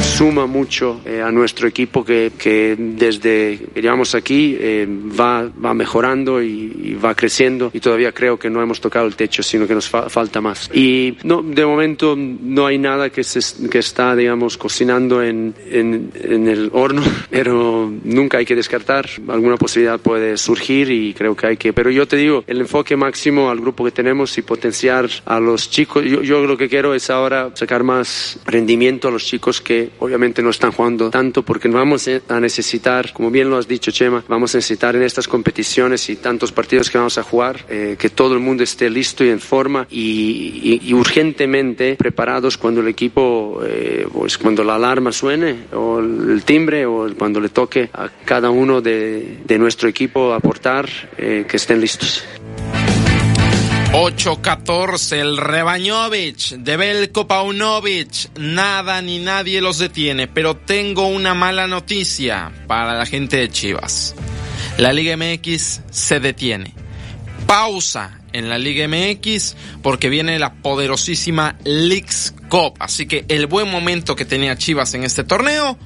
suma 0.07 0.47
mucho 0.47 1.01
eh, 1.05 1.21
a 1.21 1.31
nuestro 1.31 1.67
equipo 1.67 2.03
que, 2.03 2.31
que, 2.37 2.75
desde 2.77 3.59
que 3.73 3.81
llegamos 3.81 4.15
aquí 4.15 4.57
eh, 4.59 4.87
va, 4.87 5.49
va 5.63 5.73
mejorando 5.73 6.41
y, 6.41 6.73
y, 6.81 6.93
va 6.93 7.13
creciendo 7.13 7.69
y 7.73 7.79
todavía 7.79 8.11
creo 8.11 8.39
que 8.39 8.49
no 8.49 8.61
hemos 8.61 8.79
tocado 8.81 9.05
el 9.05 9.15
techo, 9.15 9.43
sino 9.43 9.67
que 9.67 9.75
nos 9.75 9.87
fa 9.87 10.09
falta 10.09 10.41
más. 10.41 10.69
Y 10.73 11.17
no, 11.23 11.43
de 11.43 11.65
momento 11.65 12.15
no 12.17 12.65
hay 12.65 12.77
nada 12.77 13.09
que, 13.09 13.23
se, 13.23 13.69
que 13.69 13.79
está, 13.79 14.15
digamos, 14.15 14.57
cocinando 14.57 15.21
en, 15.21 15.53
en, 15.69 16.11
en, 16.15 16.47
el 16.47 16.69
horno, 16.73 17.03
pero 17.29 17.91
nunca 18.03 18.37
hay 18.37 18.45
que 18.45 18.55
descartar. 18.55 19.07
Alguna 19.27 19.57
posibilidad 19.57 19.99
puede 19.99 20.37
surgir 20.37 20.89
y 20.89 21.13
creo 21.13 21.35
que 21.35 21.47
hay 21.47 21.57
que... 21.57 21.73
Pero 21.73 21.91
yo 21.91 22.07
te 22.07 22.15
digo, 22.15 22.43
el 22.47 22.61
enfoque 22.61 22.95
máximo 22.95 23.49
al 23.49 23.59
grupo 23.59 23.83
que 23.83 23.91
tenemos 23.91 24.37
y 24.37 24.41
potenciar 24.41 25.07
a 25.25 25.39
los 25.39 25.69
chicos, 25.69 26.03
yo, 26.05 26.21
yo 26.23 26.45
lo 26.45 26.57
que 26.57 26.69
quiero 26.69 26.93
es 26.93 27.09
ahora 27.09 27.51
sacar 27.53 27.83
más 27.83 28.39
rendimiento 28.45 29.09
a 29.09 29.11
los 29.11 29.25
chicos 29.25 29.61
que 29.61 29.89
obviamente 29.99 30.41
no 30.41 30.49
están 30.49 30.71
jugando 30.71 31.09
tanto 31.09 31.43
porque 31.43 31.67
vamos 31.67 32.09
a 32.27 32.39
necesitar, 32.39 33.13
como 33.13 33.31
bien 33.31 33.49
lo 33.49 33.57
has 33.57 33.67
dicho 33.67 33.91
Chema, 33.91 34.23
vamos 34.27 34.53
a 34.53 34.57
necesitar 34.57 34.95
en 34.95 35.03
estas 35.03 35.27
competiciones 35.27 36.09
y 36.09 36.15
tantos 36.17 36.51
partidos 36.51 36.89
que 36.89 36.97
vamos 36.97 37.17
a 37.17 37.23
jugar, 37.23 37.65
eh, 37.69 37.95
que 37.97 38.09
todo 38.09 38.33
el 38.33 38.39
mundo 38.39 38.63
esté 38.63 38.89
listo 38.89 39.23
y 39.23 39.29
en 39.29 39.39
forma 39.39 39.87
y, 39.89 40.93
urgentemente 40.93 41.95
preparados 41.95 42.57
cuando 42.57 42.81
el 42.81 42.87
equipo, 42.87 43.61
eh, 43.63 44.07
pues 44.11 44.37
cuando 44.37 44.63
la 44.63 44.75
alarma 44.75 45.11
suene 45.11 45.65
o 45.73 45.99
el 45.99 46.41
timbre 46.43 46.85
o 46.85 47.07
cuando 47.15 47.39
le 47.39 47.49
toque 47.49 47.89
a 47.93 48.09
cada 48.25 48.49
uno 48.49 48.81
de, 48.81 49.39
de 49.45 49.59
nuestro 49.59 49.87
equipo 49.87 50.33
aportar, 50.33 50.89
eh, 51.17 51.45
que 51.47 51.57
estén 51.57 51.79
listos. 51.79 52.23
8-14, 53.93 55.13
el 55.13 55.37
Rebañovic 55.37 56.57
de 56.57 56.77
Belko 56.77 57.25
Paunovic. 57.25 58.37
Nada 58.37 59.01
ni 59.01 59.19
nadie 59.19 59.61
los 59.61 59.79
detiene, 59.79 60.27
pero 60.27 60.57
tengo 60.57 61.07
una 61.07 61.33
mala 61.33 61.67
noticia 61.67 62.51
para 62.67 62.95
la 62.97 63.05
gente 63.05 63.37
de 63.37 63.49
Chivas. 63.49 64.13
La 64.77 64.91
Liga 64.91 65.15
MX 65.15 65.81
se 65.89 66.19
detiene. 66.19 66.73
Pausa 67.47 68.19
en 68.33 68.49
la 68.49 68.57
Liga 68.57 68.87
MX 68.87 69.55
porque 69.81 70.09
viene 70.09 70.37
la 70.37 70.53
poderosísima 70.53 71.57
Leagues 71.63 72.33
Cup. 72.49 72.73
Así 72.79 73.07
que 73.07 73.25
el 73.29 73.47
buen 73.47 73.71
momento 73.71 74.15
que 74.15 74.25
tenía 74.25 74.57
Chivas 74.57 74.93
en 74.95 75.05
este 75.05 75.23
torneo 75.23 75.77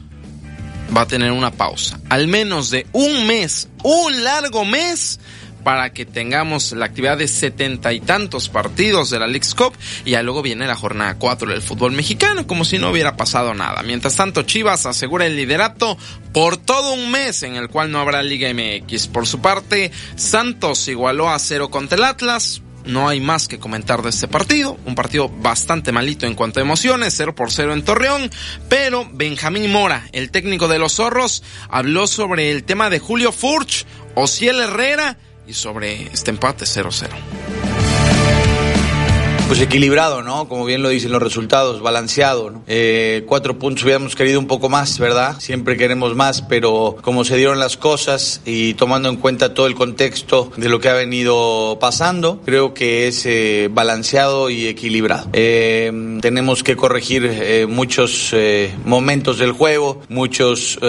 va 0.96 1.02
a 1.02 1.08
tener 1.08 1.32
una 1.32 1.52
pausa. 1.52 2.00
Al 2.10 2.28
menos 2.28 2.72
de 2.72 2.88
un 2.94 3.28
mes, 3.28 3.70
un 3.84 4.24
largo 4.24 4.66
mes 4.66 5.20
para 5.64 5.94
que 5.94 6.06
tengamos 6.06 6.72
la 6.74 6.86
actividad 6.86 7.18
de 7.18 7.28
setenta 7.28 7.94
y 7.94 8.00
tantos 8.00 8.50
partidos 8.50 9.10
de 9.10 9.20
la 9.20 9.28
League's 9.28 9.56
Cup 9.56 9.74
y 10.06 10.12
ya 10.12 10.24
luego 10.24 10.42
viene 10.42 10.68
la 10.68 10.76
jornada 10.76 11.16
4 11.18 11.50
del 11.50 11.62
fútbol 11.62 11.92
mexicano 11.92 12.48
como 12.48 12.66
si 12.66 12.78
no 12.78 12.92
hubiera 12.92 13.18
pasado 13.18 13.54
nada. 13.54 13.84
Mientras 13.84 14.16
tanto 14.16 14.44
Chivas 14.44 14.86
asegura 14.86 15.26
el 15.26 15.36
liderato 15.36 15.98
por 16.34 16.58
todo 16.58 16.94
un 16.94 17.12
mes 17.12 17.44
en 17.44 17.56
el 17.56 17.70
cual 17.70 17.92
no 17.92 18.00
habrá 18.00 18.24
Liga 18.24 18.50
MX. 18.54 19.08
Por 19.08 19.28
su 19.28 19.42
parte, 19.42 19.92
Santos 20.16 20.88
igualó 20.88 21.30
a 21.30 21.40
cero 21.40 21.70
contra 21.70 21.98
el 21.98 22.04
Atlas, 22.04 22.62
no 22.86 23.08
hay 23.08 23.20
más 23.20 23.48
que 23.48 23.60
comentar 23.60 24.02
de 24.02 24.10
este 24.10 24.28
partido. 24.28 24.78
Un 24.86 24.96
partido 24.96 25.30
bastante 25.30 25.92
malito 25.92 26.26
en 26.26 26.36
cuanto 26.36 26.60
a 26.60 26.64
emociones, 26.64 27.14
0 27.16 27.36
por 27.36 27.52
0 27.52 27.74
en 27.74 27.84
Torreón. 27.84 28.32
Pero 28.70 29.08
Benjamín 29.12 29.72
Mora, 29.72 30.08
el 30.12 30.32
técnico 30.32 30.68
de 30.68 30.80
los 30.80 30.94
zorros, 30.94 31.44
habló 31.70 32.08
sobre 32.08 32.52
el 32.52 32.64
tema 32.64 32.90
de 32.90 33.00
Julio 33.00 33.32
Furch, 33.32 33.86
Ociel 34.16 34.60
Herrera 34.60 35.18
y 35.48 35.54
sobre 35.54 36.08
este 36.14 36.32
empate 36.32 36.66
0-0. 36.66 38.51
Pues 39.52 39.60
equilibrado, 39.60 40.24
¿no? 40.24 40.48
Como 40.48 40.64
bien 40.64 40.82
lo 40.82 40.88
dicen 40.88 41.12
los 41.12 41.22
resultados, 41.22 41.82
balanceado. 41.82 42.54
Eh, 42.68 43.26
cuatro 43.28 43.60
puntos 43.60 43.84
hubiéramos 43.84 44.16
querido 44.16 44.40
un 44.40 44.48
poco 44.48 44.70
más, 44.70 44.98
¿verdad? 44.98 45.42
Siempre 45.42 45.76
queremos 45.76 46.16
más, 46.16 46.42
pero 46.44 46.96
como 47.02 47.26
se 47.26 47.36
dieron 47.36 47.60
las 47.60 47.76
cosas 47.76 48.40
y 48.46 48.76
tomando 48.76 49.10
en 49.10 49.18
cuenta 49.18 49.54
todo 49.54 49.68
el 49.68 49.76
contexto 49.76 50.54
de 50.56 50.70
lo 50.70 50.80
que 50.80 50.88
ha 50.88 50.94
venido 50.94 51.78
pasando, 51.82 52.40
creo 52.46 52.74
que 52.74 53.10
es 53.10 53.26
eh, 53.26 53.68
balanceado 53.70 54.50
y 54.50 54.68
equilibrado. 54.68 55.28
Eh, 55.34 55.92
tenemos 56.22 56.64
que 56.64 56.78
corregir 56.78 57.26
eh, 57.30 57.66
muchos 57.68 58.34
momentos 58.86 59.38
del 59.38 59.52
juego, 59.52 60.02
muchos 60.08 60.80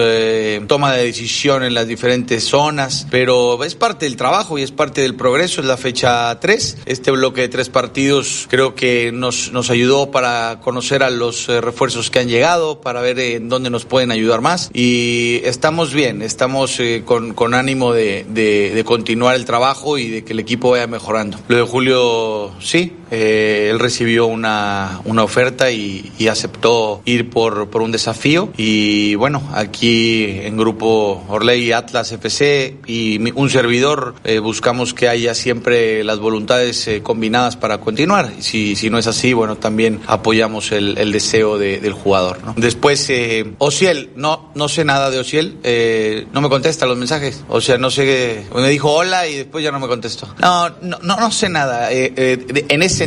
toma 0.67 0.93
de 0.93 1.03
decisión 1.03 1.63
en 1.63 1.73
las 1.73 1.85
diferentes 1.85 2.45
zonas, 2.45 3.07
pero 3.11 3.61
es 3.65 3.75
parte 3.75 4.05
del 4.05 4.15
trabajo 4.15 4.57
y 4.57 4.61
es 4.61 4.71
parte 4.71 5.01
del 5.01 5.15
progreso, 5.15 5.59
es 5.59 5.67
la 5.67 5.75
fecha 5.75 6.39
3, 6.39 6.77
este 6.85 7.11
bloque 7.11 7.41
de 7.41 7.49
tres 7.49 7.67
partidos 7.67 8.47
creo 8.53 8.75
que 8.75 9.11
nos, 9.11 9.51
nos 9.51 9.71
ayudó 9.71 10.11
para 10.11 10.59
conocer 10.61 11.01
a 11.01 11.09
los 11.09 11.49
eh, 11.49 11.59
refuerzos 11.59 12.11
que 12.11 12.19
han 12.19 12.27
llegado, 12.27 12.81
para 12.81 13.01
ver 13.01 13.17
en 13.17 13.49
dónde 13.49 13.71
nos 13.71 13.85
pueden 13.85 14.11
ayudar 14.11 14.41
más. 14.41 14.69
Y 14.75 15.41
estamos 15.43 15.91
bien, 15.91 16.21
estamos 16.21 16.79
eh, 16.79 17.01
con, 17.03 17.33
con, 17.33 17.55
ánimo 17.55 17.93
de, 17.93 18.27
de, 18.29 18.69
de, 18.75 18.83
continuar 18.83 19.33
el 19.33 19.45
trabajo 19.45 19.97
y 19.97 20.07
de 20.07 20.23
que 20.23 20.33
el 20.33 20.39
equipo 20.39 20.69
vaya 20.69 20.85
mejorando. 20.85 21.39
Lo 21.47 21.57
de 21.57 21.63
Julio, 21.63 22.51
sí, 22.59 22.93
eh, 23.13 23.69
él 23.71 23.79
recibió 23.79 24.25
una, 24.25 25.01
una 25.05 25.23
oferta 25.23 25.71
y, 25.71 26.11
aceptó 26.23 27.01
ir 27.05 27.29
por, 27.29 27.69
por 27.69 27.81
un 27.81 27.91
desafío. 27.91 28.49
Y 28.57 29.13
bueno, 29.15 29.43
aquí 29.53 30.23
en 30.41 30.57
Grupo 30.57 31.23
Orley 31.27 31.71
Atlas 31.73 32.11
FC 32.11 32.77
y 32.87 33.31
un 33.33 33.49
servidor 33.49 34.15
eh, 34.23 34.39
buscamos 34.39 34.93
que 34.93 35.09
haya 35.09 35.35
siempre 35.35 36.03
las 36.03 36.19
voluntades 36.19 36.89
combinadas 37.03 37.55
para 37.55 37.79
continuar 37.79 38.33
si, 38.39 38.75
si 38.75 38.89
no 38.89 38.97
es 38.97 39.07
así, 39.07 39.33
bueno, 39.33 39.57
también 39.57 40.01
apoyamos 40.07 40.71
el, 40.71 41.11
deseo 41.11 41.57
de, 41.57 41.79
del 41.79 41.93
jugador. 41.93 42.43
¿no? 42.43 42.53
Después, 42.57 43.09
eh, 43.09 43.53
Ociel, 43.57 44.11
no, 44.15 44.51
no 44.55 44.67
sé 44.67 44.85
nada 44.85 45.09
de 45.09 45.19
Ociel, 45.19 45.57
eh, 45.63 46.27
no 46.33 46.41
me 46.41 46.49
contesta 46.49 46.85
los 46.85 46.97
mensajes, 46.97 47.43
o 47.47 47.61
sea, 47.61 47.77
no 47.77 47.89
sé, 47.89 48.45
me 48.55 48.69
dijo 48.69 48.91
hola 48.91 49.27
y 49.27 49.37
después 49.37 49.63
ya 49.63 49.71
no 49.71 49.79
me 49.79 49.87
contestó. 49.87 50.33
No, 50.39 50.69
no, 50.81 50.99
no, 51.01 51.15
no 51.17 51.31
sé 51.31 51.49
nada, 51.49 51.91
eh, 51.91 52.13
eh, 52.15 52.65
en 52.69 52.81
ese 52.83 53.02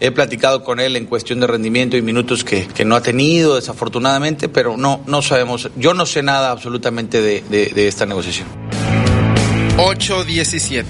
He 0.00 0.10
platicado 0.10 0.62
con 0.64 0.80
él 0.80 0.96
en 0.96 1.06
cuestión 1.06 1.40
de 1.40 1.46
rendimiento 1.46 1.96
y 1.96 2.02
minutos 2.02 2.44
que, 2.44 2.66
que 2.66 2.84
no 2.84 2.96
ha 2.96 3.02
tenido, 3.02 3.56
desafortunadamente, 3.56 4.48
pero 4.48 4.76
no, 4.76 5.02
no 5.06 5.22
sabemos, 5.22 5.70
yo 5.76 5.94
no 5.94 6.06
sé 6.06 6.22
nada 6.22 6.50
absolutamente 6.50 7.20
de, 7.20 7.42
de, 7.48 7.66
de 7.66 7.88
esta 7.88 8.06
negociación. 8.06 8.46
8-17 9.76 10.84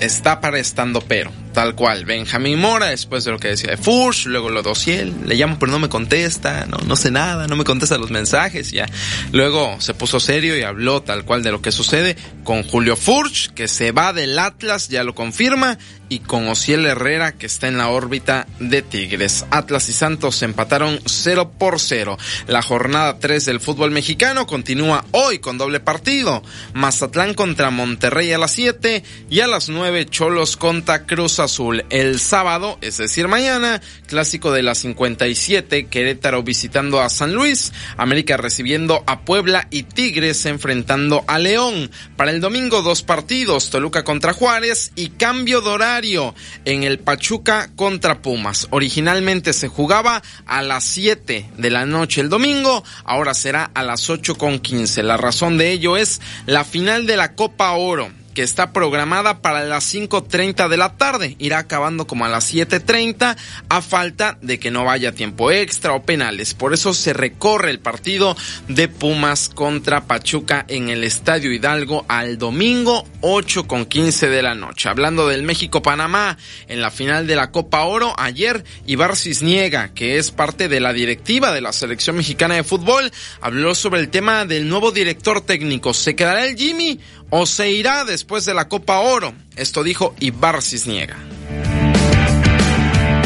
está 0.00 0.40
para 0.40 0.58
estando 0.58 1.00
pero 1.00 1.30
tal 1.56 1.74
cual. 1.74 2.04
Benjamín 2.04 2.60
Mora, 2.60 2.88
después 2.88 3.24
de 3.24 3.30
lo 3.30 3.38
que 3.38 3.48
decía 3.48 3.70
de 3.70 3.78
Fush, 3.78 4.26
luego 4.26 4.50
lo 4.50 4.62
de 4.62 4.68
Ociel, 4.68 5.14
le 5.24 5.36
llamo 5.36 5.58
pero 5.58 5.72
no 5.72 5.78
me 5.78 5.88
contesta, 5.88 6.66
no, 6.66 6.76
no 6.86 6.96
sé 6.96 7.10
nada, 7.10 7.46
no 7.46 7.56
me 7.56 7.64
contesta 7.64 7.96
los 7.96 8.10
mensajes, 8.10 8.72
ya. 8.72 8.84
Luego 9.32 9.80
se 9.80 9.94
puso 9.94 10.20
serio 10.20 10.54
y 10.58 10.64
habló 10.64 11.00
tal 11.00 11.24
cual 11.24 11.42
de 11.42 11.52
lo 11.52 11.62
que 11.62 11.72
sucede 11.72 12.14
con 12.44 12.62
Julio 12.62 12.94
Furch, 12.94 13.54
que 13.54 13.68
se 13.68 13.90
va 13.90 14.12
del 14.12 14.38
Atlas, 14.38 14.90
ya 14.90 15.02
lo 15.02 15.14
confirma, 15.14 15.78
y 16.08 16.20
con 16.20 16.46
Ociel 16.48 16.86
Herrera, 16.86 17.32
que 17.32 17.46
está 17.46 17.68
en 17.68 17.78
la 17.78 17.88
órbita 17.88 18.46
de 18.60 18.82
Tigres. 18.82 19.44
Atlas 19.50 19.88
y 19.88 19.92
Santos 19.92 20.42
empataron 20.42 21.00
0 21.04 21.52
por 21.58 21.80
0. 21.80 22.16
La 22.46 22.62
jornada 22.62 23.18
3 23.18 23.44
del 23.44 23.60
fútbol 23.60 23.90
mexicano 23.90 24.46
continúa 24.46 25.04
hoy 25.10 25.38
con 25.38 25.58
doble 25.58 25.80
partido. 25.80 26.42
Mazatlán 26.74 27.34
contra 27.34 27.70
Monterrey 27.70 28.32
a 28.32 28.38
las 28.38 28.52
7 28.52 29.02
y 29.30 29.40
a 29.40 29.46
las 29.46 29.68
9 29.68 30.06
Cholos 30.06 30.56
contra 30.56 31.06
Cruz 31.06 31.40
Azul. 31.40 31.45
El 31.90 32.18
sábado, 32.18 32.76
es 32.80 32.96
decir, 32.96 33.28
mañana, 33.28 33.80
clásico 34.08 34.50
de 34.50 34.64
la 34.64 34.74
57, 34.74 35.86
Querétaro 35.86 36.42
visitando 36.42 37.00
a 37.00 37.08
San 37.08 37.34
Luis, 37.34 37.72
América 37.96 38.36
recibiendo 38.36 39.04
a 39.06 39.20
Puebla 39.20 39.68
y 39.70 39.84
Tigres 39.84 40.44
enfrentando 40.46 41.24
a 41.28 41.38
León. 41.38 41.92
Para 42.16 42.32
el 42.32 42.40
domingo, 42.40 42.82
dos 42.82 43.02
partidos, 43.02 43.70
Toluca 43.70 44.02
contra 44.02 44.32
Juárez 44.32 44.90
y 44.96 45.10
cambio 45.10 45.60
de 45.60 45.70
horario 45.70 46.34
en 46.64 46.82
el 46.82 46.98
Pachuca 46.98 47.70
contra 47.76 48.22
Pumas. 48.22 48.66
Originalmente 48.70 49.52
se 49.52 49.68
jugaba 49.68 50.24
a 50.46 50.62
las 50.62 50.82
7 50.82 51.50
de 51.56 51.70
la 51.70 51.86
noche 51.86 52.22
el 52.22 52.28
domingo, 52.28 52.82
ahora 53.04 53.34
será 53.34 53.70
a 53.72 53.84
las 53.84 54.10
8 54.10 54.34
con 54.34 54.58
15. 54.58 55.04
La 55.04 55.16
razón 55.16 55.58
de 55.58 55.70
ello 55.70 55.96
es 55.96 56.20
la 56.46 56.64
final 56.64 57.06
de 57.06 57.16
la 57.16 57.36
Copa 57.36 57.70
Oro 57.70 58.10
que 58.36 58.42
está 58.42 58.70
programada 58.70 59.40
para 59.40 59.64
las 59.64 59.94
5.30 59.94 60.68
de 60.68 60.76
la 60.76 60.98
tarde. 60.98 61.36
Irá 61.38 61.56
acabando 61.56 62.06
como 62.06 62.26
a 62.26 62.28
las 62.28 62.52
7.30 62.52 63.34
a 63.70 63.80
falta 63.80 64.36
de 64.42 64.58
que 64.58 64.70
no 64.70 64.84
vaya 64.84 65.12
tiempo 65.12 65.50
extra 65.50 65.94
o 65.94 66.02
penales. 66.02 66.52
Por 66.52 66.74
eso 66.74 66.92
se 66.92 67.14
recorre 67.14 67.70
el 67.70 67.78
partido 67.78 68.36
de 68.68 68.88
Pumas 68.88 69.48
contra 69.48 70.04
Pachuca 70.04 70.66
en 70.68 70.90
el 70.90 71.02
Estadio 71.02 71.50
Hidalgo 71.50 72.04
al 72.08 72.36
domingo 72.36 73.06
8 73.22 73.66
con 73.66 73.86
15 73.86 74.28
de 74.28 74.42
la 74.42 74.54
noche. 74.54 74.90
Hablando 74.90 75.26
del 75.28 75.42
México-Panamá 75.42 76.36
en 76.68 76.82
la 76.82 76.90
final 76.90 77.26
de 77.26 77.36
la 77.36 77.50
Copa 77.50 77.84
Oro, 77.84 78.12
ayer 78.18 78.64
Ibar 78.84 79.16
Cisniega, 79.16 79.94
que 79.94 80.18
es 80.18 80.30
parte 80.30 80.68
de 80.68 80.80
la 80.80 80.92
directiva 80.92 81.52
de 81.52 81.62
la 81.62 81.72
selección 81.72 82.16
mexicana 82.16 82.56
de 82.56 82.64
fútbol, 82.64 83.10
habló 83.40 83.74
sobre 83.74 84.00
el 84.00 84.10
tema 84.10 84.44
del 84.44 84.68
nuevo 84.68 84.92
director 84.92 85.40
técnico. 85.40 85.94
¿Se 85.94 86.14
quedará 86.14 86.44
el 86.44 86.54
Jimmy 86.54 87.00
o 87.30 87.46
se 87.46 87.70
irá 87.70 88.04
después 88.04 88.44
de 88.44 88.54
la 88.54 88.68
Copa 88.68 89.00
Oro? 89.00 89.32
Esto 89.56 89.82
dijo 89.82 90.14
Ibar 90.20 90.62
Cisniega. 90.62 91.16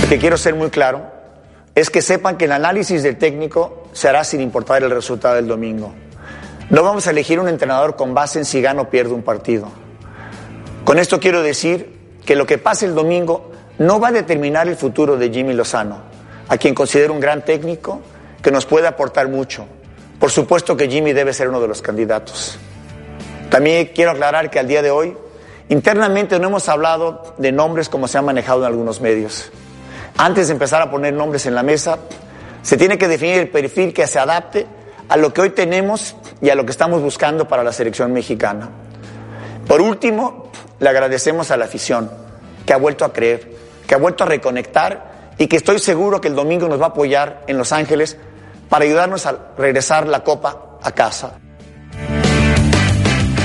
Lo 0.02 0.08
que 0.08 0.18
quiero 0.18 0.36
ser 0.36 0.54
muy 0.54 0.70
claro 0.70 1.10
es 1.74 1.90
que 1.90 2.02
sepan 2.02 2.36
que 2.36 2.46
el 2.46 2.52
análisis 2.52 3.02
del 3.02 3.16
técnico 3.16 3.88
se 3.92 4.08
hará 4.08 4.24
sin 4.24 4.40
importar 4.40 4.82
el 4.82 4.90
resultado 4.90 5.36
del 5.36 5.46
domingo. 5.46 5.94
No 6.70 6.82
vamos 6.82 7.06
a 7.06 7.10
elegir 7.10 7.40
un 7.40 7.48
entrenador 7.48 7.96
con 7.96 8.14
base 8.14 8.38
en 8.38 8.44
si 8.44 8.60
gana 8.60 8.82
o 8.82 8.90
pierde 8.90 9.12
un 9.12 9.22
partido. 9.22 9.68
Con 10.84 10.98
esto 10.98 11.20
quiero 11.20 11.42
decir 11.42 11.98
que 12.24 12.36
lo 12.36 12.46
que 12.46 12.58
pase 12.58 12.86
el 12.86 12.94
domingo 12.94 13.50
no 13.78 13.98
va 13.98 14.08
a 14.08 14.12
determinar 14.12 14.68
el 14.68 14.76
futuro 14.76 15.16
de 15.16 15.30
Jimmy 15.30 15.54
Lozano, 15.54 16.02
a 16.48 16.56
quien 16.58 16.74
considero 16.74 17.12
un 17.12 17.20
gran 17.20 17.44
técnico 17.44 18.00
que 18.42 18.50
nos 18.50 18.66
puede 18.66 18.86
aportar 18.86 19.28
mucho. 19.28 19.66
Por 20.18 20.30
supuesto 20.30 20.76
que 20.76 20.88
Jimmy 20.88 21.12
debe 21.12 21.32
ser 21.32 21.48
uno 21.48 21.60
de 21.60 21.68
los 21.68 21.82
candidatos. 21.82 22.58
También 23.50 23.90
quiero 23.92 24.12
aclarar 24.12 24.48
que 24.48 24.60
al 24.60 24.68
día 24.68 24.80
de 24.80 24.92
hoy, 24.92 25.16
internamente 25.68 26.38
no 26.38 26.46
hemos 26.46 26.68
hablado 26.68 27.34
de 27.36 27.50
nombres 27.50 27.88
como 27.88 28.06
se 28.06 28.16
han 28.16 28.24
manejado 28.24 28.60
en 28.60 28.66
algunos 28.66 29.00
medios. 29.00 29.50
Antes 30.16 30.46
de 30.46 30.52
empezar 30.52 30.80
a 30.80 30.90
poner 30.90 31.12
nombres 31.14 31.46
en 31.46 31.56
la 31.56 31.64
mesa, 31.64 31.98
se 32.62 32.76
tiene 32.76 32.96
que 32.96 33.08
definir 33.08 33.38
el 33.38 33.48
perfil 33.48 33.92
que 33.92 34.06
se 34.06 34.20
adapte 34.20 34.66
a 35.08 35.16
lo 35.16 35.32
que 35.32 35.40
hoy 35.40 35.50
tenemos 35.50 36.14
y 36.40 36.50
a 36.50 36.54
lo 36.54 36.64
que 36.64 36.70
estamos 36.70 37.02
buscando 37.02 37.48
para 37.48 37.64
la 37.64 37.72
selección 37.72 38.12
mexicana. 38.12 38.68
Por 39.66 39.80
último, 39.80 40.52
le 40.78 40.88
agradecemos 40.88 41.50
a 41.50 41.56
la 41.56 41.64
afición 41.64 42.08
que 42.64 42.72
ha 42.72 42.76
vuelto 42.76 43.04
a 43.04 43.12
creer, 43.12 43.50
que 43.86 43.96
ha 43.96 43.98
vuelto 43.98 44.22
a 44.22 44.28
reconectar 44.28 45.32
y 45.38 45.48
que 45.48 45.56
estoy 45.56 45.80
seguro 45.80 46.20
que 46.20 46.28
el 46.28 46.36
domingo 46.36 46.68
nos 46.68 46.80
va 46.80 46.86
a 46.86 46.88
apoyar 46.90 47.42
en 47.48 47.58
Los 47.58 47.72
Ángeles 47.72 48.16
para 48.68 48.84
ayudarnos 48.84 49.26
a 49.26 49.36
regresar 49.58 50.06
la 50.06 50.22
copa 50.22 50.78
a 50.80 50.92
casa. 50.92 51.40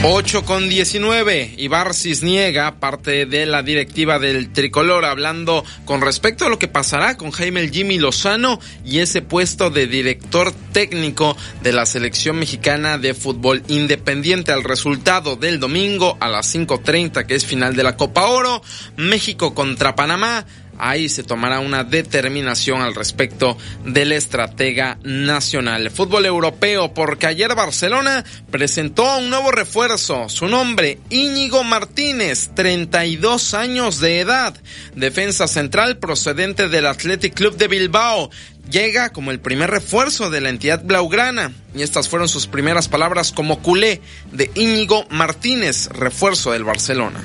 8 0.07 0.45
con 0.45 0.69
19. 0.69 1.55
Ibar 1.57 1.95
Cisniega, 1.95 2.79
parte 2.79 3.25
de 3.25 3.47
la 3.47 3.63
directiva 3.63 4.19
del 4.19 4.53
tricolor, 4.53 5.03
hablando 5.03 5.65
con 5.83 5.99
respecto 5.99 6.45
a 6.45 6.49
lo 6.49 6.59
que 6.59 6.67
pasará 6.67 7.17
con 7.17 7.31
Jaime 7.31 7.61
el 7.61 7.71
Jimmy 7.71 7.97
Lozano 7.97 8.59
y 8.85 8.99
ese 8.99 9.23
puesto 9.23 9.71
de 9.71 9.87
director 9.87 10.51
técnico 10.73 11.35
de 11.63 11.73
la 11.73 11.87
selección 11.87 12.37
mexicana 12.37 12.99
de 12.99 13.15
fútbol 13.15 13.63
independiente 13.67 14.51
al 14.51 14.63
resultado 14.63 15.37
del 15.37 15.59
domingo 15.59 16.17
a 16.19 16.29
las 16.29 16.53
5.30, 16.53 17.25
que 17.25 17.33
es 17.33 17.43
final 17.43 17.75
de 17.75 17.81
la 17.81 17.97
Copa 17.97 18.27
Oro. 18.27 18.61
México 18.97 19.55
contra 19.55 19.95
Panamá 19.95 20.45
ahí 20.77 21.09
se 21.09 21.23
tomará 21.23 21.59
una 21.59 21.83
determinación 21.83 22.81
al 22.81 22.95
respecto 22.95 23.57
del 23.83 24.11
estratega 24.11 24.97
nacional. 25.03 25.91
Fútbol 25.91 26.25
europeo, 26.25 26.93
porque 26.93 27.27
ayer 27.27 27.53
Barcelona 27.55 28.23
presentó 28.51 29.17
un 29.17 29.29
nuevo 29.29 29.51
refuerzo, 29.51 30.29
su 30.29 30.47
nombre 30.47 30.99
Íñigo 31.09 31.63
Martínez, 31.63 32.51
32 32.55 33.53
años 33.53 33.99
de 33.99 34.19
edad, 34.19 34.55
defensa 34.95 35.47
central 35.47 35.97
procedente 35.97 36.69
del 36.69 36.87
Athletic 36.87 37.33
Club 37.33 37.57
de 37.57 37.67
Bilbao. 37.67 38.29
Llega 38.69 39.11
como 39.11 39.29
el 39.29 39.39
primer 39.39 39.69
refuerzo 39.69 40.31
de 40.31 40.41
la 40.41 40.49
entidad 40.49 40.83
blaugrana 40.83 41.53
y 41.75 41.83
estas 41.83 42.09
fueron 42.09 42.27
sus 42.27 42.47
primeras 42.47 42.87
palabras 42.87 43.31
como 43.31 43.61
culé 43.61 44.01
de 44.31 44.49
Íñigo 44.55 45.05
Martínez, 45.09 45.87
refuerzo 45.89 46.51
del 46.51 46.63
Barcelona. 46.63 47.21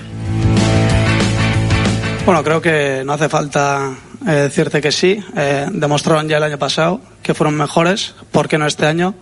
Bueno, 2.27 2.45
creo 2.45 2.61
que 2.61 3.03
no 3.05 3.15
hace 3.15 3.29
falta 3.29 3.95
eh, 4.27 4.31
decirte 4.31 4.81
que 4.81 4.93
sí. 4.93 5.23
Eh, 5.37 5.67
demostraron 5.73 6.29
ya 6.29 6.37
el 6.37 6.43
año 6.43 6.59
pasado 6.59 7.01
que 7.23 7.35
fueron 7.35 7.55
mejores. 7.57 8.15
¿Por 8.31 8.47
qué 8.47 8.59
no 8.59 8.67
este 8.67 8.87
año? 8.87 9.15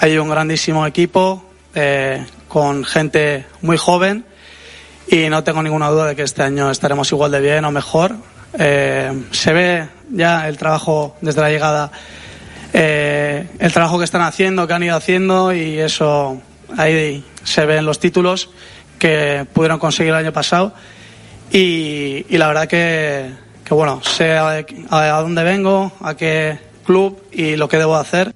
Hay 0.00 0.18
un 0.18 0.28
grandísimo 0.28 0.86
equipo 0.86 1.44
eh, 1.74 2.26
con 2.48 2.84
gente 2.84 3.46
muy 3.62 3.76
joven 3.76 4.26
y 5.08 5.28
no 5.28 5.44
tengo 5.44 5.62
ninguna 5.62 5.88
duda 5.88 6.06
de 6.06 6.16
que 6.16 6.22
este 6.22 6.42
año 6.42 6.70
estaremos 6.70 7.10
igual 7.12 7.30
de 7.30 7.40
bien 7.40 7.64
o 7.64 7.70
mejor. 7.70 8.16
se 8.56 9.52
ve 9.52 9.88
ya 10.10 10.48
el 10.48 10.58
trabajo 10.58 11.16
desde 11.20 11.40
la 11.40 11.50
llegada, 11.50 11.92
el 12.72 13.72
trabajo 13.72 13.98
que 13.98 14.04
están 14.04 14.22
haciendo, 14.22 14.66
que 14.66 14.74
han 14.74 14.82
ido 14.82 14.96
haciendo 14.96 15.54
y 15.54 15.78
eso 15.78 16.40
ahí 16.76 17.24
se 17.44 17.64
ve 17.66 17.76
en 17.76 17.86
los 17.86 18.00
títulos 18.00 18.50
que 18.98 19.46
pudieron 19.52 19.78
conseguir 19.78 20.12
el 20.12 20.18
año 20.18 20.32
pasado 20.32 20.74
y, 21.52 22.24
la 22.36 22.48
verdad 22.48 22.68
que, 22.68 23.30
que 23.64 23.74
bueno, 23.74 24.02
sé 24.02 24.32
a, 24.36 24.64
a, 24.90 25.20
dónde 25.20 25.42
vengo, 25.42 25.92
a 26.00 26.14
qué 26.14 26.58
club 26.84 27.22
y 27.32 27.56
lo 27.56 27.68
que 27.68 27.78
debo 27.78 27.96
hacer. 27.96 28.34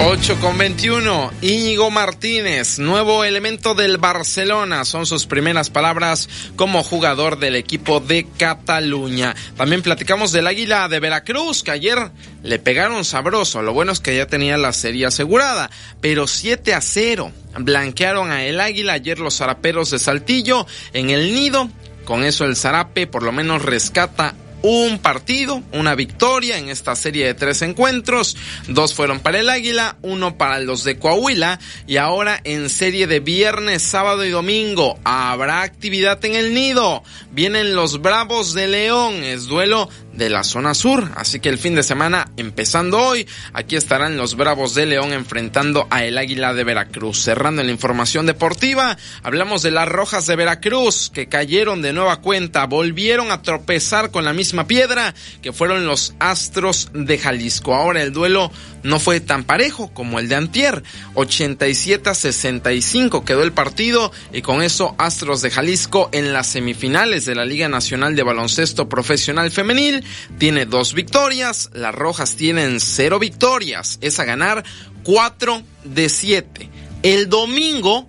8 0.00 0.40
con 0.40 0.58
21, 0.58 1.32
Íñigo 1.40 1.90
Martínez, 1.90 2.78
nuevo 2.78 3.24
elemento 3.24 3.74
del 3.74 3.96
Barcelona, 3.96 4.84
son 4.84 5.06
sus 5.06 5.26
primeras 5.26 5.70
palabras 5.70 6.28
como 6.56 6.82
jugador 6.82 7.38
del 7.38 7.56
equipo 7.56 8.00
de 8.00 8.26
Cataluña. 8.36 9.34
También 9.56 9.82
platicamos 9.82 10.32
del 10.32 10.48
Águila 10.48 10.88
de 10.88 11.00
Veracruz, 11.00 11.62
que 11.62 11.70
ayer 11.70 12.10
le 12.42 12.58
pegaron 12.58 13.04
sabroso, 13.04 13.62
lo 13.62 13.72
bueno 13.72 13.92
es 13.92 14.00
que 14.00 14.16
ya 14.16 14.26
tenía 14.26 14.56
la 14.56 14.72
serie 14.72 15.06
asegurada, 15.06 15.70
pero 16.00 16.26
7 16.26 16.74
a 16.74 16.80
0, 16.80 17.32
blanquearon 17.58 18.30
a 18.30 18.44
el 18.44 18.60
Águila 18.60 18.94
ayer 18.94 19.20
los 19.20 19.36
zaraperos 19.36 19.90
de 19.90 19.98
Saltillo 19.98 20.66
en 20.92 21.10
el 21.10 21.34
nido, 21.34 21.70
con 22.04 22.24
eso 22.24 22.44
el 22.44 22.56
zarape 22.56 23.06
por 23.06 23.22
lo 23.22 23.32
menos 23.32 23.62
rescata 23.62 24.34
un 24.64 24.98
partido, 24.98 25.62
una 25.72 25.94
victoria 25.94 26.56
en 26.56 26.70
esta 26.70 26.96
serie 26.96 27.26
de 27.26 27.34
tres 27.34 27.60
encuentros. 27.60 28.34
Dos 28.66 28.94
fueron 28.94 29.20
para 29.20 29.40
el 29.40 29.50
Águila, 29.50 29.98
uno 30.00 30.38
para 30.38 30.58
los 30.58 30.84
de 30.84 30.98
Coahuila 30.98 31.60
y 31.86 31.98
ahora 31.98 32.40
en 32.44 32.70
serie 32.70 33.06
de 33.06 33.20
viernes, 33.20 33.82
sábado 33.82 34.24
y 34.24 34.30
domingo 34.30 34.98
habrá 35.04 35.60
actividad 35.60 36.24
en 36.24 36.34
el 36.34 36.54
nido. 36.54 37.02
Vienen 37.30 37.74
los 37.74 38.00
Bravos 38.00 38.54
de 38.54 38.68
León, 38.68 39.22
es 39.22 39.44
duelo 39.44 39.90
de 40.16 40.30
la 40.30 40.44
zona 40.44 40.74
sur. 40.74 41.10
Así 41.16 41.40
que 41.40 41.48
el 41.48 41.58
fin 41.58 41.74
de 41.74 41.82
semana, 41.82 42.30
empezando 42.36 42.98
hoy, 42.98 43.26
aquí 43.52 43.76
estarán 43.76 44.16
los 44.16 44.36
Bravos 44.36 44.74
de 44.74 44.86
León 44.86 45.12
enfrentando 45.12 45.86
a 45.90 46.04
el 46.04 46.18
Águila 46.18 46.54
de 46.54 46.64
Veracruz. 46.64 47.22
Cerrando 47.22 47.62
la 47.62 47.70
información 47.70 48.26
deportiva, 48.26 48.96
hablamos 49.22 49.62
de 49.62 49.70
las 49.70 49.88
Rojas 49.88 50.26
de 50.26 50.36
Veracruz 50.36 51.10
que 51.12 51.28
cayeron 51.28 51.82
de 51.82 51.92
nueva 51.92 52.20
cuenta, 52.20 52.66
volvieron 52.66 53.30
a 53.30 53.42
tropezar 53.42 54.10
con 54.10 54.24
la 54.24 54.32
misma 54.32 54.66
piedra 54.66 55.14
que 55.42 55.52
fueron 55.52 55.86
los 55.86 56.14
Astros 56.18 56.90
de 56.92 57.18
Jalisco. 57.18 57.74
Ahora 57.74 58.02
el 58.02 58.12
duelo 58.12 58.50
no 58.82 59.00
fue 59.00 59.20
tan 59.20 59.44
parejo 59.44 59.92
como 59.92 60.18
el 60.18 60.28
de 60.28 60.36
Antier. 60.36 60.82
87 61.14 62.10
a 62.10 62.14
65 62.14 63.24
quedó 63.24 63.42
el 63.42 63.52
partido 63.52 64.12
y 64.32 64.42
con 64.42 64.62
eso 64.62 64.94
Astros 64.98 65.42
de 65.42 65.50
Jalisco 65.50 66.10
en 66.12 66.32
las 66.32 66.48
semifinales 66.48 67.24
de 67.24 67.34
la 67.34 67.44
Liga 67.44 67.68
Nacional 67.68 68.14
de 68.14 68.22
Baloncesto 68.22 68.88
Profesional 68.88 69.50
Femenil 69.50 70.03
tiene 70.38 70.66
dos 70.66 70.94
victorias, 70.94 71.70
las 71.72 71.94
Rojas 71.94 72.36
tienen 72.36 72.80
cero 72.80 73.18
victorias, 73.18 73.98
es 74.00 74.18
a 74.18 74.24
ganar 74.24 74.64
4 75.02 75.62
de 75.84 76.08
7. 76.08 76.70
El 77.02 77.28
domingo 77.28 78.08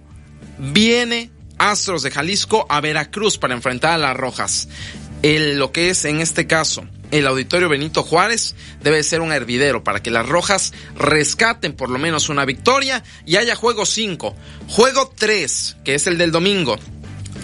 viene 0.57 1.31
Astros 1.57 2.03
de 2.03 2.11
Jalisco 2.11 2.65
a 2.69 2.81
Veracruz 2.81 3.37
para 3.37 3.53
enfrentar 3.53 3.93
a 3.93 3.97
las 3.97 4.17
Rojas. 4.17 4.67
Lo 5.23 5.71
que 5.71 5.89
es 5.89 6.05
en 6.05 6.21
este 6.21 6.45
caso 6.45 6.87
el 7.11 7.27
auditorio 7.27 7.69
Benito 7.69 8.03
Juárez 8.03 8.55
debe 8.81 9.03
ser 9.03 9.21
un 9.21 9.31
hervidero 9.31 9.83
para 9.83 10.01
que 10.01 10.11
las 10.11 10.27
rojas 10.27 10.73
rescaten 10.97 11.73
por 11.73 11.89
lo 11.89 11.99
menos 11.99 12.29
una 12.29 12.45
victoria 12.45 13.03
y 13.25 13.37
haya 13.37 13.55
juego 13.55 13.85
5. 13.85 14.35
Juego 14.67 15.13
3, 15.15 15.77
que 15.83 15.95
es 15.95 16.07
el 16.07 16.17
del 16.17 16.31
domingo. 16.31 16.77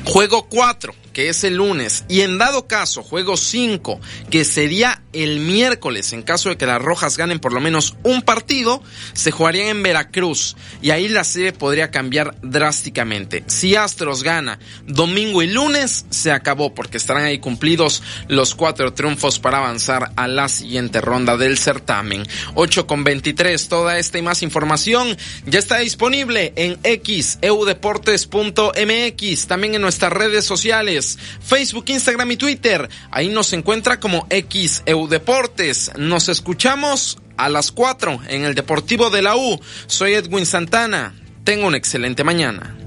Juego 0.06 0.48
4, 0.50 0.94
que 1.14 1.30
es 1.30 1.44
el 1.44 1.56
lunes, 1.56 2.06
y 2.08 2.22
en 2.22 2.38
dado 2.38 2.68
caso, 2.68 3.04
juego 3.04 3.38
5, 3.38 4.00
que 4.30 4.46
sería 4.46 5.02
el 5.14 5.40
miércoles, 5.40 6.14
en 6.14 6.22
caso 6.22 6.50
de 6.50 6.58
que 6.58 6.66
las 6.66 6.82
Rojas 6.82 7.18
ganen 7.18 7.40
por 7.40 7.54
lo 7.54 7.60
menos 7.60 7.96
un 8.04 8.22
partido, 8.22 8.82
se 9.14 9.32
jugarían 9.32 9.68
en 9.68 9.84
Veracruz. 9.84 10.56
Y 10.82 10.92
ahí 10.92 11.10
la 11.10 11.24
serie 11.24 11.54
podría 11.54 11.92
cambiar 11.92 12.36
drásticamente. 12.42 13.44
Si 13.48 13.76
Astros 13.76 14.24
gana 14.24 14.60
domingo 14.86 15.42
y 15.42 15.48
lunes, 15.48 16.06
se 16.10 16.32
acabó, 16.32 16.74
porque 16.74 16.98
estarán 16.98 17.24
ahí 17.24 17.40
cumplidos 17.40 18.04
los 18.28 18.56
cuatro 18.56 18.94
triunfos 18.94 19.40
para 19.40 19.58
avanzar 19.58 20.12
a 20.16 20.28
la 20.28 20.48
siguiente 20.48 21.02
ronda 21.02 21.38
del 21.38 21.58
certamen. 21.58 22.26
8 22.56 22.88
con 22.88 23.04
23, 23.04 23.68
toda 23.68 24.00
esta 24.00 24.18
y 24.18 24.22
más 24.22 24.44
información 24.44 25.18
ya 25.46 25.60
está 25.60 25.80
disponible 25.80 26.54
en 26.56 26.80
xeudeportes.mx, 26.84 29.48
también 29.48 29.76
en 29.76 29.82
nuestras 29.82 30.14
redes 30.14 30.46
sociales, 30.46 31.01
Facebook, 31.42 31.86
Instagram 31.88 32.32
y 32.32 32.38
Twitter. 32.38 32.90
Ahí 33.12 33.30
nos 33.30 33.54
encuentra 33.54 34.00
como 34.00 34.28
xeudeportes. 34.30 35.92
Nos 35.98 36.30
escuchamos 36.30 37.18
a 37.38 37.50
las 37.50 37.72
4 37.72 38.22
en 38.28 38.46
el 38.46 38.56
Deportivo 38.56 39.10
de 39.10 39.22
la 39.22 39.36
U. 39.36 39.60
Soy 39.88 40.14
Edwin 40.14 40.46
Santana. 40.46 41.16
Tengo 41.44 41.68
una 41.68 41.78
excelente 41.78 42.24
mañana. 42.24 42.81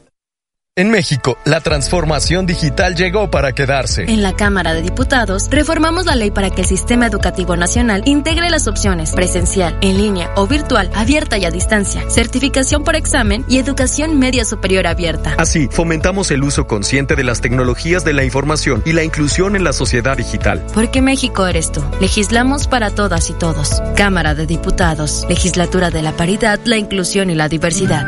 En 0.77 0.89
México, 0.89 1.37
la 1.43 1.59
transformación 1.59 2.45
digital 2.45 2.95
llegó 2.95 3.29
para 3.29 3.51
quedarse. 3.51 4.03
En 4.03 4.23
la 4.23 4.37
Cámara 4.37 4.73
de 4.73 4.81
Diputados, 4.81 5.49
reformamos 5.51 6.05
la 6.05 6.15
ley 6.15 6.31
para 6.31 6.49
que 6.49 6.61
el 6.61 6.67
Sistema 6.67 7.07
Educativo 7.07 7.57
Nacional 7.57 8.03
integre 8.05 8.49
las 8.49 8.69
opciones 8.69 9.11
presencial, 9.11 9.77
en 9.81 9.97
línea 9.97 10.31
o 10.37 10.47
virtual, 10.47 10.89
abierta 10.95 11.37
y 11.37 11.43
a 11.43 11.51
distancia, 11.51 12.09
certificación 12.09 12.85
por 12.85 12.95
examen 12.95 13.43
y 13.49 13.57
educación 13.57 14.17
media 14.17 14.45
superior 14.45 14.87
abierta. 14.87 15.35
Así, 15.37 15.67
fomentamos 15.69 16.31
el 16.31 16.41
uso 16.41 16.67
consciente 16.67 17.17
de 17.17 17.25
las 17.25 17.41
tecnologías 17.41 18.05
de 18.05 18.13
la 18.13 18.23
información 18.23 18.81
y 18.85 18.93
la 18.93 19.03
inclusión 19.03 19.57
en 19.57 19.65
la 19.65 19.73
sociedad 19.73 20.15
digital. 20.15 20.65
Porque 20.73 21.01
México 21.01 21.47
eres 21.47 21.73
tú. 21.73 21.83
Legislamos 21.99 22.67
para 22.67 22.91
todas 22.91 23.29
y 23.29 23.33
todos. 23.33 23.81
Cámara 23.97 24.35
de 24.35 24.45
Diputados, 24.45 25.25
Legislatura 25.27 25.89
de 25.89 26.01
la 26.01 26.13
Paridad, 26.13 26.61
la 26.63 26.77
Inclusión 26.77 27.29
y 27.29 27.35
la 27.35 27.49
Diversidad. 27.49 28.07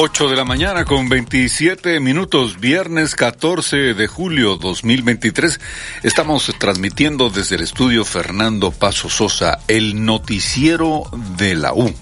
8 0.00 0.28
de 0.28 0.36
la 0.36 0.44
mañana 0.44 0.84
con 0.84 1.08
27 1.08 1.98
minutos, 1.98 2.60
viernes 2.60 3.16
14 3.16 3.94
de 3.94 4.06
julio 4.06 4.54
2023. 4.54 5.58
Estamos 6.04 6.52
transmitiendo 6.56 7.30
desde 7.30 7.56
el 7.56 7.62
estudio 7.62 8.04
Fernando 8.04 8.70
Paso 8.70 9.10
Sosa, 9.10 9.58
el 9.66 10.04
noticiero 10.04 11.02
de 11.36 11.56
la 11.56 11.74
U. 11.74 11.92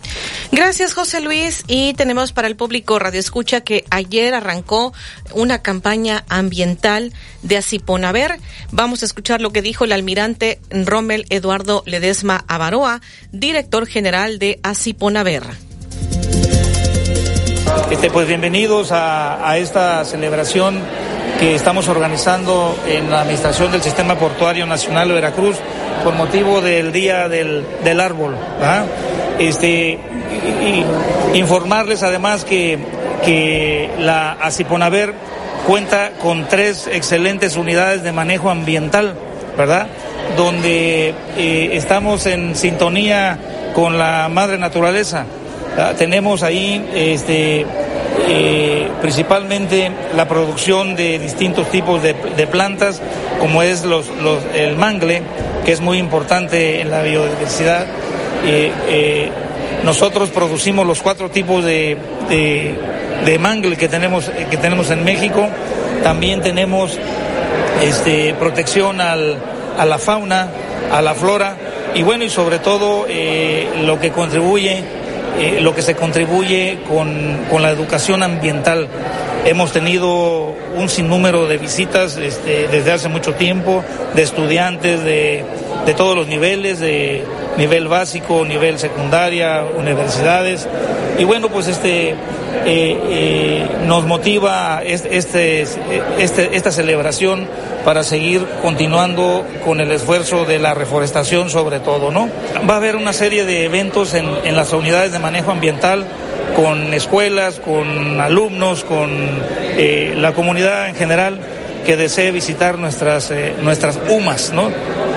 Gracias, 0.52 0.92
José 0.92 1.22
Luis. 1.22 1.64
Y 1.68 1.94
tenemos 1.94 2.32
para 2.32 2.48
el 2.48 2.56
público 2.56 2.98
Radio 2.98 3.18
Escucha 3.18 3.62
que 3.62 3.86
ayer 3.88 4.34
arrancó 4.34 4.92
una 5.32 5.62
campaña 5.62 6.26
ambiental 6.28 7.14
de 7.40 7.56
Asiponaver. 7.56 8.38
Vamos 8.72 9.00
a 9.00 9.06
escuchar 9.06 9.40
lo 9.40 9.52
que 9.52 9.62
dijo 9.62 9.86
el 9.86 9.92
almirante 9.92 10.60
Rommel 10.68 11.24
Eduardo 11.30 11.82
Ledesma 11.86 12.44
Avaroa, 12.46 13.00
director 13.32 13.86
general 13.86 14.38
de 14.38 14.60
Asiponaver. 14.62 15.44
Este, 17.90 18.10
pues 18.10 18.26
bienvenidos 18.26 18.90
a, 18.90 19.56
esta 19.58 20.04
celebración 20.04 20.80
que 21.38 21.54
estamos 21.54 21.88
organizando 21.88 22.76
en 22.88 23.10
la 23.10 23.20
Administración 23.20 23.70
del 23.70 23.82
Sistema 23.82 24.16
Portuario 24.16 24.66
Nacional 24.66 25.08
de 25.08 25.14
Veracruz 25.14 25.56
por 26.02 26.14
motivo 26.14 26.60
del 26.60 26.92
Día 26.92 27.28
del, 27.28 27.64
del 27.84 28.00
Árbol. 28.00 28.36
Este, 29.38 29.98
y 30.62 30.84
informarles 31.38 32.02
además 32.02 32.44
que, 32.44 32.78
que 33.24 33.90
la 34.00 34.32
Asiponaver 34.32 35.14
cuenta 35.66 36.12
con 36.22 36.48
tres 36.48 36.88
excelentes 36.90 37.56
unidades 37.56 38.02
de 38.02 38.12
manejo 38.12 38.50
ambiental, 38.50 39.14
¿verdad? 39.56 39.86
Donde 40.36 41.14
eh, 41.36 41.70
estamos 41.72 42.26
en 42.26 42.56
sintonía 42.56 43.38
con 43.74 43.98
la 43.98 44.28
madre 44.28 44.58
naturaleza. 44.58 45.26
Tenemos 45.98 46.42
ahí 46.42 46.84
este, 46.94 47.66
eh, 48.28 48.88
principalmente 49.02 49.90
la 50.14 50.26
producción 50.26 50.96
de 50.96 51.18
distintos 51.18 51.70
tipos 51.70 52.02
de, 52.02 52.14
plantas, 52.46 53.02
como 53.40 53.62
es 53.62 53.84
los, 53.84 54.06
el 54.54 54.76
mangle, 54.76 55.22
que 55.64 55.72
es 55.72 55.80
muy 55.80 55.98
importante 55.98 56.80
en 56.80 56.90
la 56.90 57.02
biodiversidad. 57.02 57.86
Eh, 58.46 59.30
nosotros 59.84 60.30
producimos 60.30 60.86
los 60.86 61.02
cuatro 61.02 61.30
tipos 61.30 61.64
de, 61.64 61.96
de, 62.30 63.38
mangle 63.38 63.76
que 63.76 63.88
tenemos, 63.88 64.30
que 64.50 64.56
tenemos 64.56 64.90
en 64.90 65.04
México. 65.04 65.48
También 66.02 66.40
tenemos 66.40 66.98
este, 67.82 68.34
protección 68.34 69.00
al, 69.00 69.36
a 69.78 69.84
la 69.84 69.98
fauna, 69.98 70.48
a 70.92 71.02
la 71.02 71.14
flora 71.14 71.56
y 71.94 72.02
bueno, 72.02 72.24
y 72.24 72.30
sobre 72.30 72.58
todo 72.58 73.06
eh, 73.08 73.68
lo 73.84 73.98
que 73.98 74.10
contribuye, 74.10 74.82
eh, 75.38 75.58
lo 75.60 75.74
que 75.74 75.82
se 75.82 75.94
contribuye 75.94 76.78
con, 76.88 77.44
con, 77.50 77.62
la 77.62 77.70
educación 77.70 78.22
ambiental. 78.22 78.88
Hemos 79.44 79.72
tenido 79.72 80.54
un 80.76 80.88
sinnúmero 80.88 81.46
de 81.46 81.58
visitas 81.58 82.16
este, 82.16 82.68
desde 82.68 82.92
hace 82.92 83.08
mucho 83.08 83.34
tiempo, 83.34 83.84
de 84.14 84.22
estudiantes 84.22 85.04
de, 85.04 85.44
de 85.84 85.94
todos 85.94 86.16
los 86.16 86.26
niveles, 86.26 86.80
de 86.80 87.22
nivel 87.56 87.88
básico, 87.88 88.44
nivel 88.44 88.78
secundaria, 88.78 89.64
universidades. 89.78 90.66
Y 91.18 91.24
bueno, 91.24 91.48
pues 91.48 91.68
este 91.68 92.10
eh, 92.10 92.16
eh, 92.64 93.68
nos 93.86 94.04
motiva 94.04 94.82
este, 94.84 95.62
este, 96.18 96.56
esta 96.56 96.72
celebración 96.72 97.46
para 97.86 98.02
seguir 98.02 98.44
continuando 98.62 99.46
con 99.64 99.80
el 99.80 99.92
esfuerzo 99.92 100.44
de 100.44 100.58
la 100.58 100.74
reforestación 100.74 101.50
sobre 101.50 101.78
todo, 101.78 102.10
¿no? 102.10 102.28
Va 102.68 102.74
a 102.74 102.76
haber 102.78 102.96
una 102.96 103.12
serie 103.12 103.44
de 103.44 103.64
eventos 103.64 104.12
en, 104.14 104.56
las 104.56 104.72
unidades 104.72 105.12
de 105.12 105.20
manejo 105.20 105.52
ambiental 105.52 106.04
con 106.56 106.92
escuelas, 106.92 107.60
con 107.60 108.20
alumnos, 108.20 108.82
con 108.82 109.08
eh, 109.76 110.14
la 110.16 110.32
comunidad 110.32 110.88
en 110.88 110.96
general 110.96 111.38
que 111.86 111.96
desee 111.96 112.32
visitar 112.32 112.76
nuestras, 112.76 113.32
nuestras 113.62 114.00
UMAS, 114.10 114.52
¿no? 114.52 114.68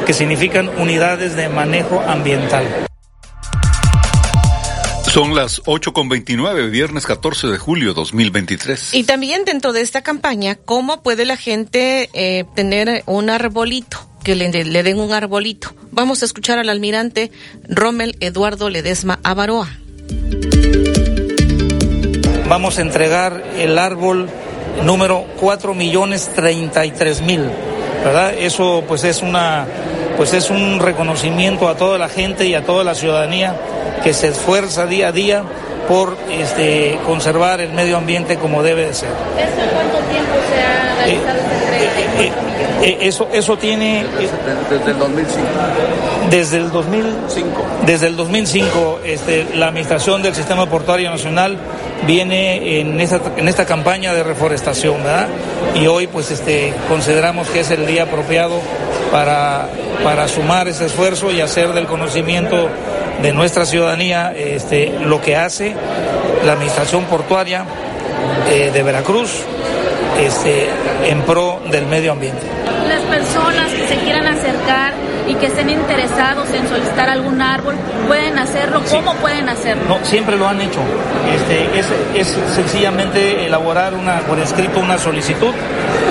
que 0.06 0.14
significan 0.14 0.70
unidades 0.78 1.36
de 1.36 1.50
manejo 1.50 2.04
ambiental. 2.08 2.89
Son 5.12 5.34
las 5.34 5.64
8.29, 5.64 6.70
viernes 6.70 7.08
14 7.08 7.48
de 7.48 7.58
julio 7.58 7.96
2023. 7.96 8.94
Y 8.94 9.06
también 9.06 9.44
dentro 9.44 9.74
de 9.74 9.82
esta 9.82 10.04
campaña, 10.04 10.54
¿cómo 10.54 11.02
puede 11.02 11.26
la 11.26 11.36
gente 11.36 12.12
eh, 12.14 12.46
tener 12.54 13.04
un 13.08 13.32
arbolito? 13.32 13.98
Que 14.24 14.36
le, 14.36 14.52
le, 14.52 14.84
den 14.84 15.00
un 15.00 15.12
arbolito. 15.12 15.74
Vamos 15.90 16.22
a 16.22 16.26
escuchar 16.26 16.60
al 16.60 16.70
almirante 16.70 17.32
Rommel 17.68 18.18
Eduardo 18.20 18.70
Ledesma 18.70 19.20
Avaroa. 19.24 19.70
Vamos 22.48 22.78
a 22.78 22.82
entregar 22.82 23.44
el 23.58 23.80
árbol 23.80 24.30
número 24.84 25.26
4 25.40 25.74
millones 25.74 26.30
33 26.36 27.22
mil, 27.22 27.50
¿verdad? 28.04 28.34
Eso 28.38 28.84
pues 28.88 29.04
es 29.04 29.22
una 29.22 29.66
pues 30.18 30.34
es 30.34 30.50
un 30.50 30.80
reconocimiento 30.80 31.70
a 31.70 31.76
toda 31.76 31.98
la 31.98 32.10
gente 32.10 32.46
y 32.46 32.54
a 32.54 32.64
toda 32.66 32.84
la 32.84 32.94
ciudadanía 32.94 33.56
que 34.04 34.14
se 34.14 34.28
esfuerza 34.28 34.86
día 34.86 35.08
a 35.08 35.12
día 35.12 35.44
por 35.88 36.18
este, 36.30 37.00
conservar 37.06 37.62
el 37.62 37.72
medio 37.72 37.98
ambiente 37.98 38.38
como 38.38 38.62
debe 38.62 38.86
de 38.86 38.94
ser. 38.94 39.10
¿Esto 39.10 39.62
cuánto 39.74 39.98
tiempo 40.12 40.36
se 40.54 40.62
ha 40.62 40.96
realizado 40.98 41.38
eh, 41.38 41.42
este 41.42 41.49
eh, 42.20 42.32
eh, 42.82 42.98
eso, 43.02 43.28
eso 43.34 43.58
tiene... 43.58 44.06
Desde 44.70 44.92
el 44.92 44.98
2005. 45.00 45.48
Desde 46.30 46.58
el 46.58 46.72
2005. 46.72 47.66
Desde 47.86 48.08
el 48.08 48.16
2005, 48.16 49.00
este, 49.04 49.48
la 49.56 49.68
Administración 49.68 50.22
del 50.22 50.36
Sistema 50.36 50.66
Portuario 50.68 51.10
Nacional 51.10 51.58
viene 52.06 52.80
en 52.80 53.00
esta, 53.00 53.22
en 53.36 53.48
esta 53.48 53.66
campaña 53.66 54.14
de 54.14 54.24
reforestación, 54.24 55.04
¿verdad? 55.04 55.28
Y 55.76 55.88
hoy 55.88 56.08
pues 56.08 56.32
este, 56.32 56.74
consideramos 56.88 57.48
que 57.50 57.62
es 57.62 57.72
el 57.72 57.86
día 57.86 58.04
apropiado 58.04 58.62
para, 59.12 59.68
para 60.04 60.28
sumar 60.28 60.68
ese 60.68 60.86
esfuerzo 60.86 61.32
y 61.32 61.42
hacer 61.42 61.74
del 61.74 61.86
conocimiento 61.86 62.70
de 63.22 63.34
nuestra 63.34 63.66
ciudadanía 63.66 64.34
este, 64.36 64.94
lo 65.06 65.22
que 65.22 65.36
hace 65.36 65.76
la 66.46 66.54
administración 66.54 67.04
portuaria 67.06 67.66
eh, 68.50 68.72
de 68.74 68.84
Veracruz 68.84 69.44
este, 70.20 70.70
en 71.06 71.22
pro 71.22 71.60
del 71.72 71.86
medio 71.88 72.12
ambiente. 72.12 72.42
Las 72.88 73.02
personas 73.02 73.72
que 73.72 73.88
se 73.88 73.96
quieran 73.98 74.26
acercar 74.28 74.94
y 75.28 75.36
que 75.36 75.46
estén 75.46 75.70
interesados 75.70 76.50
en 76.52 76.68
solicitar 76.68 77.08
algún 77.08 77.42
árbol, 77.42 77.76
¿pueden 78.08 78.40
hacerlo? 78.40 78.82
¿Cómo 78.90 79.14
pueden 79.16 79.48
hacerlo? 79.48 79.84
No, 79.88 80.04
siempre 80.04 80.36
lo 80.38 80.48
han 80.48 80.60
hecho. 80.60 80.80
Este, 81.36 81.80
es, 81.80 81.86
es 82.16 82.38
sencillamente 82.56 83.46
elaborar 83.46 83.94
una, 83.94 84.22
por 84.22 84.40
escrito 84.40 84.80
una 84.80 84.98
solicitud, 84.98 85.54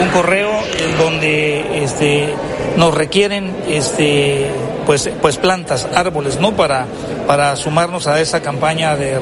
un 0.00 0.08
correo 0.10 0.50
en 0.78 0.98
donde 0.98 1.82
este, 1.82 2.32
nos 2.76 2.94
requieren 2.94 3.56
este, 3.68 4.46
pues, 4.86 5.10
pues 5.20 5.36
plantas, 5.36 5.88
árboles, 5.94 6.38
¿no? 6.38 6.52
Para, 6.52 6.86
para 7.26 7.56
sumarnos 7.56 8.06
a 8.06 8.20
esa 8.20 8.40
campaña 8.40 8.94
de, 8.94 9.18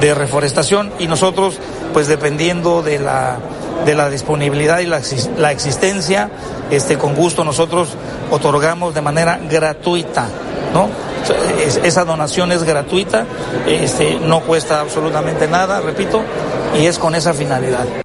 de 0.00 0.14
reforestación 0.14 0.92
y 1.00 1.08
nosotros, 1.08 1.58
pues 1.92 2.08
dependiendo 2.08 2.82
de 2.82 2.98
la 2.98 3.38
de 3.84 3.94
la 3.94 4.08
disponibilidad 4.10 4.78
y 4.78 4.86
la, 4.86 5.00
la, 5.38 5.50
existencia, 5.50 6.30
este, 6.70 6.98
con 6.98 7.14
gusto 7.14 7.42
nosotros 7.42 7.88
otorgamos 8.30 8.94
de 8.94 9.00
manera 9.00 9.40
gratuita, 9.50 10.28
¿no? 10.72 10.88
esa 11.82 12.04
donación 12.04 12.52
es 12.52 12.62
gratuita, 12.62 13.26
este, 13.66 14.18
no 14.20 14.40
cuesta 14.40 14.80
absolutamente 14.80 15.48
nada, 15.48 15.80
repito, 15.80 16.22
y 16.78 16.86
es 16.86 16.98
con 16.98 17.14
esa 17.14 17.32
finalidad. 17.32 18.01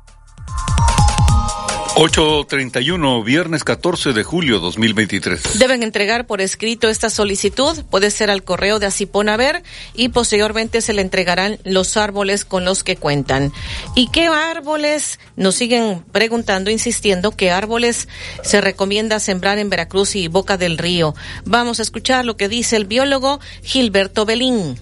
8.31, 1.97 3.23
viernes 3.23 3.63
14 3.63 4.13
de 4.13 4.23
julio 4.23 4.59
2023. 4.59 5.57
Deben 5.57 5.81
entregar 5.81 6.27
por 6.27 6.41
escrito 6.41 6.89
esta 6.89 7.09
solicitud, 7.09 7.83
puede 7.89 8.11
ser 8.11 8.29
al 8.29 8.43
correo 8.43 8.77
de 8.77 8.85
Asiponaver 8.85 9.63
y 9.95 10.09
posteriormente 10.09 10.81
se 10.81 10.93
le 10.93 11.01
entregarán 11.01 11.57
los 11.63 11.97
árboles 11.97 12.45
con 12.45 12.65
los 12.65 12.83
que 12.83 12.97
cuentan. 12.97 13.51
¿Y 13.95 14.11
qué 14.11 14.27
árboles? 14.27 15.19
Nos 15.37 15.55
siguen 15.55 16.03
preguntando, 16.11 16.69
insistiendo, 16.69 17.31
qué 17.31 17.49
árboles 17.49 18.07
se 18.43 18.61
recomienda 18.61 19.19
sembrar 19.19 19.57
en 19.57 19.71
Veracruz 19.71 20.15
y 20.15 20.27
Boca 20.27 20.55
del 20.55 20.77
Río. 20.77 21.15
Vamos 21.45 21.79
a 21.79 21.81
escuchar 21.81 22.25
lo 22.25 22.37
que 22.37 22.47
dice 22.47 22.75
el 22.75 22.85
biólogo 22.85 23.39
Gilberto 23.63 24.23
Belín. 24.23 24.77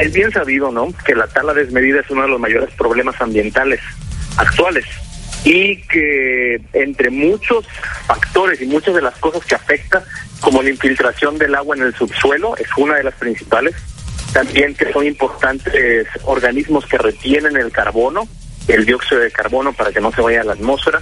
Es 0.00 0.12
bien 0.12 0.32
sabido, 0.32 0.72
¿no?, 0.72 0.88
que 1.06 1.14
la 1.14 1.28
tala 1.28 1.54
desmedida 1.54 2.00
es 2.00 2.10
uno 2.10 2.22
de 2.22 2.28
los 2.28 2.40
mayores 2.40 2.74
problemas 2.74 3.20
ambientales 3.20 3.78
actuales 4.36 4.84
y 5.44 5.80
que 5.82 6.60
entre 6.72 7.10
muchos 7.10 7.66
factores 8.06 8.60
y 8.60 8.66
muchas 8.66 8.94
de 8.94 9.02
las 9.02 9.14
cosas 9.16 9.44
que 9.44 9.54
afecta, 9.54 10.02
como 10.40 10.62
la 10.62 10.70
infiltración 10.70 11.38
del 11.38 11.54
agua 11.54 11.76
en 11.76 11.82
el 11.82 11.94
subsuelo, 11.94 12.56
es 12.56 12.68
una 12.76 12.96
de 12.96 13.04
las 13.04 13.14
principales, 13.14 13.74
también 14.32 14.74
que 14.74 14.92
son 14.92 15.06
importantes 15.06 16.08
organismos 16.24 16.84
que 16.86 16.98
retienen 16.98 17.56
el 17.56 17.70
carbono, 17.70 18.26
el 18.66 18.84
dióxido 18.84 19.20
de 19.20 19.30
carbono 19.30 19.72
para 19.72 19.92
que 19.92 20.00
no 20.00 20.10
se 20.10 20.20
vaya 20.20 20.40
a 20.40 20.44
la 20.44 20.52
atmósfera. 20.54 21.00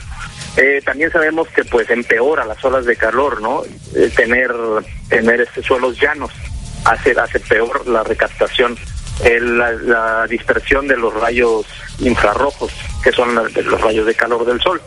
Eh, 0.57 0.83
también 0.85 1.11
sabemos 1.11 1.49
que 1.49 1.65
pues 1.65 1.89
empeora 1.91 2.45
las 2.45 2.63
olas 2.65 2.85
de 2.85 2.97
calor, 2.97 3.41
¿no? 3.41 3.63
Eh, 3.97 4.11
tener 4.15 4.53
tener 5.09 5.41
este 5.41 5.63
suelos 5.63 5.99
llanos 5.99 6.31
hace 6.85 7.13
hace 7.19 7.41
peor 7.41 7.89
la 7.89 8.05
recaptación, 8.05 8.77
la 9.41 10.27
dispersión 10.29 10.87
de 10.87 10.97
los 10.97 11.15
rayos 11.15 11.67
infrarrojos, 11.99 12.73
que 13.05 13.13
son 13.13 13.35
los 13.35 13.81
rayos 13.83 14.07
de 14.07 14.15
calor 14.15 14.47
del 14.47 14.61
sol. 14.63 14.81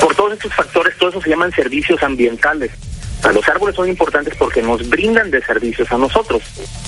por 0.00 0.14
todos 0.14 0.34
estos 0.34 0.54
factores, 0.54 0.96
todo 0.98 1.08
eso 1.08 1.22
se 1.22 1.30
llaman 1.30 1.50
servicios 1.52 2.02
ambientales. 2.02 2.70
los 3.32 3.48
árboles 3.48 3.74
son 3.74 3.88
importantes 3.88 4.34
porque 4.36 4.60
nos 4.60 4.86
brindan 4.88 5.30
de 5.30 5.42
servicios 5.42 5.90
a 5.90 5.96
nosotros. 5.96 6.42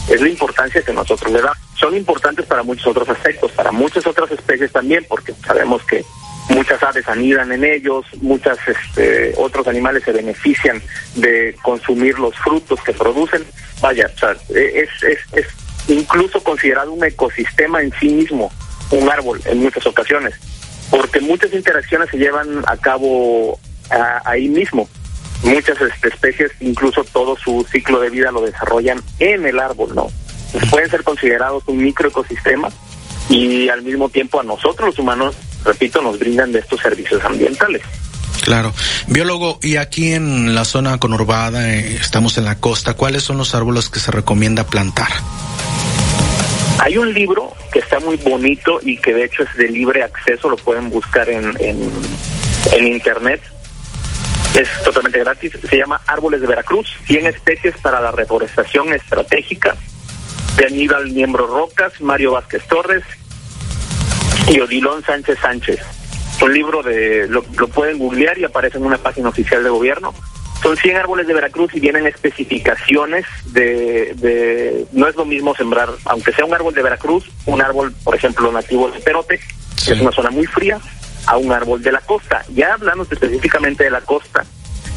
Es 0.08 0.20
la 0.20 0.28
importancia 0.28 0.82
que 0.82 0.92
nosotros 0.92 1.32
le 1.32 1.40
damos. 1.40 1.56
Son 1.80 1.96
importantes 1.96 2.44
para 2.44 2.62
muchos 2.62 2.86
otros 2.88 3.08
aspectos, 3.08 3.50
para 3.52 3.72
muchas 3.72 4.06
otras 4.06 4.30
especies 4.30 4.70
también, 4.70 5.06
porque 5.08 5.32
sabemos 5.46 5.82
que 5.84 6.04
muchas 6.50 6.82
aves 6.82 7.08
anidan 7.08 7.52
en 7.52 7.64
ellos, 7.64 8.04
muchos 8.20 8.58
este, 8.66 9.32
otros 9.38 9.66
animales 9.66 10.04
se 10.04 10.12
benefician 10.12 10.82
de 11.14 11.56
consumir 11.62 12.18
los 12.18 12.36
frutos 12.36 12.78
que 12.82 12.92
producen. 12.92 13.44
Vaya, 13.80 14.10
es, 14.50 14.88
es, 15.02 15.18
es 15.32 15.46
incluso 15.88 16.42
considerado 16.42 16.92
un 16.92 17.04
ecosistema 17.04 17.80
en 17.82 17.92
sí 17.98 18.08
mismo, 18.08 18.52
un 18.90 19.10
árbol 19.10 19.40
en 19.44 19.58
muchas 19.58 19.86
ocasiones, 19.86 20.34
porque 20.90 21.20
muchas 21.20 21.52
interacciones 21.52 22.10
se 22.10 22.18
llevan 22.18 22.62
a 22.66 22.76
cabo 22.76 23.58
ahí 24.24 24.48
mismo. 24.48 24.88
Muchas 25.42 25.78
este, 25.80 26.08
especies, 26.08 26.52
incluso 26.60 27.04
todo 27.04 27.36
su 27.36 27.66
ciclo 27.70 28.00
de 28.00 28.08
vida 28.08 28.30
lo 28.30 28.40
desarrollan 28.40 29.02
en 29.18 29.44
el 29.44 29.60
árbol, 29.60 29.94
¿no? 29.94 30.08
pueden 30.70 30.88
ser 30.88 31.02
considerados 31.02 31.64
un 31.66 31.78
microecosistema 31.78 32.68
y 33.28 33.68
al 33.68 33.82
mismo 33.82 34.08
tiempo 34.08 34.40
a 34.40 34.44
nosotros 34.44 34.90
los 34.90 34.98
humanos, 34.98 35.34
repito, 35.64 36.02
nos 36.02 36.18
brindan 36.18 36.52
de 36.52 36.60
estos 36.60 36.80
servicios 36.80 37.22
ambientales. 37.24 37.82
Claro. 38.42 38.74
Biólogo, 39.06 39.58
y 39.62 39.76
aquí 39.76 40.12
en 40.12 40.54
la 40.54 40.64
zona 40.64 40.98
conurbada, 40.98 41.72
eh, 41.72 41.96
estamos 41.96 42.36
en 42.36 42.44
la 42.44 42.60
costa, 42.60 42.94
¿cuáles 42.94 43.22
son 43.22 43.38
los 43.38 43.54
árboles 43.54 43.88
que 43.88 44.00
se 44.00 44.10
recomienda 44.10 44.66
plantar? 44.66 45.08
Hay 46.80 46.98
un 46.98 47.12
libro 47.12 47.52
que 47.72 47.78
está 47.78 48.00
muy 48.00 48.16
bonito 48.16 48.80
y 48.82 48.98
que 48.98 49.14
de 49.14 49.24
hecho 49.24 49.42
es 49.44 49.56
de 49.56 49.68
libre 49.68 50.02
acceso, 50.02 50.48
lo 50.48 50.56
pueden 50.56 50.90
buscar 50.90 51.28
en, 51.28 51.54
en, 51.60 51.90
en 52.72 52.86
internet. 52.86 53.40
Es 54.58 54.68
totalmente 54.84 55.18
gratis. 55.18 55.52
Se 55.68 55.76
llama 55.76 56.00
Árboles 56.06 56.40
de 56.40 56.46
Veracruz, 56.46 56.88
100 57.06 57.26
especies 57.26 57.76
para 57.78 58.00
la 58.00 58.10
reforestación 58.10 58.92
estratégica, 58.92 59.76
de 60.56 60.66
Aníbal 60.66 61.10
Miembro 61.10 61.46
Rocas, 61.46 62.00
Mario 62.00 62.32
Vázquez 62.32 62.62
Torres 62.68 63.02
y 64.48 64.60
Odilón 64.60 65.02
Sánchez 65.04 65.38
Sánchez. 65.40 65.80
Un 66.42 66.52
libro 66.52 66.82
de, 66.82 67.26
lo, 67.28 67.44
lo 67.56 67.68
pueden 67.68 67.98
googlear 67.98 68.38
y 68.38 68.44
aparece 68.44 68.78
en 68.78 68.84
una 68.84 68.98
página 68.98 69.28
oficial 69.28 69.62
de 69.62 69.70
gobierno. 69.70 70.14
Son 70.64 70.78
100 70.78 70.96
árboles 70.96 71.26
de 71.26 71.34
Veracruz 71.34 71.74
y 71.74 71.80
vienen 71.80 72.06
especificaciones 72.06 73.26
de, 73.52 74.14
de, 74.14 74.86
no 74.92 75.06
es 75.06 75.14
lo 75.14 75.26
mismo 75.26 75.54
sembrar, 75.54 75.90
aunque 76.06 76.32
sea 76.32 76.46
un 76.46 76.54
árbol 76.54 76.72
de 76.72 76.82
Veracruz, 76.82 77.30
un 77.44 77.60
árbol, 77.60 77.94
por 78.02 78.14
ejemplo, 78.14 78.50
nativo 78.50 78.90
de 78.90 78.98
Perote, 79.00 79.38
que 79.84 79.92
es 79.92 80.00
una 80.00 80.10
zona 80.10 80.30
muy 80.30 80.46
fría, 80.46 80.78
a 81.26 81.36
un 81.36 81.52
árbol 81.52 81.82
de 81.82 81.92
la 81.92 82.00
costa. 82.00 82.42
Ya 82.54 82.72
hablando 82.72 83.06
específicamente 83.10 83.84
de 83.84 83.90
la 83.90 84.00
costa, 84.00 84.42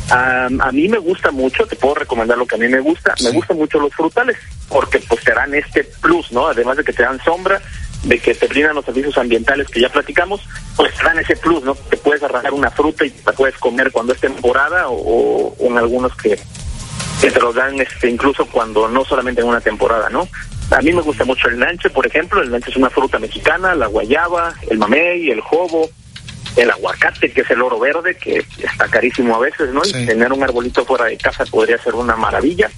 a, 0.10 0.46
a 0.46 0.72
mí 0.72 0.88
me 0.88 1.00
gusta 1.00 1.32
mucho, 1.32 1.68
te 1.68 1.76
puedo 1.76 1.96
recomendar 1.96 2.38
lo 2.38 2.46
que 2.46 2.56
a 2.56 2.60
mí 2.60 2.70
me 2.70 2.80
gusta, 2.80 3.14
me 3.22 3.32
gustan 3.32 3.58
mucho 3.58 3.78
los 3.78 3.94
frutales, 3.94 4.38
porque 4.70 5.00
pues 5.00 5.22
te 5.26 5.34
dan 5.34 5.54
este 5.54 5.84
plus, 5.84 6.32
¿no? 6.32 6.48
Además 6.48 6.78
de 6.78 6.86
que 6.86 6.94
te 6.94 7.04
dan 7.04 7.22
sombra, 7.26 7.62
de 8.08 8.20
que 8.20 8.34
te 8.34 8.48
brindan 8.48 8.76
los 8.76 8.86
servicios 8.86 9.18
ambientales 9.18 9.68
que 9.68 9.82
ya 9.82 9.90
platicamos, 9.90 10.42
pues 10.76 10.94
te 10.96 11.04
dan 11.04 11.20
ese 11.20 11.36
plus, 11.36 11.62
¿no? 11.64 11.76
Te 11.76 11.98
puedes 11.98 12.24
arrancar 12.24 12.54
una 12.54 12.72
fruta 12.72 13.06
y 13.06 13.14
la 13.26 13.34
puedes 13.34 13.58
comer 13.58 13.92
cuando 13.92 14.14
es 14.14 14.22
temporada 14.22 14.88
o, 14.88 15.54
o 15.60 15.68
en 15.68 15.78
algunos 15.78 16.16
que, 16.16 16.40
que 17.20 17.32
te 17.32 17.40
los 17.40 17.54
dan 17.54 17.80
este, 17.82 18.10
incluso 18.10 18.46
cuando 18.46 18.88
no 18.88 19.04
solamente 19.04 19.42
en 19.42 19.48
una 19.48 19.60
temporada, 19.60 20.10
¿no? 20.10 20.28
A 20.72 20.82
mí 20.82 20.94
me 20.94 21.02
gusta 21.02 21.26
mucho 21.26 21.50
el 21.50 21.60
lanche, 21.60 21.90
por 21.90 22.08
ejemplo, 22.08 22.42
el 22.42 22.52
lanche 22.52 22.72
es 22.72 22.78
una 22.78 22.90
fruta 22.90 23.20
mexicana, 23.20 23.76
la 23.76 23.88
guayaba, 23.88 24.54
el 24.70 24.78
mamey, 24.78 25.30
el 25.30 25.42
jobo, 25.42 25.90
el 26.56 26.72
aguacate, 26.72 27.32
que 27.32 27.42
es 27.42 27.52
el 27.52 27.62
oro 27.62 27.80
verde, 27.80 28.16
que 28.16 28.46
está 28.62 28.88
carísimo 28.88 29.36
a 29.36 29.40
veces, 29.40 29.70
¿no? 29.72 29.82
Y 29.86 30.06
tener 30.06 30.32
un 30.32 30.44
arbolito 30.44 30.86
fuera 30.86 31.06
de 31.06 31.18
casa 31.18 31.46
podría 31.46 31.78
ser 31.78 31.96
una 31.96 32.16
maravilla. 32.16 32.70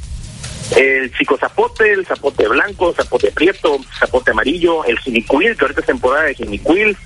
El 0.76 1.12
chico 1.18 1.38
zapote, 1.38 1.92
el 1.92 2.06
zapote 2.06 2.48
blanco, 2.48 2.94
zapote 2.94 3.32
prieto, 3.32 3.80
zapote 4.00 4.32
amarillo, 4.32 4.86
el 4.86 5.00
jinicuil, 5.00 5.56
que 5.58 5.66
ahorita 5.66 5.82
es 5.82 5.88
temporada 5.88 6.26
de 6.26 6.36
jinicuil, 6.36 6.98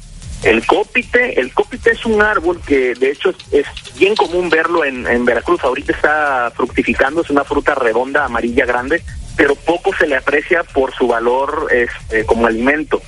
el 0.43 0.65
cópite. 0.65 1.39
El 1.39 1.53
cópite 1.53 1.91
es 1.91 2.05
un 2.05 2.21
árbol 2.21 2.59
que 2.65 2.93
de 2.95 3.11
hecho 3.11 3.33
es, 3.51 3.65
bien 3.97 4.15
común 4.15 4.49
verlo 4.49 4.83
en, 4.83 5.07
en 5.07 5.25
Veracruz. 5.25 5.63
Ahorita 5.63 5.93
está 5.93 6.51
fructificando, 6.55 7.21
es 7.21 7.29
una 7.29 7.45
fruta 7.45 7.73
redonda, 7.75 8.25
amarilla, 8.25 8.65
grande, 8.65 9.01
pero 9.37 9.55
poco 9.55 9.95
se 9.95 10.07
le 10.07 10.17
aprecia 10.17 10.63
por 10.63 10.93
su 10.93 11.07
valor 11.07 11.67
este, 11.71 12.25
como 12.25 12.47
alimento 12.47 13.01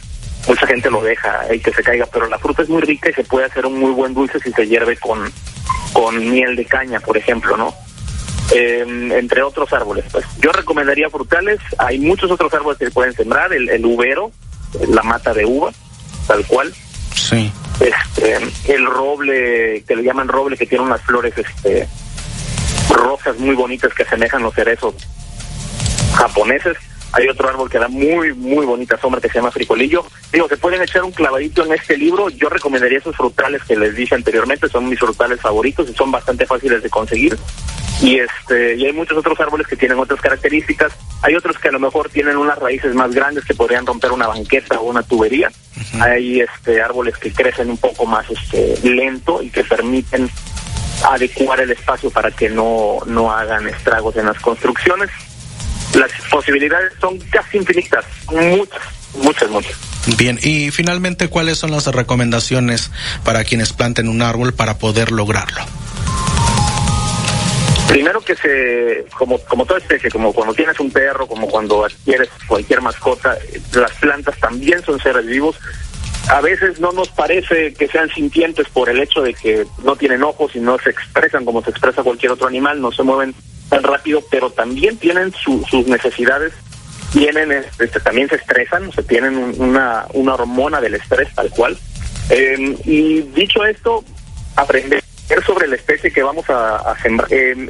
mucha 0.47 0.67
gente 0.67 0.89
lo 0.89 1.01
deja 1.01 1.53
y 1.53 1.59
que 1.59 1.73
se 1.73 1.83
caiga, 1.83 2.05
pero 2.11 2.27
la 2.27 2.37
fruta 2.37 2.61
es 2.61 2.69
muy 2.69 2.81
rica 2.81 3.09
y 3.09 3.13
se 3.13 3.23
puede 3.23 3.45
hacer 3.45 3.65
un 3.65 3.79
muy 3.79 3.91
buen 3.91 4.13
dulce 4.13 4.39
si 4.39 4.51
se 4.51 4.67
hierve 4.67 4.97
con, 4.97 5.31
con 5.93 6.29
miel 6.29 6.55
de 6.55 6.65
caña, 6.65 6.99
por 6.99 7.17
ejemplo, 7.17 7.57
¿no? 7.57 7.73
Eh, 8.53 8.85
entre 9.11 9.41
otros 9.41 9.73
árboles. 9.73 10.05
Pues 10.11 10.25
yo 10.39 10.51
recomendaría 10.51 11.09
frutales, 11.09 11.59
hay 11.77 11.99
muchos 11.99 12.29
otros 12.29 12.53
árboles 12.53 12.77
que 12.77 12.85
se 12.85 12.91
pueden 12.91 13.13
sembrar, 13.13 13.51
el, 13.53 13.69
el 13.69 13.85
ubero, 13.85 14.31
la 14.87 15.03
mata 15.03 15.33
de 15.33 15.45
uva, 15.45 15.71
tal 16.27 16.45
cual. 16.45 16.73
Sí. 17.13 17.51
Este, 17.79 18.37
el 18.73 18.85
roble, 18.85 19.83
que 19.87 19.95
le 19.95 20.03
llaman 20.03 20.27
roble, 20.27 20.57
que 20.57 20.65
tiene 20.65 20.83
unas 20.83 21.01
flores 21.01 21.33
este, 21.37 21.87
rosas 22.89 23.37
muy 23.39 23.55
bonitas 23.55 23.93
que 23.93 24.03
asemejan 24.03 24.43
los 24.43 24.53
cerezos 24.53 24.95
japoneses. 26.13 26.77
Hay 27.11 27.27
otro 27.29 27.47
árbol 27.47 27.69
que 27.69 27.79
da 27.79 27.87
muy, 27.87 28.33
muy 28.33 28.65
bonita 28.65 28.97
sombra 28.97 29.21
que 29.21 29.29
se 29.29 29.35
llama 29.35 29.51
fricolillo. 29.51 30.05
Digo, 30.33 30.49
se 30.49 30.57
pueden 30.57 30.81
echar 30.81 31.03
un 31.03 31.11
clavadito 31.11 31.65
en 31.65 31.73
este 31.73 31.97
libro. 31.97 32.29
Yo 32.29 32.49
recomendaría 32.49 32.97
esos 32.97 33.15
frutales 33.15 33.63
que 33.63 33.77
les 33.77 33.95
dije 33.95 34.15
anteriormente, 34.15 34.67
son 34.67 34.89
mis 34.89 34.99
frutales 34.99 35.39
favoritos 35.39 35.89
y 35.89 35.93
son 35.93 36.11
bastante 36.11 36.45
fáciles 36.45 36.83
de 36.83 36.89
conseguir. 36.89 37.37
Y 38.01 38.19
este, 38.19 38.75
y 38.75 38.85
hay 38.85 38.93
muchos 38.93 39.17
otros 39.17 39.39
árboles 39.39 39.67
que 39.67 39.75
tienen 39.75 39.97
otras 39.97 40.19
características. 40.21 40.93
Hay 41.21 41.35
otros 41.35 41.57
que 41.57 41.69
a 41.69 41.71
lo 41.71 41.79
mejor 41.79 42.09
tienen 42.09 42.37
unas 42.37 42.57
raíces 42.57 42.93
más 42.93 43.11
grandes 43.13 43.45
que 43.45 43.55
podrían 43.55 43.85
romper 43.85 44.11
una 44.11 44.27
banqueta 44.27 44.79
o 44.79 44.89
una 44.89 45.03
tubería. 45.03 45.49
Hay 45.99 46.41
este 46.41 46.81
árboles 46.81 47.17
que 47.17 47.31
crecen 47.31 47.69
un 47.69 47.77
poco 47.77 48.05
más 48.05 48.29
este 48.29 48.77
lento 48.83 49.41
y 49.41 49.49
que 49.49 49.63
permiten 49.63 50.29
adecuar 51.03 51.61
el 51.61 51.71
espacio 51.71 52.09
para 52.09 52.31
que 52.31 52.49
no, 52.49 52.99
no 53.05 53.31
hagan 53.31 53.67
estragos 53.67 54.15
en 54.17 54.25
las 54.25 54.39
construcciones 54.39 55.09
las 55.95 56.11
posibilidades 56.29 56.93
son 56.99 57.17
casi 57.31 57.57
infinitas, 57.57 58.05
muchas, 58.31 58.81
muchas, 59.21 59.49
muchas. 59.49 59.75
Bien, 60.17 60.39
y 60.41 60.71
finalmente, 60.71 61.29
¿cuáles 61.29 61.57
son 61.57 61.71
las 61.71 61.87
recomendaciones 61.87 62.91
para 63.23 63.43
quienes 63.43 63.73
planten 63.73 64.07
un 64.07 64.21
árbol 64.21 64.53
para 64.53 64.77
poder 64.77 65.11
lograrlo? 65.11 65.61
Primero 67.87 68.19
que 68.21 68.35
se, 68.35 69.05
como, 69.17 69.37
como 69.39 69.65
toda 69.65 69.79
especie, 69.79 70.09
como 70.09 70.33
cuando 70.33 70.53
tienes 70.53 70.79
un 70.79 70.91
perro, 70.91 71.27
como 71.27 71.47
cuando 71.47 71.85
adquieres 71.85 72.29
cualquier 72.47 72.81
mascota, 72.81 73.37
las 73.73 73.91
plantas 73.93 74.37
también 74.39 74.83
son 74.83 74.99
seres 74.99 75.25
vivos. 75.25 75.57
A 76.27 76.41
veces 76.41 76.79
no 76.79 76.91
nos 76.91 77.09
parece 77.09 77.73
que 77.73 77.87
sean 77.87 78.09
sintientes 78.09 78.67
por 78.69 78.89
el 78.89 78.99
hecho 78.99 79.21
de 79.21 79.33
que 79.33 79.65
no 79.83 79.95
tienen 79.95 80.23
ojos 80.23 80.55
y 80.55 80.59
no 80.59 80.77
se 80.79 80.89
expresan 80.89 81.45
como 81.45 81.61
se 81.63 81.69
expresa 81.69 82.01
cualquier 82.01 82.31
otro 82.31 82.47
animal, 82.47 82.81
no 82.81 82.91
se 82.91 83.03
mueven 83.03 83.35
tan 83.69 83.83
rápido, 83.83 84.23
pero 84.31 84.49
también 84.49 84.97
tienen 84.97 85.31
su, 85.33 85.63
sus 85.69 85.85
necesidades, 85.87 86.53
tienen, 87.13 87.51
este, 87.51 87.99
también 87.99 88.27
se 88.27 88.35
estresan, 88.35 88.87
o 88.87 88.91
sea, 88.91 89.03
tienen 89.03 89.37
un, 89.37 89.55
una, 89.59 90.05
una 90.13 90.33
hormona 90.33 90.81
del 90.81 90.95
estrés 90.95 91.33
tal 91.35 91.49
cual. 91.51 91.77
Eh, 92.31 92.75
y 92.85 93.21
dicho 93.21 93.63
esto, 93.63 94.03
aprender 94.55 95.04
sobre 95.45 95.67
la 95.67 95.75
especie 95.75 96.11
que 96.11 96.23
vamos 96.23 96.49
a, 96.49 96.77
a 96.77 97.01
sembrar. 97.01 97.27
Eh, 97.31 97.69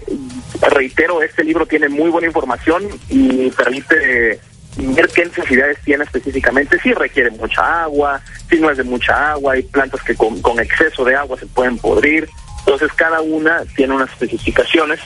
reitero, 0.62 1.22
este 1.22 1.44
libro 1.44 1.66
tiene 1.66 1.90
muy 1.90 2.10
buena 2.10 2.28
información 2.28 2.84
y 3.10 3.50
permite 3.52 4.40
ver 4.78 5.08
qué 5.10 5.26
necesidades 5.26 5.78
tiene 5.86 6.04
específicamente, 6.04 6.78
si 6.82 6.94
requiere 6.94 7.32
mucha 7.32 7.84
agua, 7.84 8.22
si 8.50 8.60
no 8.60 8.70
es 8.70 8.78
de 8.78 8.84
mucha 8.84 9.32
agua, 9.32 9.54
hay 9.54 9.64
plantas 9.64 10.04
que 10.04 10.16
con, 10.16 10.42
con 10.42 10.60
exceso 10.60 11.06
de 11.06 11.16
agua 11.16 11.38
se 11.40 11.46
pueden 11.46 11.78
podrir, 11.78 12.28
entonces 12.60 12.92
cada 12.94 13.22
una 13.22 13.64
tiene 13.76 13.94
unas 13.94 14.10
especificaciones 14.12 15.00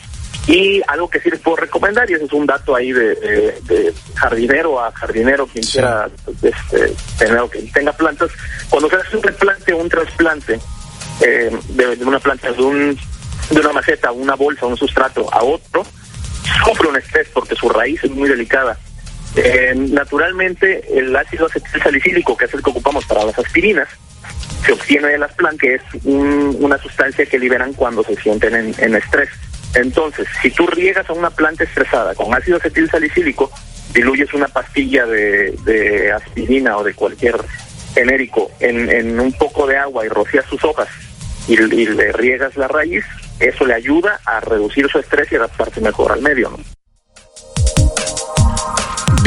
y 0.47 0.81
algo 0.87 1.07
que 1.07 1.19
sí 1.19 1.29
les 1.29 1.39
puedo 1.39 1.57
recomendar, 1.57 2.09
y 2.09 2.13
ese 2.13 2.25
es 2.25 2.33
un 2.33 2.47
dato 2.47 2.75
ahí 2.75 2.91
de, 2.91 3.13
de, 3.13 3.61
de 3.61 3.93
jardinero 4.15 4.83
a 4.83 4.91
jardinero, 4.91 5.45
quien 5.45 5.63
sí. 5.63 5.73
quiera 5.73 6.09
este, 6.41 6.93
tener 7.19 7.41
que 7.51 7.61
tenga 7.71 7.93
plantas, 7.93 8.31
cuando 8.69 8.89
se 8.89 8.95
hace 8.95 9.17
un 9.17 9.23
replante 9.23 9.73
o 9.73 9.77
un 9.77 9.89
trasplante 9.89 10.59
eh, 11.21 11.51
de, 11.69 12.05
una 12.05 12.19
planta, 12.19 12.51
de, 12.51 12.61
un, 12.61 12.97
de 13.49 13.59
una 13.59 13.73
maceta, 13.73 14.11
una 14.11 14.35
bolsa, 14.35 14.65
un 14.65 14.77
sustrato 14.77 15.31
a 15.33 15.43
otro, 15.43 15.85
sufre 16.65 16.87
un 16.87 16.97
estrés 16.97 17.27
porque 17.33 17.55
su 17.55 17.69
raíz 17.69 18.03
es 18.03 18.11
muy 18.11 18.29
delicada. 18.29 18.77
Eh, 19.35 19.73
naturalmente, 19.75 20.83
el 20.97 21.15
ácido 21.15 21.45
acetilsalicílico, 21.45 22.35
que 22.35 22.45
es 22.45 22.53
el 22.53 22.63
que 22.63 22.69
ocupamos 22.69 23.05
para 23.05 23.25
las 23.25 23.37
aspirinas, 23.37 23.87
se 24.65 24.73
obtiene 24.73 25.09
de 25.09 25.17
las 25.17 25.33
plantas, 25.33 25.59
que 25.59 25.75
es 25.75 25.81
un, 26.03 26.57
una 26.59 26.77
sustancia 26.77 27.25
que 27.25 27.39
liberan 27.39 27.73
cuando 27.73 28.03
se 28.03 28.15
sienten 28.15 28.55
en, 28.55 28.75
en 28.77 28.95
estrés. 28.95 29.29
Entonces, 29.75 30.27
si 30.41 30.49
tú 30.51 30.65
riegas 30.67 31.09
a 31.09 31.13
una 31.13 31.29
planta 31.29 31.63
estresada 31.63 32.15
con 32.15 32.33
ácido 32.33 32.57
acetilsalicílico, 32.57 33.51
diluyes 33.93 34.33
una 34.33 34.47
pastilla 34.47 35.05
de, 35.05 35.51
de 35.63 36.11
aspirina 36.11 36.77
o 36.77 36.83
de 36.83 36.93
cualquier 36.93 37.35
genérico 37.93 38.51
en, 38.59 38.89
en, 38.89 39.19
un 39.19 39.31
poco 39.33 39.67
de 39.67 39.77
agua 39.77 40.05
y 40.05 40.09
rocías 40.09 40.45
sus 40.45 40.63
hojas 40.63 40.87
y, 41.49 41.53
y, 41.53 41.85
le 41.87 42.11
riegas 42.11 42.55
la 42.55 42.67
raíz, 42.67 43.03
eso 43.39 43.65
le 43.65 43.73
ayuda 43.73 44.19
a 44.25 44.39
reducir 44.39 44.87
su 44.89 44.99
estrés 44.99 45.31
y 45.31 45.35
adaptarse 45.35 45.81
mejor 45.81 46.11
al 46.11 46.21
medio. 46.21 46.51
¿no? 46.51 46.57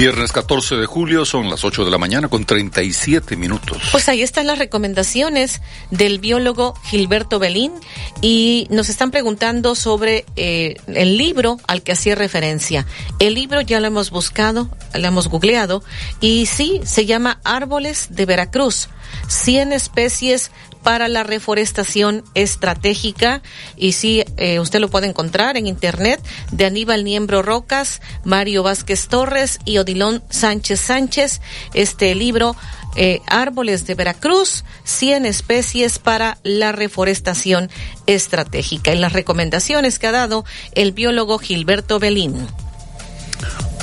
Viernes 0.02 0.32
14 0.32 0.76
de 0.76 0.86
julio 0.86 1.24
son 1.24 1.50
las 1.50 1.64
8 1.64 1.84
de 1.84 1.90
la 1.90 1.98
mañana 1.98 2.28
con 2.28 2.44
37 2.44 3.36
minutos. 3.36 3.78
Pues 3.92 4.08
ahí 4.08 4.22
están 4.22 4.46
las 4.46 4.58
recomendaciones 4.58 5.60
del 5.90 6.18
biólogo 6.18 6.74
Gilberto 6.84 7.38
Belín 7.38 7.72
y 8.20 8.66
nos 8.70 8.88
están 8.88 9.10
preguntando 9.10 9.74
sobre 9.74 10.24
eh, 10.34 10.76
el 10.88 11.18
libro 11.18 11.58
al 11.68 11.82
que 11.82 11.92
hacía 11.92 12.14
referencia. 12.14 12.86
El 13.20 13.34
libro 13.34 13.60
ya 13.60 13.80
lo 13.80 13.86
hemos 13.86 14.10
buscado, 14.10 14.70
lo 14.92 15.06
hemos 15.06 15.28
googleado 15.28 15.84
y 16.20 16.46
sí, 16.46 16.80
se 16.84 17.04
llama 17.04 17.38
Árboles 17.44 18.08
de 18.10 18.26
Veracruz. 18.26 18.88
100 19.28 19.72
especies 19.72 20.50
para 20.82 21.08
la 21.08 21.22
reforestación 21.22 22.24
estratégica 22.34 23.42
y 23.76 23.92
sí, 23.92 24.24
eh, 24.36 24.60
usted 24.60 24.80
lo 24.80 24.88
puede 24.88 25.06
encontrar 25.06 25.56
en 25.56 25.66
internet 25.66 26.20
de 26.50 26.66
Aníbal 26.66 27.04
Niembro 27.04 27.42
Rocas, 27.42 28.00
Mario 28.24 28.62
Vázquez 28.62 29.08
Torres 29.08 29.58
y 29.64 29.78
Odilón 29.78 30.22
Sánchez 30.30 30.80
Sánchez. 30.80 31.40
Este 31.74 32.14
libro, 32.14 32.56
eh, 32.96 33.20
Árboles 33.26 33.86
de 33.86 33.94
Veracruz, 33.94 34.64
100 34.84 35.26
especies 35.26 35.98
para 35.98 36.38
la 36.42 36.72
reforestación 36.72 37.70
estratégica 38.06 38.92
y 38.92 38.98
las 38.98 39.12
recomendaciones 39.12 39.98
que 39.98 40.08
ha 40.08 40.12
dado 40.12 40.44
el 40.74 40.92
biólogo 40.92 41.38
Gilberto 41.38 41.98
Belín. 41.98 42.46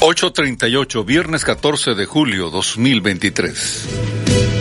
838, 0.02 1.04
viernes 1.04 1.44
14 1.44 1.94
de 1.94 2.06
julio 2.06 2.50
2023. 2.50 4.59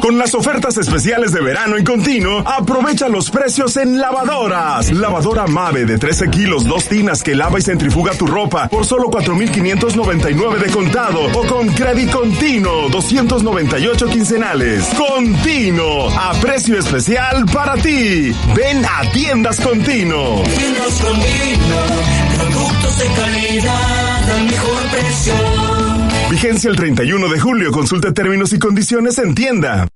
Con 0.00 0.18
las 0.18 0.34
ofertas 0.34 0.76
especiales 0.76 1.32
de 1.32 1.40
verano 1.40 1.76
en 1.76 1.84
continuo, 1.84 2.40
aprovecha 2.46 3.08
los 3.08 3.30
precios 3.30 3.76
en 3.76 3.98
lavadoras. 3.98 4.92
Lavadora 4.92 5.46
Mave 5.46 5.86
de 5.86 5.98
13 5.98 6.30
kilos, 6.30 6.64
dos 6.64 6.84
tinas 6.84 7.22
que 7.22 7.34
lava 7.34 7.58
y 7.58 7.62
centrifuga 7.62 8.12
tu 8.12 8.26
ropa 8.26 8.68
por 8.68 8.84
solo 8.84 9.10
4,599 9.10 10.58
de 10.58 10.70
contado 10.70 11.20
o 11.34 11.46
con 11.46 11.68
crédito 11.68 12.18
continuo, 12.18 12.88
298 12.88 14.06
quincenales. 14.06 14.84
Continuo, 14.96 16.10
a 16.10 16.32
precio 16.40 16.78
especial 16.78 17.44
para 17.46 17.74
ti. 17.74 18.32
Ven 18.54 18.84
a 18.84 19.08
Tiendas 19.12 19.60
Continuo. 19.60 20.42
Tiendas 20.42 21.00
Continuo, 21.00 21.80
productos 22.36 22.98
de 22.98 23.06
calidad 23.06 24.30
al 24.30 24.44
mejor 24.44 24.82
precio. 24.90 25.87
Vigencia 26.30 26.68
el 26.68 26.76
31 26.76 27.28
de 27.28 27.40
julio. 27.40 27.72
Consulta 27.72 28.12
términos 28.12 28.52
y 28.52 28.58
condiciones 28.58 29.18
en 29.18 29.34
tienda. 29.34 29.88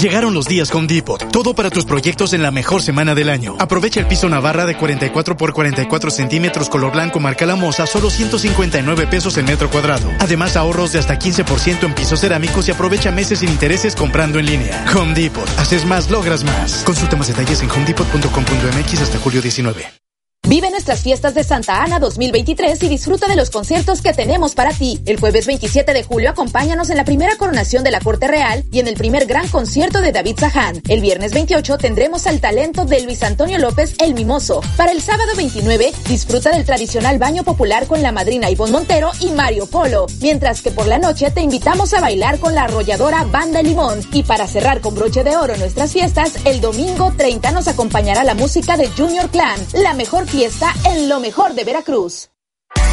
Llegaron 0.00 0.32
los 0.32 0.46
días 0.46 0.72
Home 0.72 0.86
Depot. 0.86 1.30
Todo 1.32 1.52
para 1.52 1.68
tus 1.68 1.84
proyectos 1.84 2.32
en 2.32 2.42
la 2.42 2.52
mejor 2.52 2.80
semana 2.80 3.14
del 3.14 3.28
año. 3.28 3.56
Aprovecha 3.58 3.98
el 4.00 4.06
piso 4.06 4.28
Navarra 4.28 4.64
de 4.64 4.76
44 4.76 5.36
por 5.36 5.52
44 5.52 6.10
centímetros 6.10 6.68
color 6.70 6.92
blanco 6.92 7.18
marca 7.18 7.44
la 7.44 7.56
moza, 7.56 7.86
solo 7.86 8.08
159 8.08 9.08
pesos 9.08 9.36
el 9.36 9.44
metro 9.44 9.68
cuadrado. 9.68 10.08
Además, 10.20 10.56
ahorros 10.56 10.92
de 10.92 11.00
hasta 11.00 11.18
15% 11.18 11.84
en 11.84 11.94
pisos 11.94 12.20
cerámicos 12.20 12.68
y 12.68 12.70
aprovecha 12.70 13.10
meses 13.10 13.40
sin 13.40 13.50
intereses 13.50 13.96
comprando 13.96 14.38
en 14.38 14.46
línea. 14.46 14.86
Home 14.94 15.12
Depot. 15.12 15.48
Haces 15.58 15.84
más, 15.84 16.08
logras 16.08 16.44
más. 16.44 16.84
Consulta 16.84 17.16
más 17.16 17.28
detalles 17.28 17.60
en 17.62 17.70
homedepot.com.mx 17.70 19.00
hasta 19.02 19.18
julio 19.18 19.42
19. 19.42 19.99
Vive 20.48 20.70
nuestras 20.70 21.02
fiestas 21.02 21.34
de 21.34 21.44
Santa 21.44 21.82
Ana 21.82 22.00
2023 22.00 22.82
y 22.82 22.88
disfruta 22.88 23.28
de 23.28 23.36
los 23.36 23.50
conciertos 23.50 24.00
que 24.00 24.14
tenemos 24.14 24.54
para 24.54 24.70
ti. 24.70 24.98
El 25.04 25.20
jueves 25.20 25.46
27 25.46 25.92
de 25.92 26.02
julio 26.02 26.30
acompáñanos 26.30 26.88
en 26.88 26.96
la 26.96 27.04
primera 27.04 27.36
coronación 27.36 27.84
de 27.84 27.90
la 27.90 28.00
Corte 28.00 28.26
Real 28.26 28.64
y 28.72 28.80
en 28.80 28.88
el 28.88 28.94
primer 28.94 29.26
gran 29.26 29.46
concierto 29.48 30.00
de 30.00 30.12
David 30.12 30.38
Saján. 30.40 30.82
El 30.88 31.02
viernes 31.02 31.34
28 31.34 31.76
tendremos 31.76 32.26
al 32.26 32.40
talento 32.40 32.86
de 32.86 33.02
Luis 33.02 33.22
Antonio 33.22 33.58
López 33.58 33.94
El 34.00 34.14
Mimoso. 34.14 34.62
Para 34.78 34.92
el 34.92 35.02
sábado 35.02 35.30
29 35.36 35.92
disfruta 36.08 36.50
del 36.50 36.64
tradicional 36.64 37.18
baño 37.18 37.44
popular 37.44 37.86
con 37.86 38.02
la 38.02 38.10
madrina 38.10 38.50
Ivonne 38.50 38.72
Montero 38.72 39.12
y 39.20 39.30
Mario 39.32 39.66
Polo. 39.66 40.06
Mientras 40.20 40.62
que 40.62 40.70
por 40.70 40.86
la 40.86 40.98
noche 40.98 41.30
te 41.30 41.42
invitamos 41.42 41.92
a 41.92 42.00
bailar 42.00 42.40
con 42.40 42.54
la 42.54 42.64
arrolladora 42.64 43.24
Banda 43.24 43.62
Limón. 43.62 44.00
Y 44.10 44.22
para 44.22 44.48
cerrar 44.48 44.80
con 44.80 44.94
broche 44.94 45.22
de 45.22 45.36
oro 45.36 45.56
nuestras 45.58 45.92
fiestas, 45.92 46.32
el 46.46 46.62
domingo 46.62 47.12
30 47.14 47.52
nos 47.52 47.68
acompañará 47.68 48.24
la 48.24 48.34
música 48.34 48.78
de 48.78 48.88
Junior 48.88 49.28
Clan, 49.30 49.60
la 49.74 49.92
mejor 49.92 50.26
fiesta 50.30 50.72
en 50.84 51.08
lo 51.08 51.20
mejor 51.20 51.54
de 51.54 51.64
Veracruz. 51.64 52.28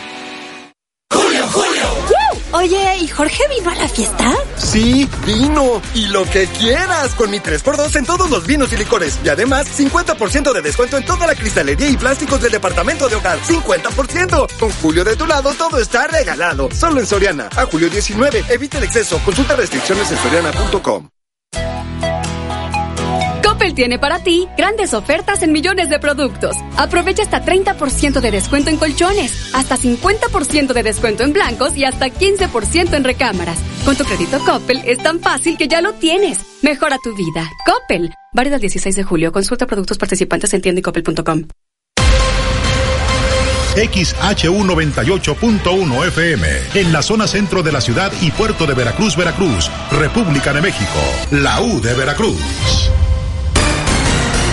Julio, 1.11 1.45
Julio. 1.47 2.12
Oye, 2.53 2.97
¿y 2.99 3.07
Jorge 3.07 3.43
vino 3.49 3.71
a 3.71 3.75
la 3.75 3.87
fiesta? 3.87 4.31
Sí, 4.57 5.09
vino. 5.25 5.81
Y 5.95 6.05
lo 6.07 6.23
que 6.25 6.45
quieras 6.45 7.15
con 7.15 7.31
mi 7.31 7.39
3x2 7.39 7.95
en 7.95 8.05
todos 8.05 8.29
los 8.29 8.45
vinos 8.45 8.71
y 8.71 8.77
licores. 8.77 9.19
Y 9.23 9.29
además, 9.29 9.67
50% 9.75 10.53
de 10.53 10.61
descuento 10.61 10.97
en 10.97 11.05
toda 11.05 11.25
la 11.25 11.33
cristalería 11.33 11.89
y 11.89 11.97
plásticos 11.97 12.41
del 12.41 12.51
departamento 12.51 13.09
de 13.09 13.15
hogar. 13.15 13.39
50%. 13.39 14.47
Con 14.59 14.69
Julio 14.69 15.03
de 15.03 15.15
tu 15.15 15.25
lado, 15.25 15.53
todo 15.55 15.79
está 15.79 16.05
regalado. 16.05 16.69
Solo 16.71 16.99
en 16.99 17.07
Soriana. 17.07 17.49
A 17.55 17.65
julio 17.65 17.89
19. 17.89 18.45
Evita 18.49 18.77
el 18.77 18.83
exceso. 18.83 19.19
Consulta 19.25 19.55
restricciones 19.55 20.11
en 20.11 20.17
soriana.com. 20.19 21.12
Coppel 23.43 23.73
tiene 23.73 23.99
para 23.99 24.19
ti 24.19 24.47
grandes 24.57 24.93
ofertas 24.93 25.43
en 25.43 25.51
millones 25.51 25.89
de 25.89 25.99
productos. 25.99 26.55
Aprovecha 26.77 27.23
hasta 27.23 27.43
30% 27.43 28.21
de 28.21 28.31
descuento 28.31 28.69
en 28.69 28.77
colchones, 28.77 29.53
hasta 29.53 29.77
50% 29.77 30.73
de 30.73 30.83
descuento 30.83 31.23
en 31.23 31.33
blancos 31.33 31.75
y 31.75 31.83
hasta 31.83 32.07
15% 32.07 32.93
en 32.93 33.03
recámaras. 33.03 33.59
Con 33.85 33.95
tu 33.95 34.05
crédito 34.05 34.39
Coppel 34.39 34.81
es 34.85 34.99
tan 34.99 35.19
fácil 35.19 35.57
que 35.57 35.67
ya 35.67 35.81
lo 35.81 35.93
tienes. 35.93 36.39
Mejora 36.61 36.97
tu 37.03 37.15
vida. 37.15 37.49
Coppel. 37.65 38.13
Válido 38.33 38.55
el 38.55 38.61
16 38.61 38.95
de 38.95 39.03
julio. 39.03 39.31
Consulta 39.31 39.67
productos 39.67 39.97
participantes 39.97 40.53
en 40.53 40.61
tienda 40.61 40.79
y 40.79 40.81
coppel.com. 40.81 41.47
XHU 43.75 44.63
98.1 44.63 46.07
FM, 46.07 46.47
en 46.75 46.93
la 46.93 47.01
zona 47.01 47.25
centro 47.25 47.63
de 47.63 47.71
la 47.71 47.81
ciudad 47.81 48.11
y 48.21 48.29
puerto 48.29 48.67
de 48.67 48.75
Veracruz, 48.75 49.17
Veracruz, 49.17 49.71
República 49.91 50.53
de 50.53 50.61
México, 50.61 50.99
la 51.31 51.59
U 51.59 51.81
de 51.81 51.95
Veracruz. 51.95 52.91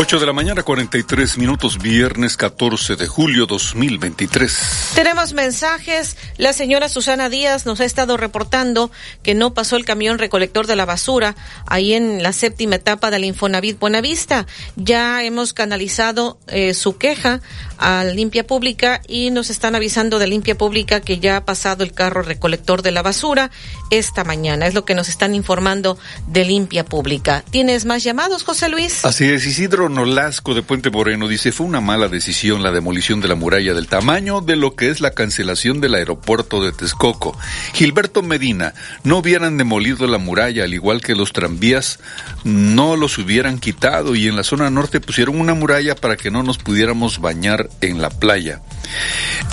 8 0.00 0.20
de 0.20 0.26
la 0.26 0.32
mañana, 0.32 0.62
43 0.62 1.38
minutos, 1.38 1.78
viernes 1.78 2.36
14 2.36 2.94
de 2.94 3.08
julio 3.08 3.46
2023. 3.46 4.92
Tenemos 4.94 5.32
mensajes. 5.32 6.16
La 6.36 6.52
señora 6.52 6.88
Susana 6.88 7.28
Díaz 7.28 7.66
nos 7.66 7.80
ha 7.80 7.84
estado 7.84 8.16
reportando 8.16 8.92
que 9.24 9.34
no 9.34 9.54
pasó 9.54 9.74
el 9.74 9.84
camión 9.84 10.20
recolector 10.20 10.68
de 10.68 10.76
la 10.76 10.84
basura 10.84 11.34
ahí 11.66 11.94
en 11.94 12.22
la 12.22 12.32
séptima 12.32 12.76
etapa 12.76 13.10
del 13.10 13.24
Infonavit 13.24 13.80
Buenavista. 13.80 14.46
Ya 14.76 15.24
hemos 15.24 15.52
canalizado 15.52 16.38
eh, 16.46 16.74
su 16.74 16.96
queja 16.96 17.40
a 17.76 18.04
Limpia 18.04 18.46
Pública 18.46 19.00
y 19.08 19.30
nos 19.30 19.50
están 19.50 19.74
avisando 19.74 20.20
de 20.20 20.28
Limpia 20.28 20.56
Pública 20.56 21.00
que 21.00 21.18
ya 21.18 21.38
ha 21.38 21.44
pasado 21.44 21.82
el 21.82 21.92
carro 21.92 22.22
recolector 22.22 22.82
de 22.82 22.92
la 22.92 23.02
basura 23.02 23.50
esta 23.90 24.22
mañana. 24.22 24.68
Es 24.68 24.74
lo 24.74 24.84
que 24.84 24.94
nos 24.94 25.08
están 25.08 25.34
informando 25.34 25.98
de 26.28 26.44
Limpia 26.44 26.84
Pública. 26.84 27.42
¿Tienes 27.50 27.84
más 27.84 28.04
llamados, 28.04 28.44
José 28.44 28.68
Luis? 28.68 29.04
Así 29.04 29.28
es, 29.28 29.44
Isidro 29.44 29.87
Nolasco 29.88 30.54
de 30.54 30.62
Puente 30.62 30.90
Moreno 30.90 31.28
dice, 31.28 31.52
fue 31.52 31.66
una 31.66 31.80
mala 31.80 32.08
decisión 32.08 32.62
la 32.62 32.72
demolición 32.72 33.20
de 33.20 33.28
la 33.28 33.34
muralla 33.34 33.74
del 33.74 33.88
tamaño 33.88 34.40
de 34.40 34.56
lo 34.56 34.74
que 34.74 34.90
es 34.90 35.00
la 35.00 35.12
cancelación 35.12 35.80
del 35.80 35.94
aeropuerto 35.94 36.62
de 36.62 36.72
Texcoco. 36.72 37.36
Gilberto 37.72 38.22
Medina, 38.22 38.74
no 39.04 39.18
hubieran 39.18 39.56
demolido 39.56 40.06
la 40.06 40.18
muralla, 40.18 40.64
al 40.64 40.74
igual 40.74 41.00
que 41.00 41.14
los 41.14 41.32
tranvías, 41.32 42.00
no 42.44 42.96
los 42.96 43.18
hubieran 43.18 43.58
quitado 43.58 44.14
y 44.14 44.28
en 44.28 44.36
la 44.36 44.44
zona 44.44 44.70
norte 44.70 45.00
pusieron 45.00 45.40
una 45.40 45.54
muralla 45.54 45.94
para 45.94 46.16
que 46.16 46.30
no 46.30 46.42
nos 46.42 46.58
pudiéramos 46.58 47.20
bañar 47.20 47.68
en 47.80 48.00
la 48.00 48.10
playa. 48.10 48.60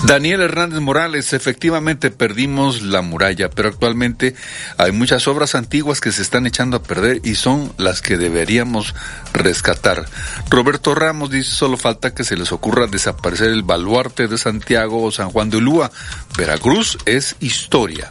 Daniel 0.04 0.42
Hernández 0.42 0.80
Morales, 0.80 1.32
efectivamente 1.32 2.10
perdimos 2.10 2.82
la 2.82 3.02
muralla, 3.02 3.50
pero 3.50 3.68
actualmente 3.68 4.34
hay 4.78 4.92
muchas 4.92 5.26
obras 5.28 5.54
antiguas 5.54 6.00
que 6.00 6.12
se 6.12 6.22
están 6.22 6.46
echando 6.46 6.76
a 6.76 6.82
perder 6.82 7.20
y 7.24 7.34
son 7.34 7.72
las 7.76 8.02
que 8.02 8.16
deberíamos 8.16 8.94
rescatar. 9.32 10.06
Roberto 10.50 10.94
Ramos 10.94 11.30
dice, 11.30 11.50
solo 11.50 11.76
falta 11.76 12.14
que 12.14 12.24
se 12.24 12.36
les 12.36 12.52
ocurra 12.52 12.86
desaparecer 12.86 13.48
el 13.48 13.62
baluarte 13.62 14.28
de 14.28 14.38
Santiago 14.38 15.02
o 15.02 15.12
San 15.12 15.30
Juan 15.30 15.50
de 15.50 15.58
Ulúa. 15.58 15.90
Veracruz 16.36 16.98
es 17.04 17.36
historia. 17.40 18.08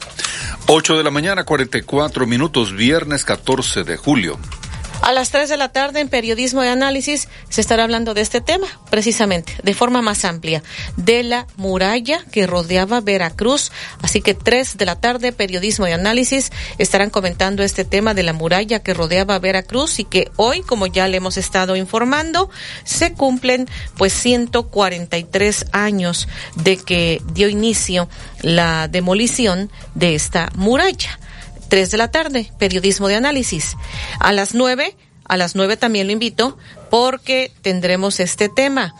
8 0.68 0.98
de 0.98 1.03
la 1.03 1.11
mañana, 1.11 1.44
44 1.44 2.26
minutos, 2.26 2.73
viernes 2.73 3.23
14 3.23 3.84
de 3.84 3.98
julio. 3.98 4.40
A 5.06 5.11
las 5.11 5.30
3 5.30 5.48
de 5.49 5.57
la 5.57 5.69
tarde 5.69 5.99
en 5.99 6.10
Periodismo 6.10 6.64
de 6.64 6.69
Análisis 6.69 7.27
se 7.49 7.61
estará 7.61 7.84
hablando 7.84 8.15
de 8.15 8.22
este 8.22 8.41
tema, 8.41 8.65
precisamente, 8.90 9.56
de 9.61 9.76
forma 9.76 10.02
más 10.02 10.26
amplia, 10.26 10.64
de 10.98 11.22
la 11.22 11.45
muralla 11.57 12.26
que 12.32 12.48
rodeaba 12.48 13.02
Veracruz. 13.02 13.72
Así 14.02 14.22
que 14.22 14.34
3 14.34 14.80
de 14.80 14.86
la 14.88 14.95
tarde, 14.95 15.32
Periodismo 15.32 15.86
de 15.86 15.94
Análisis, 15.94 16.52
estarán 16.80 17.11
comentando 17.11 17.61
este 17.61 17.86
tema 17.86 18.15
de 18.15 18.23
la 18.23 18.34
muralla 18.34 18.80
que 18.80 18.95
rodeaba 18.95 19.38
Veracruz 19.38 19.99
y 19.99 20.06
que 20.06 20.32
hoy, 20.38 20.64
como 20.64 20.88
ya 20.88 21.07
le 21.07 21.18
hemos 21.18 21.38
estado 21.38 21.76
informando, 21.76 22.49
se 22.84 23.14
cumplen 23.14 23.68
pues 23.99 24.11
143 24.11 25.68
años 25.72 26.27
de 26.56 26.77
que 26.77 27.22
dio 27.32 27.48
inicio 27.48 28.10
la 28.41 28.88
demolición 28.88 29.69
de 29.94 30.15
esta 30.15 30.49
muralla. 30.56 31.19
3 31.76 31.92
de 31.92 31.98
la 31.98 32.10
tarde, 32.10 32.50
periodismo 32.58 33.10
de 33.10 33.16
análisis. 33.16 33.76
A 34.22 34.32
las 34.32 34.54
9, 34.54 34.96
a 35.26 35.36
las 35.36 35.56
9 35.56 35.76
también 35.76 36.08
lo 36.08 36.14
invito 36.14 36.58
porque 36.90 37.52
tendremos 37.64 38.22
este 38.22 38.48
tema. 38.48 38.96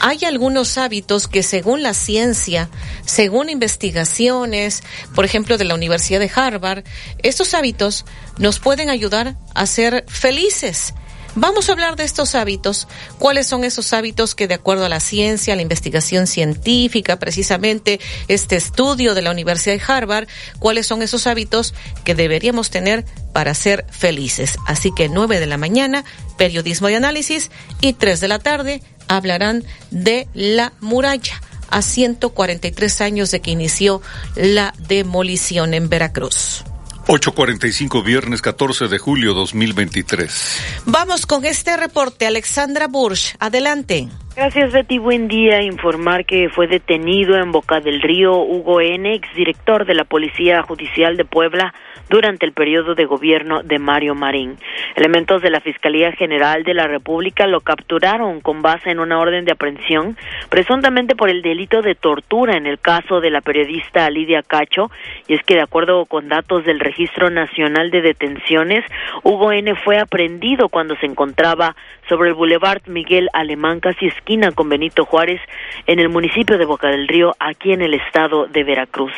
Hay 0.00 0.24
algunos 0.24 0.78
hábitos 0.78 1.28
que 1.28 1.44
según 1.44 1.84
la 1.84 1.94
ciencia, 1.94 2.70
según 3.06 3.50
investigaciones, 3.50 4.82
por 5.14 5.26
ejemplo 5.26 5.58
de 5.58 5.64
la 5.64 5.76
Universidad 5.76 6.18
de 6.18 6.28
Harvard, 6.34 6.82
estos 7.22 7.54
hábitos 7.54 8.04
nos 8.36 8.58
pueden 8.58 8.90
ayudar 8.90 9.36
a 9.54 9.66
ser 9.66 10.04
felices. 10.08 10.94
Vamos 11.34 11.68
a 11.68 11.72
hablar 11.72 11.96
de 11.96 12.04
estos 12.04 12.34
hábitos. 12.34 12.88
¿Cuáles 13.18 13.46
son 13.46 13.64
esos 13.64 13.92
hábitos 13.92 14.34
que 14.34 14.48
de 14.48 14.54
acuerdo 14.54 14.86
a 14.86 14.88
la 14.88 15.00
ciencia, 15.00 15.54
la 15.54 15.62
investigación 15.62 16.26
científica, 16.26 17.18
precisamente 17.18 18.00
este 18.28 18.56
estudio 18.56 19.14
de 19.14 19.22
la 19.22 19.30
Universidad 19.30 19.76
de 19.76 19.82
Harvard, 19.86 20.28
cuáles 20.58 20.86
son 20.86 21.02
esos 21.02 21.26
hábitos 21.26 21.74
que 22.04 22.14
deberíamos 22.14 22.70
tener 22.70 23.04
para 23.32 23.54
ser 23.54 23.86
felices? 23.90 24.56
Así 24.66 24.92
que 24.92 25.08
9 25.08 25.38
de 25.38 25.46
la 25.46 25.58
mañana, 25.58 26.04
periodismo 26.36 26.88
y 26.88 26.94
análisis 26.94 27.50
y 27.80 27.92
3 27.92 28.20
de 28.20 28.28
la 28.28 28.38
tarde 28.38 28.82
hablarán 29.06 29.64
de 29.90 30.28
la 30.34 30.72
muralla 30.80 31.40
a 31.70 31.82
143 31.82 33.00
años 33.00 33.30
de 33.30 33.40
que 33.40 33.50
inició 33.50 34.00
la 34.34 34.74
demolición 34.88 35.74
en 35.74 35.88
Veracruz. 35.88 36.64
8.45 37.08 38.04
viernes 38.04 38.42
14 38.42 38.88
de 38.88 38.98
julio 38.98 39.32
2023. 39.32 40.82
Vamos 40.84 41.24
con 41.24 41.46
este 41.46 41.74
reporte, 41.78 42.26
Alexandra 42.26 42.86
Bursch. 42.86 43.34
Adelante. 43.40 44.08
Gracias, 44.36 44.72
Betty. 44.72 44.98
Buen 44.98 45.26
día. 45.26 45.62
Informar 45.62 46.26
que 46.26 46.50
fue 46.50 46.66
detenido 46.66 47.38
en 47.38 47.50
Boca 47.50 47.80
del 47.80 48.02
Río 48.02 48.36
Hugo 48.36 48.82
N., 48.82 49.14
exdirector 49.14 49.86
de 49.86 49.94
la 49.94 50.04
Policía 50.04 50.62
Judicial 50.62 51.16
de 51.16 51.24
Puebla, 51.24 51.72
durante 52.08 52.46
el 52.46 52.52
periodo 52.52 52.94
de 52.94 53.04
gobierno 53.04 53.62
de 53.62 53.78
Mario 53.78 54.14
Marín. 54.14 54.56
Elementos 54.96 55.42
de 55.42 55.50
la 55.50 55.60
Fiscalía 55.60 56.12
General 56.12 56.62
de 56.64 56.74
la 56.74 56.86
República 56.86 57.46
lo 57.46 57.60
capturaron 57.60 58.40
con 58.40 58.62
base 58.62 58.90
en 58.90 58.98
una 58.98 59.18
orden 59.18 59.44
de 59.44 59.52
aprehensión, 59.52 60.16
presuntamente 60.48 61.14
por 61.14 61.30
el 61.30 61.42
delito 61.42 61.82
de 61.82 61.94
tortura 61.94 62.56
en 62.56 62.66
el 62.66 62.78
caso 62.78 63.20
de 63.20 63.30
la 63.30 63.40
periodista 63.40 64.08
Lidia 64.10 64.42
Cacho, 64.42 64.90
y 65.26 65.34
es 65.34 65.42
que 65.42 65.54
de 65.54 65.62
acuerdo 65.62 66.06
con 66.06 66.28
datos 66.28 66.64
del 66.64 66.80
Registro 66.80 67.30
Nacional 67.30 67.90
de 67.90 68.02
Detenciones, 68.02 68.84
Hugo 69.22 69.52
N. 69.52 69.74
fue 69.76 69.98
aprendido 69.98 70.68
cuando 70.68 70.96
se 70.96 71.06
encontraba 71.06 71.76
sobre 72.08 72.30
el 72.30 72.34
Boulevard 72.34 72.82
Miguel 72.86 73.28
Alemán, 73.32 73.80
casi 73.80 74.06
esquina 74.06 74.52
con 74.52 74.68
Benito 74.68 75.04
Juárez, 75.04 75.40
en 75.86 76.00
el 76.00 76.08
municipio 76.08 76.58
de 76.58 76.64
Boca 76.64 76.88
del 76.88 77.08
Río, 77.08 77.34
aquí 77.38 77.72
en 77.72 77.82
el 77.82 77.94
estado 77.94 78.46
de 78.46 78.64
Veracruz. 78.64 79.12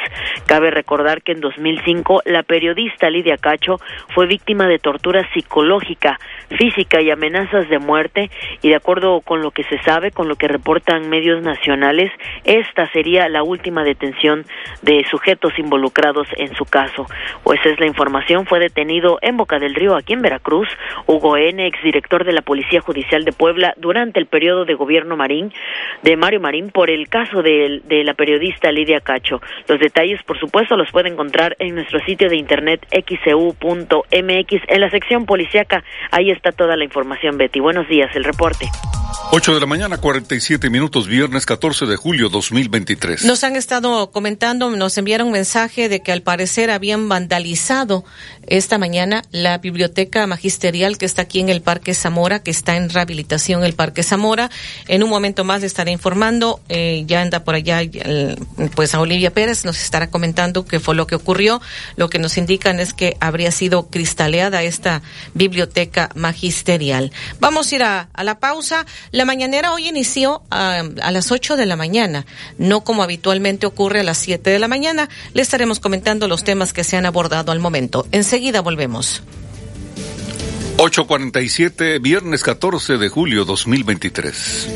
Cabe 0.47 0.71
recordar 0.71 1.23
que 1.23 1.33
en 1.33 1.41
2005 1.41 2.23
la 2.25 2.43
periodista 2.43 3.09
Lidia 3.11 3.37
Cacho 3.37 3.79
fue 4.15 4.27
víctima 4.27 4.67
de 4.67 4.79
tortura 4.79 5.29
psicológica, 5.33 6.19
física 6.59 7.01
y 7.01 7.11
amenazas 7.11 7.69
de 7.69 7.79
muerte, 7.79 8.31
y 8.63 8.71
de 8.71 8.77
acuerdo 8.77 9.21
con 9.21 9.43
lo 9.43 9.53
que 9.53 9.65
se 9.65 9.81
sabe, 9.83 10.11
con 10.11 10.29
lo 10.29 10.37
que 10.37 10.49
reportan 10.49 11.09
medios 11.09 11.43
nacionales, 11.43 12.13
esta 12.45 12.91
sería 12.91 13.29
la 13.29 13.43
última 13.43 13.85
detención 13.85 14.45
de 14.83 15.05
sujetos 15.11 15.59
involucrados 15.59 16.27
en 16.37 16.55
su 16.55 16.65
caso. 16.65 17.07
Pues 17.45 17.61
es 17.65 17.79
la 17.79 17.87
información, 17.87 18.47
fue 18.47 18.59
detenido 18.59 19.19
en 19.23 19.37
Boca 19.37 19.59
del 19.59 19.75
Río, 19.75 19.97
aquí 19.97 20.13
en 20.13 20.23
Veracruz, 20.23 20.69
Hugo 21.07 21.37
N., 21.37 21.67
exdirector 21.67 22.25
de 22.25 22.33
la 22.33 22.43
Policía 22.43 22.80
Judicial 22.81 23.25
de 23.25 23.33
Puebla 23.33 23.75
durante 23.77 24.19
el 24.19 24.27
periodo 24.27 24.65
de 24.65 24.75
gobierno 24.75 25.17
Marín, 25.17 25.53
de 26.03 26.17
Mario 26.17 26.41
Marín, 26.41 26.71
por 26.71 26.91
el 26.91 27.09
caso 27.09 27.43
de, 27.43 27.83
de 27.85 28.05
la 28.05 28.15
periodista 28.15 28.73
Lidia 28.73 29.01
Cacho. 29.01 29.41
Los 29.69 29.81
detalles, 29.81 30.23
por 30.25 30.39
supuesto, 30.39 30.77
los 30.77 30.91
puede 30.91 31.09
encontrar 31.09 31.57
en 31.59 31.75
nuestro 31.75 32.01
sitio 32.01 32.29
de 32.29 32.37
internet 32.37 32.87
xcu.mx 32.91 34.63
en 34.69 34.81
la 34.81 34.91
sección 34.91 35.27
policíaca. 35.27 35.83
Ahí 36.11 36.31
está 36.31 36.53
toda 36.53 36.77
la 36.77 36.85
información, 36.85 37.37
Betty. 37.37 37.61
Buenos 37.61 37.89
días, 37.89 38.15
el 38.15 38.25
reporte. 38.25 38.67
8 39.33 39.55
de 39.55 39.61
la 39.61 39.67
mañana, 39.67 39.99
47 39.99 40.71
minutos, 40.71 41.07
viernes 41.07 41.47
14 41.47 41.87
de 41.87 41.97
julio 41.97 42.29
2023. 42.29 43.25
Nos 43.25 43.45
han 43.45 43.55
estado 43.55 44.11
comentando, 44.11 44.71
nos 44.71 44.99
enviaron 44.99 45.29
un 45.29 45.33
mensaje 45.33 45.89
de 45.89 46.03
que 46.03 46.11
al 46.11 46.23
parecer 46.23 46.71
habían 46.71 47.09
vandalizado 47.09 48.05
esta 48.47 48.79
mañana 48.79 49.23
la 49.31 49.59
biblioteca 49.59 50.27
magisterial 50.27 50.99
que 50.99 51.07
está 51.07 51.23
aquí 51.23 51.39
en 51.39 51.49
el 51.49 51.63
Parque 51.63 51.95
Zamora, 51.95 52.43
que 52.43 52.51
está 52.51 52.70
en 52.77 52.91
rehabilitación 52.91 53.65
el 53.65 53.75
Parque 53.75 54.03
Zamora. 54.03 54.51
En 54.89 55.03
un 55.03 55.11
momento 55.11 55.45
más 55.45 55.61
le 55.61 55.67
estaré 55.67 55.91
informando, 55.91 56.61
eh, 56.69 57.05
ya 57.07 57.23
anda 57.23 57.45
por 57.45 57.55
allá, 57.55 57.81
pues 58.75 58.95
a 58.95 59.01
Olivia 59.01 59.33
Pérez 59.33 59.65
nos 59.65 59.81
estará 59.81 60.11
comentando 60.11 60.65
qué 60.65 60.81
fue 60.81 60.95
lo 60.95 61.07
que 61.07 61.15
ocurrió. 61.15 61.61
Lo 61.97 62.09
que 62.09 62.19
nos 62.19 62.39
indican 62.39 62.81
es 62.81 62.93
que 62.93 63.17
habría 63.21 63.51
sido 63.51 63.89
cristaleada 63.89 64.63
esta 64.63 65.03
biblioteca 65.35 66.11
magisterial. 66.15 67.13
Vamos 67.39 67.73
a 67.73 67.75
ir 67.75 67.83
a, 67.83 68.09
la 68.23 68.39
pausa. 68.39 68.87
La 69.13 69.25
mañanera 69.25 69.73
hoy 69.73 69.89
inició 69.89 70.43
a, 70.51 70.83
a 71.03 71.11
las 71.11 71.31
8 71.33 71.57
de 71.57 71.67
la 71.67 71.77
mañana, 71.77 72.27
no 72.59 72.83
como 72.83 73.03
habitualmente 73.03 73.67
ocurre 73.67 74.01
a 74.01 74.05
las 74.05 74.19
7 74.19 74.51
de 74.51 74.59
la 74.59 74.69
mañana. 74.69 75.09
Le 75.35 75.43
estaremos 75.43 75.81
comentando 75.81 76.29
los 76.29 76.45
temas 76.45 76.73
que 76.73 76.85
se 76.85 76.97
han 76.97 77.07
abordado 77.07 77.53
al 77.53 77.59
momento. 77.59 78.07
Enseguida 78.13 78.61
volvemos. 78.61 79.23
847, 80.83 81.99
viernes 81.99 82.43
14 82.43 82.97
de 82.97 83.11
julio 83.11 83.45
2023. 83.45 84.69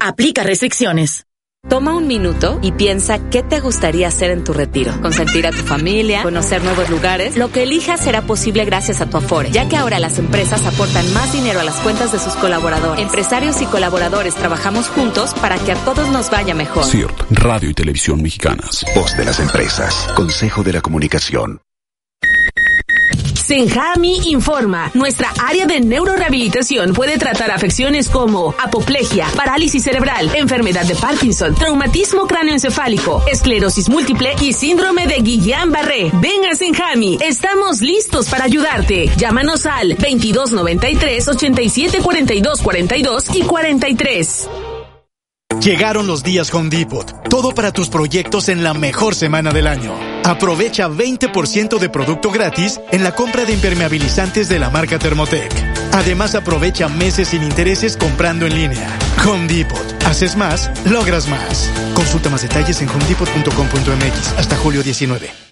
Aplica 0.00 0.44
restricciones. 0.44 1.26
Toma 1.68 1.94
un 1.94 2.06
minuto 2.06 2.58
y 2.60 2.72
piensa 2.72 3.30
qué 3.30 3.42
te 3.42 3.60
gustaría 3.60 4.08
hacer 4.08 4.30
en 4.30 4.44
tu 4.44 4.52
retiro. 4.52 4.92
Consentir 5.00 5.46
a 5.46 5.52
tu 5.52 5.62
familia, 5.62 6.22
conocer 6.22 6.62
nuevos 6.62 6.90
lugares. 6.90 7.36
Lo 7.38 7.50
que 7.50 7.62
elijas 7.62 8.00
será 8.00 8.20
posible 8.20 8.64
gracias 8.66 9.00
a 9.00 9.08
tu 9.08 9.16
Afore, 9.16 9.50
ya 9.52 9.68
que 9.70 9.76
ahora 9.76 9.98
las 9.98 10.18
empresas 10.18 10.66
aportan 10.66 11.10
más 11.14 11.32
dinero 11.32 11.60
a 11.60 11.64
las 11.64 11.76
cuentas 11.76 12.12
de 12.12 12.18
sus 12.18 12.34
colaboradores. 12.34 13.00
Empresarios 13.00 13.62
y 13.62 13.66
colaboradores 13.66 14.34
trabajamos 14.34 14.88
juntos 14.88 15.32
para 15.40 15.56
que 15.56 15.72
a 15.72 15.76
todos 15.76 16.08
nos 16.10 16.30
vaya 16.30 16.54
mejor. 16.54 16.84
CIRT, 16.84 17.22
Radio 17.30 17.70
y 17.70 17.74
Televisión 17.74 18.20
Mexicanas. 18.20 18.84
Voz 18.94 19.16
de 19.16 19.24
las 19.24 19.40
empresas. 19.40 20.08
Consejo 20.14 20.62
de 20.62 20.74
la 20.74 20.80
Comunicación. 20.82 21.60
Senjami 23.42 24.20
informa, 24.30 24.90
nuestra 24.94 25.32
área 25.44 25.66
de 25.66 25.80
neurorehabilitación 25.80 26.92
puede 26.92 27.18
tratar 27.18 27.50
afecciones 27.50 28.08
como 28.08 28.54
apoplejia, 28.56 29.26
parálisis 29.36 29.82
cerebral, 29.82 30.30
enfermedad 30.34 30.84
de 30.84 30.94
Parkinson, 30.94 31.54
traumatismo 31.56 32.26
cráneoencefálico, 32.28 33.22
esclerosis 33.26 33.88
múltiple 33.88 34.36
y 34.40 34.52
síndrome 34.52 35.08
de 35.08 35.16
Guillain-Barré. 35.16 36.12
Ven 36.20 36.44
a 36.50 36.54
Senjami, 36.54 37.18
estamos 37.20 37.80
listos 37.80 38.28
para 38.28 38.44
ayudarte. 38.44 39.10
Llámanos 39.16 39.66
al 39.66 39.88
2293 39.96 41.28
87 41.28 41.98
42 42.00 42.62
42 42.62 43.24
y 43.34 43.42
43. 43.42 44.71
Llegaron 45.60 46.06
los 46.06 46.22
días 46.22 46.52
Home 46.54 46.70
Depot. 46.70 47.28
Todo 47.28 47.52
para 47.52 47.72
tus 47.72 47.88
proyectos 47.88 48.48
en 48.48 48.62
la 48.62 48.74
mejor 48.74 49.14
semana 49.14 49.52
del 49.52 49.66
año. 49.66 49.94
Aprovecha 50.24 50.88
20% 50.88 51.78
de 51.78 51.88
producto 51.88 52.30
gratis 52.30 52.80
en 52.90 53.04
la 53.04 53.14
compra 53.14 53.44
de 53.44 53.52
impermeabilizantes 53.52 54.48
de 54.48 54.58
la 54.58 54.70
marca 54.70 54.98
Thermotec. 54.98 55.52
Además 55.92 56.34
aprovecha 56.34 56.88
meses 56.88 57.28
sin 57.28 57.42
intereses 57.42 57.96
comprando 57.96 58.46
en 58.46 58.54
línea. 58.54 58.98
Home 59.26 59.46
Depot. 59.46 60.04
Haces 60.06 60.36
más, 60.36 60.70
logras 60.84 61.28
más. 61.28 61.70
Consulta 61.94 62.30
más 62.30 62.42
detalles 62.42 62.80
en 62.82 62.88
homedepot.com.mx 62.88 64.38
hasta 64.38 64.56
julio 64.56 64.82
19. 64.82 65.51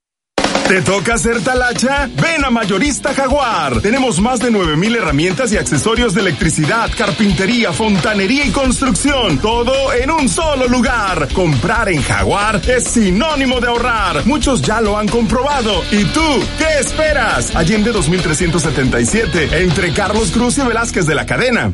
¿Te 0.71 0.81
toca 0.83 1.15
hacer 1.15 1.41
talacha? 1.41 2.09
Ven 2.15 2.45
a 2.45 2.49
Mayorista 2.49 3.13
Jaguar. 3.13 3.81
Tenemos 3.81 4.21
más 4.21 4.39
de 4.39 4.51
9000 4.51 4.95
herramientas 4.95 5.51
y 5.51 5.57
accesorios 5.57 6.13
de 6.13 6.21
electricidad, 6.21 6.89
carpintería, 6.97 7.73
fontanería 7.73 8.45
y 8.45 8.51
construcción. 8.51 9.37
Todo 9.39 9.91
en 9.91 10.09
un 10.09 10.29
solo 10.29 10.69
lugar. 10.69 11.27
Comprar 11.33 11.89
en 11.89 12.01
Jaguar 12.01 12.61
es 12.65 12.85
sinónimo 12.85 13.59
de 13.59 13.67
ahorrar. 13.67 14.25
Muchos 14.25 14.61
ya 14.61 14.79
lo 14.79 14.97
han 14.97 15.09
comprobado. 15.09 15.83
¿Y 15.91 16.05
tú 16.05 16.41
qué 16.57 16.79
esperas? 16.79 17.53
Allende 17.53 17.91
2377, 17.91 19.63
entre 19.63 19.91
Carlos 19.91 20.31
Cruz 20.31 20.57
y 20.57 20.61
Velázquez 20.61 21.05
de 21.05 21.15
la 21.15 21.25
Cadena. 21.25 21.73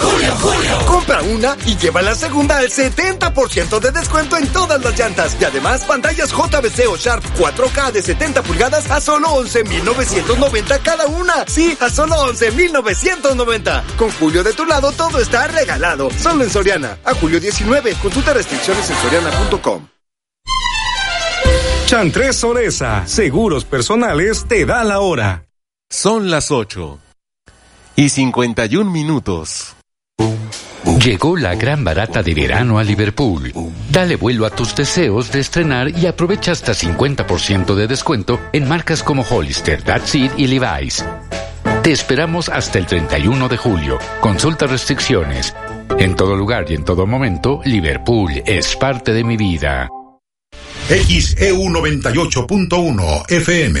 Julio, 0.00 0.32
Julio. 0.36 0.86
Compra 0.86 1.22
una 1.22 1.56
y 1.66 1.76
lleva 1.76 2.02
la 2.02 2.14
segunda 2.14 2.58
al 2.58 2.70
70% 2.70 3.80
de 3.80 3.90
descuento 3.90 4.36
en 4.36 4.46
todas 4.48 4.82
las 4.82 4.98
llantas. 4.98 5.36
Y 5.40 5.44
además, 5.44 5.84
pantallas 5.84 6.30
JBC 6.30 6.88
o 6.88 6.96
Sharp 6.96 7.24
4K 7.36 7.92
de 7.92 8.02
70 8.02 8.42
pulgadas 8.42 8.90
a 8.90 9.00
solo 9.00 9.28
11,990 9.30 10.78
cada 10.80 11.06
una. 11.06 11.44
Sí, 11.46 11.76
a 11.80 11.90
solo 11.90 12.14
11,990. 12.22 13.84
Con 13.96 14.10
Julio 14.12 14.42
de 14.42 14.52
tu 14.52 14.64
lado, 14.64 14.92
todo 14.92 15.18
está 15.20 15.46
regalado. 15.48 16.10
Solo 16.10 16.44
en 16.44 16.50
Soriana. 16.50 16.98
A 17.04 17.14
julio 17.14 17.40
19. 17.40 17.94
Consulta 18.02 18.34
restricciones 18.34 18.88
en 18.90 18.96
soriana.com. 18.96 19.88
Chantres 21.86 22.36
Soresa. 22.36 23.06
Seguros 23.06 23.64
personales 23.64 24.44
te 24.46 24.66
da 24.66 24.84
la 24.84 25.00
hora. 25.00 25.46
Son 25.90 26.30
las 26.30 26.50
8 26.50 26.98
y 27.96 28.10
51 28.10 28.90
minutos. 28.90 29.77
Llegó 31.04 31.36
la 31.36 31.54
gran 31.54 31.84
barata 31.84 32.22
de 32.22 32.34
verano 32.34 32.78
a 32.78 32.84
Liverpool. 32.84 33.52
Dale 33.90 34.16
vuelo 34.16 34.44
a 34.46 34.50
tus 34.50 34.74
deseos 34.74 35.30
de 35.30 35.40
estrenar 35.40 35.96
y 35.96 36.06
aprovecha 36.06 36.52
hasta 36.52 36.72
50% 36.72 37.74
de 37.74 37.86
descuento 37.86 38.40
en 38.52 38.68
marcas 38.68 39.02
como 39.02 39.22
Hollister, 39.22 39.80
That's 39.82 40.14
It 40.14 40.32
y 40.36 40.48
Levi's. 40.48 41.04
Te 41.82 41.92
esperamos 41.92 42.48
hasta 42.48 42.78
el 42.78 42.86
31 42.86 43.48
de 43.48 43.56
julio. 43.56 43.98
Consulta 44.20 44.66
restricciones. 44.66 45.54
En 45.98 46.16
todo 46.16 46.36
lugar 46.36 46.66
y 46.68 46.74
en 46.74 46.84
todo 46.84 47.06
momento, 47.06 47.60
Liverpool 47.64 48.42
es 48.44 48.76
parte 48.76 49.12
de 49.12 49.24
mi 49.24 49.36
vida. 49.36 49.88
XEU 50.88 51.64
98.1 51.70 53.30
FM. 53.30 53.80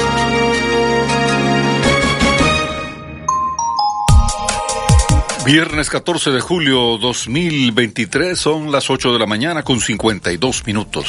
Viernes 5.43 5.89
14 5.89 6.29
de 6.29 6.39
julio 6.39 6.99
2023 6.99 8.37
son 8.37 8.71
las 8.71 8.91
8 8.91 9.11
de 9.11 9.17
la 9.17 9.25
mañana 9.25 9.63
con 9.63 9.81
52 9.81 10.67
minutos. 10.67 11.07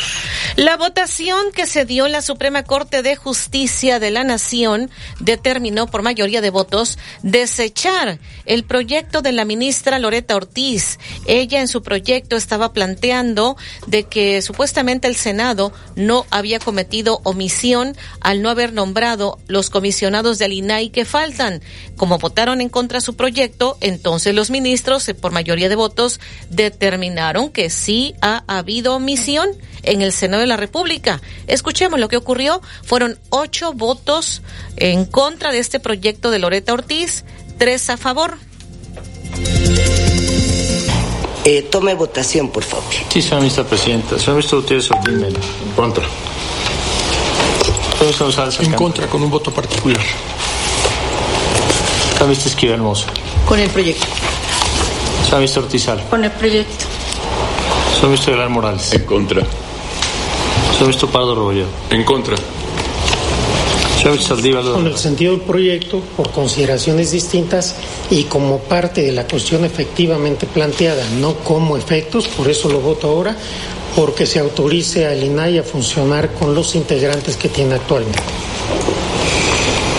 La 0.57 0.79
votación 0.79 1.53
que 1.55 1.67
se 1.67 1.85
dio 1.85 2.07
en 2.07 2.13
la 2.13 2.23
Suprema 2.23 2.63
Corte 2.63 3.03
de 3.03 3.15
Justicia 3.15 3.99
de 3.99 4.11
la 4.11 4.25
Nación 4.25 4.91
determinó 5.21 5.87
por 5.87 6.01
mayoría 6.01 6.41
de 6.41 6.49
votos 6.49 6.99
desechar 7.23 8.21
el 8.47 8.65
proyecto 8.65 9.21
de 9.21 9.33
la 9.33 9.45
ministra 9.45 9.99
Loreta 9.99 10.35
Ortiz. 10.35 10.99
Ella 11.27 11.61
en 11.61 11.69
su 11.69 11.83
proyecto 11.83 12.35
estaba 12.37 12.73
planteando 12.73 13.59
de 13.87 14.05
que 14.05 14.41
supuestamente 14.41 15.09
el 15.09 15.17
Senado 15.17 15.75
no 15.95 16.25
había 16.31 16.59
cometido 16.59 17.21
omisión 17.25 17.99
al 18.23 18.41
no 18.41 18.49
haber 18.49 18.73
nombrado 18.73 19.39
los 19.47 19.69
comisionados 19.69 20.39
del 20.39 20.55
INAI 20.55 20.89
que 20.89 21.05
faltan. 21.05 21.61
Como 21.97 22.17
votaron 22.17 22.63
en 22.63 22.71
contra 22.71 23.03
su 23.03 23.15
proyecto, 23.15 23.77
entonces 23.83 24.22
Entonces 24.23 24.37
los 24.37 24.51
ministros, 24.51 25.09
eh, 25.09 25.15
por 25.15 25.33
mayoría 25.33 25.69
de 25.69 25.75
votos, 25.75 26.21
determinaron 26.49 27.51
que 27.51 27.71
sí 27.71 28.15
ha 28.21 28.45
habido 28.47 28.95
omisión 28.95 29.49
en 29.83 30.01
el 30.01 30.13
Senado 30.13 30.43
de 30.43 30.47
la 30.47 30.57
República. 30.57 31.21
Escuchemos 31.49 31.99
lo 31.99 32.07
que 32.07 32.17
ocurrió. 32.17 32.63
Fueron 32.85 33.19
ocho 33.31 33.73
votos 33.73 34.43
en 34.77 35.07
contra 35.07 35.51
de 35.51 35.59
este 35.59 35.81
proyecto 35.81 36.31
de 36.31 36.39
Loreta 36.39 36.73
Ortiz, 36.73 37.25
tres 37.59 37.91
a 37.91 37.97
favor. 37.97 38.39
Eh, 41.45 41.63
tome 41.63 41.95
votación, 41.95 42.51
por 42.51 42.63
favor. 42.63 42.93
Sí, 43.13 43.21
señora 43.21 43.41
ministra 43.41 43.65
presidenta. 43.65 44.21
Señor 44.21 44.35
ministro 44.37 44.61
Gutiérrez 44.61 44.89
Ortiz 44.93 45.15
Mena. 45.15 45.41
Contra. 45.75 46.05
En 48.61 48.73
contra, 48.75 49.09
con 49.09 49.21
un 49.21 49.31
voto 49.31 49.51
particular. 49.51 50.01
Señor 52.13 52.29
ministro 52.29 52.51
Esquivel 52.51 52.75
Hermoso. 52.77 53.07
Con 53.47 53.59
el 53.59 53.71
proyecto. 53.71 54.07
Ministro 55.35 55.63
Ortizal. 55.63 56.03
Con 56.11 56.25
el 56.25 56.31
proyecto. 56.31 56.85
Señor 57.95 58.09
ministro 58.09 58.33
Aguilar 58.33 58.51
Morales. 58.51 58.93
En 58.93 59.05
contra. 59.05 59.41
Señor 60.73 60.83
ministro 60.83 61.09
Pardo 61.09 61.35
Rebolledo. 61.35 61.69
En 61.91 62.05
contra. 62.05 62.37
Con 64.03 64.87
el 64.89 64.97
sentido 64.97 65.31
del 65.31 65.43
proyecto, 65.43 66.01
por 66.17 66.33
consideraciones 66.33 67.13
distintas 67.13 67.77
y 68.11 68.25
como 68.25 68.59
parte 68.59 69.01
de 69.01 69.13
la 69.13 69.29
cuestión 69.29 69.65
efectivamente 69.65 70.45
planteada, 70.47 71.09
no 71.21 71.37
como 71.37 71.77
efectos, 71.77 72.27
por 72.27 72.49
eso 72.49 72.69
lo 72.69 72.81
voto 72.81 73.09
ahora, 73.09 73.37
porque 73.95 74.27
se 74.27 74.41
autorice 74.41 75.07
al 75.07 75.23
INAI 75.23 75.59
a 75.59 75.63
funcionar 75.63 76.33
con 76.33 76.53
los 76.53 76.75
integrantes 76.75 77.37
que 77.37 77.49
tiene 77.49 77.77
actualmente. 77.77 78.19
Señor 78.19 78.89
ministro 78.89 79.21
Ríos 79.23 79.61
Farján. 79.63 79.92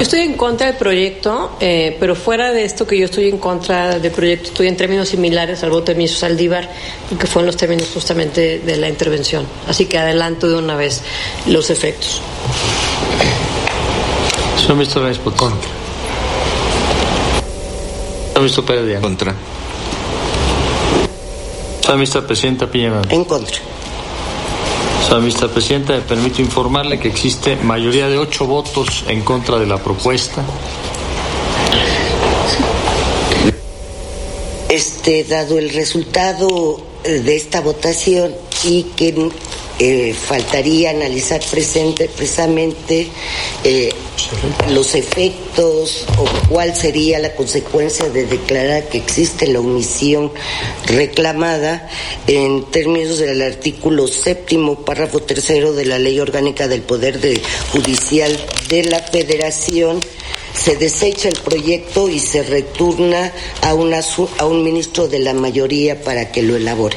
Estoy 0.00 0.20
en 0.20 0.34
contra 0.34 0.66
del 0.66 0.76
proyecto, 0.76 1.56
eh, 1.58 1.96
pero 1.98 2.14
fuera 2.14 2.52
de 2.52 2.64
esto 2.64 2.86
que 2.86 2.98
yo 2.98 3.06
estoy 3.06 3.28
en 3.28 3.38
contra 3.38 3.98
del 3.98 4.12
proyecto, 4.12 4.48
estoy 4.48 4.68
en 4.68 4.76
términos 4.76 5.08
similares 5.08 5.62
al 5.62 5.70
voto 5.70 5.92
de 5.92 5.94
ministro 5.94 6.20
Saldívar, 6.20 6.68
porque 7.08 7.26
fue 7.26 7.42
en 7.42 7.46
los 7.46 7.56
términos 7.56 7.88
justamente 7.94 8.58
de 8.58 8.76
la 8.76 8.88
intervención. 8.88 9.46
Así 9.66 9.86
que 9.86 9.98
adelanto 9.98 10.48
de 10.48 10.56
una 10.56 10.76
vez 10.76 11.02
los 11.46 11.70
efectos. 11.70 12.20
Señor 14.58 14.76
ministro 14.76 15.02
Reyes 15.02 15.18
Potts. 15.18 15.38
Contra. 15.38 15.68
Señor 18.26 18.40
ministro 18.40 18.66
Pérez 18.66 18.86
Díaz. 18.86 19.00
Contra. 19.00 19.34
Señora 21.80 21.94
ministra 21.96 22.26
presidenta 22.26 22.66
Piñera. 22.66 23.02
En 23.08 23.24
contra. 23.24 23.56
Señora 25.06 25.48
presidenta, 25.54 25.92
me 25.94 26.00
permito 26.00 26.42
informarle 26.42 26.98
que 26.98 27.06
existe 27.06 27.54
mayoría 27.54 28.08
de 28.08 28.18
ocho 28.18 28.44
votos 28.44 29.04
en 29.06 29.22
contra 29.22 29.56
de 29.56 29.64
la 29.64 29.78
propuesta. 29.78 30.44
Este, 34.68 35.22
dado 35.22 35.58
el 35.58 35.70
resultado 35.70 36.95
de 37.06 37.36
esta 37.36 37.60
votación 37.60 38.34
y 38.64 38.82
que 38.96 39.30
eh, 39.78 40.14
faltaría 40.14 40.90
analizar 40.90 41.40
presente, 41.50 42.08
precisamente 42.08 43.06
eh, 43.62 43.90
los 44.70 44.94
efectos 44.94 46.06
o 46.18 46.24
cuál 46.48 46.74
sería 46.74 47.18
la 47.18 47.34
consecuencia 47.34 48.08
de 48.08 48.26
declarar 48.26 48.88
que 48.88 48.98
existe 48.98 49.46
la 49.46 49.60
omisión 49.60 50.32
reclamada 50.86 51.88
en 52.26 52.64
términos 52.70 53.18
del 53.18 53.42
artículo 53.42 54.08
séptimo, 54.08 54.84
párrafo 54.84 55.20
tercero 55.20 55.74
de 55.74 55.84
la 55.84 55.98
Ley 55.98 56.18
Orgánica 56.18 56.66
del 56.66 56.82
Poder 56.82 57.20
de 57.20 57.40
Judicial 57.72 58.36
de 58.68 58.84
la 58.84 58.98
Federación 59.00 60.00
se 60.56 60.76
desecha 60.76 61.28
el 61.28 61.38
proyecto 61.38 62.08
y 62.08 62.18
se 62.18 62.42
retorna 62.42 63.32
a, 63.62 63.74
una, 63.74 64.00
a 64.38 64.46
un 64.46 64.64
ministro 64.64 65.06
de 65.08 65.20
la 65.20 65.34
mayoría 65.34 66.02
para 66.02 66.32
que 66.32 66.42
lo 66.42 66.56
elabore. 66.56 66.96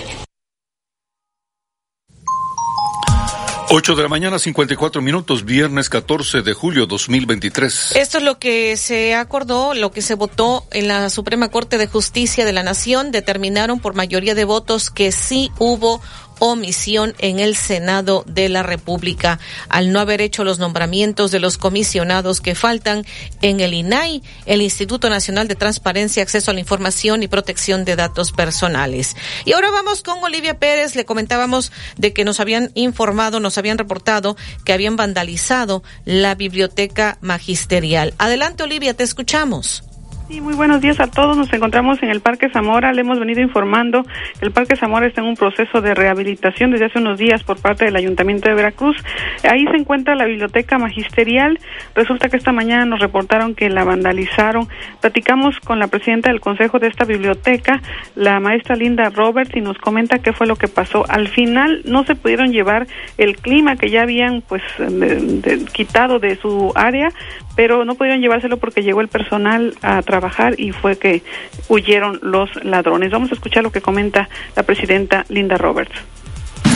8 3.71 3.95
de 3.95 4.01
la 4.01 4.09
mañana, 4.09 4.39
54 4.39 4.99
minutos, 4.99 5.45
viernes 5.45 5.89
14 5.89 6.41
de 6.41 6.53
julio 6.53 6.87
2023. 6.87 7.97
Esto 7.97 8.17
es 8.17 8.23
lo 8.23 8.39
que 8.39 8.75
se 8.77 9.13
acordó, 9.13 9.75
lo 9.75 9.91
que 9.91 10.01
se 10.01 10.15
votó 10.15 10.65
en 10.71 10.87
la 10.87 11.11
Suprema 11.11 11.51
Corte 11.51 11.77
de 11.77 11.85
Justicia 11.85 12.45
de 12.45 12.51
la 12.51 12.63
Nación. 12.63 13.11
Determinaron 13.11 13.79
por 13.79 13.93
mayoría 13.93 14.33
de 14.33 14.43
votos 14.43 14.89
que 14.89 15.11
sí 15.11 15.51
hubo 15.59 16.01
omisión 16.39 17.13
en 17.19 17.39
el 17.39 17.55
Senado 17.55 18.23
de 18.27 18.49
la 18.49 18.63
República 18.63 19.39
al 19.69 19.91
no 19.91 19.99
haber 19.99 20.21
hecho 20.21 20.43
los 20.43 20.59
nombramientos 20.59 21.31
de 21.31 21.39
los 21.39 21.57
comisionados 21.57 22.41
que 22.41 22.55
faltan 22.55 23.05
en 23.41 23.59
el 23.59 23.73
INAI, 23.73 24.23
el 24.45 24.61
Instituto 24.61 25.09
Nacional 25.09 25.47
de 25.47 25.55
Transparencia, 25.55 26.23
Acceso 26.23 26.51
a 26.51 26.53
la 26.53 26.59
Información 26.59 27.23
y 27.23 27.27
Protección 27.27 27.85
de 27.85 27.95
Datos 27.95 28.31
Personales. 28.31 29.15
Y 29.45 29.53
ahora 29.53 29.71
vamos 29.71 30.03
con 30.03 30.23
Olivia 30.23 30.59
Pérez. 30.59 30.95
Le 30.95 31.05
comentábamos 31.05 31.71
de 31.97 32.13
que 32.13 32.25
nos 32.25 32.39
habían 32.39 32.71
informado, 32.73 33.39
nos 33.39 33.57
habían 33.57 33.77
reportado 33.77 34.35
que 34.65 34.73
habían 34.73 34.95
vandalizado 34.95 35.83
la 36.05 36.35
biblioteca 36.35 37.17
magisterial. 37.21 38.13
Adelante, 38.17 38.63
Olivia, 38.63 38.93
te 38.93 39.03
escuchamos. 39.03 39.88
Sí, 40.29 40.41
muy 40.41 40.53
buenos 40.53 40.79
días 40.79 40.99
a 40.99 41.07
todos. 41.07 41.35
Nos 41.35 41.51
encontramos 41.53 42.03
en 42.03 42.09
el 42.11 42.21
Parque 42.21 42.51
Zamora. 42.51 42.93
Le 42.93 43.01
hemos 43.01 43.19
venido 43.19 43.41
informando 43.41 44.03
que 44.03 44.45
el 44.45 44.51
Parque 44.51 44.75
Zamora 44.75 45.07
está 45.07 45.21
en 45.21 45.27
un 45.27 45.35
proceso 45.35 45.81
de 45.81 45.95
rehabilitación 45.95 46.69
desde 46.69 46.85
hace 46.85 46.99
unos 46.99 47.17
días 47.17 47.43
por 47.43 47.59
parte 47.59 47.85
del 47.85 47.95
Ayuntamiento 47.95 48.47
de 48.47 48.53
Veracruz. 48.53 48.95
Ahí 49.43 49.65
se 49.65 49.77
encuentra 49.77 50.13
la 50.13 50.25
biblioteca 50.25 50.77
magisterial. 50.77 51.57
Resulta 51.95 52.29
que 52.29 52.37
esta 52.37 52.51
mañana 52.51 52.85
nos 52.85 52.99
reportaron 52.99 53.55
que 53.55 53.71
la 53.71 53.83
vandalizaron. 53.83 54.67
Platicamos 55.01 55.59
con 55.61 55.79
la 55.79 55.87
presidenta 55.87 56.29
del 56.29 56.41
consejo 56.41 56.77
de 56.77 56.89
esta 56.89 57.05
biblioteca, 57.05 57.81
la 58.13 58.39
maestra 58.39 58.75
Linda 58.75 59.09
Roberts, 59.09 59.55
y 59.55 59.61
nos 59.61 59.79
comenta 59.79 60.19
qué 60.19 60.31
fue 60.31 60.45
lo 60.45 60.57
que 60.57 60.67
pasó. 60.67 61.05
Al 61.09 61.27
final 61.29 61.81
no 61.85 62.03
se 62.03 62.13
pudieron 62.13 62.51
llevar 62.51 62.85
el 63.17 63.35
clima 63.37 63.77
que 63.77 63.89
ya 63.89 64.03
habían 64.03 64.43
pues 64.47 64.61
de, 64.77 65.15
de, 65.41 65.65
quitado 65.73 66.19
de 66.19 66.35
su 66.35 66.71
área, 66.75 67.09
pero 67.55 67.83
no 67.83 67.95
pudieron 67.95 68.21
llevárselo 68.21 68.57
porque 68.57 68.83
llegó 68.83 69.01
el 69.01 69.07
personal 69.07 69.73
a 69.81 70.03
trabajar 70.03 70.18
y 70.57 70.71
fue 70.71 70.97
que 70.97 71.23
huyeron 71.67 72.19
los 72.21 72.49
ladrones. 72.63 73.11
Vamos 73.11 73.31
a 73.31 73.35
escuchar 73.35 73.63
lo 73.63 73.71
que 73.71 73.81
comenta 73.81 74.29
la 74.55 74.63
presidenta 74.63 75.25
Linda 75.29 75.57
Roberts. 75.57 75.95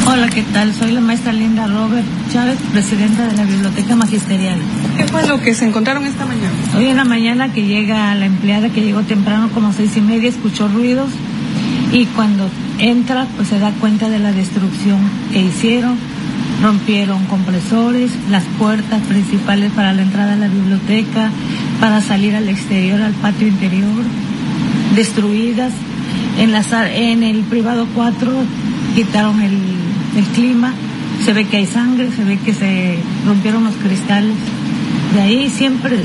Hola, 0.05 0.29
¿qué 0.29 0.43
tal? 0.53 0.73
Soy 0.73 0.91
la 0.91 0.99
maestra 0.99 1.31
Linda 1.31 1.65
Robert 1.65 2.05
Chávez, 2.31 2.57
presidenta 2.71 3.25
de 3.27 3.37
la 3.37 3.43
Biblioteca 3.43 3.95
Magisterial. 3.95 4.59
¿Qué 4.97 5.05
fue 5.05 5.25
lo 5.27 5.39
que 5.41 5.53
se 5.53 5.65
encontraron 5.65 6.05
esta 6.05 6.25
mañana? 6.25 6.51
Hoy 6.75 6.87
en 6.87 6.97
la 6.97 7.05
mañana 7.05 7.53
que 7.53 7.63
llega 7.63 8.13
la 8.15 8.25
empleada 8.25 8.69
que 8.69 8.81
llegó 8.81 9.01
temprano 9.03 9.49
como 9.53 9.71
seis 9.71 9.95
y 9.95 10.01
media, 10.01 10.29
escuchó 10.29 10.67
ruidos 10.67 11.09
y 11.93 12.05
cuando 12.07 12.49
entra 12.79 13.27
pues 13.35 13.47
se 13.47 13.59
da 13.59 13.71
cuenta 13.79 14.09
de 14.09 14.19
la 14.19 14.31
destrucción 14.31 14.99
que 15.31 15.39
hicieron. 15.39 15.97
Rompieron 16.61 17.25
compresores, 17.25 18.11
las 18.29 18.43
puertas 18.57 19.01
principales 19.03 19.71
para 19.71 19.91
la 19.91 20.03
entrada 20.03 20.33
a 20.33 20.35
la 20.37 20.47
biblioteca, 20.47 21.29
para 21.79 22.01
salir 22.01 22.35
al 22.35 22.49
exterior, 22.49 23.01
al 23.01 23.13
patio 23.13 23.47
interior, 23.47 24.03
destruidas. 24.95 25.71
En, 26.37 26.51
la, 26.51 26.63
en 26.93 27.23
el 27.23 27.41
privado 27.43 27.87
4 27.93 28.31
quitaron 28.95 29.41
el, 29.41 29.57
el 30.17 30.23
clima, 30.33 30.73
se 31.23 31.33
ve 31.33 31.45
que 31.45 31.57
hay 31.57 31.65
sangre, 31.65 32.09
se 32.15 32.23
ve 32.23 32.37
que 32.37 32.53
se 32.53 32.97
rompieron 33.25 33.63
los 33.63 33.75
cristales. 33.75 34.35
De 35.13 35.21
ahí 35.21 35.49
siempre, 35.49 35.97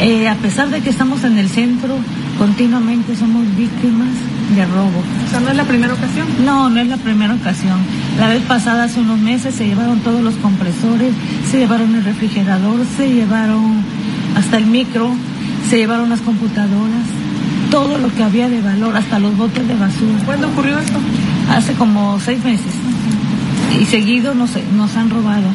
eh, 0.00 0.28
a 0.28 0.34
pesar 0.36 0.68
de 0.70 0.80
que 0.80 0.90
estamos 0.90 1.22
en 1.24 1.38
el 1.38 1.48
centro, 1.48 1.96
continuamente 2.38 3.14
somos 3.14 3.44
víctimas 3.56 4.08
de 4.56 4.66
robo. 4.66 5.02
O 5.26 5.30
sea, 5.30 5.40
¿no 5.40 5.50
es 5.50 5.56
la 5.56 5.64
primera 5.64 5.94
ocasión? 5.94 6.26
No, 6.44 6.68
no 6.68 6.80
es 6.80 6.88
la 6.88 6.96
primera 6.96 7.34
ocasión. 7.34 7.78
La 8.18 8.28
vez 8.28 8.42
pasada, 8.42 8.84
hace 8.84 9.00
unos 9.00 9.18
meses, 9.20 9.54
se 9.54 9.66
llevaron 9.66 10.00
todos 10.00 10.22
los 10.22 10.34
compresores, 10.34 11.12
se 11.50 11.58
llevaron 11.58 11.94
el 11.94 12.04
refrigerador, 12.04 12.80
se 12.96 13.08
llevaron 13.08 13.82
hasta 14.42 14.56
el 14.56 14.66
micro, 14.66 15.08
se 15.70 15.76
llevaron 15.76 16.10
las 16.10 16.20
computadoras, 16.20 17.06
todo 17.70 17.96
lo 17.98 18.12
que 18.12 18.24
había 18.24 18.48
de 18.48 18.60
valor, 18.60 18.96
hasta 18.96 19.18
los 19.18 19.36
botes 19.36 19.66
de 19.66 19.74
basura. 19.74 20.18
¿Cuándo 20.26 20.48
ocurrió 20.48 20.78
esto? 20.78 20.98
Hace 21.48 21.74
como 21.74 22.18
seis 22.18 22.44
meses. 22.44 22.74
Y 23.80 23.84
seguido 23.86 24.34
nos, 24.34 24.50
nos 24.76 24.96
han 24.96 25.10
robado. 25.10 25.46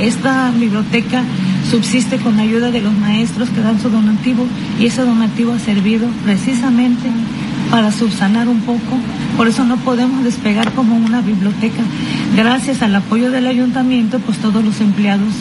Esta 0.00 0.52
biblioteca 0.52 1.22
subsiste 1.68 2.18
con 2.18 2.36
la 2.36 2.42
ayuda 2.42 2.70
de 2.70 2.80
los 2.80 2.94
maestros 2.94 3.50
que 3.50 3.60
dan 3.60 3.80
su 3.80 3.90
donativo 3.90 4.46
y 4.78 4.86
ese 4.86 5.02
donativo 5.02 5.52
ha 5.52 5.58
servido 5.58 6.06
precisamente 6.24 7.08
para 7.70 7.90
subsanar 7.90 8.48
un 8.48 8.60
poco. 8.60 8.98
Por 9.36 9.48
eso 9.48 9.64
no 9.64 9.76
podemos 9.78 10.22
despegar 10.22 10.72
como 10.72 10.96
una 10.96 11.22
biblioteca. 11.22 11.82
Gracias 12.36 12.82
al 12.82 12.94
apoyo 12.94 13.30
del 13.30 13.46
ayuntamiento, 13.46 14.20
pues 14.20 14.38
todos 14.38 14.64
los 14.64 14.80
empleados 14.80 15.34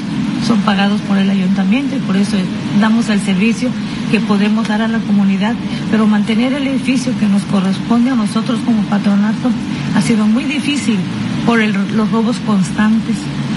son 0.46 0.60
pagados 0.62 1.02
por 1.02 1.18
el 1.18 1.30
ayuntamiento 1.30 1.96
y 1.96 2.00
por 2.00 2.18
eso 2.18 2.38
damos 2.80 3.10
el 3.10 3.20
servicio 3.22 3.70
que 4.12 4.20
podemos 4.20 4.68
dar 4.68 4.82
a 4.82 4.88
la 4.88 5.00
comunidad. 5.00 5.56
Pero 5.92 6.08
mantener 6.08 6.54
el 6.54 6.68
edificio 6.68 7.18
que 7.20 7.28
nos 7.28 7.44
corresponde 7.44 8.12
a 8.12 8.16
nosotros 8.16 8.60
como 8.66 8.82
patronato 8.84 9.50
ha 9.96 10.02
sido 10.02 10.26
muy 10.26 10.44
difícil 10.46 10.98
por 11.46 11.62
el, 11.62 11.74
los 11.96 12.12
robos 12.12 12.38
constantes 12.46 13.16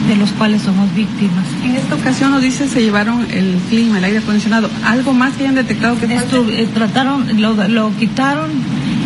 de 0.08 0.16
los 0.16 0.30
cuales 0.32 0.62
somos 0.62 0.94
víctimas. 0.94 1.44
En 1.64 1.76
esta 1.76 1.94
ocasión 1.94 2.30
nos 2.30 2.42
dice 2.42 2.68
se 2.68 2.82
llevaron 2.82 3.26
el 3.30 3.56
clima, 3.68 3.98
el 3.98 4.04
aire 4.04 4.18
acondicionado. 4.18 4.70
¿Algo 4.84 5.12
más 5.12 5.34
que 5.34 5.42
hayan 5.42 5.56
detectado 5.56 5.98
que 5.98 6.06
eh, 6.06 6.68
trataron, 6.72 7.40
lo, 7.40 7.54
lo 7.68 7.96
quitaron 7.96 8.50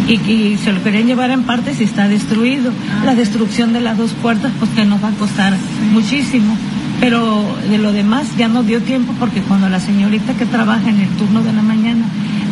y, 0.09 0.15
y, 0.15 0.59
se 0.63 0.73
lo 0.73 0.83
querían 0.83 1.07
llevar 1.07 1.31
en 1.31 1.45
partes 1.45 1.81
y 1.81 1.85
está 1.85 2.09
destruido. 2.09 2.73
Ah. 2.91 3.05
La 3.07 3.15
destrucción 3.15 3.73
de 3.73 3.81
las 3.81 3.97
dos 3.97 4.13
puertas 4.13 4.53
pues 4.59 4.71
que 4.73 4.85
nos 4.85 5.03
va 5.03 5.09
a 5.09 5.13
costar 5.13 5.55
sí. 5.55 5.61
muchísimo. 5.93 6.57
Pero 7.01 7.45
de 7.69 7.79
lo 7.79 7.93
demás 7.93 8.27
ya 8.37 8.49
no 8.49 8.63
dio 8.63 8.83
tiempo 8.83 9.15
porque 9.19 9.41
cuando 9.41 9.69
la 9.69 9.81
señorita 9.81 10.35
que 10.35 10.47
trabaja 10.47 10.91
en 10.91 11.01
el 11.01 11.09
turno 11.11 11.43
de 11.43 11.53
la 11.53 11.63
mañana 11.63 12.05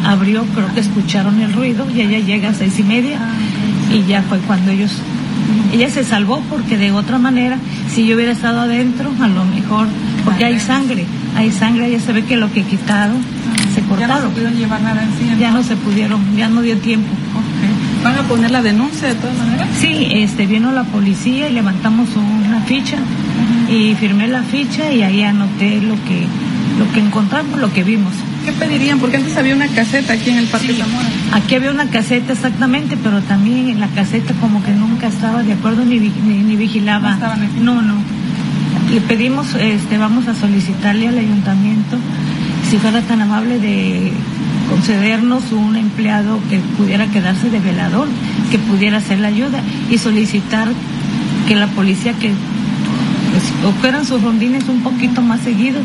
abrió, 0.05 0.45
creo 0.55 0.73
que 0.75 0.81
escucharon 0.81 1.41
el 1.41 1.53
ruido 1.53 1.87
y 1.95 2.01
ella 2.01 2.19
llega 2.19 2.51
a 2.51 2.55
seis 2.55 2.79
y 2.79 2.83
media 2.83 3.19
ah. 3.21 3.95
y 3.95 4.07
ya 4.07 4.23
fue 4.23 4.39
cuando 4.39 4.71
ellos 4.71 5.03
ella 5.73 5.91
se 5.91 6.05
salvó 6.05 6.41
porque 6.49 6.77
de 6.77 6.93
otra 6.93 7.19
manera, 7.19 7.59
si 7.93 8.07
yo 8.07 8.17
hubiera 8.17 8.33
estado 8.33 8.61
adentro, 8.61 9.11
a 9.21 9.29
lo 9.29 9.45
mejor, 9.45 9.87
porque 10.25 10.45
hay 10.45 10.59
sangre, 10.59 11.05
hay 11.37 11.51
sangre, 11.51 11.91
ya 11.91 12.01
se 12.01 12.13
ve 12.13 12.25
que 12.25 12.37
lo 12.37 12.51
que 12.53 12.63
quitaron 12.63 13.19
se 13.75 13.83
cortaron. 13.83 14.09
Ya 14.09 14.15
no 14.15 14.29
se 14.29 14.35
pudieron 14.35 14.57
llevar 14.57 14.81
nada 14.81 15.03
encima. 15.03 15.37
Ya 15.39 15.51
no 15.51 15.63
se 15.63 15.77
pudieron, 15.77 16.37
ya 16.37 16.49
no 16.49 16.63
dio 16.63 16.79
tiempo. 16.79 17.09
Okay. 17.33 18.05
¿Van 18.05 18.17
a 18.17 18.23
poner 18.29 18.51
la 18.51 18.63
denuncia 18.63 19.09
de 19.09 19.15
todas 19.15 19.37
maneras? 19.37 19.69
Sí, 19.79 20.09
este, 20.11 20.47
vino 20.47 20.73
la 20.73 20.85
policía 20.85 21.49
y 21.49 21.53
levantamos 21.53 22.09
una 22.17 22.61
ficha 22.63 22.97
uh 23.39 23.71
-huh. 23.71 23.75
y 23.75 23.95
firmé 23.95 24.29
la 24.29 24.43
ficha 24.43 24.93
y 24.93 25.03
ahí 25.03 25.23
anoté 25.23 25.81
lo 25.81 25.95
que, 26.07 26.27
lo 26.79 26.91
que 26.93 27.01
encontramos, 27.01 27.59
lo 27.59 27.73
que 27.73 27.85
vimos. 27.85 28.13
¿Qué 28.45 28.53
pedirían? 28.53 28.99
Porque 28.99 29.19
antes 29.19 29.37
había 29.37 29.55
una 29.55 29.69
caseta 29.69 30.15
aquí 30.15 30.31
en 30.31 30.39
el 30.39 30.47
Parque 30.47 30.73
sí, 30.73 30.79
Zamora. 30.79 31.09
Aquí 31.33 31.55
había 31.55 31.71
una 31.71 31.91
caseta 31.91 32.33
exactamente, 32.33 32.97
pero 33.03 33.21
también 33.23 33.69
en 33.69 33.81
la 33.81 33.89
caseta 33.89 34.33
como 34.41 34.63
que 34.63 34.73
nunca 34.73 35.09
estaba 35.09 35.43
de 35.43 35.53
acuerdo 35.53 35.85
ni, 35.85 35.99
ni, 35.99 36.43
ni 36.43 36.57
vigilaba. 36.57 37.19
No, 37.61 37.75
no, 37.75 37.83
no. 37.83 37.95
Le 38.93 39.01
pedimos, 39.03 39.55
este, 39.55 39.99
vamos 39.99 40.29
a 40.29 40.35
solicitarle 40.35 41.09
al 41.09 41.19
ayuntamiento 41.19 41.99
si 42.71 42.79
fuera 42.79 43.03
tan 43.03 43.21
amable 43.21 43.59
de 43.59 44.13
concedernos 44.71 45.53
un 45.53 45.77
empleado 45.77 46.39
que 46.49 46.59
pudiera 46.77 47.07
quedarse 47.07 47.51
de 47.51 47.61
velador, 47.61 48.09
que 48.51 48.59
pudiera 48.59 48.99
hacer 48.99 49.19
la 49.19 49.29
ayuda 49.29 49.61
y 49.91 49.99
solicitar 49.99 50.69
que 51.47 51.55
la 51.55 51.67
policía 51.69 52.13
que 52.15 52.33
operan 53.67 54.05
sus 54.05 54.23
rondines 54.23 54.69
un 54.69 54.83
poquito 54.83 55.23
más 55.23 55.41
seguido 55.41 55.81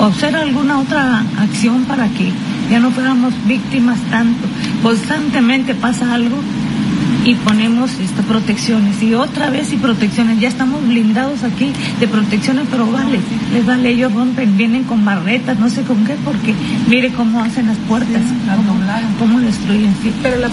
o 0.00 0.06
hacer 0.06 0.36
alguna 0.36 0.78
otra 0.78 1.20
acción 1.38 1.84
para 1.84 2.08
que 2.08 2.32
ya 2.70 2.80
no 2.80 2.90
fuéramos 2.90 3.32
víctimas 3.46 3.98
tanto. 4.10 4.46
Constantemente 4.82 5.74
pasa 5.74 6.14
algo 6.14 6.36
y 7.24 7.34
ponemos 7.36 7.90
esta, 8.00 8.22
protecciones 8.22 9.02
y 9.02 9.14
otra 9.14 9.50
vez 9.50 9.72
y 9.72 9.76
protecciones. 9.76 10.40
Ya 10.40 10.48
estamos 10.48 10.86
blindados 10.86 11.42
aquí 11.42 11.72
de 12.00 12.08
protecciones, 12.08 12.66
pero 12.70 12.86
vale, 12.90 13.18
les 13.52 13.64
vale, 13.64 13.90
ellos 13.90 14.12
rompen, 14.12 14.56
vienen 14.56 14.84
con 14.84 15.04
barretas, 15.04 15.58
no 15.58 15.70
sé 15.70 15.82
con 15.82 16.04
qué, 16.04 16.14
porque 16.24 16.54
mire 16.88 17.12
cómo 17.12 17.42
hacen 17.42 17.66
las 17.66 17.78
puertas, 17.78 18.22
cómo, 18.56 18.78
cómo 19.18 19.40
destruyen. 19.40 19.94
Sí. 20.02 20.12
Pero 20.22 20.36
la 20.36 20.50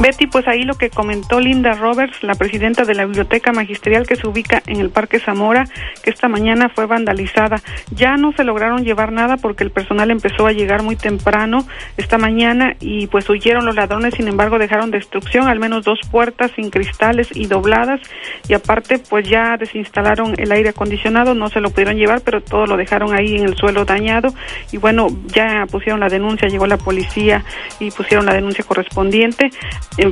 Betty, 0.00 0.26
pues 0.26 0.46
ahí 0.48 0.64
lo 0.64 0.74
que 0.74 0.90
comentó 0.90 1.38
Linda 1.38 1.72
Roberts, 1.74 2.22
la 2.22 2.34
presidenta 2.34 2.84
de 2.84 2.94
la 2.94 3.06
Biblioteca 3.06 3.52
Magisterial 3.52 4.06
que 4.06 4.16
se 4.16 4.26
ubica 4.26 4.60
en 4.66 4.80
el 4.80 4.90
Parque 4.90 5.20
Zamora, 5.20 5.66
que 6.02 6.10
esta 6.10 6.26
mañana 6.28 6.68
fue 6.68 6.86
vandalizada. 6.86 7.62
Ya 7.92 8.16
no 8.16 8.32
se 8.32 8.42
lograron 8.42 8.84
llevar 8.84 9.12
nada 9.12 9.36
porque 9.36 9.62
el 9.62 9.70
personal 9.70 10.10
empezó 10.10 10.46
a 10.46 10.52
llegar 10.52 10.82
muy 10.82 10.96
temprano 10.96 11.64
esta 11.96 12.18
mañana 12.18 12.74
y 12.80 13.06
pues 13.06 13.30
huyeron 13.30 13.66
los 13.66 13.76
ladrones, 13.76 14.14
sin 14.14 14.26
embargo 14.26 14.58
dejaron 14.58 14.90
destrucción, 14.90 15.46
al 15.46 15.60
menos 15.60 15.84
dos 15.84 16.00
puertas 16.10 16.50
sin 16.56 16.70
cristales 16.70 17.28
y 17.32 17.46
dobladas. 17.46 18.00
Y 18.48 18.54
aparte 18.54 18.98
pues 18.98 19.28
ya 19.28 19.56
desinstalaron 19.56 20.34
el 20.38 20.50
aire 20.50 20.70
acondicionado, 20.70 21.34
no 21.34 21.48
se 21.50 21.60
lo 21.60 21.70
pudieron 21.70 21.96
llevar, 21.96 22.20
pero 22.22 22.42
todo 22.42 22.66
lo 22.66 22.76
dejaron 22.76 23.14
ahí 23.14 23.36
en 23.36 23.44
el 23.44 23.56
suelo 23.56 23.84
dañado. 23.84 24.34
Y 24.72 24.78
bueno, 24.78 25.06
ya 25.26 25.66
pusieron 25.70 26.00
la 26.00 26.08
denuncia, 26.08 26.48
llegó 26.48 26.66
la 26.66 26.78
policía 26.78 27.44
y 27.78 27.92
pusieron 27.92 28.26
la 28.26 28.34
denuncia 28.34 28.64
correspondiente 28.64 29.50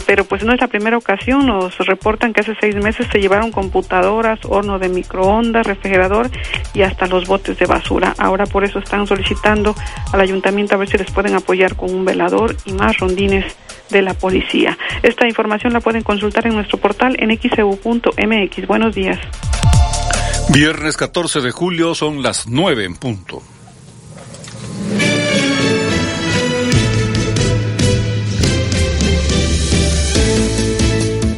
pero 0.06 0.24
pues 0.24 0.44
no 0.44 0.52
es 0.52 0.60
la 0.60 0.68
primera 0.68 0.96
ocasión, 0.96 1.46
nos 1.46 1.76
reportan 1.78 2.32
que 2.32 2.40
hace 2.40 2.54
seis 2.60 2.76
meses 2.76 3.06
se 3.10 3.20
llevaron 3.20 3.50
computadoras, 3.50 4.38
horno 4.44 4.78
de 4.78 4.88
microondas, 4.88 5.66
refrigerador 5.66 6.30
y 6.74 6.82
hasta 6.82 7.06
los 7.06 7.26
botes 7.26 7.58
de 7.58 7.66
basura. 7.66 8.14
Ahora 8.18 8.46
por 8.46 8.64
eso 8.64 8.78
están 8.78 9.06
solicitando 9.06 9.74
al 10.12 10.20
ayuntamiento 10.20 10.74
a 10.74 10.78
ver 10.78 10.88
si 10.88 10.98
les 10.98 11.10
pueden 11.10 11.34
apoyar 11.34 11.76
con 11.76 11.92
un 11.92 12.04
velador 12.04 12.56
y 12.64 12.72
más 12.72 12.98
rondines 12.98 13.44
de 13.90 14.02
la 14.02 14.14
policía. 14.14 14.78
Esta 15.02 15.26
información 15.26 15.72
la 15.72 15.80
pueden 15.80 16.02
consultar 16.02 16.46
en 16.46 16.54
nuestro 16.54 16.78
portal 16.78 17.16
en 17.18 17.36
xeu.mx. 17.36 18.66
Buenos 18.66 18.94
días. 18.94 19.18
Viernes 20.48 20.96
14 20.96 21.40
de 21.40 21.50
julio 21.50 21.94
son 21.94 22.22
las 22.22 22.46
9 22.46 22.84
en 22.84 22.96
punto. 22.96 23.42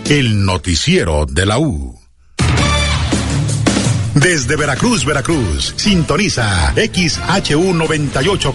El 0.09 0.44
noticiero 0.44 1.24
de 1.24 1.47
la 1.47 1.59
U. 1.59 1.98
Desde 4.14 4.55
Veracruz, 4.55 5.06
Veracruz, 5.06 5.72
sintoniza 5.76 6.74
XHU 6.76 7.72
98. 7.72 8.52